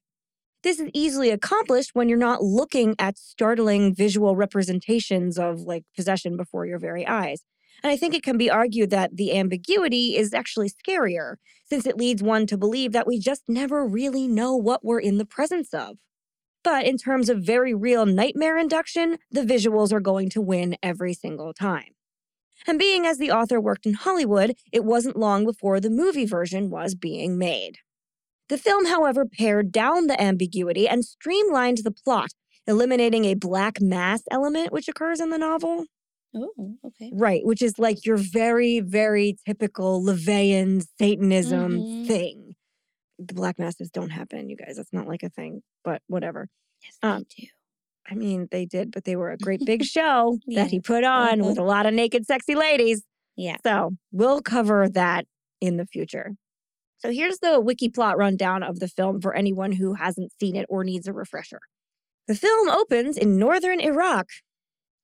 This 0.63 0.79
is 0.79 0.91
easily 0.95 1.31
accomplished 1.31 1.91
when 1.95 2.09
you're 2.09 2.19
not 2.19 2.43
looking 2.43 2.95
at 2.99 3.19
startling 3.19 3.95
visual 3.95 4.37
representations 4.37 5.39
of 5.39 5.61
like 5.61 5.85
possession 5.97 6.37
before 6.37 6.67
your 6.67 6.79
very 6.79 7.07
eyes. 7.07 7.43
And 7.83 7.91
I 7.91 7.97
think 7.97 8.15
it 8.15 8.23
can 8.23 8.37
be 8.37 8.51
argued 8.51 8.91
that 8.91 9.17
the 9.17 9.37
ambiguity 9.37 10.17
is 10.17 10.35
actually 10.35 10.71
scarier, 10.71 11.37
since 11.65 11.87
it 11.87 11.97
leads 11.97 12.23
one 12.23 12.47
to 12.49 12.59
believe 12.59 12.93
that 12.93 13.07
we 13.07 13.19
just 13.19 13.43
never 13.49 13.87
really 13.87 14.29
know 14.29 14.55
what 14.55 14.85
we're 14.85 15.01
in 15.01 15.17
the 15.17 15.25
presence 15.25 15.73
of. 15.73 15.97
But 16.63 16.85
in 16.85 16.99
terms 16.99 17.31
of 17.31 17.43
very 17.43 17.73
real 17.73 18.05
nightmare 18.05 18.59
induction, 18.59 19.17
the 19.31 19.43
visuals 19.43 19.93
are 19.93 20.01
going 20.01 20.29
to 20.31 20.43
win 20.43 20.77
every 20.83 21.15
single 21.15 21.55
time. 21.55 21.95
And 22.67 22.79
being 22.79 23.07
as 23.07 23.19
the 23.19 23.31
author 23.31 23.61
worked 23.61 23.87
in 23.87 23.95
Hollywood, 23.95 24.55
it 24.73 24.85
wasn't 24.85 25.17
long 25.17 25.45
before 25.45 25.81
the 25.81 25.91
movie 25.91 26.27
version 26.27 26.71
was 26.71 26.95
being 26.95 27.39
made. 27.39 27.77
The 28.49 28.59
film, 28.59 28.87
however, 28.87 29.25
pared 29.25 29.71
down 29.73 30.07
the 30.09 30.21
ambiguity 30.21 30.89
and 30.89 31.05
streamlined 31.05 31.79
the 31.79 31.91
plot, 31.93 32.31
eliminating 32.67 33.25
a 33.25 33.35
black 33.35 33.81
mass 33.81 34.23
element 34.31 34.73
which 34.73 34.89
occurs 34.89 35.21
in 35.21 35.31
the 35.31 35.39
novel. 35.39 35.85
Oh, 36.35 36.77
okay. 36.85 37.11
Right, 37.13 37.45
which 37.45 37.63
is 37.63 37.79
like 37.79 38.05
your 38.05 38.17
very, 38.17 38.81
very 38.81 39.37
typical 39.47 40.03
LaVeyan 40.03 40.85
Satanism 40.99 41.83
Mhm. 41.83 42.07
thing. 42.07 42.57
The 43.19 43.35
black 43.35 43.59
masses 43.59 43.91
don't 43.91 44.11
happen, 44.11 44.49
you 44.49 44.57
guys. 44.57 44.77
That's 44.77 44.93
not 44.93 45.07
like 45.07 45.23
a 45.23 45.29
thing, 45.31 45.63
but 45.85 46.03
whatever. 46.07 46.49
Yes, 46.83 46.99
they 47.03 47.09
Um, 47.09 47.25
do. 47.37 47.47
I 48.09 48.15
mean, 48.15 48.49
they 48.51 48.67
did, 48.67 48.91
but 48.91 49.05
they 49.05 49.17
were 49.17 49.31
a 49.31 49.39
great 49.39 49.65
big 49.65 49.85
show 49.97 50.39
Yeah. 50.47 50.63
that 50.63 50.71
he 50.71 50.81
put 50.81 51.05
on 51.05 51.41
with 51.41 51.57
mm-hmm. 51.57 51.61
a 51.61 51.67
lot 51.67 51.87
of 51.87 51.95
naked, 51.95 52.27
sexy 52.27 52.55
ladies. 52.55 53.03
Yeah. 53.37 53.57
So 53.65 53.93
we'll 54.13 54.43
cover 54.43 54.89
that 54.89 55.27
in 55.61 55.77
the 55.77 55.87
future. 55.87 56.33
So 56.99 57.11
here's 57.11 57.39
the 57.39 57.61
wiki 57.61 57.89
plot 57.89 58.19
rundown 58.19 58.63
of 58.63 58.79
the 58.79 58.89
film 58.89 59.21
for 59.21 59.35
anyone 59.35 59.73
who 59.73 59.95
hasn't 59.95 60.33
seen 60.39 60.57
it 60.57 60.67
or 60.69 60.85
needs 60.85 61.09
a 61.09 61.13
refresher. 61.13 61.61
The 62.29 62.35
film 62.35 62.69
opens 62.69 63.17
in 63.17 63.39
northern 63.39 63.81
Iraq. 63.81 64.27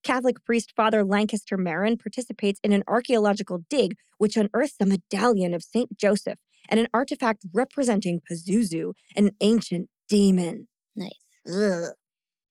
Catholic 0.04 0.44
priest 0.44 0.72
Father 0.76 1.04
Lankester 1.04 1.56
Merrin 1.56 2.00
participates 2.00 2.60
in 2.62 2.72
an 2.72 2.84
archaeological 2.86 3.64
dig 3.68 3.96
which 4.18 4.36
unearths 4.36 4.76
a 4.80 4.86
medallion 4.86 5.52
of 5.52 5.62
St. 5.62 5.96
Joseph 5.98 6.38
and 6.68 6.78
an 6.78 6.88
artifact 6.92 7.44
representing 7.52 8.20
Pazuzu, 8.30 8.92
an 9.16 9.30
ancient 9.40 9.88
demon. 10.08 10.68
Nice. 10.94 11.10
Ugh. 11.48 11.92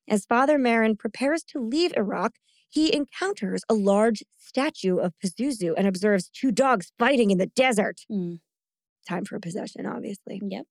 As 0.07 0.26
Father 0.26 0.57
Merrin 0.60 0.98
prepares 0.98 1.44
to 1.45 1.60
leave 1.60 1.94
Iraq, 1.98 2.34
he 2.69 2.94
encounters 2.94 3.64
a 3.69 3.73
large 3.73 4.23
statue 4.38 4.98
of 4.98 5.14
Pazuzu 5.23 5.73
and 5.77 5.88
observes 5.88 6.30
two 6.30 6.52
dogs 6.52 6.91
fighting 6.99 7.32
in 7.32 7.38
the 7.38 7.48
desert. 7.48 8.02
Mm. 8.11 8.40
Time 9.07 9.26
for 9.26 9.36
a 9.36 9.40
possession, 9.40 9.86
obviously. 9.86 10.41
Yep. 10.44 10.65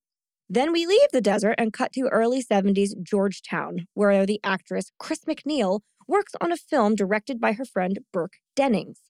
Then 0.49 0.73
we 0.73 0.87
leave 0.87 1.09
the 1.13 1.21
desert 1.23 1.55
and 1.57 1.73
cut 1.73 1.93
to 1.95 2.03
early 2.09 2.43
70s 2.43 2.91
Georgetown, 3.03 3.87
where 3.95 4.27
the 4.27 4.41
actress 4.45 4.91
Chris 4.99 5.21
MacNeil 5.25 5.81
works 6.07 6.33
on 6.41 6.53
a 6.53 6.57
film 6.57 6.95
directed 6.95 7.41
by 7.41 7.53
her 7.53 7.65
friend 7.65 8.01
Burke 8.13 8.35
Dennings. 8.55 9.01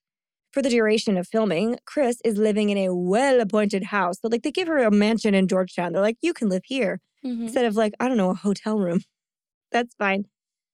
For 0.53 0.63
the 0.63 0.71
duration 0.71 1.17
of 1.17 1.27
filming, 1.27 1.79
Chris 1.85 2.19
is 2.25 2.37
living 2.39 2.71
in 2.71 2.79
a 2.79 2.95
well 2.95 3.41
appointed 3.41 3.85
house. 3.85 4.21
So, 4.23 4.29
like, 4.29 4.43
they 4.43 4.53
give 4.53 4.69
her 4.69 4.79
a 4.79 4.91
mansion 4.93 5.35
in 5.35 5.49
Georgetown. 5.49 5.93
They're 5.93 6.01
like, 6.01 6.19
you 6.23 6.33
can 6.33 6.49
live 6.49 6.63
here 6.67 7.01
Mhm. 7.25 7.43
instead 7.43 7.65
of, 7.65 7.75
like, 7.75 7.95
I 7.99 8.07
don't 8.07 8.17
know, 8.17 8.31
a 8.31 8.35
hotel 8.35 8.79
room. 8.79 9.01
That's 9.75 9.95
fine. 9.97 10.25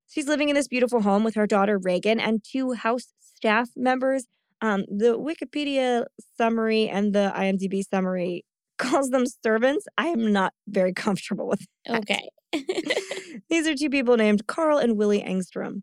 She's 0.09 0.29
living 0.29 0.51
in 0.51 0.55
this 0.55 0.69
beautiful 0.69 1.01
home 1.01 1.25
with 1.25 1.35
her 1.35 1.47
daughter 1.47 1.79
Reagan 1.79 2.21
and 2.21 2.45
two 2.45 2.73
house 2.75 3.07
staff 3.21 3.71
members. 3.75 4.27
Um, 4.61 4.85
the 4.89 5.19
Wikipedia 5.19 6.05
summary 6.37 6.87
and 6.89 7.15
the 7.15 7.33
IMDb 7.35 7.83
summary 7.83 8.45
calls 8.79 9.09
them 9.09 9.25
servants. 9.27 9.87
I 9.97 10.09
am 10.09 10.33
not 10.33 10.53
very 10.69 10.93
comfortable 10.93 11.49
with 11.49 11.67
that. 11.87 12.03
Okay. 12.03 12.29
These 13.49 13.67
are 13.67 13.75
two 13.75 13.89
people 13.89 14.17
named 14.17 14.47
Carl 14.47 14.79
and 14.79 14.97
Willie 14.99 15.23
Engstrom. 15.23 15.83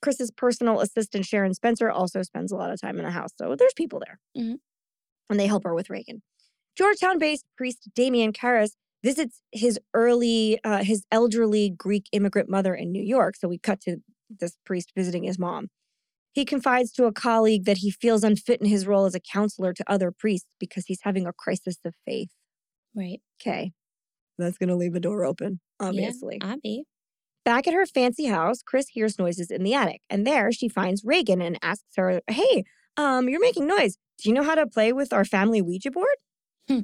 Chris's 0.00 0.30
personal 0.30 0.80
assistant, 0.80 1.26
Sharon 1.26 1.54
Spencer, 1.54 1.90
also 1.90 2.22
spends 2.22 2.52
a 2.52 2.56
lot 2.56 2.70
of 2.70 2.80
time 2.80 2.98
in 2.98 3.04
the 3.04 3.10
house. 3.10 3.30
So 3.36 3.56
there's 3.56 3.72
people 3.74 4.00
there. 4.04 4.20
Mhm. 4.36 4.58
And 5.30 5.40
they 5.40 5.46
help 5.46 5.64
her 5.64 5.74
with 5.74 5.90
Reagan. 5.90 6.22
Georgetown 6.76 7.18
based 7.18 7.46
priest 7.56 7.88
Damian 7.94 8.32
Karras 8.32 8.72
visits 9.04 9.42
his 9.52 9.78
early, 9.92 10.58
uh, 10.64 10.82
his 10.82 11.04
elderly 11.12 11.70
Greek 11.70 12.06
immigrant 12.10 12.48
mother 12.48 12.74
in 12.74 12.90
New 12.90 13.02
York. 13.02 13.36
So 13.36 13.46
we 13.46 13.58
cut 13.58 13.80
to 13.82 13.98
this 14.40 14.56
priest 14.64 14.92
visiting 14.96 15.24
his 15.24 15.38
mom. 15.38 15.68
He 16.32 16.44
confides 16.44 16.90
to 16.92 17.04
a 17.04 17.12
colleague 17.12 17.66
that 17.66 17.76
he 17.76 17.92
feels 17.92 18.24
unfit 18.24 18.60
in 18.60 18.66
his 18.66 18.86
role 18.86 19.04
as 19.04 19.14
a 19.14 19.20
counselor 19.20 19.72
to 19.74 19.84
other 19.86 20.10
priests 20.10 20.48
because 20.58 20.86
he's 20.86 21.02
having 21.02 21.26
a 21.26 21.32
crisis 21.32 21.76
of 21.84 21.94
faith. 22.04 22.30
Right. 22.96 23.20
Okay. 23.40 23.72
That's 24.38 24.58
going 24.58 24.70
to 24.70 24.74
leave 24.74 24.96
a 24.96 25.00
door 25.00 25.24
open, 25.24 25.60
obviously. 25.78 26.38
Yeah, 26.40 26.54
Abby. 26.54 26.84
Back 27.44 27.68
at 27.68 27.74
her 27.74 27.86
fancy 27.86 28.24
house, 28.24 28.62
Chris 28.62 28.88
hears 28.88 29.18
noises 29.18 29.50
in 29.50 29.62
the 29.62 29.74
attic, 29.74 30.00
and 30.08 30.26
there 30.26 30.50
she 30.50 30.68
finds 30.68 31.04
Reagan 31.04 31.42
and 31.42 31.58
asks 31.62 31.84
her, 31.96 32.22
Hey, 32.26 32.64
um, 32.96 33.28
you're 33.28 33.40
making 33.40 33.66
noise. 33.66 33.96
Do 34.18 34.28
you 34.28 34.34
know 34.34 34.42
how 34.42 34.54
to 34.54 34.66
play 34.66 34.92
with 34.92 35.12
our 35.12 35.26
family 35.26 35.60
Ouija 35.60 35.90
board? 35.90 36.16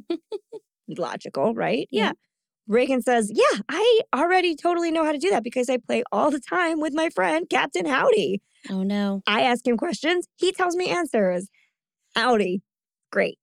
Logical, 0.99 1.55
right? 1.55 1.89
Yeah. 1.91 2.05
yeah. 2.05 2.13
Reagan 2.67 3.03
says, 3.03 3.31
Yeah, 3.35 3.61
I 3.69 4.01
already 4.15 4.55
totally 4.55 4.91
know 4.91 5.05
how 5.05 5.13
to 5.13 5.19
do 5.19 5.31
that 5.31 5.43
because 5.43 5.69
I 5.69 5.77
play 5.77 6.03
all 6.13 6.31
the 6.31 6.41
time 6.41 6.81
with 6.81 6.95
my 6.95 7.11
friend, 7.11 7.47
Captain 7.51 7.87
Howdy. 7.87 8.41
Oh 8.71 8.83
no. 8.83 9.23
I 9.27 9.43
ask 9.43 9.67
him 9.67 9.77
questions, 9.77 10.27
he 10.37 10.53
tells 10.53 10.77
me 10.77 10.89
answers. 10.89 11.49
Howdy. 12.15 12.63
Great. 13.11 13.39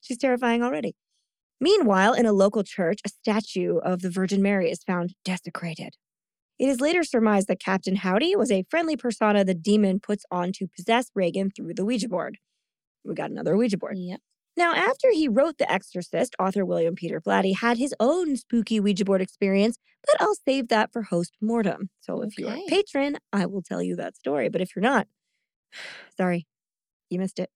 She's 0.00 0.18
terrifying 0.18 0.62
already. 0.62 0.94
Meanwhile, 1.60 2.14
in 2.14 2.26
a 2.26 2.32
local 2.32 2.62
church, 2.62 3.00
a 3.04 3.08
statue 3.08 3.78
of 3.78 4.00
the 4.00 4.10
Virgin 4.10 4.40
Mary 4.40 4.70
is 4.70 4.82
found 4.82 5.14
desecrated. 5.24 5.94
It 6.58 6.68
is 6.68 6.80
later 6.80 7.02
surmised 7.02 7.48
that 7.48 7.60
Captain 7.60 7.96
Howdy 7.96 8.36
was 8.36 8.50
a 8.50 8.64
friendly 8.70 8.96
persona 8.96 9.44
the 9.44 9.54
demon 9.54 9.98
puts 9.98 10.24
on 10.30 10.52
to 10.52 10.68
possess 10.68 11.10
Reagan 11.14 11.50
through 11.50 11.74
the 11.74 11.84
Ouija 11.84 12.08
board. 12.08 12.38
We 13.04 13.14
got 13.14 13.30
another 13.30 13.56
Ouija 13.56 13.78
board. 13.78 13.96
Yep. 13.98 14.20
Now, 14.60 14.74
after 14.74 15.10
he 15.10 15.26
wrote 15.26 15.56
The 15.56 15.72
Exorcist, 15.72 16.36
author 16.38 16.66
William 16.66 16.94
Peter 16.94 17.18
Blatty 17.18 17.56
had 17.56 17.78
his 17.78 17.94
own 17.98 18.36
spooky 18.36 18.78
Ouija 18.78 19.06
board 19.06 19.22
experience, 19.22 19.78
but 20.04 20.20
I'll 20.20 20.34
save 20.34 20.68
that 20.68 20.92
for 20.92 21.00
host 21.00 21.32
mortem. 21.40 21.88
So 22.02 22.20
if 22.20 22.36
you're 22.36 22.52
a 22.52 22.62
patron, 22.68 23.16
I 23.32 23.46
will 23.46 23.62
tell 23.62 23.82
you 23.82 23.96
that 23.96 24.18
story. 24.18 24.50
But 24.50 24.60
if 24.60 24.76
you're 24.76 24.82
not, 24.82 25.06
sorry, 26.14 26.46
you 27.08 27.18
missed 27.18 27.38
it. 27.38 27.48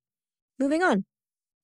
Moving 0.58 0.82
on. 0.82 1.04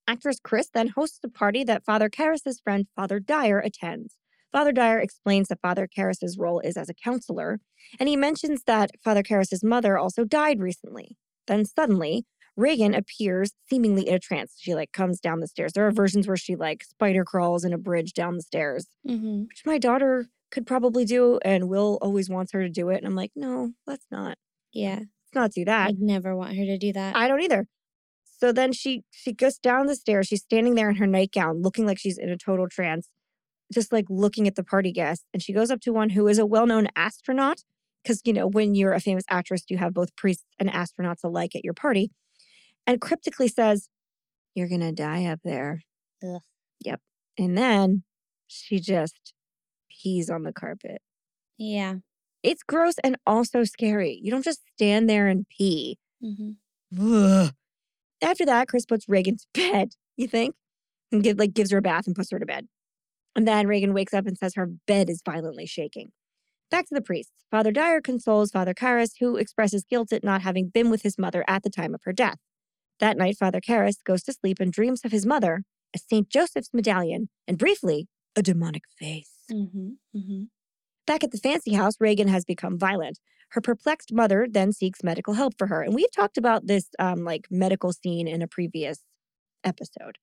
Actress 0.07 0.41
Chris 0.45 0.69
then 0.75 0.89
hosts 0.89 1.21
a 1.25 1.31
party 1.31 1.65
that 1.65 1.87
Father 1.87 2.11
Karras's 2.11 2.61
friend 2.61 2.87
Father 2.95 3.19
Dyer 3.19 3.61
attends. 3.61 4.19
Father 4.53 4.73
Dyer 4.73 4.99
explains 4.99 5.49
that 5.49 5.63
Father 5.63 5.89
Karras's 5.89 6.37
role 6.39 6.61
is 6.61 6.77
as 6.77 6.91
a 6.91 6.95
counselor, 6.95 7.61
and 7.99 8.11
he 8.11 8.17
mentions 8.17 8.65
that 8.65 8.91
Father 9.03 9.23
Karras's 9.23 9.65
mother 9.65 9.97
also 9.97 10.25
died 10.25 10.61
recently. 10.61 11.17
Then 11.47 11.65
suddenly, 11.65 12.27
Reagan 12.61 12.95
appears 12.95 13.53
seemingly 13.69 14.07
in 14.07 14.15
a 14.15 14.19
trance. 14.19 14.55
She 14.59 14.75
like 14.75 14.93
comes 14.93 15.19
down 15.21 15.41
the 15.41 15.49
stairs. 15.49 15.73
There 15.73 15.87
are 15.87 15.93
versions 15.93 16.29
where 16.29 16.37
she 16.37 16.57
like 16.57 16.85
spider 16.85 17.25
crawls 17.25 17.65
in 17.65 17.73
a 17.73 17.79
bridge 17.79 18.13
down 18.13 18.37
the 18.37 18.43
stairs, 18.43 18.87
Mm-hmm. 19.09 19.43
which 19.49 19.63
my 19.65 19.79
daughter 19.79 20.27
could 20.51 20.67
probably 20.67 21.05
do, 21.05 21.39
and 21.45 21.69
Will 21.69 21.99
always 22.03 22.29
wants 22.29 22.53
her 22.53 22.63
to 22.63 22.69
do 22.69 22.89
it. 22.91 22.99
And 22.99 23.07
I'm 23.07 23.15
like, 23.15 23.33
no, 23.37 23.73
let's 23.87 24.07
not. 24.11 24.37
Yeah. 24.73 24.97
Let's 24.99 25.35
not 25.35 25.53
do 25.53 25.65
that. 25.65 25.89
I'd 25.89 26.01
never 26.01 26.37
want 26.37 26.57
her 26.57 26.65
to 26.65 26.77
do 26.77 26.93
that. 26.93 27.17
I 27.17 27.29
don't 27.29 27.41
either. 27.41 27.67
So 28.39 28.53
then 28.53 28.73
she 28.73 29.05
she 29.11 29.33
goes 29.33 29.59
down 29.59 29.87
the 29.87 29.97
stairs. 29.97 30.27
She's 30.27 30.43
standing 30.43 30.75
there 30.75 30.91
in 30.91 30.97
her 30.97 31.07
nightgown, 31.07 31.63
looking 31.63 31.87
like 31.87 31.99
she's 31.99 32.19
in 32.19 32.31
a 32.31 32.37
total 32.37 32.69
trance, 32.69 33.09
just 33.73 33.93
like 33.93 34.07
looking 34.09 34.47
at 34.49 34.57
the 34.57 34.65
party 34.65 34.93
guests. 34.93 35.25
And 35.33 35.43
she 35.43 35.53
goes 35.53 35.71
up 35.71 35.81
to 35.83 35.93
one 35.93 36.11
who 36.11 36.27
is 36.27 36.39
a 36.39 36.47
well-known 36.47 36.89
astronaut, 36.97 37.63
because 38.03 38.21
you 38.25 38.33
know 38.33 38.49
when 38.49 38.75
you're 38.75 38.93
a 38.93 39.01
famous 39.01 39.25
actress, 39.29 39.65
you 39.69 39.79
have 39.79 39.95
both 39.95 40.15
priests 40.17 40.45
and 40.59 40.69
astronauts 40.71 41.23
alike 41.23 41.55
at 41.55 41.65
your 41.65 41.75
party, 41.75 42.11
and 42.87 43.01
cryptically 43.01 43.49
says, 43.49 43.89
"You're 44.55 44.69
gonna 44.69 44.93
die 44.93 45.25
up 45.27 45.41
there." 45.45 45.83
Ugh. 46.23 46.43
Yep. 46.85 47.01
And 47.39 47.57
then 47.57 48.05
she 48.47 48.79
just 48.81 49.33
pees 49.91 50.29
on 50.31 50.43
the 50.45 50.53
carpet. 50.53 51.01
yeah. 51.59 51.97
It's 52.43 52.63
gross 52.63 52.95
and 53.05 53.19
also 53.27 53.65
scary. 53.65 54.19
You 54.23 54.31
don't 54.31 54.43
just 54.45 54.63
stand 54.75 55.11
there 55.11 55.29
and 55.29 55.47
pee. 55.51 55.99
Mm-hmm. 56.25 57.49
After 58.23 58.47
that, 58.47 58.67
Chris 58.69 58.87
puts 58.87 59.07
Reagan 59.09 59.37
to 59.37 59.47
bed, 59.73 59.91
you 60.17 60.27
think? 60.27 60.55
And 61.13 61.23
give, 61.23 61.39
like 61.39 61.53
gives 61.53 61.71
her 61.71 61.79
a 61.79 61.83
bath 61.83 62.07
and 62.07 62.17
puts 62.17 62.31
her 62.31 62.39
to 62.39 62.47
bed. 62.47 62.67
And 63.37 63.47
then 63.47 63.67
Reagan 63.67 63.93
wakes 63.93 64.15
up 64.15 64.27
and 64.27 64.39
says 64.39 64.55
her 64.55 64.67
bed 64.87 65.11
is 65.11 65.21
violently 65.25 65.67
shaking. 65.67 66.13
Back 66.71 66.87
to 66.87 66.95
the 66.95 67.03
priests. 67.03 67.33
Father 67.51 67.73
Dyer 67.73 68.01
consoles 68.01 68.51
Father 68.53 68.73
Karras, 68.73 69.13
who 69.21 69.37
expresses 69.37 69.85
guilt 69.85 70.11
at 70.13 70.25
not 70.25 70.41
having 70.43 70.69
been 70.69 70.89
with 70.89 71.03
his 71.03 71.19
mother 71.19 71.45
at 71.47 71.63
the 71.63 71.71
time 71.71 71.95
of 71.95 72.01
her 72.05 72.13
death. 72.13 72.39
That 73.01 73.17
night, 73.17 73.37
Father 73.39 73.61
Karras 73.61 73.97
goes 74.05 74.23
to 74.25 74.33
sleep 74.33 74.61
and 74.61 74.73
dreams 74.73 75.05
of 75.05 75.13
his 75.13 75.27
mother, 75.27 75.65
a 75.95 75.99
St. 75.99 76.29
Joseph's 76.29 76.71
medallion, 76.73 77.29
and 77.49 77.59
briefly, 77.59 78.09
a 78.37 78.43
demonic 78.43 78.85
face. 78.99 79.33
Mm-hmm. 79.51 79.89
Mm-hmm. 80.17 80.43
Back 81.07 81.25
at 81.25 81.33
the 81.33 81.39
fancy 81.39 81.75
house, 81.75 81.95
Reagan 81.99 82.29
has 82.29 82.45
become 82.45 82.79
violent. 82.79 83.19
Her 83.51 83.61
perplexed 83.61 84.13
mother 84.13 84.47
then 84.49 84.73
seeks 84.73 85.03
medical 85.03 85.35
help 85.35 85.55
for 85.59 85.67
her. 85.67 85.83
And 85.83 85.95
we've 85.95 86.13
talked 86.13 86.39
about 86.39 86.67
this 86.67 86.89
um, 86.99 87.25
like 87.25 87.49
medical 87.51 87.93
scene 87.93 88.29
in 88.29 88.43
a 88.43 88.47
previous 88.47 89.01
episode. 89.65 90.19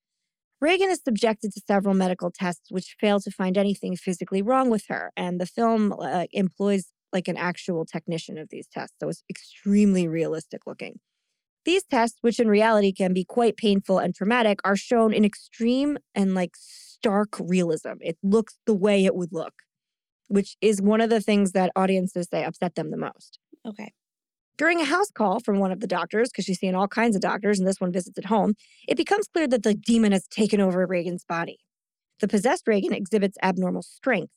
Reagan 0.61 0.89
is 0.89 1.01
subjected 1.03 1.51
to 1.53 1.61
several 1.67 1.93
medical 1.93 2.31
tests 2.31 2.71
which 2.71 2.95
fail 2.99 3.19
to 3.19 3.31
find 3.31 3.57
anything 3.57 3.95
physically 3.95 4.41
wrong 4.41 4.69
with 4.69 4.85
her. 4.87 5.11
And 5.17 5.41
the 5.41 5.45
film 5.45 5.93
uh, 5.93 6.25
employs 6.31 6.91
like 7.11 7.27
an 7.27 7.37
actual 7.37 7.85
technician 7.85 8.37
of 8.37 8.49
these 8.49 8.67
tests. 8.71 8.95
So 9.01 9.09
it's 9.09 9.23
extremely 9.29 10.07
realistic 10.07 10.61
looking. 10.65 10.99
These 11.67 11.83
tests, 11.83 12.17
which 12.21 12.39
in 12.39 12.47
reality 12.47 12.91
can 12.91 13.13
be 13.13 13.23
quite 13.23 13.57
painful 13.57 13.99
and 13.99 14.15
traumatic, 14.15 14.59
are 14.63 14.75
shown 14.75 15.13
in 15.13 15.23
extreme 15.23 15.99
and 16.15 16.33
like 16.33 16.55
stark 16.55 17.35
realism. 17.39 17.99
It 17.99 18.17
looks 18.23 18.57
the 18.65 18.73
way 18.73 19.05
it 19.05 19.15
would 19.15 19.31
look 19.31 19.53
which 20.27 20.57
is 20.61 20.81
one 20.81 21.01
of 21.01 21.09
the 21.09 21.21
things 21.21 21.53
that 21.53 21.71
audiences 21.75 22.27
say 22.29 22.43
upset 22.43 22.75
them 22.75 22.91
the 22.91 22.97
most. 22.97 23.39
Okay. 23.65 23.93
During 24.57 24.81
a 24.81 24.85
house 24.85 25.11
call 25.11 25.39
from 25.39 25.59
one 25.59 25.71
of 25.71 25.81
the 25.81 25.87
doctors, 25.87 26.29
because 26.29 26.45
she's 26.45 26.59
seeing 26.59 26.75
all 26.75 26.87
kinds 26.87 27.15
of 27.15 27.21
doctors 27.21 27.59
and 27.59 27.67
this 27.67 27.79
one 27.79 27.91
visits 27.91 28.17
at 28.17 28.25
home, 28.25 28.53
it 28.87 28.97
becomes 28.97 29.27
clear 29.27 29.47
that 29.47 29.63
the 29.63 29.75
demon 29.75 30.11
has 30.11 30.27
taken 30.27 30.59
over 30.59 30.85
Reagan's 30.85 31.23
body. 31.23 31.59
The 32.19 32.27
possessed 32.27 32.67
Reagan 32.67 32.93
exhibits 32.93 33.37
abnormal 33.43 33.83
strength. 33.83 34.33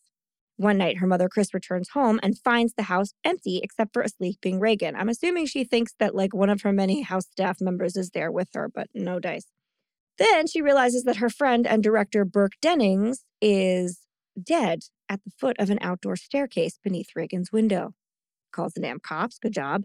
One 0.61 0.77
night, 0.77 0.99
her 0.99 1.07
mother, 1.07 1.31
Chris, 1.31 1.55
returns 1.55 1.89
home 1.89 2.20
and 2.23 2.39
finds 2.39 2.74
the 2.74 2.82
house 2.82 3.15
empty 3.24 3.61
except 3.62 3.95
for 3.95 4.03
a 4.03 4.11
sleeping 4.11 4.61
Reagan. 4.61 4.95
I'm 4.95 5.09
assuming 5.09 5.47
she 5.47 5.65
thinks 5.65 5.95
that, 5.99 6.15
like, 6.15 6.35
one 6.35 6.51
of 6.51 6.61
her 6.61 6.70
many 6.70 7.01
house 7.01 7.24
staff 7.31 7.62
members 7.62 7.97
is 7.97 8.11
there 8.11 8.31
with 8.31 8.49
her, 8.53 8.69
but 8.69 8.89
no 8.93 9.19
dice. 9.19 9.47
Then 10.19 10.47
she 10.47 10.61
realizes 10.61 11.05
that 11.05 11.16
her 11.16 11.31
friend 11.31 11.66
and 11.66 11.82
director, 11.82 12.27
Burke 12.27 12.61
Dennings, 12.61 13.24
is 13.41 14.01
dead 14.39 14.81
at 15.09 15.24
the 15.24 15.31
foot 15.31 15.57
of 15.59 15.70
an 15.70 15.78
outdoor 15.81 16.16
staircase 16.16 16.78
beneath 16.85 17.16
Reagan's 17.16 17.51
window. 17.51 17.95
Calls 18.53 18.74
the 18.74 18.82
damn 18.82 19.01
cops, 19.01 19.39
good 19.39 19.55
job. 19.55 19.85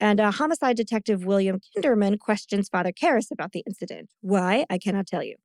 And 0.00 0.18
uh, 0.18 0.32
homicide 0.32 0.76
detective 0.76 1.24
William 1.24 1.60
Kinderman 1.60 2.18
questions 2.18 2.68
Father 2.68 2.90
Karras 2.90 3.30
about 3.30 3.52
the 3.52 3.62
incident. 3.64 4.10
Why? 4.22 4.66
I 4.68 4.78
cannot 4.78 5.06
tell 5.06 5.22
you. 5.22 5.36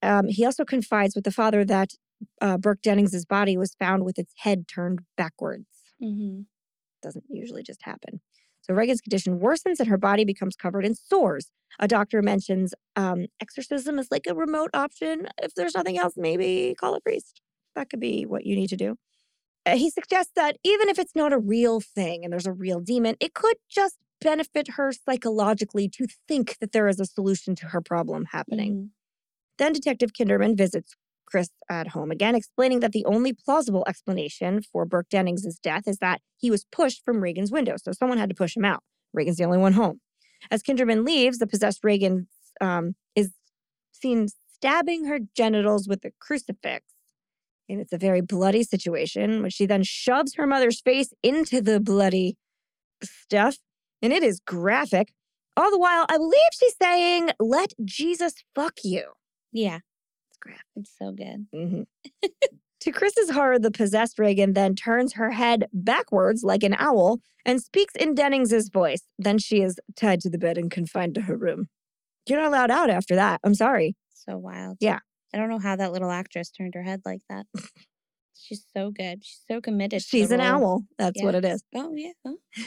Um, 0.00 0.28
he 0.28 0.44
also 0.44 0.64
confides 0.64 1.16
with 1.16 1.24
the 1.24 1.32
father 1.32 1.64
that 1.64 1.90
uh, 2.40 2.58
Burke 2.58 2.82
Dennings's 2.82 3.24
body 3.24 3.56
was 3.56 3.74
found 3.74 4.04
with 4.04 4.18
its 4.18 4.32
head 4.38 4.68
turned 4.68 5.00
backwards. 5.16 5.66
Mm-hmm. 6.02 6.42
Doesn't 7.02 7.24
usually 7.28 7.62
just 7.62 7.82
happen. 7.82 8.20
So 8.62 8.74
Reagan's 8.74 9.00
condition 9.00 9.40
worsens 9.40 9.80
and 9.80 9.88
her 9.88 9.98
body 9.98 10.24
becomes 10.24 10.54
covered 10.54 10.86
in 10.86 10.94
sores. 10.94 11.50
A 11.80 11.88
doctor 11.88 12.22
mentions 12.22 12.74
um, 12.96 13.26
exorcism 13.40 13.98
is 13.98 14.08
like 14.10 14.26
a 14.28 14.34
remote 14.34 14.70
option. 14.72 15.26
If 15.42 15.54
there's 15.54 15.74
nothing 15.74 15.98
else, 15.98 16.14
maybe 16.16 16.74
call 16.78 16.94
a 16.94 17.00
priest. 17.00 17.40
That 17.74 17.90
could 17.90 18.00
be 18.00 18.24
what 18.24 18.46
you 18.46 18.54
need 18.54 18.68
to 18.68 18.76
do. 18.76 18.96
Uh, 19.64 19.76
he 19.76 19.90
suggests 19.90 20.32
that 20.36 20.58
even 20.64 20.88
if 20.88 20.98
it's 20.98 21.16
not 21.16 21.32
a 21.32 21.38
real 21.38 21.80
thing 21.80 22.24
and 22.24 22.32
there's 22.32 22.46
a 22.46 22.52
real 22.52 22.80
demon, 22.80 23.16
it 23.20 23.34
could 23.34 23.56
just 23.68 23.96
benefit 24.20 24.72
her 24.76 24.92
psychologically 24.92 25.88
to 25.88 26.06
think 26.28 26.56
that 26.60 26.72
there 26.72 26.88
is 26.88 27.00
a 27.00 27.06
solution 27.06 27.54
to 27.56 27.66
her 27.66 27.80
problem 27.80 28.26
happening. 28.32 28.72
Mm-hmm. 28.72 28.86
Then 29.58 29.72
Detective 29.72 30.12
Kinderman 30.12 30.56
visits 30.56 30.94
Chris 31.32 31.48
at 31.70 31.88
home 31.88 32.10
again, 32.10 32.34
explaining 32.34 32.80
that 32.80 32.92
the 32.92 33.06
only 33.06 33.32
plausible 33.32 33.84
explanation 33.88 34.60
for 34.60 34.84
Burke 34.84 35.08
Dennings' 35.08 35.58
death 35.58 35.88
is 35.88 35.96
that 35.98 36.20
he 36.36 36.50
was 36.50 36.66
pushed 36.70 37.02
from 37.04 37.22
Reagan's 37.22 37.50
window. 37.50 37.76
So 37.82 37.90
someone 37.92 38.18
had 38.18 38.28
to 38.28 38.34
push 38.34 38.54
him 38.54 38.66
out. 38.66 38.82
Reagan's 39.14 39.38
the 39.38 39.44
only 39.44 39.58
one 39.58 39.72
home. 39.72 40.00
As 40.50 40.62
Kinderman 40.62 41.06
leaves, 41.06 41.38
the 41.38 41.46
possessed 41.46 41.82
Reagan 41.82 42.28
um, 42.60 42.94
is 43.16 43.30
seen 43.92 44.28
stabbing 44.28 45.06
her 45.06 45.18
genitals 45.34 45.88
with 45.88 46.04
a 46.04 46.12
crucifix. 46.20 46.84
And 47.68 47.80
it's 47.80 47.92
a 47.92 47.98
very 47.98 48.20
bloody 48.20 48.62
situation, 48.62 49.42
which 49.42 49.54
she 49.54 49.64
then 49.64 49.82
shoves 49.82 50.34
her 50.34 50.46
mother's 50.46 50.80
face 50.82 51.14
into 51.22 51.62
the 51.62 51.80
bloody 51.80 52.36
stuff. 53.02 53.56
And 54.02 54.12
it 54.12 54.22
is 54.22 54.40
graphic. 54.40 55.14
All 55.56 55.70
the 55.70 55.78
while, 55.78 56.04
I 56.10 56.18
believe 56.18 56.40
she's 56.52 56.76
saying, 56.80 57.30
let 57.40 57.72
Jesus 57.84 58.34
fuck 58.54 58.74
you. 58.84 59.12
Yeah. 59.52 59.78
It's. 60.46 60.60
It's 60.76 60.92
so 60.98 61.12
good. 61.12 61.46
Mhm. 61.54 61.86
to 62.80 62.92
Chris's 62.92 63.30
horror, 63.30 63.58
the 63.58 63.70
possessed 63.70 64.18
Reagan 64.18 64.52
then 64.54 64.74
turns 64.74 65.14
her 65.14 65.30
head 65.30 65.68
backwards 65.72 66.42
like 66.42 66.62
an 66.62 66.74
owl 66.78 67.20
and 67.44 67.60
speaks 67.62 67.94
in 67.94 68.14
Dennings's 68.14 68.68
voice. 68.68 69.02
Then 69.18 69.38
she 69.38 69.62
is 69.62 69.78
tied 69.96 70.20
to 70.22 70.30
the 70.30 70.38
bed 70.38 70.58
and 70.58 70.70
confined 70.70 71.14
to 71.16 71.22
her 71.22 71.36
room. 71.36 71.68
You're 72.26 72.40
not 72.40 72.48
allowed 72.48 72.70
out 72.70 72.90
after 72.90 73.14
that. 73.16 73.40
I'm 73.44 73.54
sorry. 73.54 73.96
So 74.14 74.38
wild. 74.38 74.78
Yeah. 74.80 75.00
I 75.34 75.38
don't 75.38 75.48
know 75.48 75.58
how 75.58 75.76
that 75.76 75.92
little 75.92 76.10
actress 76.10 76.50
turned 76.50 76.74
her 76.74 76.82
head 76.82 77.00
like 77.04 77.22
that. 77.28 77.46
She's 78.34 78.66
so 78.76 78.90
good. 78.90 79.24
She's 79.24 79.40
so 79.48 79.60
committed. 79.60 80.02
She's 80.02 80.30
an 80.30 80.40
role. 80.40 80.48
owl. 80.48 80.84
That's 80.98 81.22
what 81.22 81.34
it 81.34 81.44
is. 81.44 81.62
Oh 81.74 81.92
yeah. 81.94 82.12
Oh. 82.24 82.36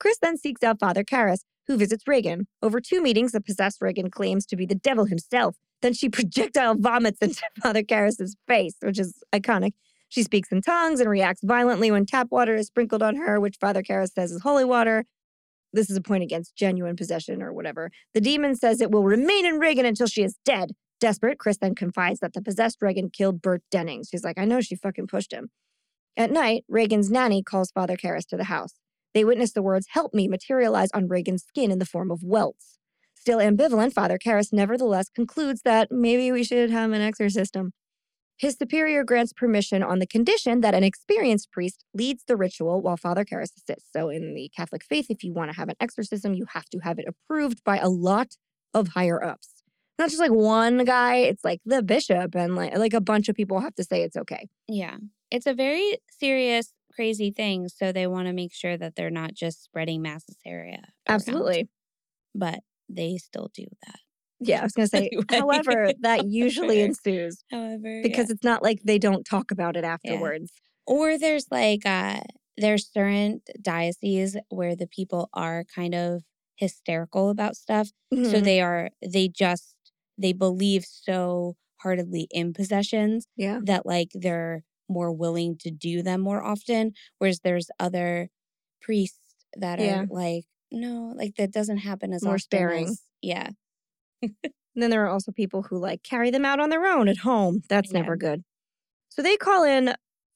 Chris 0.00 0.18
then 0.20 0.36
seeks 0.36 0.62
out 0.62 0.78
Father 0.80 1.04
Karras, 1.04 1.40
who 1.66 1.76
visits 1.76 2.04
Reagan. 2.06 2.46
Over 2.62 2.80
two 2.80 3.02
meetings, 3.02 3.32
the 3.32 3.40
possessed 3.40 3.82
Reagan 3.82 4.10
claims 4.10 4.46
to 4.46 4.56
be 4.56 4.64
the 4.64 4.74
devil 4.74 5.04
himself. 5.06 5.56
Then 5.82 5.92
she 5.92 6.08
projectile 6.10 6.74
vomits 6.74 7.18
into 7.20 7.42
Father 7.62 7.82
Karras's 7.82 8.36
face, 8.46 8.76
which 8.80 8.98
is 8.98 9.22
iconic. 9.32 9.72
She 10.08 10.22
speaks 10.22 10.50
in 10.50 10.62
tongues 10.62 11.00
and 11.00 11.10
reacts 11.10 11.42
violently 11.44 11.90
when 11.90 12.06
tap 12.06 12.28
water 12.30 12.54
is 12.54 12.68
sprinkled 12.68 13.02
on 13.02 13.16
her, 13.16 13.38
which 13.38 13.58
Father 13.60 13.82
Karras 13.82 14.12
says 14.12 14.32
is 14.32 14.42
holy 14.42 14.64
water. 14.64 15.04
This 15.72 15.90
is 15.90 15.96
a 15.98 16.02
point 16.02 16.22
against 16.22 16.56
genuine 16.56 16.96
possession 16.96 17.42
or 17.42 17.52
whatever. 17.52 17.90
The 18.14 18.22
demon 18.22 18.56
says 18.56 18.80
it 18.80 18.90
will 18.90 19.04
remain 19.04 19.44
in 19.44 19.58
Reagan 19.58 19.84
until 19.84 20.06
she 20.06 20.22
is 20.22 20.38
dead. 20.44 20.72
Desperate, 20.98 21.38
Chris 21.38 21.58
then 21.58 21.74
confides 21.74 22.20
that 22.20 22.32
the 22.32 22.42
possessed 22.42 22.78
Reagan 22.80 23.10
killed 23.10 23.42
Bert 23.42 23.62
Dennings. 23.70 24.08
She's 24.10 24.24
like, 24.24 24.38
I 24.38 24.46
know 24.46 24.60
she 24.60 24.74
fucking 24.74 25.06
pushed 25.06 25.32
him. 25.32 25.50
At 26.16 26.32
night, 26.32 26.64
Reagan's 26.68 27.10
nanny 27.10 27.42
calls 27.42 27.70
Father 27.70 27.96
Karras 27.96 28.26
to 28.28 28.36
the 28.36 28.44
house. 28.44 28.72
They 29.14 29.24
witness 29.24 29.52
the 29.52 29.62
words, 29.62 29.88
help 29.90 30.12
me, 30.12 30.26
materialize 30.26 30.90
on 30.92 31.06
Reagan's 31.06 31.44
skin 31.44 31.70
in 31.70 31.78
the 31.78 31.86
form 31.86 32.10
of 32.10 32.22
welts. 32.24 32.77
Still 33.20 33.38
ambivalent, 33.38 33.92
Father 33.92 34.18
Karras 34.18 34.52
nevertheless 34.52 35.08
concludes 35.08 35.62
that 35.62 35.90
maybe 35.90 36.30
we 36.30 36.44
should 36.44 36.70
have 36.70 36.92
an 36.92 37.00
exorcism. 37.00 37.72
His 38.36 38.54
superior 38.56 39.02
grants 39.02 39.32
permission 39.32 39.82
on 39.82 39.98
the 39.98 40.06
condition 40.06 40.60
that 40.60 40.72
an 40.72 40.84
experienced 40.84 41.50
priest 41.50 41.84
leads 41.92 42.22
the 42.24 42.36
ritual 42.36 42.80
while 42.80 42.96
Father 42.96 43.24
Karras 43.24 43.50
assists. 43.56 43.90
So, 43.92 44.08
in 44.08 44.34
the 44.34 44.48
Catholic 44.56 44.84
faith, 44.84 45.06
if 45.10 45.24
you 45.24 45.32
want 45.32 45.50
to 45.50 45.56
have 45.56 45.68
an 45.68 45.74
exorcism, 45.80 46.34
you 46.34 46.46
have 46.52 46.66
to 46.66 46.78
have 46.78 47.00
it 47.00 47.06
approved 47.08 47.64
by 47.64 47.78
a 47.78 47.88
lot 47.88 48.36
of 48.72 48.88
higher 48.88 49.22
ups. 49.22 49.62
Not 49.98 50.10
just 50.10 50.20
like 50.20 50.30
one 50.30 50.84
guy, 50.84 51.16
it's 51.16 51.44
like 51.44 51.60
the 51.66 51.82
bishop 51.82 52.36
and 52.36 52.54
like, 52.54 52.78
like 52.78 52.94
a 52.94 53.00
bunch 53.00 53.28
of 53.28 53.34
people 53.34 53.58
have 53.58 53.74
to 53.74 53.84
say 53.84 54.02
it's 54.02 54.16
okay. 54.16 54.46
Yeah. 54.68 54.98
It's 55.32 55.48
a 55.48 55.54
very 55.54 55.98
serious, 56.08 56.72
crazy 56.94 57.32
thing. 57.32 57.68
So 57.68 57.90
they 57.90 58.06
want 58.06 58.28
to 58.28 58.32
make 58.32 58.54
sure 58.54 58.76
that 58.76 58.94
they're 58.94 59.10
not 59.10 59.34
just 59.34 59.64
spreading 59.64 60.00
mass 60.00 60.24
hysteria. 60.26 60.82
Absolutely. 61.08 61.68
But 62.32 62.60
they 62.88 63.18
still 63.18 63.50
do 63.54 63.64
that. 63.86 63.98
Yeah, 64.40 64.60
I 64.60 64.64
was 64.64 64.72
going 64.72 64.86
to 64.90 64.96
say, 64.96 65.10
Anyway. 65.10 65.24
however, 65.30 65.92
that 66.00 66.26
usually 66.26 66.80
ensues 66.80 67.44
However, 67.50 68.00
because 68.02 68.30
it's 68.30 68.44
not 68.44 68.62
like 68.62 68.80
they 68.84 68.98
don't 68.98 69.24
talk 69.24 69.50
about 69.50 69.76
it 69.76 69.84
afterwards. 69.84 70.52
or 70.86 71.18
there's 71.18 71.46
like 71.50 71.84
uh 71.86 72.20
there's 72.56 72.90
certain 72.90 73.40
dioceses 73.62 74.36
where 74.48 74.74
the 74.74 74.86
people 74.88 75.28
are 75.34 75.64
kind 75.74 75.94
of 75.94 76.22
hysterical 76.56 77.30
about 77.30 77.56
stuff 77.56 77.88
so 78.22 78.40
Mhm. 78.40 78.44
they 78.44 78.60
are 78.60 78.90
they 79.14 79.28
just 79.28 79.76
they 80.16 80.32
believe 80.32 80.84
so 80.84 81.54
heartedly 81.82 82.26
in 82.32 82.52
possessions 82.52 83.26
yeah. 83.36 83.60
that 83.62 83.86
like 83.86 84.10
they're 84.14 84.64
more 84.88 85.12
willing 85.12 85.56
to 85.58 85.70
do 85.70 86.02
them 86.02 86.20
more 86.20 86.42
often 86.42 86.92
whereas 87.18 87.40
there's 87.44 87.70
other 87.78 88.28
priests 88.80 89.20
that 89.56 89.78
Yeah. 89.78 90.02
are 90.02 90.06
like 90.10 90.44
no 90.70 91.12
like 91.16 91.34
that 91.36 91.50
doesn't 91.52 91.78
happen 91.78 92.12
as 92.12 92.22
More 92.24 92.34
often 92.34 92.40
sparing. 92.40 92.84
as- 92.88 93.02
yeah 93.22 93.50
And 94.22 94.82
then 94.84 94.90
there 94.90 95.04
are 95.04 95.08
also 95.10 95.32
people 95.32 95.62
who 95.64 95.78
like 95.78 96.02
carry 96.04 96.30
them 96.30 96.44
out 96.44 96.60
on 96.60 96.70
their 96.70 96.86
own 96.86 97.08
at 97.08 97.18
home. 97.18 97.62
That's 97.68 97.92
Yeah. 97.92 98.00
never 98.02 98.16
good. 98.16 98.44
So 99.08 99.22
they 99.22 99.36
call 99.36 99.64
in 99.64 99.94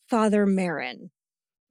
Father 0.09 0.47
Merrin, 0.47 1.11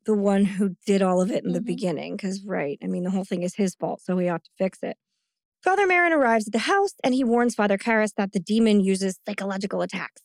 the 0.05 0.15
one 0.15 0.45
who 0.45 0.77
did 0.85 1.01
all 1.01 1.21
of 1.21 1.31
it 1.31 1.43
in 1.43 1.51
the 1.51 1.59
Mhm. 1.59 1.65
beginning. 1.65 2.15
Because, 2.15 2.43
right, 2.45 2.77
I 2.81 2.87
mean, 2.87 3.03
the 3.03 3.09
whole 3.11 3.25
thing 3.25 3.43
is 3.43 3.55
his 3.55 3.75
fault, 3.75 3.99
so 4.01 4.17
he 4.17 4.29
ought 4.29 4.45
to 4.45 4.51
fix 4.57 4.79
it. 4.83 4.95
Father 5.61 5.85
Merrin 5.85 6.11
arrives 6.11 6.47
at 6.47 6.53
the 6.53 6.59
house 6.59 6.93
and 7.03 7.13
he 7.13 7.25
warns 7.25 7.55
Father 7.55 7.77
Karras 7.77 8.13
that 8.15 8.31
the 8.31 8.39
demon 8.39 8.79
uses 8.79 9.19
psychological 9.27 9.81
attacks. 9.81 10.21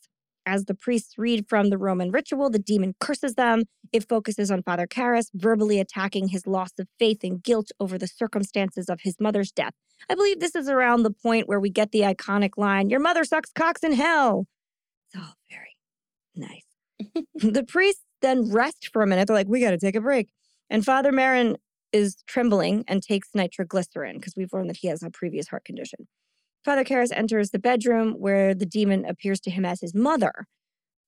As 0.47 0.67
the 0.67 0.75
priests 0.75 1.19
read 1.19 1.49
from 1.49 1.71
the 1.71 1.77
Roman 1.77 2.13
ritual, 2.13 2.51
the 2.51 2.61
demon 2.61 2.95
curses 3.01 3.35
them. 3.35 3.65
It 3.93 4.09
focuses 4.09 4.49
on 4.49 4.63
Father 4.63 4.87
Karras, 4.87 5.27
verbally 5.35 5.81
attacking 5.81 6.29
his 6.29 6.47
loss 6.47 6.71
of 6.79 6.87
faith 7.01 7.19
and 7.25 7.43
guilt 7.43 7.73
over 7.81 7.99
the 7.99 8.07
circumstances 8.07 8.89
of 8.89 9.01
his 9.03 9.17
mother's 9.19 9.51
death. 9.51 9.75
I 10.09 10.15
believe 10.15 10.39
this 10.39 10.55
is 10.55 10.69
around 10.69 11.03
the 11.03 11.11
point 11.11 11.49
where 11.49 11.59
we 11.59 11.69
get 11.69 11.91
the 11.91 12.03
iconic 12.03 12.51
line, 12.57 12.91
Your 12.91 13.01
mother 13.01 13.25
sucks 13.25 13.51
cocks 13.51 13.83
in 13.83 13.93
hell. 13.93 14.47
It's 15.13 15.21
all 15.21 15.35
very 15.51 15.77
nice. 16.37 17.25
the 17.53 17.65
priests 17.65 18.05
then 18.23 18.51
rest 18.53 18.91
for 18.93 19.03
a 19.03 19.07
minute. 19.07 19.27
They're 19.27 19.37
like, 19.37 19.49
We 19.49 19.61
got 19.61 19.71
to 19.71 19.79
take 19.79 19.97
a 19.97 20.01
break. 20.01 20.29
And 20.71 20.85
Father 20.85 21.11
Merrin 21.11 21.57
is 21.93 22.17
trembling 22.27 22.85
and 22.87 23.03
takes 23.03 23.31
nitroglycerin 23.35 24.17
because 24.17 24.35
we've 24.37 24.53
learned 24.53 24.71
that 24.71 24.79
he 24.79 24.89
has 24.89 25.03
a 25.03 25.11
previous 25.11 25.49
heart 25.49 25.65
condition. 25.65 26.07
Father 26.67 26.83
Karras 26.83 27.13
enters 27.13 27.51
the 27.51 27.61
bedroom 27.61 28.15
where 28.19 28.53
the 28.53 28.67
demon 28.67 29.05
appears 29.05 29.39
to 29.43 29.53
him 29.53 29.65
as 29.65 29.81
his 29.81 29.95
mother. 29.95 30.49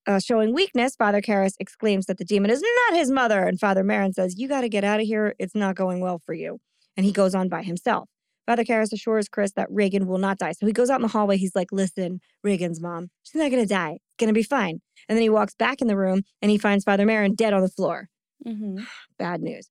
Uh, 0.06 0.20
showing 0.20 0.54
weakness, 0.54 0.94
Father 0.94 1.20
Karras 1.20 1.54
exclaims 1.58 2.06
that 2.06 2.16
the 2.16 2.24
demon 2.24 2.48
is 2.48 2.62
not 2.62 2.96
his 2.96 3.10
mother. 3.10 3.42
And 3.42 3.58
Father 3.58 3.82
Merrin 3.82 4.14
says, 4.14 4.38
You 4.38 4.46
got 4.46 4.60
to 4.60 4.68
get 4.68 4.84
out 4.84 5.00
of 5.00 5.06
here. 5.06 5.34
It's 5.40 5.56
not 5.56 5.74
going 5.74 5.98
well 5.98 6.20
for 6.24 6.32
you. 6.32 6.60
And 6.96 7.04
he 7.04 7.10
goes 7.10 7.34
on 7.34 7.48
by 7.48 7.64
himself. 7.64 8.08
Father 8.46 8.62
Karras 8.62 8.92
assures 8.92 9.28
Chris 9.28 9.50
that 9.56 9.66
Reagan 9.68 10.06
will 10.06 10.18
not 10.18 10.38
die. 10.38 10.52
So 10.52 10.64
he 10.64 10.72
goes 10.72 10.90
out 10.90 11.00
in 11.00 11.02
the 11.02 11.08
hallway. 11.08 11.36
He's 11.36 11.56
like, 11.56 11.72
Listen, 11.72 12.20
Reagan's 12.44 12.80
mom, 12.80 13.10
she's 13.24 13.42
not 13.42 13.50
going 13.50 13.62
to 13.62 13.68
die. 13.68 13.94
It's 13.94 14.16
going 14.16 14.28
to 14.28 14.38
be 14.38 14.44
fine. 14.44 14.80
And 15.08 15.16
then 15.16 15.22
he 15.22 15.28
walks 15.28 15.56
back 15.56 15.82
in 15.82 15.88
the 15.88 15.96
room 15.96 16.22
and 16.40 16.52
he 16.52 16.58
finds 16.58 16.84
Father 16.84 17.04
Merrin 17.04 17.34
dead 17.34 17.52
on 17.52 17.62
the 17.62 17.68
floor. 17.68 18.08
hmm 18.46 18.82
Bad 19.18 19.42
news. 19.42 19.68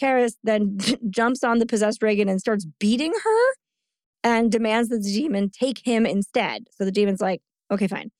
Karras 0.00 0.32
then 0.42 0.78
jumps 1.10 1.44
on 1.44 1.60
the 1.60 1.66
possessed 1.66 2.02
Reagan 2.02 2.28
and 2.28 2.40
starts 2.40 2.66
beating 2.80 3.12
her 3.22 3.61
and 4.24 4.50
demands 4.52 4.88
that 4.88 5.02
the 5.02 5.12
demon 5.12 5.50
take 5.50 5.86
him 5.86 6.06
instead. 6.06 6.68
So 6.72 6.84
the 6.84 6.92
demon's 6.92 7.20
like, 7.20 7.40
okay, 7.70 7.86
fine. 7.88 8.10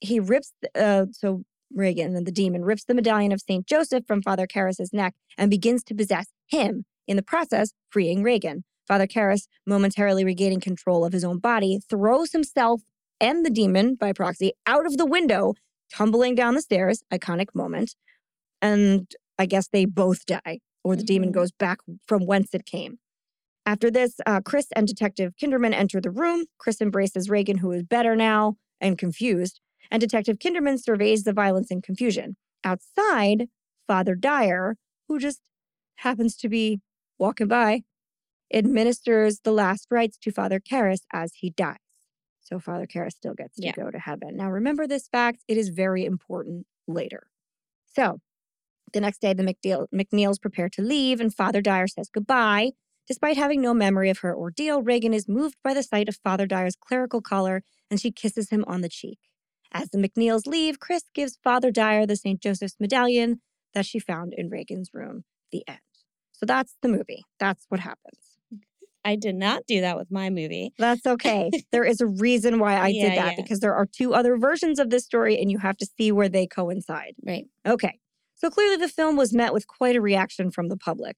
He 0.00 0.20
rips, 0.20 0.52
uh, 0.74 1.06
so 1.12 1.42
Reagan 1.74 2.16
and 2.16 2.26
the 2.26 2.32
demon 2.32 2.64
rips 2.64 2.84
the 2.84 2.94
medallion 2.94 3.32
of 3.32 3.40
St. 3.40 3.66
Joseph 3.66 4.04
from 4.06 4.22
Father 4.22 4.46
Karras's 4.46 4.92
neck 4.92 5.14
and 5.38 5.50
begins 5.50 5.82
to 5.84 5.94
possess 5.94 6.26
him, 6.48 6.84
in 7.08 7.16
the 7.16 7.22
process, 7.22 7.72
freeing 7.90 8.22
Reagan. 8.22 8.64
Father 8.88 9.06
Karras, 9.06 9.46
momentarily 9.66 10.24
regaining 10.24 10.60
control 10.60 11.04
of 11.04 11.12
his 11.12 11.24
own 11.24 11.38
body, 11.38 11.80
throws 11.88 12.32
himself 12.32 12.82
and 13.20 13.46
the 13.46 13.50
demon, 13.50 13.94
by 13.94 14.12
proxy, 14.12 14.52
out 14.66 14.86
of 14.86 14.96
the 14.96 15.06
window, 15.06 15.54
tumbling 15.94 16.34
down 16.34 16.54
the 16.54 16.62
stairs, 16.62 17.02
iconic 17.12 17.54
moment. 17.54 17.94
And 18.60 19.10
I 19.38 19.46
guess 19.46 19.68
they 19.68 19.84
both 19.84 20.26
die, 20.26 20.60
or 20.84 20.96
the 20.96 21.04
demon 21.04 21.30
Mhm. 21.30 21.34
goes 21.34 21.52
back 21.52 21.78
from 22.06 22.26
whence 22.26 22.54
it 22.54 22.66
came. 22.66 22.98
After 23.64 23.90
this, 23.90 24.16
uh, 24.26 24.40
Chris 24.40 24.66
and 24.74 24.86
Detective 24.86 25.34
Kinderman 25.40 25.72
enter 25.72 26.00
the 26.00 26.10
room. 26.10 26.46
Chris 26.58 26.80
embraces 26.80 27.30
Reagan, 27.30 27.58
who 27.58 27.70
is 27.72 27.82
better 27.84 28.16
now 28.16 28.56
and 28.80 28.98
confused, 28.98 29.60
and 29.90 30.00
Detective 30.00 30.38
Kinderman 30.38 30.80
surveys 30.80 31.22
the 31.24 31.32
violence 31.32 31.70
and 31.70 31.82
confusion. 31.82 32.36
Outside, 32.64 33.48
Father 33.86 34.14
Dyer, 34.14 34.76
who 35.08 35.18
just 35.18 35.40
happens 35.96 36.36
to 36.38 36.48
be 36.48 36.80
walking 37.18 37.46
by, 37.48 37.82
administers 38.52 39.40
the 39.44 39.52
last 39.52 39.86
rites 39.90 40.18
to 40.18 40.32
Father 40.32 40.60
Karras 40.60 41.02
as 41.12 41.34
he 41.36 41.50
dies. 41.50 41.76
So 42.40 42.58
Father 42.58 42.86
Karras 42.86 43.12
still 43.12 43.34
gets 43.34 43.56
to 43.56 43.66
Yeah. 43.66 43.72
go 43.72 43.90
to 43.90 43.98
heaven. 43.98 44.36
Now, 44.36 44.50
remember 44.50 44.86
this 44.86 45.08
fact, 45.08 45.42
it 45.46 45.56
is 45.56 45.68
very 45.68 46.04
important 46.04 46.66
later. 46.88 47.28
So, 47.86 48.20
the 48.92 49.00
next 49.00 49.20
day, 49.20 49.32
the 49.32 49.42
MacNeil, 49.42 49.86
MacNeils 49.94 50.40
prepare 50.40 50.68
to 50.70 50.82
leave, 50.82 51.20
and 51.20 51.32
Father 51.34 51.62
Dyer 51.62 51.86
says 51.86 52.10
goodbye. 52.12 52.72
Despite 53.08 53.36
having 53.36 53.60
no 53.60 53.74
memory 53.74 54.10
of 54.10 54.18
her 54.18 54.34
ordeal, 54.34 54.82
Reagan 54.82 55.12
is 55.12 55.28
moved 55.28 55.56
by 55.64 55.74
the 55.74 55.82
sight 55.82 56.08
of 56.08 56.16
Father 56.22 56.46
Dyer's 56.46 56.76
clerical 56.76 57.20
collar, 57.20 57.62
and 57.90 58.00
she 58.00 58.12
kisses 58.12 58.50
him 58.50 58.64
on 58.66 58.80
the 58.80 58.88
cheek. 58.88 59.18
As 59.72 59.88
the 59.90 59.98
MacNeils 59.98 60.46
leave, 60.46 60.78
Chris 60.78 61.04
gives 61.14 61.38
Father 61.42 61.70
Dyer 61.70 62.06
the 62.06 62.16
St. 62.16 62.40
Joseph's 62.40 62.76
medallion 62.78 63.40
that 63.74 63.86
she 63.86 63.98
found 63.98 64.34
in 64.36 64.50
Reagan's 64.50 64.90
room. 64.92 65.24
The 65.50 65.64
end. 65.66 65.78
So 66.32 66.46
that's 66.46 66.76
the 66.82 66.88
movie. 66.88 67.24
That's 67.38 67.64
what 67.68 67.80
happens. 67.80 68.18
I 69.04 69.16
did 69.16 69.34
not 69.34 69.66
do 69.66 69.80
that 69.80 69.96
with 69.96 70.10
my 70.12 70.30
movie. 70.30 70.72
That's 70.78 71.04
okay. 71.06 71.50
there 71.72 71.84
is 71.84 72.00
a 72.00 72.06
reason 72.06 72.58
why 72.60 72.76
I 72.76 72.88
Yeah, 72.88 73.08
did 73.08 73.18
that 73.18 73.30
yeah. 73.36 73.42
because 73.42 73.60
there 73.60 73.74
are 73.74 73.86
two 73.86 74.14
other 74.14 74.36
versions 74.36 74.78
of 74.78 74.90
this 74.90 75.04
story, 75.04 75.40
and 75.40 75.50
you 75.50 75.58
have 75.58 75.76
to 75.78 75.86
see 75.98 76.12
where 76.12 76.28
they 76.28 76.46
coincide. 76.46 77.14
Right. 77.26 77.46
Okay. 77.66 77.98
So 78.36 78.48
clearly, 78.50 78.76
the 78.76 78.88
film 78.88 79.16
was 79.16 79.32
met 79.32 79.52
with 79.52 79.66
quite 79.66 79.96
a 79.96 80.00
reaction 80.00 80.50
from 80.50 80.68
the 80.68 80.76
public. 80.76 81.16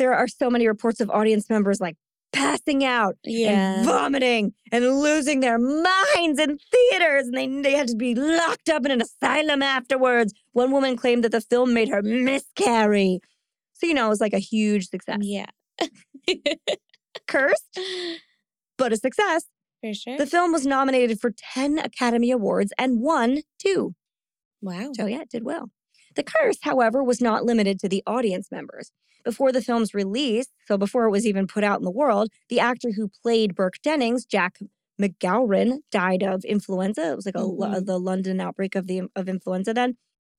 There 0.00 0.14
are 0.14 0.26
so 0.26 0.48
many 0.48 0.66
reports 0.66 0.98
of 1.02 1.10
audience 1.10 1.50
members 1.50 1.78
like 1.78 1.96
passing 2.32 2.86
out 2.86 3.16
and 3.26 3.84
vomiting 3.84 4.54
and 4.72 4.82
losing 5.02 5.40
their 5.40 5.58
minds 5.58 6.40
in 6.40 6.58
theaters, 6.72 7.26
and 7.26 7.34
they, 7.34 7.46
they 7.70 7.76
had 7.76 7.88
to 7.88 7.96
be 7.96 8.14
locked 8.14 8.70
up 8.70 8.86
in 8.86 8.92
an 8.92 9.02
asylum 9.02 9.62
afterwards. 9.62 10.32
One 10.52 10.70
woman 10.70 10.96
claimed 10.96 11.22
that 11.24 11.32
the 11.32 11.42
film 11.42 11.74
made 11.74 11.90
her 11.90 12.00
miscarry. 12.00 13.20
So, 13.74 13.86
you 13.86 13.92
know, 13.92 14.06
it 14.06 14.08
was 14.08 14.22
like 14.22 14.32
a 14.32 14.38
huge 14.38 14.88
success. 14.88 15.18
Yeah. 15.20 15.50
Cursed, 17.28 17.78
but 18.78 18.94
a 18.94 18.96
success. 18.96 19.44
For 19.82 19.92
sure. 19.92 20.16
The 20.16 20.26
film 20.26 20.50
was 20.52 20.64
nominated 20.64 21.20
for 21.20 21.32
10 21.52 21.78
Academy 21.78 22.30
Awards 22.30 22.72
and 22.78 23.00
won 23.02 23.42
two. 23.58 23.94
wow. 24.62 24.92
So, 24.96 25.04
yeah, 25.04 25.20
it 25.20 25.28
did 25.28 25.44
well. 25.44 25.68
The 26.16 26.22
curse, 26.22 26.58
however, 26.62 27.02
was 27.02 27.20
not 27.20 27.44
limited 27.44 27.78
to 27.80 27.88
the 27.88 28.02
audience 28.06 28.48
members. 28.50 28.90
Before 29.24 29.52
the 29.52 29.62
film's 29.62 29.92
release, 29.94 30.46
so 30.66 30.78
before 30.78 31.04
it 31.04 31.10
was 31.10 31.26
even 31.26 31.46
put 31.46 31.62
out 31.62 31.78
in 31.78 31.84
the 31.84 31.90
world, 31.90 32.28
the 32.48 32.58
actor 32.60 32.92
who 32.96 33.10
played 33.22 33.54
Burke 33.54 33.76
Dennings, 33.82 34.24
Jack 34.24 34.58
McGowran, 35.00 35.78
died 35.90 36.22
of 36.22 36.44
influenza. 36.44 37.12
It 37.12 37.16
was 37.16 37.26
like 37.26 37.34
a, 37.34 37.40
Mhm. 37.40 37.86
the 37.86 37.98
London 37.98 38.40
outbreak 38.40 38.74
of 38.74 38.86
the 38.86 39.02
of 39.16 39.28
influenza 39.28 39.74
then. 39.74 39.96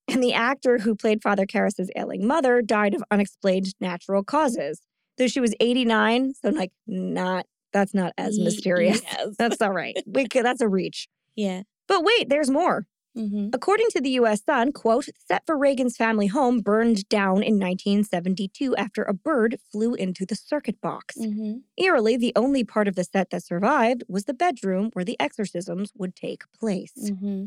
And 0.07 0.21
the 0.23 0.33
actor 0.33 0.79
who 0.79 0.95
played 0.95 1.21
Father 1.21 1.45
Karras's 1.45 1.89
ailing 1.95 2.25
mother 2.27 2.61
died 2.61 2.93
of 2.93 3.03
unexplained 3.11 3.73
natural 3.79 4.23
causes. 4.23 4.81
Though 5.17 5.27
she 5.27 5.39
was 5.39 5.53
89, 5.59 6.33
so 6.33 6.49
like 6.49 6.71
not 6.87 7.45
that's 7.73 7.93
not 7.93 8.11
as 8.17 8.37
mysterious. 8.39 9.01
yes. 9.03 9.35
That's 9.37 9.61
all 9.61 9.71
right. 9.71 9.95
We 10.05 10.27
could, 10.27 10.43
that's 10.43 10.59
a 10.61 10.67
reach. 10.67 11.07
Yeah. 11.37 11.61
But 11.87 12.03
wait, 12.03 12.27
there's 12.27 12.49
more. 12.49 12.85
Mm-hmm. 13.17 13.49
According 13.53 13.87
to 13.91 14.01
the 14.01 14.11
US 14.11 14.43
Sun, 14.43 14.71
quote, 14.71 15.09
set 15.27 15.45
for 15.45 15.57
Reagan's 15.57 15.97
family 15.97 16.27
home 16.27 16.59
burned 16.59 17.07
down 17.09 17.43
in 17.43 17.59
1972 17.59 18.75
after 18.75 19.03
a 19.03 19.13
bird 19.13 19.57
flew 19.71 19.93
into 19.93 20.25
the 20.25 20.35
circuit 20.35 20.79
box. 20.81 21.15
Mm-hmm. 21.17 21.57
Eerily, 21.77 22.17
the 22.17 22.33
only 22.35 22.63
part 22.63 22.87
of 22.87 22.95
the 22.95 23.03
set 23.03 23.29
that 23.31 23.43
survived 23.43 24.03
was 24.07 24.25
the 24.25 24.33
bedroom 24.33 24.89
where 24.93 25.05
the 25.05 25.19
exorcisms 25.19 25.91
would 25.95 26.15
take 26.15 26.43
place. 26.57 26.93
Mm-hmm. 27.03 27.45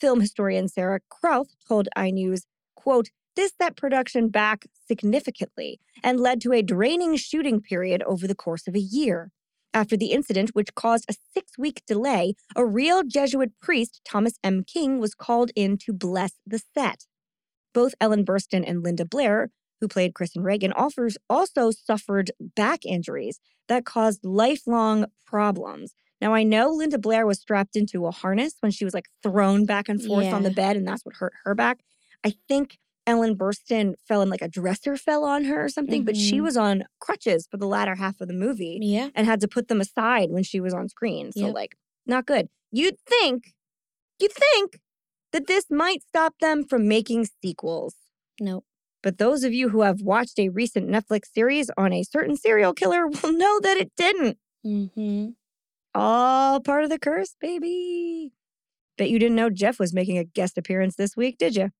Film 0.00 0.20
historian 0.20 0.68
Sarah 0.68 1.00
Krauth 1.10 1.54
told 1.66 1.88
iNews, 1.96 2.42
quote, 2.74 3.10
this 3.34 3.52
set 3.60 3.76
production 3.76 4.28
back 4.28 4.66
significantly 4.86 5.80
and 6.02 6.20
led 6.20 6.40
to 6.42 6.52
a 6.52 6.62
draining 6.62 7.16
shooting 7.16 7.60
period 7.60 8.02
over 8.02 8.26
the 8.26 8.34
course 8.34 8.68
of 8.68 8.74
a 8.74 8.80
year. 8.80 9.30
After 9.74 9.96
the 9.96 10.12
incident, 10.12 10.50
which 10.50 10.74
caused 10.74 11.06
a 11.08 11.14
six 11.34 11.56
week 11.56 11.82
delay, 11.86 12.34
a 12.54 12.64
real 12.64 13.02
Jesuit 13.02 13.52
priest, 13.60 14.02
Thomas 14.04 14.34
M. 14.44 14.64
King, 14.64 14.98
was 14.98 15.14
called 15.14 15.50
in 15.56 15.78
to 15.78 15.92
bless 15.92 16.32
the 16.46 16.60
set. 16.74 17.06
Both 17.72 17.94
Ellen 18.00 18.24
Burstyn 18.24 18.64
and 18.66 18.82
Linda 18.82 19.06
Blair, 19.06 19.50
who 19.80 19.88
played 19.88 20.14
Chris 20.14 20.36
and 20.36 20.44
Reagan, 20.44 20.72
offers 20.72 21.16
also 21.28 21.70
suffered 21.70 22.30
back 22.38 22.84
injuries 22.84 23.40
that 23.68 23.86
caused 23.86 24.24
lifelong 24.24 25.06
problems. 25.26 25.94
Now, 26.20 26.34
I 26.34 26.44
know 26.44 26.70
Linda 26.70 26.98
Blair 26.98 27.26
was 27.26 27.40
strapped 27.40 27.74
into 27.74 28.06
a 28.06 28.12
harness 28.12 28.54
when 28.60 28.70
she 28.70 28.84
was 28.84 28.94
like 28.94 29.08
thrown 29.22 29.64
back 29.64 29.88
and 29.88 30.00
forth 30.00 30.26
on 30.32 30.42
the 30.42 30.50
bed, 30.50 30.76
and 30.76 30.86
that's 30.86 31.04
what 31.04 31.16
hurt 31.16 31.32
her 31.44 31.54
back. 31.54 31.80
I 32.24 32.34
think 32.46 32.78
Ellen 33.06 33.36
Burstyn 33.36 33.94
fell 34.06 34.22
in 34.22 34.28
like 34.30 34.42
a 34.42 34.48
dresser 34.48 34.96
fell 34.96 35.24
on 35.24 35.44
her 35.44 35.64
or 35.64 35.68
something, 35.68 36.04
but 36.04 36.16
she 36.16 36.38
Mhm. 36.38 36.42
was 36.42 36.56
on 36.56 36.84
crutches 37.00 37.46
for 37.50 37.56
the 37.56 37.66
latter 37.66 37.96
half 37.96 38.20
of 38.20 38.28
the 38.28 38.34
movie 38.34 38.78
Yeah. 38.80 39.10
and 39.14 39.26
had 39.26 39.40
to 39.40 39.48
put 39.48 39.68
them 39.68 39.80
aside 39.80 40.30
when 40.30 40.44
she 40.44 40.60
was 40.60 40.72
on 40.72 40.88
screen. 40.88 41.32
So, 41.32 41.46
Yep. 41.46 41.54
like, 41.54 41.76
not 42.06 42.26
good. 42.26 42.48
You'd 42.70 42.98
think, 43.00 43.54
you'd 44.20 44.32
think 44.32 44.80
that 45.32 45.46
this 45.48 45.70
might 45.70 46.02
stop 46.02 46.38
them 46.40 46.64
from 46.64 46.86
making 46.86 47.26
sequels. 47.42 47.96
Nope. 48.40 48.64
But 49.02 49.18
those 49.18 49.42
of 49.42 49.52
you 49.52 49.70
who 49.70 49.80
have 49.82 50.00
watched 50.02 50.38
a 50.38 50.48
recent 50.50 50.88
Netflix 50.88 51.26
series 51.34 51.70
on 51.76 51.92
a 51.92 52.04
certain 52.04 52.36
serial 52.36 52.72
killer 52.72 53.06
will 53.22 53.32
know 53.32 53.58
that 53.60 53.76
it 53.78 53.90
didn't. 53.96 54.38
Mm-hmm. 54.64 55.30
All 55.94 56.60
part 56.60 56.84
of 56.84 56.90
the 56.90 56.98
curse, 57.00 57.34
baby. 57.40 58.32
Bet 58.96 59.10
you 59.10 59.18
didn't 59.18 59.36
know 59.36 59.50
Jeff 59.50 59.78
was 59.80 59.92
making 59.92 60.18
a 60.18 60.24
guest 60.24 60.56
appearance 60.56 60.94
this 60.96 61.16
week, 61.16 61.36
did 61.36 61.56
you? 61.56 61.70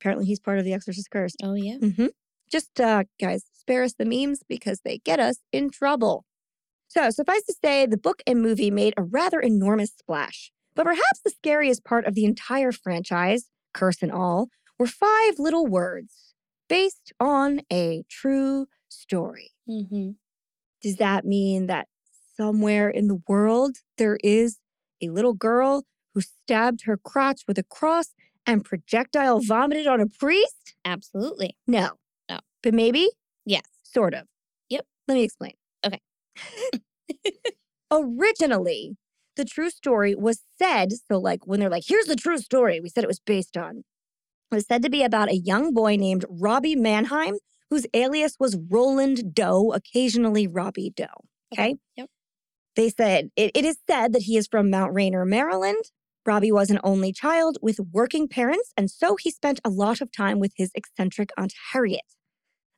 Apparently, 0.00 0.26
he's 0.26 0.40
part 0.40 0.58
of 0.58 0.64
The 0.64 0.72
Exorcist 0.72 1.10
Curse. 1.10 1.34
Oh 1.42 1.54
yeah. 1.54 1.76
hmm 1.78 2.06
Just, 2.50 2.80
uh, 2.80 3.04
guys, 3.20 3.44
spare 3.52 3.82
us 3.82 3.94
the 3.94 4.04
memes 4.04 4.40
because 4.48 4.80
they 4.84 4.98
get 4.98 5.20
us 5.20 5.38
in 5.52 5.70
trouble. 5.70 6.24
So, 6.88 7.10
suffice 7.10 7.42
to 7.44 7.54
say, 7.62 7.86
the 7.86 7.96
book 7.96 8.22
and 8.26 8.40
movie 8.42 8.70
made 8.70 8.94
a 8.96 9.02
rather 9.02 9.40
enormous 9.40 9.90
splash. 9.96 10.52
But 10.74 10.84
perhaps 10.84 11.20
the 11.24 11.30
scariest 11.30 11.84
part 11.84 12.04
of 12.06 12.14
the 12.14 12.24
entire 12.24 12.72
franchise, 12.72 13.48
curse 13.72 14.02
and 14.02 14.12
all, 14.12 14.48
were 14.78 14.86
five 14.86 15.38
little 15.38 15.66
words 15.66 16.34
based 16.68 17.12
on 17.20 17.60
a 17.72 18.04
true 18.10 18.66
story. 18.88 19.52
Mm-hmm. 19.68 20.10
Does 20.82 20.96
that 20.96 21.24
mean 21.24 21.66
that 21.66 21.88
somewhere 22.36 22.88
in 22.88 23.08
the 23.08 23.22
world 23.28 23.76
there 23.98 24.18
is 24.22 24.58
a 25.00 25.08
little 25.08 25.34
girl 25.34 25.84
who 26.14 26.20
stabbed 26.20 26.82
her 26.84 26.96
crotch 26.96 27.42
with 27.46 27.58
a 27.58 27.62
cross 27.62 28.08
and 28.46 28.64
projectile 28.64 29.40
vomited 29.40 29.86
on 29.86 30.00
a 30.00 30.06
priest? 30.06 30.74
Absolutely. 30.84 31.56
No. 31.66 31.90
No. 32.28 32.38
But 32.62 32.74
maybe? 32.74 33.10
Yes. 33.44 33.64
Sort 33.82 34.14
of. 34.14 34.26
Yep. 34.68 34.86
Let 35.08 35.14
me 35.14 35.22
explain. 35.22 35.52
Okay. 35.84 36.00
Originally, 37.90 38.96
the 39.36 39.44
true 39.44 39.70
story 39.70 40.14
was 40.14 40.42
said, 40.58 40.92
so 40.92 41.18
like 41.18 41.46
when 41.46 41.60
they're 41.60 41.70
like, 41.70 41.84
here's 41.86 42.06
the 42.06 42.16
true 42.16 42.38
story, 42.38 42.80
we 42.80 42.88
said 42.88 43.04
it 43.04 43.08
was 43.08 43.20
based 43.20 43.56
on. 43.56 43.84
It 44.50 44.54
was 44.54 44.66
said 44.66 44.82
to 44.82 44.90
be 44.90 45.02
about 45.02 45.30
a 45.30 45.36
young 45.36 45.72
boy 45.72 45.96
named 45.96 46.24
Robbie 46.28 46.76
Mannheim, 46.76 47.36
whose 47.70 47.86
alias 47.94 48.36
was 48.38 48.56
Roland 48.68 49.34
Doe, 49.34 49.72
occasionally 49.72 50.46
Robbie 50.46 50.92
Doe. 50.94 51.06
Okay. 51.52 51.76
Yep. 51.96 52.08
They 52.76 52.88
said 52.90 53.30
it, 53.36 53.52
it 53.54 53.64
is 53.64 53.78
said 53.88 54.12
that 54.12 54.22
he 54.22 54.36
is 54.36 54.46
from 54.46 54.70
Mount 54.70 54.94
Rainier, 54.94 55.24
Maryland. 55.24 55.84
Robbie 56.26 56.52
was 56.52 56.70
an 56.70 56.80
only 56.82 57.12
child 57.12 57.58
with 57.60 57.78
working 57.92 58.28
parents, 58.28 58.72
and 58.76 58.90
so 58.90 59.16
he 59.16 59.30
spent 59.30 59.60
a 59.64 59.68
lot 59.70 60.00
of 60.00 60.10
time 60.10 60.38
with 60.40 60.52
his 60.56 60.70
eccentric 60.74 61.30
Aunt 61.36 61.52
Harriet. 61.72 62.00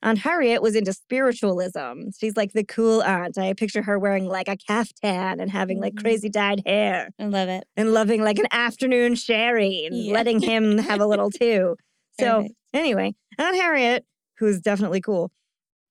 Aunt 0.03 0.19
Harriet 0.19 0.63
was 0.63 0.77
into 0.77 0.93
spiritualism. 0.93 2.11
She's 2.19 2.37
like 2.37 2.53
the 2.53 2.65
cool 2.65 3.03
aunt. 3.03 3.39
I 3.39 3.55
picture 3.55 3.83
her 3.83 3.99
wearing 3.99 4.27
like 4.27 4.47
a 4.49 4.57
caftan 4.57 5.41
and 5.41 5.51
having 5.51 5.81
like 5.81 5.95
Mhm. 5.95 6.03
crazy 6.03 6.29
dyed 6.29 6.63
hair 6.67 7.11
I 7.19 7.25
love 7.27 7.49
it. 7.49 7.65
and 7.77 7.93
loving 7.93 8.23
like 8.23 8.39
an 8.39 8.47
afternoon 8.51 9.15
sherry 9.15 9.85
and 9.87 9.97
Yeah. 9.97 10.13
letting 10.13 10.41
him 10.41 10.79
have 10.79 11.01
a 11.01 11.07
little 11.07 11.31
too. 11.41 11.77
So, 12.21 12.47
anyway, 12.75 13.15
Aunt 13.39 13.57
Harriet, 13.57 14.05
who's 14.39 14.61
definitely 14.61 15.01
cool, 15.01 15.33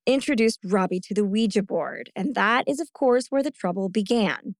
introduced 0.05 0.59
Robbie 0.63 0.99
to 1.01 1.13
the 1.13 1.25
Ouija 1.25 1.63
board. 1.63 2.11
And 2.15 2.35
that 2.35 2.67
is, 2.67 2.79
of 2.79 2.93
course, 2.93 3.27
where 3.29 3.43
the 3.43 3.51
trouble 3.51 3.89
began. 3.89 4.55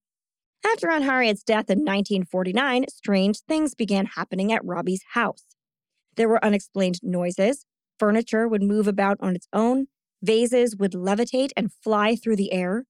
After 0.72 0.90
Aunt 0.90 1.04
Harriet's 1.04 1.42
death 1.44 1.70
in 1.70 1.78
1949, 1.80 2.86
strange 2.88 3.38
things 3.40 3.74
began 3.74 4.06
happening 4.06 4.52
at 4.52 4.64
Robbie's 4.64 5.04
house. 5.12 5.44
There 6.16 6.28
were 6.28 6.44
unexplained 6.44 6.98
noises, 7.02 7.66
furniture 8.00 8.48
would 8.48 8.62
move 8.62 8.88
about 8.88 9.16
on 9.20 9.36
its 9.36 9.46
own, 9.52 9.86
vases 10.22 10.74
would 10.76 10.92
levitate 10.92 11.50
and 11.56 11.70
fly 11.84 12.16
through 12.16 12.36
the 12.36 12.52
air. 12.52 12.84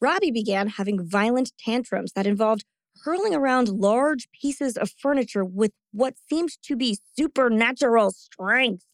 Robbie 0.00 0.32
began 0.32 0.68
having 0.68 1.06
violent 1.06 1.52
tantrums 1.58 2.12
that 2.12 2.26
involved 2.26 2.64
hurling 3.04 3.34
around 3.34 3.68
large 3.68 4.28
pieces 4.32 4.76
of 4.76 4.90
furniture 4.90 5.44
with 5.44 5.72
what 5.92 6.14
seemed 6.28 6.50
to 6.62 6.74
be 6.76 6.98
supernatural 7.16 8.10
strength. 8.10 8.84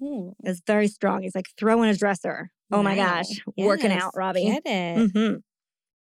Hmm. 0.00 0.30
It's 0.42 0.62
very 0.66 0.88
strong. 0.88 1.22
He's 1.22 1.34
like 1.34 1.50
throwing 1.58 1.90
a 1.90 1.96
dresser. 1.96 2.50
Oh 2.70 2.82
my 2.82 2.96
Wow. 2.96 3.16
gosh, 3.18 3.40
working 3.58 3.92
out, 3.92 4.12
Robbie. 4.16 4.44
Get 4.46 4.62
it. 4.64 5.10
hmm 5.12 5.34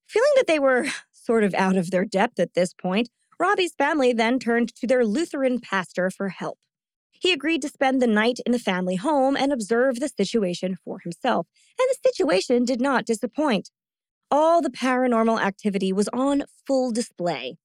Feeling 0.07 0.31
that 0.35 0.47
they 0.47 0.59
were 0.59 0.85
sort 1.21 1.43
of 1.43 1.53
out 1.53 1.77
of 1.77 1.91
their 1.91 2.05
depth 2.05 2.39
at 2.39 2.53
this 2.53 2.73
point, 2.73 3.09
Robbie's 3.39 3.73
family 3.73 4.13
then 4.13 4.39
turned 4.39 4.73
to 4.75 4.87
their 4.87 5.05
Lutheran 5.05 5.59
pastor 5.59 6.09
for 6.09 6.29
help. 6.29 6.59
He 7.11 7.31
agreed 7.31 7.61
to 7.61 7.69
spend 7.69 8.01
the 8.01 8.07
night 8.07 8.39
in 8.45 8.51
the 8.51 8.59
family 8.59 8.95
home 8.95 9.35
and 9.35 9.53
observe 9.53 9.99
the 9.99 10.09
situation 10.09 10.77
for 10.83 10.99
himself, 10.99 11.47
and 11.79 11.87
the 11.89 12.09
situation 12.09 12.65
did 12.65 12.81
not 12.81 13.05
disappoint. 13.05 13.69
All 14.31 14.61
the 14.61 14.69
paranormal 14.69 15.39
activity 15.41 15.93
was 15.93 16.09
on 16.13 16.43
full 16.65 16.91
display. 16.91 17.57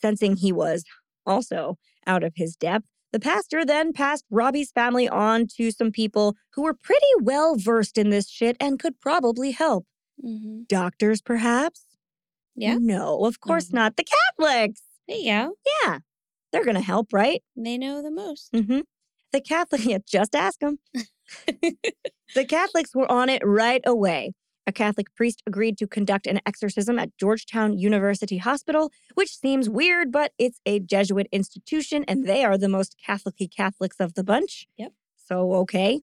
Sensing 0.00 0.36
he 0.36 0.52
was 0.52 0.84
also 1.24 1.78
out 2.06 2.22
of 2.22 2.34
his 2.36 2.56
depth, 2.56 2.88
the 3.12 3.20
pastor 3.20 3.64
then 3.64 3.92
passed 3.92 4.24
Robbie's 4.30 4.70
family 4.70 5.08
on 5.08 5.46
to 5.56 5.70
some 5.70 5.90
people 5.90 6.36
who 6.54 6.62
were 6.62 6.74
pretty 6.74 7.06
well 7.20 7.56
versed 7.56 7.96
in 7.96 8.10
this 8.10 8.28
shit 8.28 8.56
and 8.60 8.78
could 8.78 9.00
probably 9.00 9.52
help. 9.52 9.86
Mm-hmm. 10.22 10.62
Doctors, 10.68 11.22
perhaps? 11.22 11.84
Yeah. 12.58 12.78
No, 12.80 13.24
of 13.24 13.40
course 13.40 13.72
not. 13.72 13.96
The 13.96 14.04
Catholics. 14.04 14.82
There 15.06 15.16
you 15.16 15.32
go. 15.32 15.54
Yeah. 15.84 15.98
They're 16.52 16.64
going 16.64 16.76
to 16.76 16.82
help, 16.82 17.12
right? 17.12 17.42
They 17.56 17.78
know 17.78 18.02
the 18.02 18.10
most. 18.10 18.52
Mm-hmm. 18.52 18.80
The 19.32 19.40
Catholic, 19.40 19.84
yeah, 19.84 19.98
just 20.06 20.34
ask 20.34 20.58
them. 20.60 20.78
the 21.46 22.44
Catholics 22.48 22.94
were 22.94 23.10
on 23.10 23.28
it 23.28 23.42
right 23.44 23.82
away. 23.86 24.32
A 24.66 24.72
Catholic 24.72 25.14
priest 25.14 25.42
agreed 25.46 25.78
to 25.78 25.86
conduct 25.86 26.26
an 26.26 26.40
exorcism 26.44 26.98
at 26.98 27.16
Georgetown 27.16 27.78
University 27.78 28.36
Hospital, 28.36 28.92
which 29.14 29.34
seems 29.34 29.70
weird, 29.70 30.12
but 30.12 30.32
it's 30.38 30.60
a 30.66 30.78
Jesuit 30.78 31.26
institution 31.32 32.04
and 32.06 32.26
they 32.26 32.44
are 32.44 32.58
the 32.58 32.68
most 32.68 32.96
Catholic 33.04 33.36
Catholics 33.56 33.96
of 33.98 34.12
the 34.12 34.24
bunch. 34.24 34.66
Yep. 34.76 34.92
So, 35.16 35.54
okay. 35.54 36.02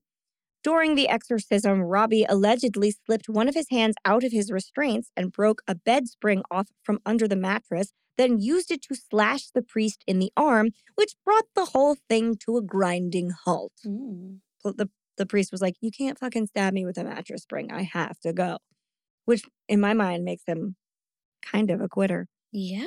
During 0.66 0.96
the 0.96 1.08
exorcism, 1.08 1.80
Robbie 1.80 2.26
allegedly 2.28 2.90
slipped 2.90 3.28
one 3.28 3.48
of 3.48 3.54
his 3.54 3.68
hands 3.70 3.94
out 4.04 4.24
of 4.24 4.32
his 4.32 4.50
restraints 4.50 5.12
and 5.16 5.30
broke 5.30 5.62
a 5.68 5.76
bed 5.76 6.08
spring 6.08 6.42
off 6.50 6.66
from 6.82 6.98
under 7.06 7.28
the 7.28 7.36
mattress, 7.36 7.92
then 8.18 8.40
used 8.40 8.72
it 8.72 8.82
to 8.82 8.96
slash 8.96 9.46
the 9.50 9.62
priest 9.62 10.02
in 10.08 10.18
the 10.18 10.32
arm, 10.36 10.70
which 10.96 11.14
brought 11.24 11.44
the 11.54 11.66
whole 11.66 11.96
thing 12.08 12.34
to 12.38 12.56
a 12.56 12.62
grinding 12.62 13.30
halt. 13.44 13.74
Mm. 13.86 14.40
The, 14.64 14.88
the 15.16 15.24
priest 15.24 15.52
was 15.52 15.62
like, 15.62 15.76
You 15.80 15.92
can't 15.92 16.18
fucking 16.18 16.48
stab 16.48 16.74
me 16.74 16.84
with 16.84 16.98
a 16.98 17.04
mattress 17.04 17.42
spring. 17.42 17.70
I 17.70 17.82
have 17.82 18.18
to 18.22 18.32
go. 18.32 18.58
Which, 19.24 19.44
in 19.68 19.80
my 19.80 19.94
mind, 19.94 20.24
makes 20.24 20.46
him 20.46 20.74
kind 21.42 21.70
of 21.70 21.80
a 21.80 21.88
quitter. 21.88 22.26
Yeah. 22.50 22.86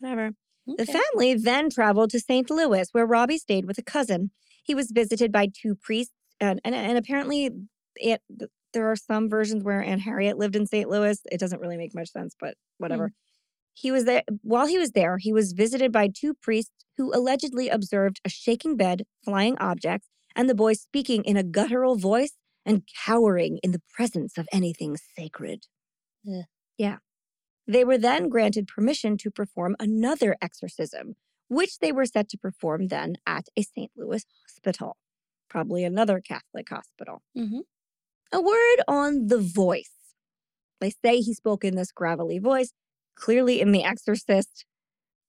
Whatever. 0.00 0.32
The 0.66 0.86
family 0.86 1.34
then 1.34 1.70
traveled 1.70 2.10
to 2.10 2.18
St. 2.18 2.50
Louis, 2.50 2.88
where 2.90 3.06
Robbie 3.06 3.38
stayed 3.38 3.66
with 3.66 3.78
a 3.78 3.82
cousin. 3.82 4.32
He 4.64 4.74
was 4.74 4.90
visited 4.90 5.30
by 5.30 5.46
two 5.46 5.76
priests, 5.76 6.14
and, 6.42 6.60
and, 6.64 6.74
and 6.74 6.98
apparently, 6.98 7.50
it, 7.96 8.20
there 8.72 8.90
are 8.90 8.96
some 8.96 9.28
versions 9.28 9.62
where 9.62 9.82
Aunt 9.82 10.00
Harriet 10.02 10.38
lived 10.38 10.56
in 10.56 10.66
St. 10.66 10.88
Louis. 10.88 11.18
It 11.30 11.38
doesn't 11.38 11.60
really 11.60 11.76
make 11.76 11.94
much 11.94 12.10
sense, 12.10 12.34
but 12.38 12.54
whatever. 12.78 13.08
Hmm. 13.08 13.12
He 13.74 13.90
was 13.90 14.04
there 14.04 14.22
while 14.42 14.66
he 14.66 14.78
was 14.78 14.90
there. 14.90 15.18
He 15.18 15.32
was 15.32 15.52
visited 15.52 15.92
by 15.92 16.08
two 16.08 16.34
priests 16.34 16.84
who 16.98 17.14
allegedly 17.14 17.68
observed 17.68 18.20
a 18.24 18.28
shaking 18.28 18.76
bed, 18.76 19.04
flying 19.24 19.56
objects, 19.58 20.08
and 20.36 20.48
the 20.48 20.54
boy 20.54 20.74
speaking 20.74 21.24
in 21.24 21.36
a 21.36 21.42
guttural 21.42 21.96
voice 21.96 22.36
and 22.66 22.82
cowering 23.06 23.58
in 23.62 23.72
the 23.72 23.82
presence 23.94 24.36
of 24.36 24.48
anything 24.52 24.96
sacred. 25.16 25.66
Ugh. 26.28 26.44
Yeah. 26.76 26.98
They 27.66 27.84
were 27.84 27.98
then 27.98 28.28
granted 28.28 28.66
permission 28.66 29.16
to 29.18 29.30
perform 29.30 29.76
another 29.78 30.36
exorcism, 30.42 31.14
which 31.48 31.78
they 31.78 31.92
were 31.92 32.06
set 32.06 32.28
to 32.30 32.38
perform 32.38 32.88
then 32.88 33.14
at 33.26 33.46
a 33.56 33.62
St. 33.62 33.90
Louis 33.96 34.24
hospital, 34.44 34.96
probably 35.52 35.84
another 35.84 36.18
Catholic 36.18 36.68
hospital. 36.70 37.22
Mm-hmm. 37.36 37.60
A 38.32 38.40
word 38.40 38.84
on 38.88 39.26
the 39.26 39.38
voice. 39.38 39.92
They 40.80 40.90
say 41.04 41.20
he 41.20 41.34
spoke 41.34 41.62
in 41.62 41.76
this 41.76 41.92
gravelly 41.92 42.38
voice. 42.38 42.72
Clearly, 43.14 43.60
in 43.60 43.72
The 43.72 43.84
Exorcist, 43.84 44.64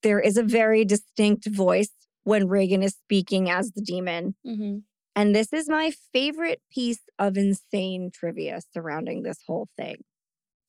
there 0.01 0.21
is 0.21 0.37
a 0.37 0.43
very 0.43 0.85
distinct 0.85 1.47
voice 1.47 1.91
when 2.23 2.47
Reagan 2.47 2.81
is 2.81 2.95
speaking 2.95 3.49
as 3.49 3.71
the 3.71 3.81
demon. 3.81 4.35
Mm-hmm. 4.47 4.77
And 5.15 5.35
this 5.35 5.51
is 5.51 5.67
my 5.67 5.91
favorite 6.13 6.61
piece 6.71 7.01
of 7.19 7.37
insane 7.37 8.09
trivia 8.11 8.61
surrounding 8.73 9.23
this 9.23 9.39
whole 9.45 9.67
thing. 9.77 9.97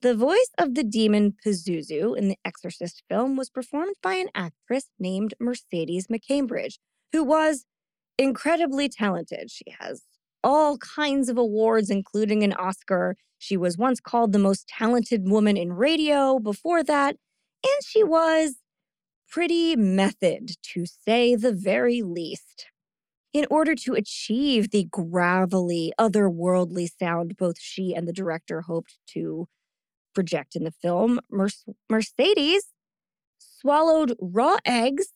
The 0.02 0.14
voice 0.14 0.51
of 0.59 0.74
the 0.74 0.85
demon 0.85 1.35
Pazuzu 1.47 2.18
in 2.18 2.28
the 2.28 2.36
Exorcist 2.44 3.05
film 3.09 3.36
was 3.36 3.48
performed 3.48 3.94
by 4.02 4.14
an 4.14 4.28
actress 4.35 4.90
named 4.98 5.32
Mercedes 5.40 6.09
McCambridge, 6.09 6.74
who 7.12 7.22
was 7.22 7.64
incredibly 8.19 8.89
talented. 8.89 9.51
She 9.51 9.65
has 9.81 10.03
all 10.43 10.78
kinds 10.78 11.28
of 11.28 11.39
awards, 11.39 11.91
including 11.91 12.43
an 12.43 12.53
Oscar. 12.53 13.16
She 13.39 13.57
was 13.57 13.78
once 13.78 14.01
called 14.01 14.32
the 14.32 14.39
most 14.39 14.69
talented 14.69 15.28
woman 15.28 15.57
in 15.57 15.73
radio 15.73 16.39
before 16.39 16.82
that, 16.85 17.16
and 17.65 17.85
she 17.85 18.03
was 18.03 18.57
pretty 19.28 19.74
method, 19.74 20.53
to 20.74 20.85
say 20.86 21.35
the 21.35 21.53
very 21.53 22.03
least. 22.03 22.66
In 23.32 23.47
order 23.51 23.74
to 23.74 23.95
achieve 23.95 24.70
the 24.70 24.85
gravelly, 24.85 25.93
otherworldly 25.99 26.89
sound 26.99 27.36
both 27.36 27.59
she 27.59 27.93
and 27.93 28.07
the 28.07 28.12
director 28.12 28.61
hoped 28.61 28.97
to 29.09 29.49
project 30.15 30.55
in 30.55 30.62
the 30.62 30.70
film, 30.70 31.19
Mer- 31.31 31.49
Mercedes 31.91 32.69
swallowed 33.39 34.15
raw 34.20 34.57
eggs, 34.65 35.09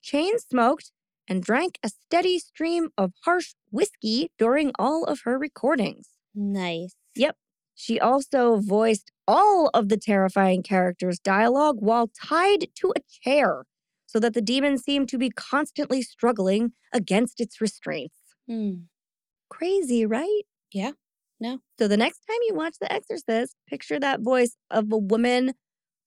chain 0.00 0.38
smoked, 0.38 0.92
and 1.32 1.42
drank 1.42 1.78
a 1.82 1.88
steady 1.88 2.38
stream 2.38 2.90
of 2.98 3.10
harsh 3.24 3.54
whiskey 3.70 4.30
during 4.38 4.70
all 4.78 5.04
of 5.04 5.20
her 5.24 5.38
recordings. 5.38 6.10
Nice. 6.34 6.94
Yep. 7.16 7.36
She 7.74 7.98
also 7.98 8.56
voiced 8.56 9.10
all 9.26 9.70
of 9.72 9.88
the 9.88 9.96
terrifying 9.96 10.62
characters' 10.62 11.18
dialogue 11.18 11.76
while 11.80 12.08
tied 12.08 12.66
to 12.80 12.92
a 12.94 13.00
chair, 13.24 13.64
so 14.06 14.20
that 14.20 14.34
the 14.34 14.42
demon 14.42 14.76
seemed 14.76 15.08
to 15.08 15.16
be 15.16 15.30
constantly 15.30 16.02
struggling 16.02 16.72
against 16.92 17.40
its 17.40 17.62
restraints. 17.62 18.18
Hmm. 18.46 18.72
Crazy, 19.48 20.04
right? 20.04 20.42
Yeah. 20.70 20.92
No. 21.40 21.60
So 21.78 21.88
the 21.88 21.96
next 21.96 22.20
time 22.28 22.40
you 22.46 22.54
watch 22.54 22.76
The 22.78 22.92
Exorcist, 22.92 23.56
picture 23.66 23.98
that 23.98 24.20
voice 24.20 24.54
of 24.70 24.92
a 24.92 24.98
woman 24.98 25.54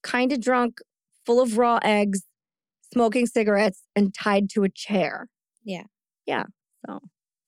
kind 0.03 0.31
of 0.31 0.39
drunk, 0.39 0.81
full 1.25 1.41
of 1.41 1.57
raw 1.57 1.79
eggs, 1.83 2.21
smoking 2.95 3.25
cigarettes, 3.27 3.83
and 3.95 4.13
tied 4.13 4.49
to 4.51 4.63
a 4.63 4.69
chair. 4.69 5.27
Yeah. 5.65 5.83
Yeah. 6.25 6.45
So 6.87 6.99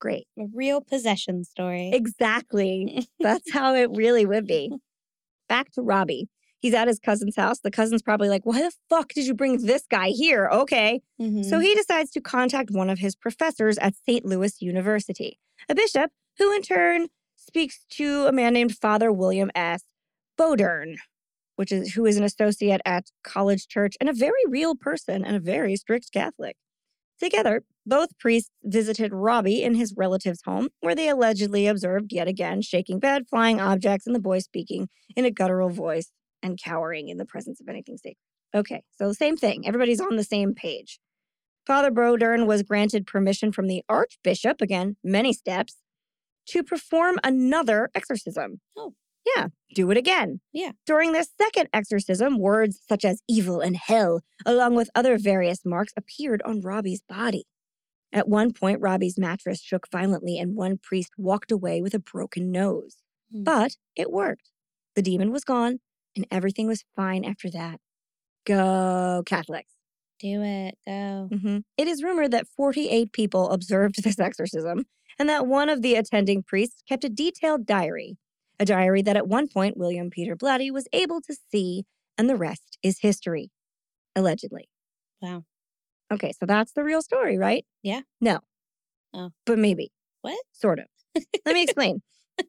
great. 0.02 0.28
A 0.38 0.44
real 0.54 0.82
possession 0.82 1.44
story. 1.46 1.90
Exactly. 1.94 3.08
That's 3.20 3.52
how 3.54 3.74
it 3.74 3.90
really 3.94 4.26
would 4.26 4.46
be. 4.46 4.72
Back 5.48 5.72
to 5.72 5.82
Robbie. 5.82 6.28
He's 6.60 6.74
at 6.74 6.88
his 6.90 7.00
cousin's 7.00 7.36
house. 7.38 7.60
The 7.60 7.72
cousin's 7.72 8.02
probably 8.02 8.28
like, 8.30 8.42
Why 8.46 8.62
the 8.62 8.72
fuck 8.90 9.14
did 9.14 9.26
you 9.26 9.34
bring 9.34 9.66
this 9.66 9.84
guy 9.90 10.10
here? 10.10 10.50
Okay. 10.52 11.02
Mhm. 11.22 11.46
So 11.46 11.60
he 11.60 11.74
decides 11.76 12.12
to 12.12 12.22
contact 12.22 12.70
one 12.72 12.90
of 12.90 13.00
his 13.00 13.16
professors 13.16 13.78
at 13.78 13.94
St. 14.06 14.26
Louis 14.26 14.54
University, 14.60 15.40
a 15.70 15.76
bishop 15.76 16.12
who 16.38 16.54
in 16.54 16.62
turn 16.62 17.08
speaks 17.38 17.86
to 17.92 18.26
a 18.28 18.32
man 18.34 18.54
named 18.54 18.76
Father 18.76 19.12
William 19.14 19.50
S. 19.56 19.84
Bowdern, 20.38 20.96
which 21.58 21.72
is 21.72 21.94
who 21.94 22.06
is 22.06 22.18
an 22.18 22.24
associate 22.24 22.82
at 22.86 23.12
College 23.24 23.68
Church 23.68 23.96
and 24.00 24.10
a 24.10 24.14
very 24.14 24.44
real 24.48 24.76
person 24.76 25.26
and 25.26 25.36
a 25.36 25.40
very 25.40 25.76
strict 25.76 26.12
Catholic. 26.14 26.56
Together, 27.20 27.64
both 27.86 28.18
priests 28.20 28.52
visited 28.64 29.12
Robbie 29.12 29.64
in 29.64 29.74
his 29.74 29.94
relative's 29.98 30.42
home, 30.46 30.70
where 30.82 30.94
they 30.94 31.10
allegedly 31.10 31.66
observed 31.68 32.14
yet 32.14 32.28
again 32.28 32.62
shaking 32.62 33.00
bed, 33.00 33.28
flying 33.28 33.60
objects, 33.60 34.06
and 34.06 34.16
the 34.16 34.20
boy 34.20 34.40
speaking 34.40 34.88
in 35.16 35.26
a 35.26 35.32
guttural 35.32 35.70
voice 35.70 36.12
and 36.44 36.60
cowering 36.64 37.10
in 37.10 37.18
the 37.18 37.26
presence 37.26 37.60
of 37.60 37.68
anything 37.68 37.98
sacred. 37.98 38.18
Okay, 38.56 38.84
so 38.92 39.12
same 39.14 39.36
thing. 39.36 39.68
Everybody's 39.68 40.00
on 40.00 40.16
the 40.16 40.24
same 40.24 40.54
page. 40.54 41.00
Father 41.66 41.92
Bowdern 41.92 42.46
was 42.46 42.64
granted 42.64 43.06
permission 43.08 43.52
from 43.52 43.68
the 43.68 43.84
Archbishop, 43.90 44.62
again, 44.62 44.96
many 45.04 45.34
steps, 45.34 45.76
to 46.48 46.64
perform 46.64 47.18
another 47.24 47.90
exorcism. 47.94 48.62
Oh. 48.78 48.94
Yeah, 49.36 49.48
do 49.76 49.90
it 49.92 49.98
again. 49.98 50.40
Yeah. 50.54 50.72
During 50.86 51.12
this 51.12 51.30
second 51.40 51.70
exorcism, 51.74 52.38
words 52.40 52.80
such 52.88 53.04
as 53.04 53.22
evil 53.28 53.60
and 53.60 53.76
hell, 53.76 54.22
along 54.46 54.76
with 54.76 54.90
other 54.96 55.18
various 55.18 55.66
marks, 55.66 55.94
appeared 55.98 56.42
on 56.44 56.62
Robbie's 56.62 57.02
body. 57.08 57.46
At 58.14 58.30
one 58.30 58.54
point, 58.54 58.80
Robbie's 58.82 59.18
mattress 59.18 59.62
shook 59.62 59.88
violently, 59.92 60.38
and 60.40 60.56
one 60.56 60.78
priest 60.82 61.12
walked 61.18 61.52
away 61.52 61.82
with 61.82 61.94
a 61.94 62.00
broken 62.00 62.52
nose. 62.52 62.98
Hmm. 63.32 63.44
But 63.44 63.76
it 63.96 64.12
worked. 64.12 64.50
The 64.96 65.02
demon 65.02 65.32
was 65.32 65.44
gone, 65.44 65.80
and 66.16 66.26
everything 66.32 66.68
was 66.68 66.86
fine 66.96 67.26
after 67.26 67.50
that. 67.52 67.80
Go, 68.46 69.24
Catholics. 69.26 69.74
Do 70.20 70.42
it. 70.42 70.76
Go. 70.88 71.30
Mhm. 71.32 71.64
It 71.78 71.88
is 71.88 72.02
rumored 72.02 72.32
that 72.32 72.48
48 72.48 73.12
people 73.12 73.50
observed 73.52 74.04
this 74.04 74.20
exorcism 74.20 74.86
and 75.20 75.28
that 75.30 75.46
one 75.46 75.70
of 75.70 75.82
the 75.82 75.96
attending 75.96 76.42
priests 76.44 76.82
kept 76.88 77.04
a 77.04 77.10
detailed 77.10 77.66
diary, 77.66 78.18
a 78.60 78.66
diary 78.66 79.02
that 79.04 79.18
at 79.18 79.28
one 79.28 79.48
point 79.48 79.78
William 79.78 80.10
Peter 80.10 80.36
Blatty 80.36 80.72
was 80.72 80.88
able 80.94 81.22
to 81.22 81.36
see, 81.52 81.86
and 82.18 82.30
the 82.30 82.36
rest 82.36 82.78
is 82.82 83.00
history. 83.00 83.52
Allegedly. 84.16 84.70
Wow. 85.22 85.44
Okay, 86.12 86.32
so 86.40 86.46
that's 86.46 86.72
the 86.72 86.84
real 86.84 87.02
story, 87.02 87.38
right? 87.38 87.66
Yeah. 87.84 88.02
No. 88.22 88.40
Oh. 89.14 89.32
But 89.46 89.60
maybe. 89.60 89.92
What? 90.22 90.40
Sort 90.52 90.80
of. 90.80 90.86
Let 91.46 91.54
me 91.54 91.64
explain. 91.64 92.02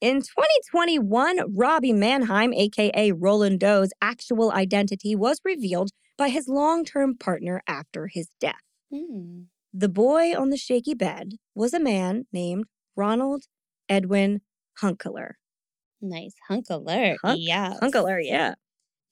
In 0.00 0.16
2021, 0.16 1.54
Robbie 1.56 1.92
Mannheim, 1.92 2.52
aka 2.52 3.12
Roland 3.12 3.60
Doe's 3.60 3.90
actual 4.02 4.52
identity 4.52 5.16
was 5.16 5.40
revealed 5.44 5.90
by 6.18 6.28
his 6.28 6.46
long 6.46 6.84
term 6.84 7.16
partner 7.16 7.62
after 7.66 8.08
his 8.08 8.28
death. 8.38 8.60
Hmm. 8.92 9.44
The 9.72 9.88
boy 9.88 10.34
on 10.36 10.50
the 10.50 10.56
shaky 10.56 10.94
bed 10.94 11.32
was 11.54 11.74
a 11.74 11.80
man 11.80 12.26
named 12.32 12.66
Ronald 12.96 13.44
Edwin 13.88 14.40
Hunkeler. 14.82 15.32
Nice. 16.00 16.34
Hunk 16.48 16.66
alert. 16.70 17.18
Hunk- 17.22 17.40
yeah. 17.40 17.74
Hunkeler, 17.82 18.20
yeah. 18.22 18.54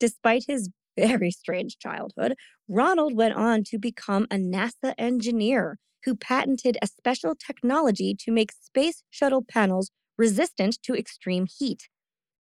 Despite 0.01 0.45
his 0.47 0.71
very 0.97 1.31
strange 1.31 1.79
childhood, 1.79 2.35
Ronald 2.69 3.15
went 3.15 3.35
on 3.35 3.65
to 3.65 3.79
become 3.79 4.25
a 4.31 4.37
NASA 4.37 4.95
engineer 4.99 5.79
who 6.05 6.17
patented 6.17 6.77
a 6.83 6.87
special 6.87 7.35
technology 7.35 8.15
to 8.19 8.33
make 8.33 8.53
space 8.53 9.05
shuttle 9.11 9.45
panels 9.49 9.91
resistant 10.19 10.79
to 10.83 10.95
extreme 10.95 11.47
heat. 11.47 11.89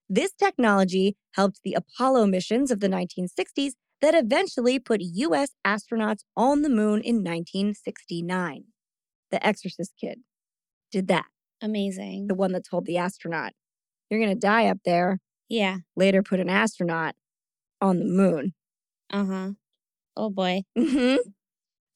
This 0.09 0.33
technology 0.33 1.17
helped 1.33 1.61
the 1.65 1.75
Apollo 1.75 2.27
missions 2.27 2.71
of 2.71 2.81
the 2.81 2.89
1960s 2.89 3.73
that 4.01 4.15
eventually 4.15 4.79
put 4.79 5.01
US 5.01 5.51
astronauts 5.67 6.21
on 6.37 6.63
the 6.63 6.69
moon 6.69 7.01
in 7.01 7.17
1969. 7.17 8.65
The 9.31 9.47
Exorcist 9.47 9.93
kid 10.01 10.21
did 10.93 11.09
that. 11.09 11.27
Amazing. 11.63 12.27
The 12.29 12.35
one 12.35 12.53
that 12.53 12.65
told 12.69 12.87
the 12.87 12.99
astronaut, 12.99 13.53
You're 14.11 14.21
going 14.21 14.35
to 14.35 14.39
die 14.41 14.67
up 14.67 14.79
there. 14.85 15.19
Yeah. 15.49 15.79
Later, 15.97 16.23
put 16.23 16.41
an 16.41 16.49
astronaut 16.49 17.15
on 17.81 17.99
the 17.99 18.05
moon. 18.05 18.55
Uh 19.11 19.25
huh. 19.25 19.51
Oh 20.17 20.31
boy. 20.31 20.63
hmm 20.79 21.17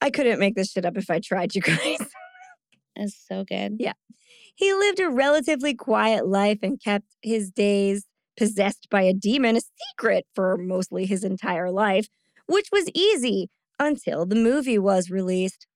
I 0.00 0.10
couldn't 0.10 0.38
make 0.40 0.56
this 0.56 0.70
shit 0.72 0.86
up 0.86 0.96
if 0.96 1.10
I 1.10 1.20
tried, 1.20 1.54
you 1.54 1.60
guys. 1.62 1.98
That's 2.96 3.16
so 3.28 3.44
good. 3.44 3.76
Yeah. 3.78 3.92
he 4.56 4.72
lived 4.74 5.00
a 5.00 5.10
relatively 5.10 5.74
quiet 5.74 6.26
life 6.28 6.58
and 6.62 6.80
kept 6.82 7.06
his 7.22 7.50
days 7.50 8.06
possessed 8.36 8.88
by 8.90 9.02
a 9.02 9.14
demon 9.14 9.56
a 9.56 9.60
secret 9.90 10.26
for 10.34 10.56
mostly 10.58 11.06
his 11.06 11.24
entire 11.24 11.70
life, 11.70 12.08
which 12.46 12.68
was 12.72 12.88
easy 12.94 13.48
until 13.78 14.26
the 14.26 14.36
movie 14.36 14.78
was 14.78 15.10
released. 15.10 15.66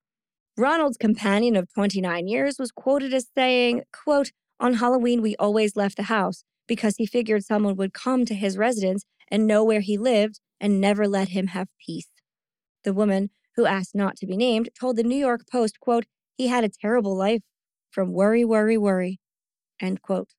Ronald's 0.56 0.96
companion 0.96 1.56
of 1.56 1.72
29 1.74 2.28
years 2.28 2.60
was 2.60 2.70
quoted 2.70 3.12
as 3.12 3.26
saying, 3.34 3.82
quote, 3.92 4.30
on 4.60 4.74
Halloween, 4.74 5.20
we 5.20 5.34
always 5.36 5.74
left 5.74 5.96
the 5.96 6.04
house 6.04 6.44
because 6.68 6.96
he 6.96 7.06
figured 7.06 7.44
someone 7.44 7.74
would 7.74 7.92
come 7.92 8.24
to 8.24 8.34
his 8.34 8.56
residence 8.56 9.04
and 9.28 9.48
know 9.48 9.64
where 9.64 9.80
he 9.80 9.98
lived 9.98 10.38
and 10.60 10.80
never 10.80 11.08
let 11.08 11.30
him 11.30 11.48
have 11.48 11.68
peace. 11.84 12.08
The 12.84 12.92
woman, 12.94 13.30
who 13.56 13.66
asked 13.66 13.96
not 13.96 14.16
to 14.18 14.26
be 14.26 14.36
named, 14.36 14.68
told 14.78 14.96
the 14.96 15.02
New 15.02 15.16
York 15.16 15.42
Post, 15.50 15.80
quote, 15.80 16.06
he 16.36 16.46
had 16.46 16.62
a 16.62 16.68
terrible 16.68 17.16
life 17.16 17.42
from 17.90 18.12
worry, 18.12 18.44
worry, 18.44 18.78
worry, 18.78 19.18
end 19.80 20.02
quote. 20.02 20.34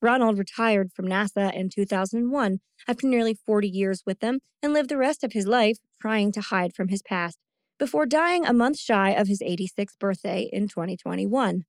Ronald 0.00 0.38
retired 0.38 0.90
from 0.92 1.06
NASA 1.06 1.54
in 1.54 1.68
2001 1.68 2.58
after 2.88 3.06
nearly 3.06 3.38
40 3.46 3.68
years 3.68 4.02
with 4.04 4.18
them 4.18 4.40
and 4.60 4.72
lived 4.72 4.88
the 4.88 4.98
rest 4.98 5.22
of 5.22 5.32
his 5.32 5.46
life 5.46 5.78
trying 6.00 6.32
to 6.32 6.40
hide 6.40 6.74
from 6.74 6.88
his 6.88 7.02
past 7.02 7.38
before 7.82 8.06
dying 8.06 8.46
a 8.46 8.52
month 8.52 8.78
shy 8.78 9.10
of 9.10 9.26
his 9.26 9.40
86th 9.42 9.98
birthday 9.98 10.48
in 10.52 10.68
2021. 10.68 11.64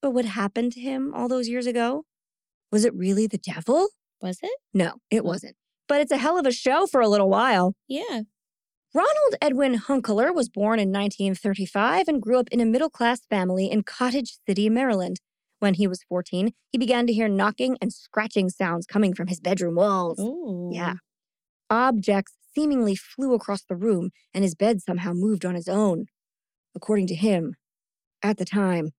But 0.00 0.12
what 0.12 0.24
happened 0.24 0.72
to 0.72 0.80
him 0.80 1.12
all 1.14 1.28
those 1.28 1.46
years 1.46 1.66
ago? 1.66 2.04
Was 2.70 2.86
it 2.86 2.94
really 2.94 3.26
the 3.26 3.36
devil? 3.36 3.88
Was 4.22 4.38
it? 4.42 4.58
No, 4.72 4.94
it 5.10 5.20
Oh. 5.20 5.24
wasn't. 5.24 5.56
But 5.88 6.00
it's 6.00 6.10
a 6.10 6.16
hell 6.16 6.38
of 6.38 6.46
a 6.46 6.52
show 6.52 6.86
for 6.86 7.02
a 7.02 7.08
little 7.08 7.28
while. 7.28 7.74
Yeah. 7.86 8.22
Ronald 8.94 9.34
Edwin 9.42 9.74
Hunkeler 9.76 10.34
was 10.34 10.48
born 10.48 10.78
in 10.78 10.90
1935 10.90 12.08
and 12.08 12.22
grew 12.22 12.38
up 12.38 12.48
in 12.50 12.60
a 12.62 12.64
middle 12.64 12.88
class 12.88 13.26
family 13.26 13.70
in 13.70 13.82
Cottage 13.82 14.38
City, 14.48 14.70
Maryland. 14.70 15.20
When 15.58 15.74
he 15.74 15.86
was 15.86 16.02
14, 16.08 16.52
he 16.70 16.78
began 16.78 17.06
to 17.08 17.12
hear 17.12 17.28
knocking 17.28 17.76
and 17.82 17.92
scratching 17.92 18.48
sounds 18.48 18.86
coming 18.86 19.12
from 19.12 19.26
his 19.26 19.38
bedroom 19.38 19.74
walls. 19.74 20.16
Oh. 20.18 20.70
Yeah. 20.72 20.94
Objects 21.68 22.32
seemingly 22.54 22.94
flew 22.94 23.34
across 23.34 23.62
the 23.62 23.76
room, 23.76 24.10
and 24.34 24.44
his 24.44 24.54
bed 24.54 24.82
somehow 24.82 25.12
moved 25.12 25.44
on 25.44 25.56
its 25.56 25.68
own, 25.68 26.06
according 26.74 27.06
to 27.08 27.14
him, 27.14 27.54
at 28.22 28.38
the 28.38 28.44
time. 28.44 28.90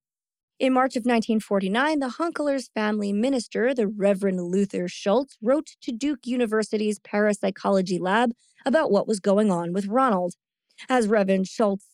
In 0.60 0.74
March 0.74 0.96
of 0.96 1.02
1949, 1.02 2.00
the 2.00 2.16
Hunkelers 2.20 2.70
family 2.74 3.12
minister, 3.12 3.74
the 3.74 3.88
Reverend 3.88 4.42
Luther 4.44 4.88
Schulze, 4.88 5.38
wrote 5.42 5.72
to 5.82 5.92
Duke 5.92 6.26
University's 6.26 7.00
parapsychology 7.00 8.00
lab 8.00 8.32
about 8.66 8.92
what 8.92 9.08
was 9.08 9.20
going 9.20 9.52
on 9.52 9.74
with 9.74 9.88
Ronald. 9.88 10.36
As 10.88 11.08
Reverend 11.08 11.48
Schulze 11.48 11.88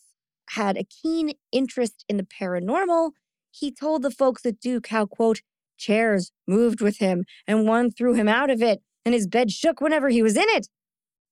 had 0.52 0.77
a 0.77 0.84
keen 0.84 1.34
interest 1.52 2.06
in 2.10 2.18
the 2.18 2.23
paranormal, 2.23 3.11
he 3.52 3.72
told 3.72 4.02
the 4.02 4.11
folks 4.11 4.45
at 4.45 4.60
Duke 4.60 4.88
how, 4.88 5.06
quote, 5.06 5.41
chairs 5.77 6.31
moved 6.48 6.81
with 6.81 6.98
him 6.98 7.23
and 7.48 7.68
one 7.68 7.90
threw 7.90 8.14
him 8.14 8.27
out 8.27 8.49
of 8.49 8.61
it, 8.61 8.81
and 9.06 9.14
his 9.14 9.27
bed 9.27 9.52
shook 9.52 9.81
whenever 9.81 10.10
he 10.10 10.22
was 10.22 10.36
in 10.36 10.45
it. 10.49 10.68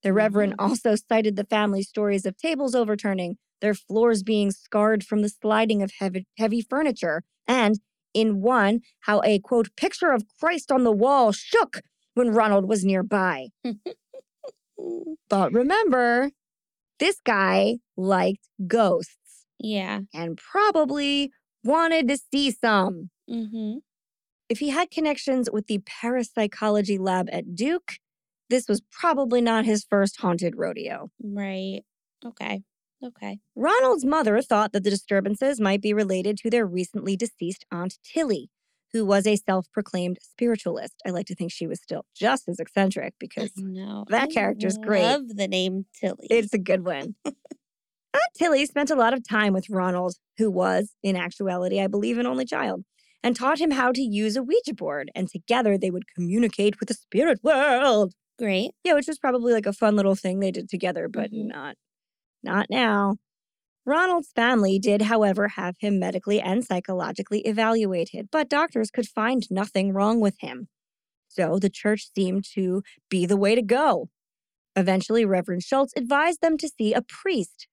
The 0.03 0.13
Reverend 0.13 0.55
also 0.59 0.95
cited 0.95 1.35
the 1.35 1.43
family 1.43 1.81
stories 1.83 2.25
of 2.25 2.37
tables 2.37 2.75
overturning, 2.75 3.37
their 3.61 3.73
floors 3.73 4.23
being 4.23 4.51
scarred 4.51 5.03
from 5.03 5.21
the 5.21 5.29
sliding 5.29 5.81
of 5.81 5.91
heavy, 5.99 6.27
heavy 6.37 6.61
furniture, 6.61 7.23
and 7.47 7.79
in 8.13 8.41
one, 8.41 8.81
how 9.01 9.21
a 9.23 9.39
quote, 9.39 9.69
picture 9.75 10.11
of 10.11 10.23
Christ 10.39 10.71
on 10.71 10.83
the 10.83 10.91
wall 10.91 11.31
shook 11.31 11.81
when 12.13 12.31
Ronald 12.31 12.67
was 12.67 12.83
nearby. 12.85 13.47
But 15.29 15.53
remember, 15.53 16.31
this 16.99 17.19
guy 17.23 17.77
liked 17.95 18.47
ghosts 18.67 19.45
Yeah. 19.59 20.01
and 20.13 20.37
probably 20.37 21.31
wanted 21.63 22.07
to 22.09 22.17
see 22.31 22.51
some. 22.51 23.09
Mm-hmm. 23.29 23.79
If 24.49 24.59
he 24.59 24.69
had 24.69 24.91
connections 24.91 25.49
with 25.51 25.67
the 25.67 25.79
parapsychology 25.79 26.97
lab 26.97 27.27
at 27.31 27.55
Duke, 27.55 27.93
this 28.49 28.67
was 28.67 28.81
probably 28.91 29.41
not 29.41 29.65
his 29.65 29.85
first 29.89 30.19
haunted 30.21 30.55
rodeo. 30.57 31.09
Right. 31.21 31.81
Okay. 32.25 32.61
Okay. 33.03 33.39
Ronald's 33.55 34.05
mother 34.05 34.41
thought 34.41 34.71
that 34.73 34.83
the 34.83 34.89
disturbances 34.89 35.59
might 35.59 35.81
be 35.81 35.93
related 35.93 36.37
to 36.39 36.49
their 36.49 36.65
recently 36.65 37.15
deceased 37.15 37.65
Aunt 37.71 37.97
Tilly, 38.03 38.49
who 38.91 39.05
was 39.05 39.27
a 39.27 39.35
self 39.35 39.67
proclaimed 39.71 40.17
spiritualist. 40.21 40.95
I 41.05 41.11
like 41.11 41.27
to 41.27 41.35
think 41.35 41.51
she 41.51 41.67
was 41.67 41.79
still 41.81 42.05
just 42.15 42.47
as 42.49 42.59
eccentric 42.59 43.13
because 43.19 43.51
that 44.09 44.23
I 44.23 44.27
character's 44.33 44.77
great. 44.77 45.03
I 45.03 45.11
Love 45.13 45.27
the 45.35 45.47
name 45.47 45.85
Tilly. 45.99 46.27
it's 46.29 46.53
a 46.53 46.57
good 46.57 46.85
one. 46.85 47.15
Aunt 47.25 48.33
Tilly 48.35 48.65
spent 48.65 48.89
a 48.89 48.95
lot 48.95 49.13
of 49.13 49.27
time 49.27 49.53
with 49.53 49.69
Ronald, 49.69 50.15
who 50.37 50.49
was, 50.49 50.93
in 51.03 51.15
actuality, 51.15 51.79
I 51.79 51.87
believe, 51.87 52.17
an 52.17 52.25
only 52.25 52.45
child, 52.45 52.83
and 53.21 53.35
taught 53.35 53.59
him 53.59 53.71
how 53.71 53.91
to 53.91 54.01
use 54.01 54.35
a 54.35 54.41
Ouija 54.41 54.73
board, 54.73 55.11
and 55.13 55.27
together 55.27 55.77
they 55.77 55.91
would 55.91 56.05
communicate 56.15 56.79
with 56.79 56.87
the 56.87 56.95
spirit 56.95 57.39
world. 57.43 58.13
Great. 58.37 58.71
Yeah, 58.83 58.93
which 58.93 59.07
was 59.07 59.17
probably 59.19 59.53
like 59.53 59.65
a 59.65 59.73
fun 59.73 59.95
little 59.95 60.15
thing 60.15 60.39
they 60.39 60.51
did 60.51 60.69
together, 60.69 61.07
but 61.07 61.31
Mhm. 61.31 61.47
not 61.47 61.75
not 62.43 62.67
now. 62.69 63.17
Ronald's 63.85 64.31
family 64.33 64.79
did, 64.79 65.03
however, 65.03 65.49
have 65.49 65.77
him 65.79 65.99
medically 65.99 66.41
and 66.41 66.65
psychologically 66.65 67.41
evaluated, 67.41 68.29
but 68.31 68.49
doctors 68.49 68.91
could 68.91 69.07
find 69.07 69.49
nothing 69.51 69.93
wrong 69.93 70.21
with 70.21 70.39
him. 70.41 70.69
So 71.29 71.59
the 71.59 71.69
church 71.69 72.13
seemed 72.15 72.45
to 72.55 72.83
be 73.09 73.25
the 73.25 73.37
way 73.37 73.55
to 73.55 73.61
go. 73.63 74.09
Eventually, 74.75 75.25
Reverend 75.25 75.63
Schulze 75.63 75.93
advised 75.97 76.41
them 76.41 76.57
to 76.59 76.69
see 76.69 76.93
a 76.93 77.01
priest. 77.03 77.67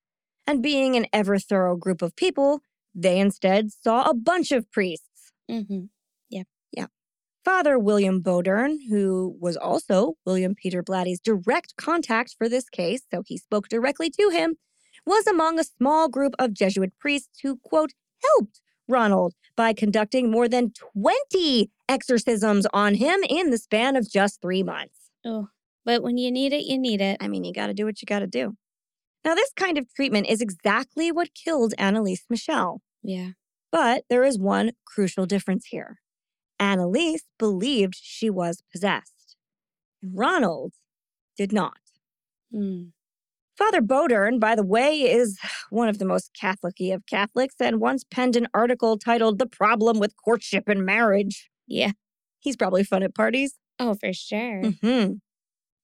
And 0.46 0.62
being 0.62 0.96
an 0.96 1.06
ever 1.12 1.38
thorough 1.38 1.76
group 1.76 2.02
of 2.02 2.16
people, 2.16 2.60
they 2.94 3.20
instead 3.20 3.72
saw 3.72 4.08
a 4.10 4.14
bunch 4.14 4.52
of 4.52 4.70
priests. 4.72 5.32
Mm-hmm. 5.50 5.84
Father 7.44 7.78
William 7.78 8.22
Bowdern, 8.22 8.76
who 8.88 9.36
was 9.38 9.56
also 9.56 10.14
William 10.24 10.54
Peter 10.54 10.82
Blatty's 10.82 11.20
direct 11.20 11.76
contact 11.76 12.34
for 12.38 12.48
this 12.48 12.70
case, 12.70 13.02
so 13.12 13.22
he 13.26 13.36
spoke 13.36 13.68
directly 13.68 14.08
to 14.10 14.30
him, 14.30 14.56
was 15.04 15.26
among 15.26 15.58
a 15.58 15.64
small 15.64 16.08
group 16.08 16.34
of 16.38 16.54
Jesuit 16.54 16.92
priests 16.98 17.40
who, 17.42 17.58
quote, 17.62 17.92
helped 18.24 18.62
Ronald 18.88 19.34
by 19.56 19.74
conducting 19.74 20.30
more 20.30 20.48
than 20.48 20.72
20 20.94 21.70
exorcisms 21.88 22.66
on 22.72 22.94
him 22.94 23.20
in 23.28 23.50
the 23.50 23.58
span 23.58 23.94
of 23.96 24.10
just 24.10 24.40
three 24.40 24.62
months. 24.62 25.10
Oh, 25.24 25.48
but 25.84 26.02
when 26.02 26.16
you 26.16 26.30
need 26.30 26.54
it, 26.54 26.64
you 26.64 26.78
need 26.78 27.02
it. 27.02 27.18
I 27.20 27.28
mean, 27.28 27.44
you 27.44 27.52
got 27.52 27.66
to 27.66 27.74
do 27.74 27.84
what 27.84 28.00
you 28.00 28.06
got 28.06 28.20
to 28.20 28.26
do. 28.26 28.56
Now, 29.22 29.34
this 29.34 29.52
kind 29.54 29.76
of 29.76 29.92
treatment 29.94 30.26
is 30.28 30.40
exactly 30.40 31.12
what 31.12 31.34
killed 31.34 31.74
Anneliese 31.78 32.24
Michel. 32.30 32.80
Yeah. 33.02 33.30
But 33.70 34.04
there 34.08 34.24
is 34.24 34.38
one 34.38 34.72
crucial 34.86 35.26
difference 35.26 35.66
here. 35.66 35.98
Anneliese 36.60 37.22
believed 37.38 37.94
she 38.00 38.30
was 38.30 38.62
possessed, 38.72 39.36
Ronald 40.02 40.72
did 41.36 41.52
not. 41.52 41.78
Mm. 42.54 42.92
Father 43.56 43.80
Bowdern, 43.80 44.40
by 44.40 44.56
the 44.56 44.64
way, 44.64 45.00
is 45.02 45.38
one 45.70 45.88
of 45.88 45.98
the 45.98 46.04
most 46.04 46.30
Catholic 46.38 46.74
of 46.80 47.06
Catholics 47.06 47.54
and 47.60 47.80
once 47.80 48.04
penned 48.04 48.34
an 48.36 48.48
article 48.52 48.98
titled 48.98 49.38
The 49.38 49.46
Problem 49.46 50.00
with 50.00 50.16
Courtship 50.16 50.68
and 50.68 50.84
Marriage. 50.84 51.48
Yeah. 51.66 51.92
He's 52.40 52.56
probably 52.56 52.82
fun 52.82 53.02
at 53.02 53.14
parties. 53.14 53.54
Oh, 53.78 53.94
for 53.94 54.12
sure. 54.12 54.62
hmm 54.82 55.14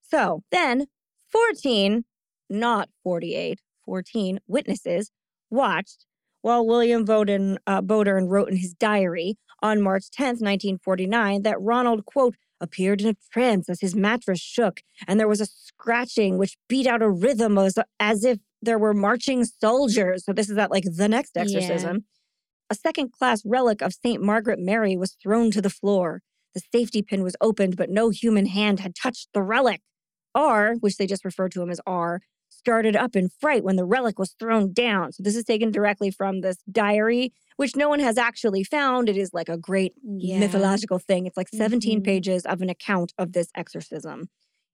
So 0.02 0.42
then, 0.50 0.86
14, 1.30 2.04
not 2.48 2.88
48, 3.04 3.60
14 3.84 4.40
witnesses 4.48 5.12
watched 5.48 6.06
while 6.42 6.66
William 6.66 7.04
Bowden, 7.04 7.58
uh, 7.66 7.80
Bowdern 7.82 8.28
wrote 8.28 8.48
in 8.50 8.56
his 8.56 8.74
diary 8.74 9.36
on 9.62 9.80
March 9.82 10.04
10th, 10.10 10.40
1949, 10.40 11.42
that 11.42 11.60
Ronald, 11.60 12.04
quote, 12.06 12.34
appeared 12.60 13.00
in 13.00 13.08
a 13.08 13.16
trance 13.32 13.68
as 13.68 13.80
his 13.80 13.94
mattress 13.94 14.40
shook, 14.40 14.80
and 15.06 15.18
there 15.18 15.28
was 15.28 15.40
a 15.40 15.46
scratching 15.46 16.36
which 16.38 16.56
beat 16.68 16.86
out 16.86 17.02
a 17.02 17.08
rhythm 17.10 17.56
as, 17.58 17.78
as 17.98 18.24
if 18.24 18.38
there 18.62 18.78
were 18.78 18.92
marching 18.94 19.44
soldiers. 19.44 20.24
So 20.24 20.32
this 20.32 20.50
is 20.50 20.58
at 20.58 20.70
like 20.70 20.84
the 20.84 21.08
next 21.08 21.32
Yeah. 21.34 21.42
exorcism. 21.42 22.04
A 22.68 22.74
second 22.74 23.12
class 23.12 23.42
relic 23.44 23.80
of 23.82 23.92
St. 23.94 24.22
Margaret 24.22 24.58
Mary 24.58 24.96
was 24.96 25.16
thrown 25.22 25.50
to 25.52 25.62
the 25.62 25.70
floor. 25.70 26.22
The 26.54 26.60
safety 26.72 27.02
pin 27.02 27.22
was 27.22 27.34
opened, 27.40 27.76
but 27.76 27.90
no 27.90 28.10
human 28.10 28.46
hand 28.46 28.80
had 28.80 28.94
touched 28.94 29.28
the 29.32 29.42
relic. 29.42 29.80
R, 30.34 30.74
which 30.76 30.96
they 30.96 31.06
just 31.08 31.24
referred 31.24 31.50
to 31.52 31.62
him 31.62 31.70
as 31.70 31.80
R, 31.86 32.20
started 32.60 32.94
up 32.94 33.16
in 33.16 33.30
fright 33.40 33.64
when 33.64 33.76
the 33.76 33.86
relic 33.86 34.18
was 34.18 34.34
thrown 34.38 34.72
down. 34.72 35.12
So 35.12 35.22
this 35.22 35.34
is 35.34 35.44
taken 35.44 35.70
directly 35.70 36.10
from 36.10 36.42
this 36.42 36.58
diary, 36.70 37.32
which 37.56 37.74
no 37.74 37.88
one 37.88 38.00
has 38.00 38.18
actually 38.18 38.64
found. 38.64 39.08
It 39.08 39.16
is 39.16 39.30
like 39.32 39.48
a 39.48 39.56
great 39.56 39.94
Yeah. 40.04 40.38
mythological 40.38 40.98
thing. 40.98 41.26
It's 41.26 41.36
like 41.38 41.48
17 41.48 42.00
Mhm. 42.00 42.04
pages 42.04 42.44
of 42.44 42.60
an 42.60 42.68
account 42.68 43.12
of 43.18 43.32
this 43.32 43.48
exorcism. 43.54 44.28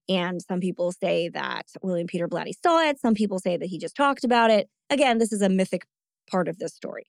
And 0.09 0.41
some 0.41 0.59
people 0.59 0.91
say 0.91 1.29
that 1.29 1.67
William 1.81 2.07
Peter 2.07 2.27
Blatty 2.27 2.53
saw 2.61 2.87
it. 2.87 2.99
Some 2.99 3.13
people 3.13 3.39
say 3.39 3.55
that 3.57 3.67
he 3.67 3.77
just 3.77 3.95
talked 3.95 4.23
about 4.25 4.51
it. 4.51 4.69
Again, 4.89 5.17
this 5.17 5.31
is 5.31 5.41
a 5.41 5.49
mythic 5.49 5.85
part 6.29 6.47
of 6.49 6.57
this 6.59 6.73
story. 6.75 7.07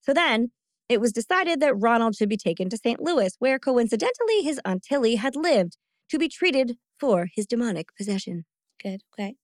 So 0.00 0.12
then 0.14 0.50
it 0.88 1.00
was 1.00 1.12
decided 1.12 1.60
that 1.60 1.74
Ronald 1.74 2.14
should 2.16 2.28
be 2.28 2.36
taken 2.36 2.68
to 2.70 2.76
St. 2.76 3.00
Louis, 3.00 3.34
where 3.38 3.58
coincidentally 3.58 4.42
his 4.42 4.58
Aunt 4.64 4.82
Tilly 4.82 5.16
had 5.16 5.36
lived, 5.36 5.76
to 6.10 6.18
be 6.18 6.28
treated 6.28 6.76
for 6.98 7.28
his 7.34 7.46
demonic 7.46 7.86
possession. 7.96 8.44
Good. 8.82 9.00
Okay. 9.18 9.36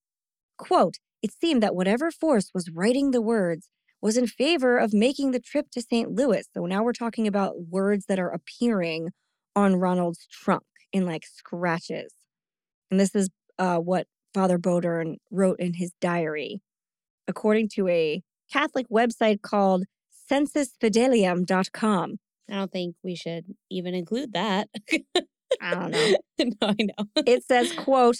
Quote, 0.61 0.99
it 1.23 1.33
seemed 1.33 1.63
that 1.63 1.75
whatever 1.75 2.11
force 2.11 2.51
was 2.53 2.71
writing 2.71 3.13
the 3.13 3.23
words 3.23 3.71
was 4.03 4.19
in 4.19 4.27
favor 4.27 4.77
of 4.77 4.93
making 4.93 5.31
the 5.31 5.41
trip 5.41 5.71
to 5.73 5.81
St. 5.81 6.11
Louis. 6.11 6.47
So 6.53 6.67
now 6.67 6.83
we're 6.83 6.93
talking 6.93 7.27
about 7.27 7.69
words 7.71 8.05
that 8.09 8.19
are 8.19 8.29
appearing 8.29 9.09
on 9.57 9.77
Ronald's 9.77 10.27
trunk 10.31 10.65
in 10.93 11.07
like 11.07 11.25
scratches. 11.25 12.13
And 12.91 13.01
this 13.01 13.15
is 13.15 13.31
uh, 13.59 13.79
what 13.79 14.07
Father 14.35 14.59
Bowdern 14.59 15.17
wrote 15.31 15.59
in 15.59 15.73
his 15.75 15.93
diary. 15.99 16.61
According 17.27 17.71
to 17.77 17.89
a 17.89 18.23
Catholic 18.53 18.87
website 18.91 19.41
called 19.41 19.85
sensusfidelium.com. 20.31 22.17
I 22.51 22.55
don't 22.55 22.71
think 22.71 22.97
we 23.03 23.15
should 23.15 23.47
even 23.71 23.95
include 23.95 24.35
that. 24.35 24.69
I 25.63 25.75
don't 25.75 25.91
know. 25.91 26.17
no, 26.39 26.69
I 26.69 26.77
know. 26.81 27.23
It 27.27 27.45
says, 27.45 27.73
quote, 27.73 28.17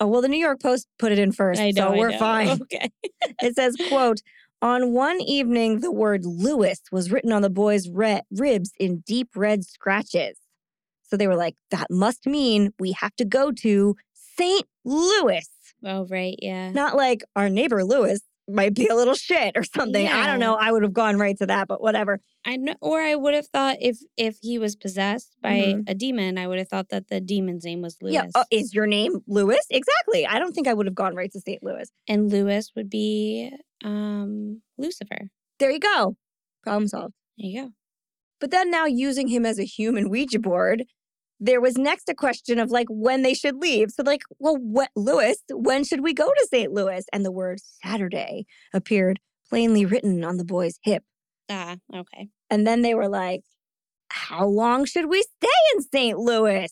oh, 0.00 0.06
well, 0.06 0.22
the 0.22 0.28
New 0.28 0.38
York 0.38 0.60
Post 0.60 0.88
put 0.98 1.12
it 1.12 1.18
in 1.18 1.32
first, 1.32 1.60
know. 1.60 1.70
so 1.72 1.92
I 1.92 1.96
we're 1.96 2.10
know. 2.10 2.18
fine. 2.18 2.48
Okay. 2.62 2.90
It 3.42 3.54
says, 3.54 3.76
quote, 3.88 4.20
on 4.62 4.92
one 4.92 5.20
evening, 5.20 5.80
the 5.80 5.92
word 5.92 6.24
Lewis 6.24 6.80
was 6.90 7.10
written 7.10 7.32
on 7.32 7.42
the 7.42 7.50
boy's 7.50 7.88
re- 7.88 8.22
ribs 8.30 8.72
in 8.78 8.98
deep 9.06 9.28
red 9.34 9.64
scratches. 9.64 10.36
So 11.02 11.16
they 11.16 11.26
were 11.26 11.36
like, 11.36 11.56
that 11.70 11.86
must 11.90 12.26
mean 12.26 12.72
we 12.78 12.92
have 12.92 13.14
to 13.16 13.24
go 13.24 13.52
to 13.52 13.96
St. 14.12 14.64
Louis. 14.84 15.46
Oh, 15.84 16.06
right. 16.06 16.36
Yeah. 16.40 16.70
Not 16.72 16.96
like 16.96 17.22
our 17.36 17.48
neighbor 17.48 17.84
Lewis, 17.84 18.20
might 18.52 18.74
be 18.74 18.86
a 18.86 18.94
little 18.94 19.14
shit 19.14 19.56
or 19.56 19.62
something. 19.64 20.06
I 20.06 20.26
don't 20.26 20.40
know. 20.40 20.54
I 20.54 20.70
would 20.72 20.82
have 20.82 20.92
gone 20.92 21.16
right 21.18 21.36
to 21.38 21.46
that, 21.46 21.68
but 21.68 21.80
whatever. 21.80 22.20
I 22.44 22.56
know, 22.56 22.74
or 22.80 23.00
I 23.00 23.14
would 23.14 23.34
have 23.34 23.46
thought 23.48 23.76
if 23.80 23.98
if 24.16 24.38
he 24.42 24.58
was 24.58 24.76
possessed 24.76 25.36
by 25.42 25.58
Mhm. 25.74 25.84
a 25.88 25.94
demon, 25.94 26.38
I 26.38 26.46
would 26.46 26.58
have 26.58 26.68
thought 26.68 26.88
that 26.90 27.08
the 27.08 27.20
demon's 27.20 27.64
name 27.64 27.80
was 27.82 27.96
Lewis, 28.00 28.14
Yeah. 28.14 28.26
Oh, 28.34 28.44
is 28.50 28.74
your 28.74 28.86
name 28.86 29.20
Lewis? 29.26 29.64
Exactly. 29.70 30.26
I 30.26 30.38
don't 30.38 30.52
think 30.52 30.66
I 30.68 30.74
would 30.74 30.86
have 30.86 30.94
gone 30.94 31.14
right 31.14 31.30
to 31.32 31.40
St. 31.40 31.62
Louis. 31.62 31.88
and 32.08 32.30
Lewis 32.30 32.70
would 32.76 32.90
be 32.90 33.50
um 33.84 34.62
Lucifer. 34.78 35.30
There 35.58 35.70
you 35.70 35.78
go. 35.80 36.16
Problem 36.62 36.88
solved. 36.88 37.14
There 37.38 37.48
you 37.50 37.62
go. 37.62 37.70
But 38.40 38.50
then 38.50 38.70
now 38.70 38.86
using 38.86 39.28
him 39.28 39.44
as 39.44 39.58
a 39.58 39.64
human 39.64 40.08
Ouija 40.08 40.38
board, 40.38 40.84
there 41.40 41.60
was 41.60 41.76
next 41.78 42.08
a 42.08 42.14
question 42.14 42.58
of 42.58 42.70
like 42.70 42.86
when 42.90 43.22
they 43.22 43.34
should 43.34 43.56
leave. 43.56 43.90
So 43.90 44.02
like, 44.02 44.22
well, 44.38 44.56
what 44.56 44.90
Lewis, 44.94 45.38
when 45.50 45.84
should 45.84 46.02
we 46.02 46.12
go 46.12 46.26
to 46.26 46.48
St. 46.50 46.72
Louis? 46.72 47.04
And 47.12 47.24
the 47.24 47.32
word 47.32 47.58
Saturday 47.82 48.44
appeared 48.74 49.18
plainly 49.48 49.84
written 49.86 50.22
on 50.22 50.36
the 50.36 50.44
boy's 50.44 50.78
hip. 50.84 51.02
Ah, 51.50 51.76
okay. 51.94 52.28
And 52.50 52.66
then 52.66 52.82
they 52.82 52.94
were 52.94 53.08
like, 53.08 53.42
how 54.10 54.46
long 54.46 54.84
should 54.84 55.06
we 55.08 55.22
stay 55.22 55.48
in 55.74 55.82
St. 55.82 56.18
Louis? 56.18 56.70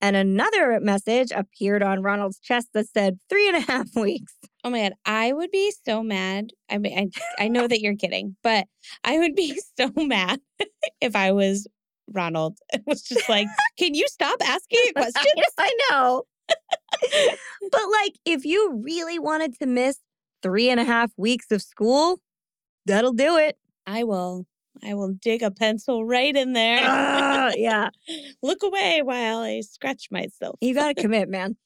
And 0.00 0.16
another 0.16 0.80
message 0.80 1.30
appeared 1.34 1.82
on 1.82 2.02
Ronald's 2.02 2.38
chest 2.38 2.68
that 2.74 2.86
said 2.88 3.18
three 3.28 3.48
and 3.48 3.56
a 3.56 3.60
half 3.60 3.88
weeks. 3.96 4.34
Oh 4.62 4.70
my 4.70 4.82
god, 4.82 4.94
I 5.04 5.32
would 5.32 5.50
be 5.50 5.72
so 5.86 6.02
mad. 6.02 6.50
I 6.70 6.78
mean, 6.78 7.10
I 7.38 7.44
I 7.44 7.48
know 7.48 7.66
that 7.66 7.80
you're 7.80 7.96
kidding, 7.96 8.36
but 8.42 8.66
I 9.02 9.18
would 9.18 9.34
be 9.34 9.58
so 9.78 9.90
mad 9.96 10.40
if 11.00 11.16
I 11.16 11.32
was 11.32 11.66
Ronald. 12.12 12.58
It 12.72 12.82
was 12.86 13.02
just 13.02 13.28
like, 13.28 13.48
can 13.78 13.94
you 13.94 14.06
stop 14.08 14.40
asking 14.44 14.80
a 14.88 14.92
question? 15.00 15.22
I 15.58 15.76
know. 15.90 16.22
but 17.70 17.82
like, 18.02 18.14
if 18.24 18.44
you 18.44 18.80
really 18.84 19.18
wanted 19.18 19.58
to 19.60 19.66
miss 19.66 19.98
three 20.42 20.68
and 20.68 20.78
a 20.80 20.84
half 20.84 21.10
weeks 21.16 21.50
of 21.50 21.62
school, 21.62 22.20
that'll 22.86 23.12
do 23.12 23.36
it. 23.36 23.56
I 23.86 24.04
will. 24.04 24.46
I 24.82 24.94
will 24.94 25.12
dig 25.12 25.42
a 25.42 25.50
pencil 25.50 26.04
right 26.04 26.34
in 26.34 26.52
there. 26.52 26.80
Ah, 26.82 27.52
yeah, 27.56 27.90
Look 28.42 28.62
away 28.62 29.02
while 29.02 29.38
I 29.38 29.60
scratch 29.60 30.08
myself. 30.10 30.56
you 30.60 30.74
got 30.74 30.96
to 30.96 31.02
commit, 31.02 31.28
man. 31.28 31.56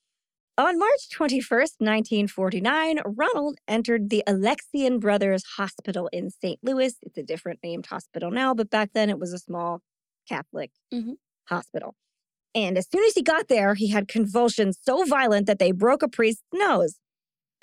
On 0.58 0.76
March 0.76 1.08
21st, 1.16 1.78
1949, 1.78 2.98
Ronald 3.06 3.58
entered 3.68 4.10
the 4.10 4.24
Alexian 4.26 4.98
Brothers 4.98 5.44
Hospital 5.56 6.08
in 6.12 6.30
St. 6.30 6.58
Louis. 6.64 6.96
It's 7.02 7.16
a 7.16 7.22
different 7.22 7.60
named 7.62 7.86
hospital 7.86 8.30
now, 8.32 8.54
but 8.54 8.68
back 8.68 8.90
then 8.92 9.08
it 9.08 9.20
was 9.20 9.32
a 9.32 9.38
small 9.38 9.82
Catholic 10.28 10.70
Mhm. 10.92 11.14
hospital. 11.48 11.94
And 12.54 12.76
as 12.78 12.88
soon 12.90 13.04
as 13.04 13.14
he 13.14 13.22
got 13.22 13.48
there, 13.48 13.74
he 13.74 13.88
had 13.88 14.08
convulsions 14.08 14.78
so 14.82 15.04
violent 15.04 15.46
that 15.46 15.58
they 15.58 15.70
broke 15.72 16.02
a 16.02 16.08
priest's 16.08 16.42
nose. 16.52 16.98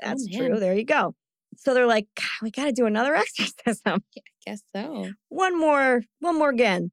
That's 0.02 0.28
true. 0.28 0.60
There 0.60 0.76
you 0.76 0.84
go. 0.86 1.16
So 1.58 1.74
they're 1.74 1.88
like, 1.88 2.08
we 2.42 2.52
got 2.52 2.66
to 2.66 2.72
do 2.72 2.86
another 2.86 3.16
exorcism. 3.24 4.04
I 4.18 4.22
guess 4.46 4.62
so. 4.76 5.12
One 5.30 5.58
more, 5.60 6.04
one 6.20 6.38
more 6.38 6.50
again. 6.50 6.92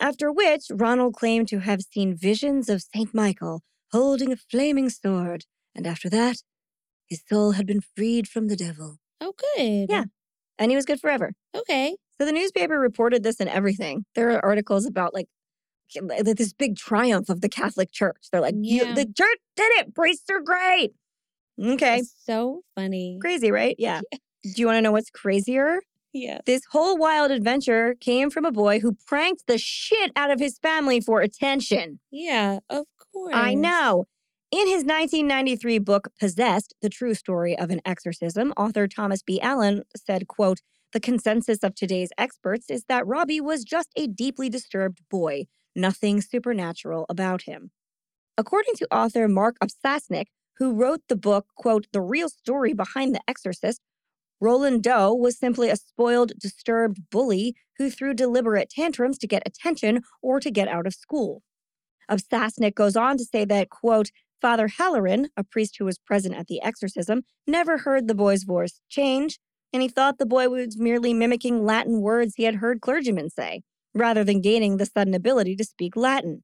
After 0.00 0.30
which, 0.32 0.66
Ronald 0.70 1.14
claimed 1.14 1.48
to 1.48 1.58
have 1.60 1.82
seen 1.82 2.16
visions 2.16 2.68
of 2.68 2.82
St. 2.82 3.12
Michael 3.12 3.62
holding 3.92 4.32
a 4.32 4.36
flaming 4.36 4.88
sword. 4.90 5.44
And 5.74 5.86
after 5.86 6.08
that, 6.10 6.36
his 7.08 7.22
soul 7.28 7.52
had 7.52 7.66
been 7.66 7.80
freed 7.96 8.28
from 8.28 8.46
the 8.48 8.56
devil. 8.56 8.98
Oh, 9.20 9.34
good. 9.56 9.86
Yeah. 9.90 10.04
And 10.58 10.70
he 10.70 10.76
was 10.76 10.84
good 10.84 11.00
forever. 11.00 11.32
Okay. 11.54 11.96
So 12.20 12.26
the 12.26 12.32
newspaper 12.32 12.78
reported 12.78 13.22
this 13.22 13.40
and 13.40 13.48
everything. 13.48 14.04
There 14.14 14.30
are 14.30 14.44
articles 14.44 14.86
about 14.86 15.14
like 15.14 15.26
this 15.94 16.52
big 16.52 16.76
triumph 16.76 17.28
of 17.28 17.40
the 17.40 17.48
Catholic 17.48 17.90
Church. 17.92 18.28
They're 18.30 18.40
like, 18.40 18.54
"You- 18.60 18.84
Yeah. 18.86 18.94
the 18.94 19.04
church 19.06 19.38
did 19.56 19.70
it. 19.78 19.94
Priests 19.94 20.28
are 20.30 20.40
great. 20.40 20.92
Okay. 21.62 21.98
It's 22.00 22.14
so 22.24 22.62
funny. 22.74 23.18
Crazy, 23.20 23.50
right? 23.50 23.74
Yeah. 23.78 24.00
Do 24.12 24.52
you 24.56 24.66
want 24.66 24.76
to 24.76 24.82
know 24.82 24.92
what's 24.92 25.10
crazier? 25.10 25.80
Yeah. 26.12 26.38
This 26.46 26.62
whole 26.70 26.96
wild 26.96 27.30
adventure 27.30 27.94
came 28.00 28.30
from 28.30 28.44
a 28.44 28.52
boy 28.52 28.80
who 28.80 28.96
pranked 29.06 29.46
the 29.46 29.58
shit 29.58 30.10
out 30.16 30.30
of 30.30 30.40
his 30.40 30.58
family 30.58 31.00
for 31.00 31.20
attention. 31.20 32.00
Yeah, 32.10 32.58
of 32.70 32.86
course. 33.12 33.34
I 33.34 33.54
know. 33.54 34.06
In 34.50 34.66
his 34.66 34.84
1993 34.84 35.78
book 35.78 36.08
Possessed: 36.18 36.74
The 36.80 36.88
True 36.88 37.14
Story 37.14 37.56
of 37.58 37.70
an 37.70 37.80
Exorcism, 37.84 38.52
author 38.56 38.86
Thomas 38.88 39.22
B. 39.22 39.40
Allen 39.40 39.82
said, 39.96 40.26
quote, 40.28 40.60
"The 40.92 41.00
consensus 41.00 41.62
of 41.62 41.74
today's 41.74 42.10
experts 42.16 42.70
is 42.70 42.84
that 42.84 43.06
Robbie 43.06 43.40
was 43.40 43.64
just 43.64 43.90
a 43.96 44.06
deeply 44.06 44.48
disturbed 44.48 45.02
boy, 45.10 45.46
nothing 45.76 46.20
supernatural 46.20 47.04
about 47.08 47.42
him." 47.42 47.70
According 48.36 48.74
to 48.76 48.94
author 48.94 49.28
Mark 49.28 49.56
Opsasnick, 49.60 50.26
who 50.58 50.72
wrote 50.72 51.02
the 51.08 51.16
book, 51.16 51.48
quote, 51.56 51.86
"The 51.92 52.00
Real 52.00 52.28
Story 52.28 52.72
Behind 52.72 53.14
the 53.14 53.20
Exorcist," 53.28 53.82
Roland 54.40 54.82
Doe 54.82 55.12
was 55.14 55.38
simply 55.38 55.68
a 55.68 55.76
spoiled, 55.76 56.32
disturbed 56.38 57.10
bully 57.10 57.56
who 57.76 57.90
threw 57.90 58.14
deliberate 58.14 58.70
tantrums 58.70 59.18
to 59.18 59.26
get 59.26 59.42
attention 59.46 60.02
or 60.22 60.40
to 60.40 60.50
get 60.50 60.68
out 60.68 60.86
of 60.86 60.94
school. 60.94 61.42
Opsasnick 62.08 62.74
goes 62.74 62.96
on 62.96 63.18
to 63.18 63.24
say 63.24 63.44
that, 63.44 63.68
quote, 63.68 64.10
Father 64.40 64.68
Halloran, 64.68 65.30
a 65.36 65.42
priest 65.42 65.76
who 65.78 65.84
was 65.84 65.98
present 65.98 66.34
at 66.34 66.46
the 66.46 66.62
exorcism, 66.62 67.22
never 67.46 67.78
heard 67.78 68.06
the 68.06 68.14
boy's 68.14 68.44
voice 68.44 68.80
change, 68.88 69.38
and 69.72 69.82
he 69.82 69.88
thought 69.88 70.18
the 70.18 70.26
boy 70.26 70.48
was 70.48 70.78
merely 70.78 71.12
mimicking 71.12 71.64
Latin 71.64 72.00
words 72.00 72.34
he 72.36 72.44
had 72.44 72.56
heard 72.56 72.80
clergymen 72.80 73.30
say, 73.30 73.62
rather 73.94 74.24
than 74.24 74.40
gaining 74.40 74.76
the 74.76 74.86
sudden 74.86 75.14
ability 75.14 75.56
to 75.56 75.64
speak 75.64 75.96
Latin. 75.96 76.42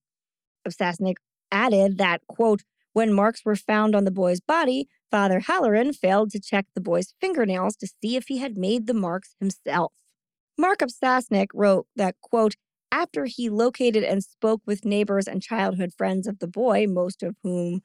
Opsasnick 0.67 1.17
added 1.51 1.99
that, 1.99 2.21
quote, 2.27 2.63
when 2.93 3.13
marks 3.13 3.45
were 3.45 3.57
found 3.57 3.95
on 3.95 4.05
the 4.05 4.11
boy's 4.11 4.41
body, 4.41 4.89
Father 5.11 5.41
Halloran 5.41 5.93
failed 5.93 6.31
to 6.31 6.41
check 6.41 6.67
the 6.75 6.81
boy's 6.81 7.15
fingernails 7.21 7.77
to 7.77 7.87
see 7.87 8.17
if 8.17 8.27
he 8.29 8.39
had 8.39 8.57
made 8.57 8.87
the 8.87 8.95
marks 8.95 9.35
himself. 9.41 9.93
Mark 10.57 10.79
Opsasnick 10.79 11.49
wrote 11.53 11.87
that, 11.97 12.17
quote, 12.21 12.55
after 12.93 13.25
he 13.25 13.51
located 13.51 14.05
and 14.05 14.23
spoke 14.23 14.63
with 14.67 14.85
neighbors 14.85 15.27
and 15.27 15.43
childhood 15.43 15.93
friends 15.97 16.29
of 16.29 16.39
the 16.39 16.47
boy, 16.47 16.87
most 16.89 17.25
of 17.25 17.35
whom 17.43 17.83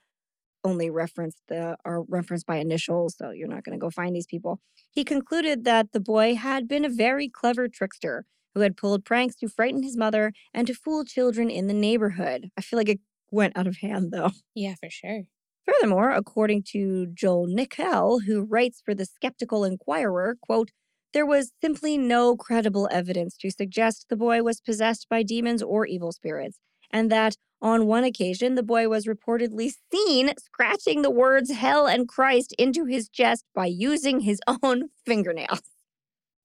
only 0.63 0.89
referenced 0.89 1.41
the 1.47 1.77
are 1.85 2.03
referenced 2.03 2.45
by 2.45 2.57
initials, 2.57 3.15
so 3.17 3.31
you're 3.31 3.47
not 3.47 3.63
going 3.63 3.77
to 3.77 3.81
go 3.81 3.89
find 3.89 4.15
these 4.15 4.27
people. 4.27 4.59
He 4.91 5.03
concluded 5.03 5.63
that 5.65 5.91
the 5.91 5.99
boy 5.99 6.35
had 6.35 6.67
been 6.67 6.85
a 6.85 6.89
very 6.89 7.29
clever 7.29 7.67
trickster 7.67 8.25
who 8.53 8.61
had 8.61 8.77
pulled 8.77 9.05
pranks 9.05 9.35
to 9.35 9.47
frighten 9.47 9.83
his 9.83 9.97
mother 9.97 10.33
and 10.53 10.67
to 10.67 10.73
fool 10.73 11.05
children 11.05 11.49
in 11.49 11.67
the 11.67 11.73
neighborhood. 11.73 12.49
I 12.57 12.61
feel 12.61 12.77
like 12.77 12.89
it 12.89 12.99
went 13.31 13.57
out 13.57 13.67
of 13.67 13.77
hand 13.77 14.11
though. 14.11 14.31
Yeah, 14.55 14.75
for 14.79 14.89
sure. 14.89 15.23
Furthermore, 15.65 16.11
according 16.11 16.63
to 16.71 17.07
Joe 17.13 17.45
Nickell, 17.45 18.21
who 18.25 18.43
writes 18.43 18.81
for 18.83 18.95
the 18.95 19.05
Skeptical 19.05 19.63
Inquirer, 19.63 20.35
quote, 20.41 20.71
there 21.13 21.25
was 21.25 21.51
simply 21.61 21.97
no 21.97 22.35
credible 22.35 22.87
evidence 22.91 23.35
to 23.37 23.49
suggest 23.49 24.07
the 24.09 24.15
boy 24.15 24.43
was 24.43 24.61
possessed 24.61 25.07
by 25.09 25.23
demons 25.23 25.63
or 25.63 25.85
evil 25.85 26.11
spirits, 26.11 26.59
and 26.91 27.11
that 27.11 27.35
on 27.61 27.85
one 27.85 28.03
occasion 28.03 28.55
the 28.55 28.63
boy 28.63 28.87
was 28.87 29.05
reportedly 29.05 29.71
seen 29.91 30.31
scratching 30.39 31.01
the 31.01 31.11
words 31.11 31.51
hell 31.51 31.87
and 31.87 32.07
Christ 32.07 32.53
into 32.57 32.85
his 32.85 33.09
chest 33.09 33.43
by 33.53 33.65
using 33.65 34.21
his 34.21 34.39
own 34.63 34.89
fingernails. 35.05 35.61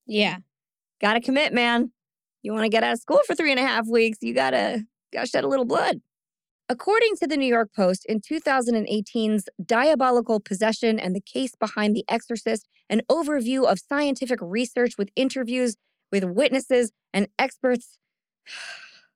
Yeah. 0.05 0.37
Gotta 1.01 1.21
commit, 1.21 1.53
man. 1.53 1.91
You 2.41 2.53
want 2.53 2.63
to 2.63 2.69
get 2.69 2.83
out 2.83 2.93
of 2.93 2.99
school 2.99 3.21
for 3.25 3.35
three 3.35 3.51
and 3.51 3.59
a 3.59 3.65
half 3.65 3.87
weeks, 3.87 4.19
you 4.21 4.33
gotta 4.33 4.85
gotta 5.11 5.27
shed 5.27 5.43
a 5.43 5.47
little 5.47 5.65
blood. 5.65 6.01
According 6.67 7.15
to 7.17 7.27
the 7.27 7.37
New 7.37 7.45
York 7.45 7.69
Post, 7.75 8.05
in 8.07 8.21
2018's 8.21 9.47
Diabolical 9.63 10.39
Possession 10.39 10.99
and 10.99 11.15
the 11.15 11.21
Case 11.21 11.53
Behind 11.55 11.95
the 11.95 12.03
Exorcist, 12.09 12.67
an 12.89 13.01
overview 13.09 13.71
of 13.71 13.77
scientific 13.79 14.39
research 14.41 14.97
with 14.97 15.09
interviews 15.15 15.75
with 16.11 16.23
witnesses 16.23 16.91
and 17.13 17.27
experts, 17.37 17.97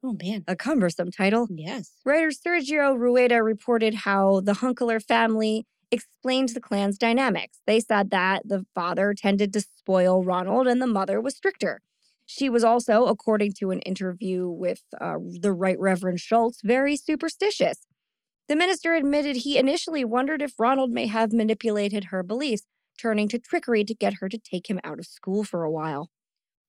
Oh 0.03 0.15
man. 0.21 0.43
a 0.47 0.55
cumbersome 0.55 1.11
title, 1.11 1.47
Yes. 1.49 1.91
writer 2.05 2.30
Sergio 2.30 2.97
Rueda 2.97 3.43
reported 3.43 3.93
how 3.93 4.39
the 4.41 4.53
Hunkeler 4.53 5.03
family 5.03 5.65
explained 5.91 6.49
the 6.49 6.61
clan's 6.61 6.97
dynamics. 6.97 7.59
They 7.67 7.80
said 7.80 8.09
that 8.11 8.43
the 8.47 8.65
father 8.73 9.13
tended 9.13 9.51
to 9.53 9.61
spoil 9.61 10.23
Ronald 10.23 10.67
and 10.67 10.81
the 10.81 10.88
mother 10.88 11.19
was 11.19 11.35
stricter. 11.35 11.81
She 12.26 12.47
was 12.49 12.63
also, 12.63 13.05
according 13.07 13.53
to 13.59 13.71
an 13.71 13.80
interview 13.81 14.47
with 14.47 14.81
uh, 15.01 15.15
the 15.41 15.51
Right 15.51 15.80
Reverend 15.80 16.19
Schulze, 16.19 16.59
very 16.63 16.95
superstitious. 16.95 17.80
The 18.47 18.55
minister 18.55 18.93
admitted 18.93 19.38
he 19.38 19.57
initially 19.57 20.05
wondered 20.05 20.41
if 20.41 20.53
Ronald 20.59 20.91
may 20.91 21.07
have 21.07 21.34
manipulated 21.34 22.05
her 22.05 22.23
beliefs, 22.23 22.63
turning 22.99 23.27
to 23.30 23.39
trickery 23.39 23.84
to 23.85 23.95
get 23.95 24.15
her 24.15 24.30
to 24.30 24.38
take 24.38 24.69
him 24.69 24.80
out 24.84 24.99
of 24.99 25.05
school 25.07 25.43
for 25.43 25.63
a 25.63 25.71
while. 25.71 26.09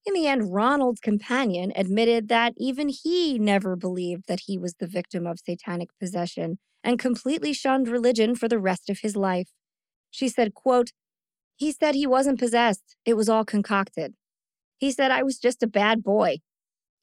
In 0.07 0.15
the 0.15 0.27
end, 0.27 0.53
Ronald's 0.53 1.01
companion 1.01 1.73
admitted 1.77 2.29
that 2.29 2.55
even 2.57 2.89
he 2.89 3.39
never 3.39 3.77
believed 3.77 4.25
that 4.29 4.41
he 4.47 4.57
was 4.57 4.75
the 4.75 4.87
victim 4.87 5.27
of 5.27 5.39
satanic 5.39 5.91
possession 5.99 6.59
and 6.83 6.99
completely 6.99 7.53
shunned 7.53 7.89
religion 7.89 8.35
for 8.35 8.49
the 8.49 8.59
rest 8.59 8.89
of 8.89 9.01
his 9.01 9.15
life. 9.15 9.51
She 10.11 10.29
said, 10.29 10.55
quote, 10.55 10.91
He 11.57 11.71
said 11.73 11.95
he 11.95 12.07
wasn't 12.07 12.39
possessed. 12.39 12.97
It 13.05 13.15
was 13.15 13.29
all 13.29 13.45
concocted. 13.45 14.15
He 14.79 14.91
said 14.91 15.11
I 15.11 15.23
was 15.23 15.39
just 15.39 15.63
a 15.63 15.67
bad 15.67 16.03
boy. 16.03 16.39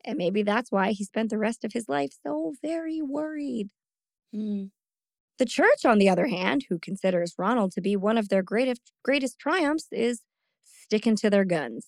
And 0.04 0.18
maybe 0.18 0.42
that's 0.42 0.72
why 0.72 0.92
he 0.92 1.04
spent 1.04 1.30
the 1.30 1.38
rest 1.38 1.64
of 1.64 1.74
his 1.74 1.88
life 1.88 2.12
so 2.26 2.54
very 2.64 3.02
worried. 3.02 3.70
Mm. 4.34 4.72
The 5.38 5.46
church, 5.46 5.86
on 5.86 6.00
the 6.00 6.10
other 6.10 6.28
hand, 6.28 6.66
who 6.70 6.80
considers 6.80 7.36
Ronald 7.38 7.74
to 7.74 7.82
be 7.82 7.96
one 7.96 8.18
of 8.18 8.30
their 8.30 8.42
greatest, 8.42 8.82
greatest 9.04 9.38
triumphs, 9.38 9.88
is 9.92 10.22
sticking 10.64 11.16
to 11.18 11.30
their 11.30 11.46
guns. 11.46 11.86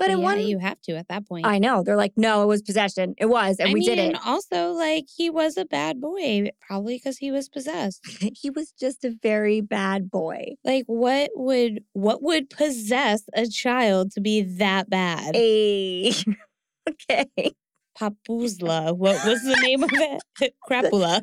But 0.00 0.10
in 0.10 0.18
yeah, 0.20 0.24
one, 0.24 0.40
you 0.40 0.58
have 0.58 0.80
to 0.82 0.96
at 0.96 1.08
that 1.08 1.28
point. 1.28 1.46
I 1.46 1.58
know 1.58 1.82
they're 1.82 1.94
like, 1.94 2.14
no, 2.16 2.42
it 2.42 2.46
was 2.46 2.62
possession. 2.62 3.14
It 3.18 3.26
was, 3.26 3.58
and 3.58 3.68
I 3.68 3.72
we 3.74 3.80
mean, 3.80 3.88
did 3.90 3.98
it. 3.98 4.16
Also, 4.24 4.72
like 4.72 5.04
he 5.14 5.28
was 5.28 5.58
a 5.58 5.66
bad 5.66 6.00
boy, 6.00 6.48
probably 6.60 6.96
because 6.96 7.18
he 7.18 7.30
was 7.30 7.50
possessed. 7.50 8.00
he 8.34 8.48
was 8.48 8.72
just 8.72 9.04
a 9.04 9.14
very 9.22 9.60
bad 9.60 10.10
boy. 10.10 10.54
Like, 10.64 10.84
what 10.86 11.30
would 11.34 11.84
what 11.92 12.22
would 12.22 12.48
possess 12.48 13.24
a 13.34 13.46
child 13.46 14.12
to 14.12 14.22
be 14.22 14.40
that 14.40 14.88
bad? 14.88 15.36
A 15.36 16.14
okay. 16.88 17.52
Papuzla. 18.00 18.96
What 18.96 19.22
was 19.26 19.42
the 19.42 19.58
name 19.60 19.82
of 19.82 19.90
it? 19.92 20.54
Crapula. 20.70 21.20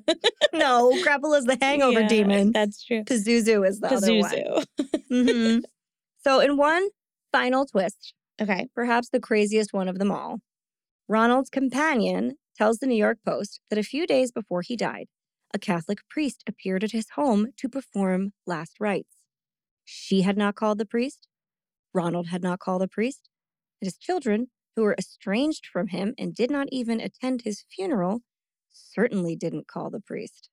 No, 0.53 0.91
Crapula's 1.03 1.45
the 1.45 1.57
hangover 1.59 2.01
Yeah, 2.01 2.07
demon. 2.07 2.51
That's 2.51 2.83
true. 2.85 3.03
Pazuzu 3.03 3.67
is 3.67 3.79
the 3.79 3.87
other 3.87 4.13
one. 4.13 4.31
Pazuzu. 4.31 4.65
Mhm. 5.11 5.63
So, 6.23 6.39
in 6.41 6.57
one 6.57 6.87
final 7.31 7.65
twist, 7.65 8.13
Okay. 8.41 8.67
perhaps 8.75 9.09
the 9.09 9.19
craziest 9.19 9.73
one 9.73 9.87
of 9.87 9.99
them 9.99 10.11
all, 10.11 10.39
Ronald's 11.07 11.49
companion 11.49 12.37
tells 12.55 12.79
the 12.79 12.87
New 12.87 12.95
York 12.95 13.19
Post 13.25 13.61
that 13.69 13.79
a 13.79 13.83
few 13.83 14.07
days 14.07 14.31
before 14.31 14.61
he 14.61 14.75
died, 14.75 15.07
a 15.53 15.59
Catholic 15.59 15.99
priest 16.09 16.43
appeared 16.47 16.83
at 16.83 16.91
his 16.91 17.11
home 17.11 17.49
to 17.57 17.69
perform 17.69 18.33
last 18.45 18.79
rites. 18.79 19.15
She 19.85 20.21
had 20.21 20.37
not 20.37 20.55
called 20.55 20.77
the 20.79 20.85
priest. 20.85 21.27
Ronald 21.93 22.27
had 22.27 22.43
not 22.43 22.59
called 22.59 22.81
the 22.81 22.87
priest. 22.87 23.29
And 23.81 23.87
his 23.87 23.97
children, 23.97 24.49
who 24.75 24.83
were 24.83 24.95
estranged 24.97 25.67
from 25.67 25.87
him 25.89 26.13
and 26.17 26.35
did 26.35 26.51
not 26.51 26.67
even 26.71 26.99
attend 26.99 27.41
his 27.43 27.63
funeral, 27.69 28.21
certainly 28.69 29.35
didn't 29.35 29.67
call 29.67 29.89
the 29.89 30.01
priest. 30.01 30.49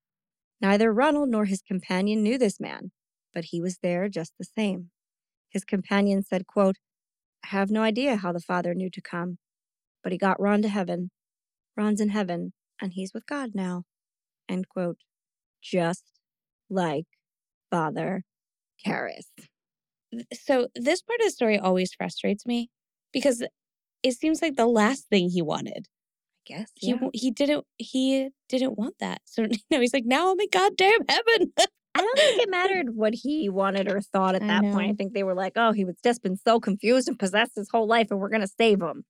Neither 0.60 0.92
Ronald 0.92 1.30
nor 1.30 1.46
his 1.46 1.62
companion 1.62 2.22
knew 2.22 2.38
this 2.38 2.60
man, 2.60 2.92
but 3.34 3.46
he 3.46 3.60
was 3.60 3.78
there 3.82 4.08
just 4.08 4.32
the 4.38 4.44
same. 4.44 4.90
His 5.50 5.64
companion 5.64 6.22
said, 6.22 6.46
quote, 6.46 6.76
I 7.44 7.56
have 7.56 7.70
no 7.70 7.82
idea 7.82 8.16
how 8.16 8.32
the 8.32 8.40
father 8.40 8.74
knew 8.74 8.90
to 8.90 9.02
come, 9.02 9.38
but 10.02 10.12
he 10.12 10.18
got 10.18 10.40
Ron 10.40 10.62
to 10.62 10.68
heaven. 10.68 11.10
Ron's 11.76 12.00
in 12.00 12.08
heaven, 12.08 12.52
and 12.80 12.92
he's 12.94 13.12
with 13.12 13.26
God 13.26 13.50
now. 13.54 13.82
End 14.48 14.68
quote. 14.68 14.96
Just 15.62 16.04
like 16.70 17.06
Father 17.70 18.22
Karras. 18.84 19.26
So 20.32 20.68
this 20.74 21.02
part 21.02 21.20
of 21.20 21.26
the 21.26 21.30
story 21.30 21.58
always 21.58 21.92
frustrates 21.92 22.46
me 22.46 22.70
because 23.12 23.42
it 24.02 24.12
seems 24.12 24.40
like 24.40 24.56
the 24.56 24.66
last 24.66 25.08
thing 25.08 25.30
he 25.30 25.42
wanted. 25.42 25.88
I 26.46 26.58
guess. 26.58 26.70
He 26.74 26.96
he 27.12 27.30
didn't 27.30 27.66
he 27.76 28.30
didn't 28.48 28.78
want 28.78 28.96
that. 29.00 29.22
So 29.24 29.42
you 29.50 29.58
know 29.70 29.80
he's 29.80 29.94
like 29.94 30.06
now 30.06 30.32
I'm 30.32 30.40
in 30.40 30.48
goddamn 30.50 31.00
heaven. 31.08 31.52
I 31.94 32.00
don't 32.00 32.18
think 32.18 32.42
it 32.42 32.50
mattered 32.58 32.94
what 32.94 33.14
he 33.14 33.48
wanted 33.48 33.88
or 33.90 34.00
thought 34.00 34.34
at 34.34 34.42
I 34.42 34.46
that 34.46 34.62
point. 34.72 34.90
I 34.90 34.94
think 34.94 35.12
they 35.14 35.22
were 35.22 35.34
like, 35.34 35.52
oh, 35.56 35.72
he 35.72 35.84
was 35.84 35.96
just 36.02 36.22
been 36.22 36.36
so 36.36 36.58
confused 36.60 37.08
and 37.08 37.18
possessed 37.18 37.52
his 37.56 37.68
whole 37.70 37.86
life, 37.86 38.08
and 38.10 38.18
we're 38.20 38.28
going 38.30 38.40
to 38.42 38.52
save 38.58 38.80
him. 38.82 39.04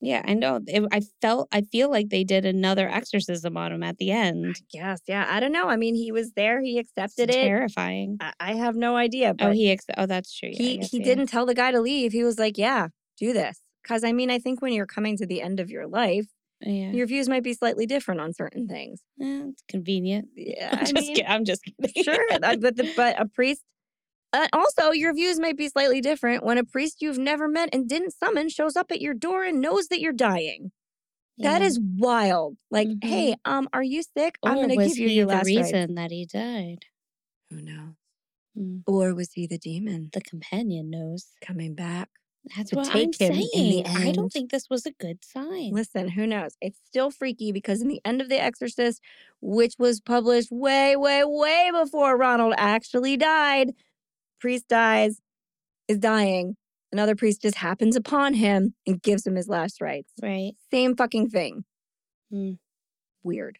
yeah, 0.00 0.22
I 0.24 0.34
know. 0.34 0.60
It, 0.66 0.84
I 0.92 1.02
felt 1.20 1.48
I 1.52 1.62
feel 1.62 1.90
like 1.90 2.08
they 2.08 2.24
did 2.24 2.46
another 2.46 2.88
exorcism 2.88 3.56
on 3.56 3.72
him 3.72 3.82
at 3.82 3.98
the 3.98 4.10
end. 4.12 4.56
Guess. 4.72 5.00
Yeah. 5.06 5.26
I 5.28 5.40
don't 5.40 5.52
know. 5.52 5.68
I 5.68 5.76
mean, 5.76 5.94
he 5.94 6.10
was 6.12 6.32
there, 6.32 6.60
he 6.62 6.78
It's 6.78 6.90
accepted 6.96 7.30
it. 7.30 7.42
terrifying. 7.42 8.16
I, 8.20 8.32
I 8.40 8.54
have 8.54 8.76
no 8.76 8.96
idea. 8.96 9.34
Oh, 9.40 9.50
he 9.50 9.70
ex- 9.70 9.84
oh 9.98 10.06
that's 10.06 10.32
true. 10.36 10.50
Yeah, 10.52 10.62
he 10.62 10.76
guess, 10.78 10.90
he 10.90 10.98
yeah. 10.98 11.04
didn't 11.04 11.26
tell 11.26 11.44
the 11.46 11.54
guy 11.54 11.70
to 11.72 11.80
leave. 11.80 12.12
He 12.12 12.24
was 12.24 12.38
like, 12.38 12.56
"Yeah, 12.56 12.88
do 13.18 13.32
this." 13.32 13.60
Because 13.82 14.04
I 14.04 14.12
mean, 14.12 14.30
I 14.30 14.38
think 14.38 14.62
when 14.62 14.72
you're 14.72 14.86
coming 14.86 15.16
to 15.18 15.26
the 15.26 15.42
end 15.42 15.58
of 15.60 15.68
your 15.70 15.86
life, 15.86 16.26
Yeah, 16.62 16.92
your 16.92 17.06
views 17.06 17.28
might 17.28 17.42
be 17.42 17.54
slightly 17.54 17.86
different 17.86 18.20
on 18.20 18.34
certain 18.34 18.68
things. 18.68 19.00
Eh, 19.20 19.44
it's 19.50 19.62
convenient. 19.68 20.28
Yeah, 20.36 20.70
I'm 20.72 20.78
I 20.80 20.84
just 20.84 20.92
mean, 20.92 21.14
kidding. 21.14 21.30
I'm 21.30 21.44
just 21.44 21.62
kidding. 21.64 22.04
sure, 22.04 22.18
that- 22.40 22.60
but 22.60 22.76
the, 22.76 22.84
but 22.96 23.20
a 23.20 23.26
priest. 23.26 23.62
Uh, 24.32 24.48
also, 24.52 24.92
your 24.92 25.14
views 25.14 25.40
might 25.40 25.56
be 25.56 25.68
slightly 25.68 26.00
different 26.00 26.44
when 26.44 26.58
a 26.58 26.64
priest 26.64 27.02
you've 27.02 27.18
never 27.18 27.48
met 27.48 27.70
and 27.72 27.88
didn't 27.88 28.12
summon 28.12 28.48
shows 28.48 28.76
up 28.76 28.90
at 28.92 29.00
your 29.00 29.14
door 29.14 29.44
and 29.44 29.60
knows 29.60 29.88
that 29.88 30.00
you're 30.00 30.12
dying. 30.12 30.72
That 31.38 31.62
Yeah. 31.62 31.68
is 31.68 31.80
wild. 31.80 32.58
Like, 32.70 32.88
Mhm. 32.88 33.04
hey, 33.04 33.36
um, 33.44 33.68
are 33.72 33.82
you 33.82 34.02
sick? 34.02 34.38
I'm 34.44 34.60
gonna 34.60 34.76
give 34.76 34.98
you 34.98 35.08
your 35.08 35.26
the 35.26 35.32
last 35.34 35.46
rites." 35.56 35.72
reason 35.72 35.94
that 35.96 36.10
he 36.12 36.26
died? 36.26 36.86
Who 37.50 37.62
knows? 37.62 37.94
Mm, 38.56 38.84
Or 38.86 39.14
was 39.14 39.32
he 39.34 39.46
the 39.46 39.58
demon 39.58 40.10
The 40.12 40.20
companion 40.20 40.90
knows. 40.90 41.32
coming 41.40 41.74
back? 41.74 42.10
That's 42.56 42.70
To 42.70 42.76
what 42.76 42.86
I'm 42.88 42.92
take 43.12 43.20
him 43.20 43.32
in 43.34 43.48
saying. 43.52 43.86
I 43.86 44.12
don't 44.12 44.32
think 44.32 44.50
this 44.50 44.68
was 44.70 44.86
a 44.86 44.92
good 44.92 45.22
sign. 45.24 45.72
Listen, 45.72 46.08
who 46.08 46.26
knows? 46.26 46.56
It's 46.60 46.78
still 46.86 47.10
freaky 47.10 47.52
because 47.52 47.82
in 47.82 47.88
the 47.88 48.00
end 48.04 48.20
of 48.20 48.28
The 48.28 48.42
Exorcist, 48.42 49.00
which 49.40 49.74
was 49.78 50.00
published 50.00 50.50
way, 50.50 50.96
way, 50.96 51.22
way 51.24 51.70
before 51.72 52.16
Ronald 52.16 52.54
actually 52.56 53.16
died, 53.16 53.72
priest 54.40 54.68
dies, 54.68 55.20
is 55.86 55.98
dying. 55.98 56.56
Another 56.92 57.14
priest 57.14 57.42
just 57.42 57.56
happens 57.56 57.94
upon 57.94 58.34
him 58.34 58.74
and 58.86 59.00
gives 59.02 59.26
him 59.26 59.36
his 59.36 59.48
last 59.48 59.80
rites. 59.80 60.12
Right. 60.22 60.52
Same 60.72 60.96
fucking 60.96 61.28
thing. 61.30 61.64
Mm, 62.32 62.58
Weird. 63.22 63.58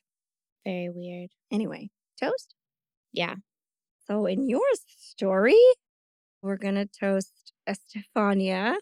very 0.64 0.88
weird. 0.88 1.30
Anyway, 1.52 1.90
toast. 2.20 2.54
Yeah. 3.12 3.34
So 4.06 4.26
in 4.26 4.48
your 4.48 4.62
story, 4.98 5.58
we're 6.42 6.56
gonna 6.56 6.86
toast 6.86 7.52
Estefania, 7.66 8.76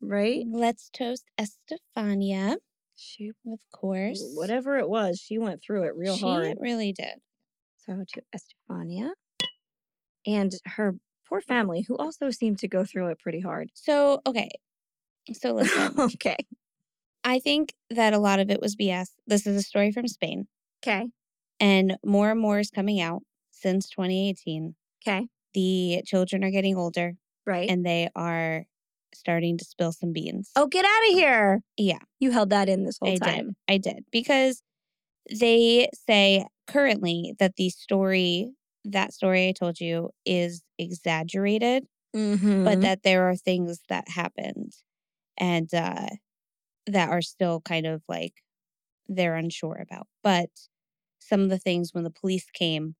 right? 0.00 0.44
Let's 0.48 0.90
toast 0.90 1.24
Estefania, 1.40 2.56
She 2.96 3.30
of 3.46 3.60
course. 3.72 4.22
whatever 4.34 4.76
it 4.78 4.88
was, 4.88 5.18
she 5.20 5.38
went 5.38 5.62
through 5.62 5.84
it 5.84 5.94
real 5.96 6.16
she 6.16 6.24
hard. 6.24 6.46
She 6.48 6.54
really 6.60 6.92
did. 6.92 7.14
So 7.78 8.04
to 8.14 8.22
Estefania 8.34 9.12
and 10.26 10.52
her 10.66 10.94
poor 11.28 11.40
family, 11.40 11.84
who 11.88 11.96
also 11.96 12.30
seemed 12.30 12.58
to 12.60 12.68
go 12.68 12.84
through 12.84 13.08
it 13.08 13.18
pretty 13.18 13.40
hard. 13.40 13.70
So, 13.74 14.20
okay. 14.26 14.50
So 15.32 15.52
listen, 15.54 15.94
okay. 15.98 16.36
I 17.24 17.38
think 17.38 17.72
that 17.90 18.12
a 18.12 18.18
lot 18.18 18.40
of 18.40 18.50
it 18.50 18.60
was 18.60 18.76
BS. 18.76 19.08
This 19.26 19.46
is 19.46 19.56
a 19.56 19.62
story 19.62 19.92
from 19.92 20.08
Spain, 20.08 20.46
Okay. 20.84 21.08
and 21.60 21.96
more 22.04 22.30
and 22.32 22.40
more 22.40 22.58
is 22.58 22.70
coming 22.70 23.00
out 23.00 23.22
since 23.52 23.88
2018. 23.88 24.74
Okay. 25.06 25.26
The 25.54 26.02
children 26.06 26.44
are 26.44 26.50
getting 26.50 26.76
older 26.76 27.14
Right. 27.46 27.68
and 27.68 27.84
they 27.84 28.08
are 28.14 28.64
starting 29.14 29.58
to 29.58 29.64
spill 29.64 29.92
some 29.92 30.12
beans. 30.12 30.50
oh, 30.56 30.66
get 30.66 30.84
out 30.84 31.08
of 31.10 31.14
here. 31.14 31.60
Yeah. 31.76 31.98
You 32.20 32.30
held 32.30 32.50
that 32.50 32.68
in 32.68 32.84
this 32.84 32.98
whole 33.00 33.12
I 33.12 33.16
time. 33.16 33.46
did. 33.46 33.54
I 33.68 33.78
did 33.78 34.04
because 34.10 34.62
they 35.30 35.88
say 36.06 36.46
currently 36.66 37.34
that 37.38 37.56
the 37.56 37.68
story, 37.70 38.50
that 38.84 39.12
story 39.12 39.48
I 39.48 39.52
told 39.52 39.80
you, 39.80 40.10
is 40.24 40.62
exaggerated, 40.78 41.84
Mm-hmm. 42.14 42.64
but 42.64 42.82
that 42.82 43.02
there 43.04 43.28
are 43.30 43.36
things 43.36 43.80
that 43.88 44.06
happened 44.08 44.74
and 45.38 45.72
uh, 45.72 46.08
that 46.86 47.08
are 47.08 47.22
still 47.22 47.62
kind 47.62 47.86
of 47.86 48.02
like 48.06 48.34
they're 49.08 49.34
unsure 49.36 49.82
about. 49.82 50.06
But 50.22 50.50
some 51.18 51.40
of 51.40 51.48
the 51.48 51.58
things 51.58 51.94
when 51.94 52.04
the 52.04 52.10
police 52.10 52.46
came 52.52 52.96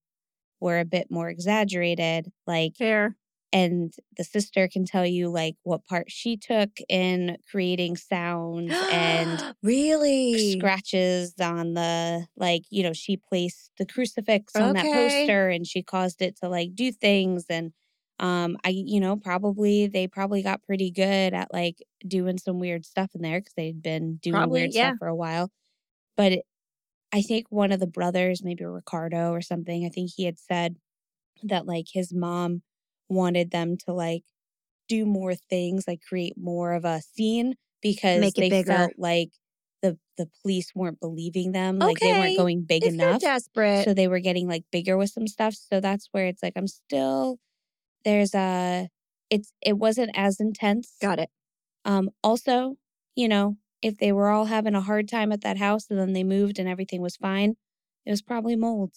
were 0.62 0.78
a 0.80 0.84
bit 0.86 1.08
more 1.10 1.28
exaggerated, 1.28 2.32
like 2.46 2.76
fair. 2.78 3.16
and 3.52 3.92
the 4.16 4.24
sister 4.24 4.68
can 4.68 4.84
tell 4.86 5.04
you 5.06 5.28
like 5.28 5.56
what 5.64 5.84
part 5.84 6.10
she 6.10 6.36
took 6.36 6.70
in 6.88 7.36
creating 7.50 7.96
sounds 7.96 8.72
and 8.90 9.42
really 9.62 10.58
scratches 10.58 11.34
on 11.40 11.74
the 11.74 12.26
like 12.36 12.62
you 12.70 12.82
know 12.82 12.92
she 12.94 13.16
placed 13.16 13.70
the 13.78 13.86
crucifix 13.86 14.56
on 14.56 14.74
that 14.74 14.84
poster 14.84 15.48
and 15.48 15.66
she 15.66 15.82
caused 15.82 16.22
it 16.22 16.36
to 16.36 16.48
like 16.48 16.74
do 16.74 16.92
things 16.92 17.44
and 17.50 17.72
um 18.20 18.56
i 18.64 18.68
you 18.68 19.00
know 19.00 19.16
probably 19.16 19.86
they 19.86 20.06
probably 20.06 20.42
got 20.42 20.62
pretty 20.62 20.90
good 20.90 21.34
at 21.34 21.52
like 21.52 21.82
doing 22.06 22.38
some 22.38 22.58
weird 22.60 22.84
stuff 22.86 23.10
in 23.14 23.22
there 23.22 23.40
because 23.40 23.54
they'd 23.56 23.82
been 23.82 24.16
doing 24.22 24.34
Probably, 24.34 24.60
weird 24.62 24.74
yeah. 24.74 24.90
stuff 24.90 24.98
for 24.98 25.08
a 25.08 25.16
while 25.16 25.50
but 26.16 26.32
it, 26.32 26.44
i 27.12 27.22
think 27.22 27.46
one 27.50 27.72
of 27.72 27.80
the 27.80 27.86
brothers 27.86 28.42
maybe 28.42 28.64
ricardo 28.64 29.30
or 29.30 29.40
something 29.40 29.84
i 29.84 29.88
think 29.88 30.10
he 30.16 30.24
had 30.24 30.38
said 30.38 30.76
that 31.42 31.66
like 31.66 31.86
his 31.92 32.12
mom 32.12 32.62
wanted 33.08 33.50
them 33.50 33.76
to 33.76 33.92
like 33.92 34.24
do 34.88 35.04
more 35.06 35.34
things 35.34 35.86
like 35.86 36.00
create 36.06 36.34
more 36.36 36.72
of 36.72 36.84
a 36.84 37.00
scene 37.00 37.54
because 37.82 38.32
they 38.34 38.50
bigger. 38.50 38.72
felt 38.72 38.92
like 38.98 39.30
the 39.82 39.98
the 40.16 40.28
police 40.42 40.72
weren't 40.74 41.00
believing 41.00 41.52
them 41.52 41.78
like 41.78 41.98
they 42.00 42.12
weren't 42.12 42.36
going 42.36 42.62
big 42.62 42.84
if 42.84 42.94
enough 42.94 43.20
desperate. 43.20 43.84
so 43.84 43.94
they 43.94 44.08
were 44.08 44.20
getting 44.20 44.48
like 44.48 44.64
bigger 44.70 44.96
with 44.96 45.10
some 45.10 45.26
stuff 45.26 45.54
so 45.54 45.80
that's 45.80 46.08
where 46.12 46.26
it's 46.26 46.42
like 46.42 46.52
i'm 46.56 46.68
still 46.68 47.38
there's 48.04 48.34
a 48.34 48.88
it's 49.30 49.52
it 49.62 49.78
wasn't 49.78 50.10
as 50.14 50.40
intense 50.40 50.94
Got 51.00 51.18
it. 51.18 51.30
um 51.84 52.10
also 52.22 52.76
you 53.16 53.28
know 53.28 53.56
if 53.82 53.98
they 53.98 54.12
were 54.12 54.28
all 54.28 54.46
having 54.46 54.74
a 54.74 54.80
hard 54.80 55.08
time 55.08 55.32
at 55.32 55.42
that 55.42 55.58
house 55.58 55.86
and 55.90 55.98
then 55.98 56.12
they 56.12 56.24
moved 56.24 56.58
and 56.58 56.68
everything 56.68 57.00
was 57.00 57.16
fine 57.16 57.54
it 58.06 58.10
was 58.10 58.22
probably 58.22 58.56
mold 58.56 58.92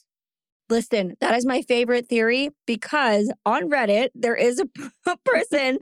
Listen, 0.70 1.16
that 1.22 1.36
is 1.36 1.46
my 1.46 1.62
favorite 1.62 2.10
theory 2.10 2.50
because 2.66 3.32
on 3.46 3.70
Reddit, 3.70 4.10
there 4.16 4.36
is 4.36 4.60
a, 4.60 4.68
a 5.12 5.18
person 5.18 5.78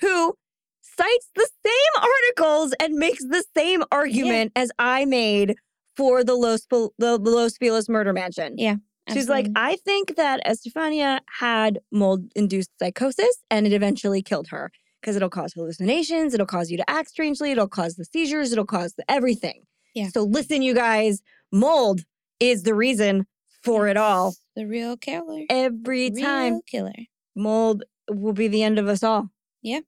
who 0.00 0.34
cites 0.82 1.28
the 1.34 1.48
same 1.66 2.02
articles 2.02 2.74
and 2.80 2.94
makes 2.94 3.24
the 3.24 3.44
same 3.56 3.82
argument 3.90 4.52
as 4.54 4.70
I 4.78 5.04
made 5.04 5.56
for 5.96 6.22
the 6.22 6.34
Los, 6.34 6.66
the 6.70 6.90
Los 6.98 7.56
Feliz 7.56 7.88
murder 7.88 8.12
mansion. 8.12 8.54
Yeah, 8.56 8.76
She's 9.12 9.28
like. 9.28 9.48
I 9.56 9.76
think 9.76 10.16
that 10.16 10.40
Estefania 10.46 11.20
had 11.38 11.80
mold 11.90 12.30
induced 12.36 12.70
psychosis 12.78 13.42
and 13.50 13.66
it 13.66 13.72
eventually 13.72 14.22
killed 14.22 14.48
her. 14.48 14.70
Because 15.00 15.16
it'll 15.16 15.30
cause 15.30 15.52
hallucinations, 15.54 16.34
it'll 16.34 16.46
cause 16.46 16.70
you 16.70 16.76
to 16.76 16.88
act 16.90 17.10
strangely, 17.10 17.50
it'll 17.52 17.68
cause 17.68 17.96
the 17.96 18.04
seizures, 18.04 18.52
it'll 18.52 18.64
cause 18.66 18.94
the 18.94 19.04
everything. 19.10 19.62
Yeah. 19.94 20.08
So 20.08 20.22
listen, 20.24 20.62
you 20.62 20.74
guys, 20.74 21.22
mold 21.52 22.00
is 22.38 22.62
the 22.62 22.74
reason 22.74 23.26
for 23.62 23.88
it 23.88 23.96
all. 23.96 24.34
The 24.56 24.66
real 24.66 24.96
killer. 24.96 25.42
Every 25.50 26.10
time, 26.10 26.54
Real 26.54 26.62
killer. 26.66 26.92
mold 27.34 27.84
will 28.10 28.32
be 28.32 28.48
the 28.48 28.62
end 28.62 28.78
of 28.78 28.88
us 28.88 29.02
all. 29.02 29.30
Yeah. 29.62 29.80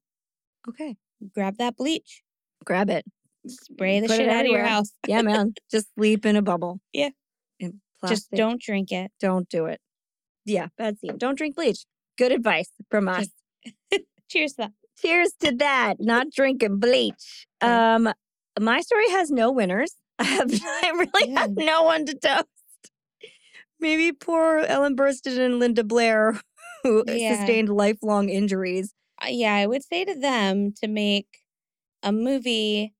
Okay. 0.68 0.96
Grab 1.34 1.56
that 1.58 1.76
bleach. 1.76 2.22
Grab 2.64 2.90
it. 2.90 3.04
Spray 3.46 4.00
the 4.00 4.06
Put 4.06 4.16
shit 4.16 4.28
out 4.28 4.44
of 4.44 4.50
your 4.50 4.64
house. 4.64 4.92
Yeah, 5.06 5.22
man. 5.22 5.54
Just 5.70 5.88
sleep 5.94 6.24
in 6.26 6.36
a 6.36 6.42
bubble. 6.42 6.80
Yeah. 6.92 7.10
In 7.58 7.80
Just 8.06 8.30
don't 8.30 8.60
drink 8.60 8.92
it. 8.92 9.10
don't 9.20 9.48
do 9.48 9.66
it. 9.66 9.80
Yeah, 10.44 10.68
bad 10.76 10.98
scene. 10.98 11.18
Don't 11.18 11.36
drink 11.36 11.54
bleach. 11.56 11.84
Good 12.18 12.32
advice 12.32 12.68
from 12.90 13.08
us. 13.08 13.28
Cheers 14.28 14.52
to 14.54 14.56
that. 14.62 14.72
Cheers 15.02 15.32
to 15.40 15.52
that. 15.56 15.96
Not 15.98 16.28
drinking 16.30 16.78
bleach. 16.78 17.46
Um, 17.60 18.12
my 18.60 18.80
story 18.80 19.08
has 19.10 19.30
no 19.30 19.50
winners. 19.50 19.94
I 20.18 20.24
have 20.24 20.50
I 20.52 20.90
really 20.90 21.32
have 21.32 21.50
no 21.56 21.82
one 21.82 22.06
to 22.06 22.14
toast. 22.14 22.46
Maybe 23.80 24.12
poor 24.12 24.58
Ellen 24.60 24.96
Burstyn 24.96 25.38
and 25.38 25.58
Linda 25.58 25.82
Blair, 25.82 26.40
who 26.82 27.04
Yeah. 27.06 27.34
sustained 27.36 27.68
lifelong 27.68 28.28
injuries. 28.28 28.94
Uh, 29.22 29.28
yeah, 29.30 29.54
I 29.54 29.66
would 29.66 29.82
say 29.82 30.04
to 30.04 30.14
them 30.14 30.72
to 30.80 30.88
make 30.88 31.26
a 32.02 32.12
movie 32.12 32.92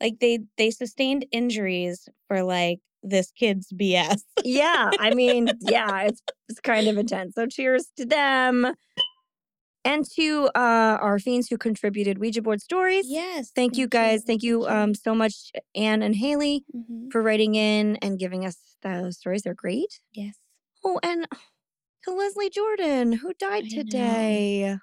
like 0.00 0.18
they 0.20 0.40
they 0.56 0.70
sustained 0.70 1.26
injuries 1.32 2.08
for 2.28 2.42
like 2.42 2.80
this 3.02 3.30
kid's 3.32 3.72
BS. 3.72 4.22
Yeah, 4.42 4.92
I 4.98 5.14
mean, 5.14 5.48
yeah, 5.60 6.02
it's 6.02 6.22
it's 6.48 6.60
kind 6.60 6.88
of 6.88 6.96
intense. 6.96 7.34
So 7.34 7.46
cheers 7.46 7.90
to 7.96 8.06
them. 8.06 8.72
And 9.84 10.04
to 10.16 10.46
uh, 10.54 10.96
our 11.00 11.18
fiends 11.18 11.48
who 11.48 11.58
contributed 11.58 12.18
Ouija 12.18 12.40
board 12.40 12.62
stories. 12.62 13.04
yes. 13.08 13.50
Thank 13.54 13.76
you 13.76 13.86
guys. 13.86 14.22
Thank 14.24 14.42
you 14.42 14.66
um, 14.66 14.94
so 14.94 15.14
much, 15.14 15.52
Anne 15.74 16.02
and 16.02 16.14
Haley. 16.16 16.64
Mhm. 16.74 17.12
for 17.12 17.20
writing 17.22 17.54
in 17.54 17.96
and 17.96 18.18
giving 18.18 18.44
us 18.46 18.56
those 18.82 19.18
stories. 19.18 19.42
They're 19.42 19.54
great. 19.54 20.00
Yes. 20.12 20.36
Oh, 20.84 20.98
and 21.02 21.26
to 22.04 22.10
Leslie 22.12 22.50
Jordan, 22.50 23.12
who 23.14 23.32
died 23.34 23.64
I 23.64 23.68
know. 23.68 23.82
today. 23.82 24.76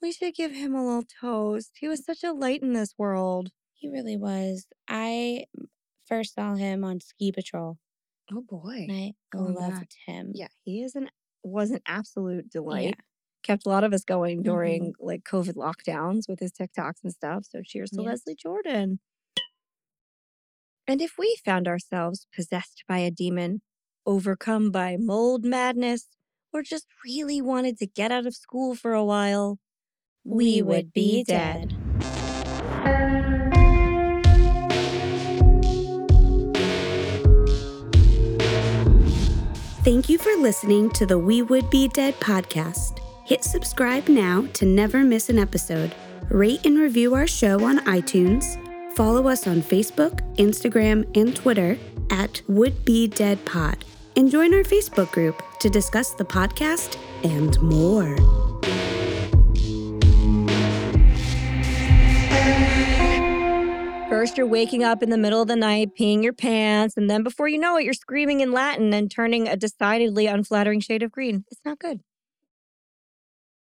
We 0.00 0.12
should 0.12 0.34
give 0.34 0.52
him 0.52 0.74
a 0.74 0.84
little 0.86 1.04
toast. 1.20 1.72
He 1.80 1.88
was 1.88 2.04
such 2.04 2.22
a 2.22 2.32
light 2.32 2.62
in 2.62 2.72
this 2.72 2.94
world. 2.96 3.50
He 3.74 3.88
really 3.88 4.16
was. 4.16 4.66
I 4.88 5.46
first 6.06 6.34
saw 6.34 6.54
him 6.54 6.84
on 6.84 7.00
Ski 7.00 7.32
Patrol 7.32 7.78
Oh 8.32 8.42
boy. 8.42 8.86
and 8.88 8.92
I 8.92 9.14
Going 9.32 9.54
loved 9.54 9.96
him. 10.06 10.30
Yeah, 10.34 10.48
he 10.64 10.82
is 10.82 10.94
an 10.94 11.10
was 11.42 11.70
an 11.72 11.80
absolute 11.86 12.48
delight. 12.50 12.94
Yeah. 12.96 13.04
Kept 13.42 13.66
a 13.66 13.68
lot 13.68 13.84
of 13.84 13.92
us 13.92 14.04
going 14.04 14.42
during 14.42 14.92
mm-hmm. 14.92 15.06
like 15.06 15.24
COVID 15.24 15.54
lockdowns 15.54 16.28
with 16.28 16.40
his 16.40 16.52
TikToks 16.52 17.02
and 17.02 17.12
stuff. 17.12 17.44
So 17.48 17.62
cheers 17.64 17.90
to. 17.90 18.02
Leslie 18.02 18.34
Jordan. 18.34 19.00
And 20.86 21.02
if 21.02 21.12
we 21.18 21.36
found 21.44 21.68
ourselves 21.68 22.26
possessed 22.34 22.84
by 22.88 22.98
a 22.98 23.10
demon, 23.10 23.60
overcome 24.06 24.70
by 24.70 24.96
mold 24.98 25.44
madness, 25.44 26.08
or 26.52 26.62
just 26.62 26.86
really 27.04 27.42
wanted 27.42 27.78
to 27.78 27.86
get 27.86 28.10
out 28.10 28.26
of 28.26 28.34
school 28.34 28.74
for 28.74 28.94
a 28.94 29.04
while, 29.04 29.58
we 30.24 30.62
would 30.62 30.92
be 30.92 31.24
dead. 31.24 31.76
Thank 39.84 40.10
you 40.10 40.18
for 40.18 40.34
listening 40.36 40.90
to 40.90 41.06
the 41.06 41.18
We 41.18 41.40
Would 41.40 41.70
Be 41.70 41.88
Dead 41.88 42.14
podcast. 42.20 42.98
Hit 43.28 43.44
subscribe 43.44 44.08
now 44.08 44.46
to 44.54 44.64
never 44.64 45.04
miss 45.04 45.28
an 45.28 45.38
episode. 45.38 45.94
Rate 46.30 46.64
and 46.64 46.78
review 46.78 47.14
our 47.14 47.26
show 47.26 47.62
on 47.62 47.80
iTunes. 47.80 48.56
Follow 48.96 49.28
us 49.28 49.46
on 49.46 49.60
Facebook, 49.60 50.22
Instagram, 50.36 51.04
and 51.14 51.36
Twitter 51.36 51.76
at 52.08 52.40
Would 52.48 52.86
Be 52.86 53.06
Dead 53.06 53.44
Pod. 53.44 53.84
And 54.16 54.30
join 54.30 54.54
our 54.54 54.62
Facebook 54.62 55.12
group 55.12 55.42
to 55.60 55.68
discuss 55.68 56.14
the 56.14 56.24
podcast 56.24 56.96
and 57.22 57.60
more. 57.60 58.16
First, 64.08 64.38
you're 64.38 64.46
waking 64.46 64.84
up 64.84 65.02
in 65.02 65.10
the 65.10 65.18
middle 65.18 65.42
of 65.42 65.48
the 65.48 65.56
night, 65.56 65.90
peeing 66.00 66.22
your 66.22 66.32
pants, 66.32 66.96
and 66.96 67.10
then 67.10 67.22
before 67.22 67.46
you 67.46 67.58
know 67.58 67.76
it, 67.76 67.84
you're 67.84 67.92
screaming 67.92 68.40
in 68.40 68.52
Latin 68.52 68.94
and 68.94 69.10
turning 69.10 69.46
a 69.48 69.54
decidedly 69.54 70.26
unflattering 70.26 70.80
shade 70.80 71.02
of 71.02 71.12
green. 71.12 71.44
It's 71.50 71.60
not 71.66 71.78
good. 71.78 72.00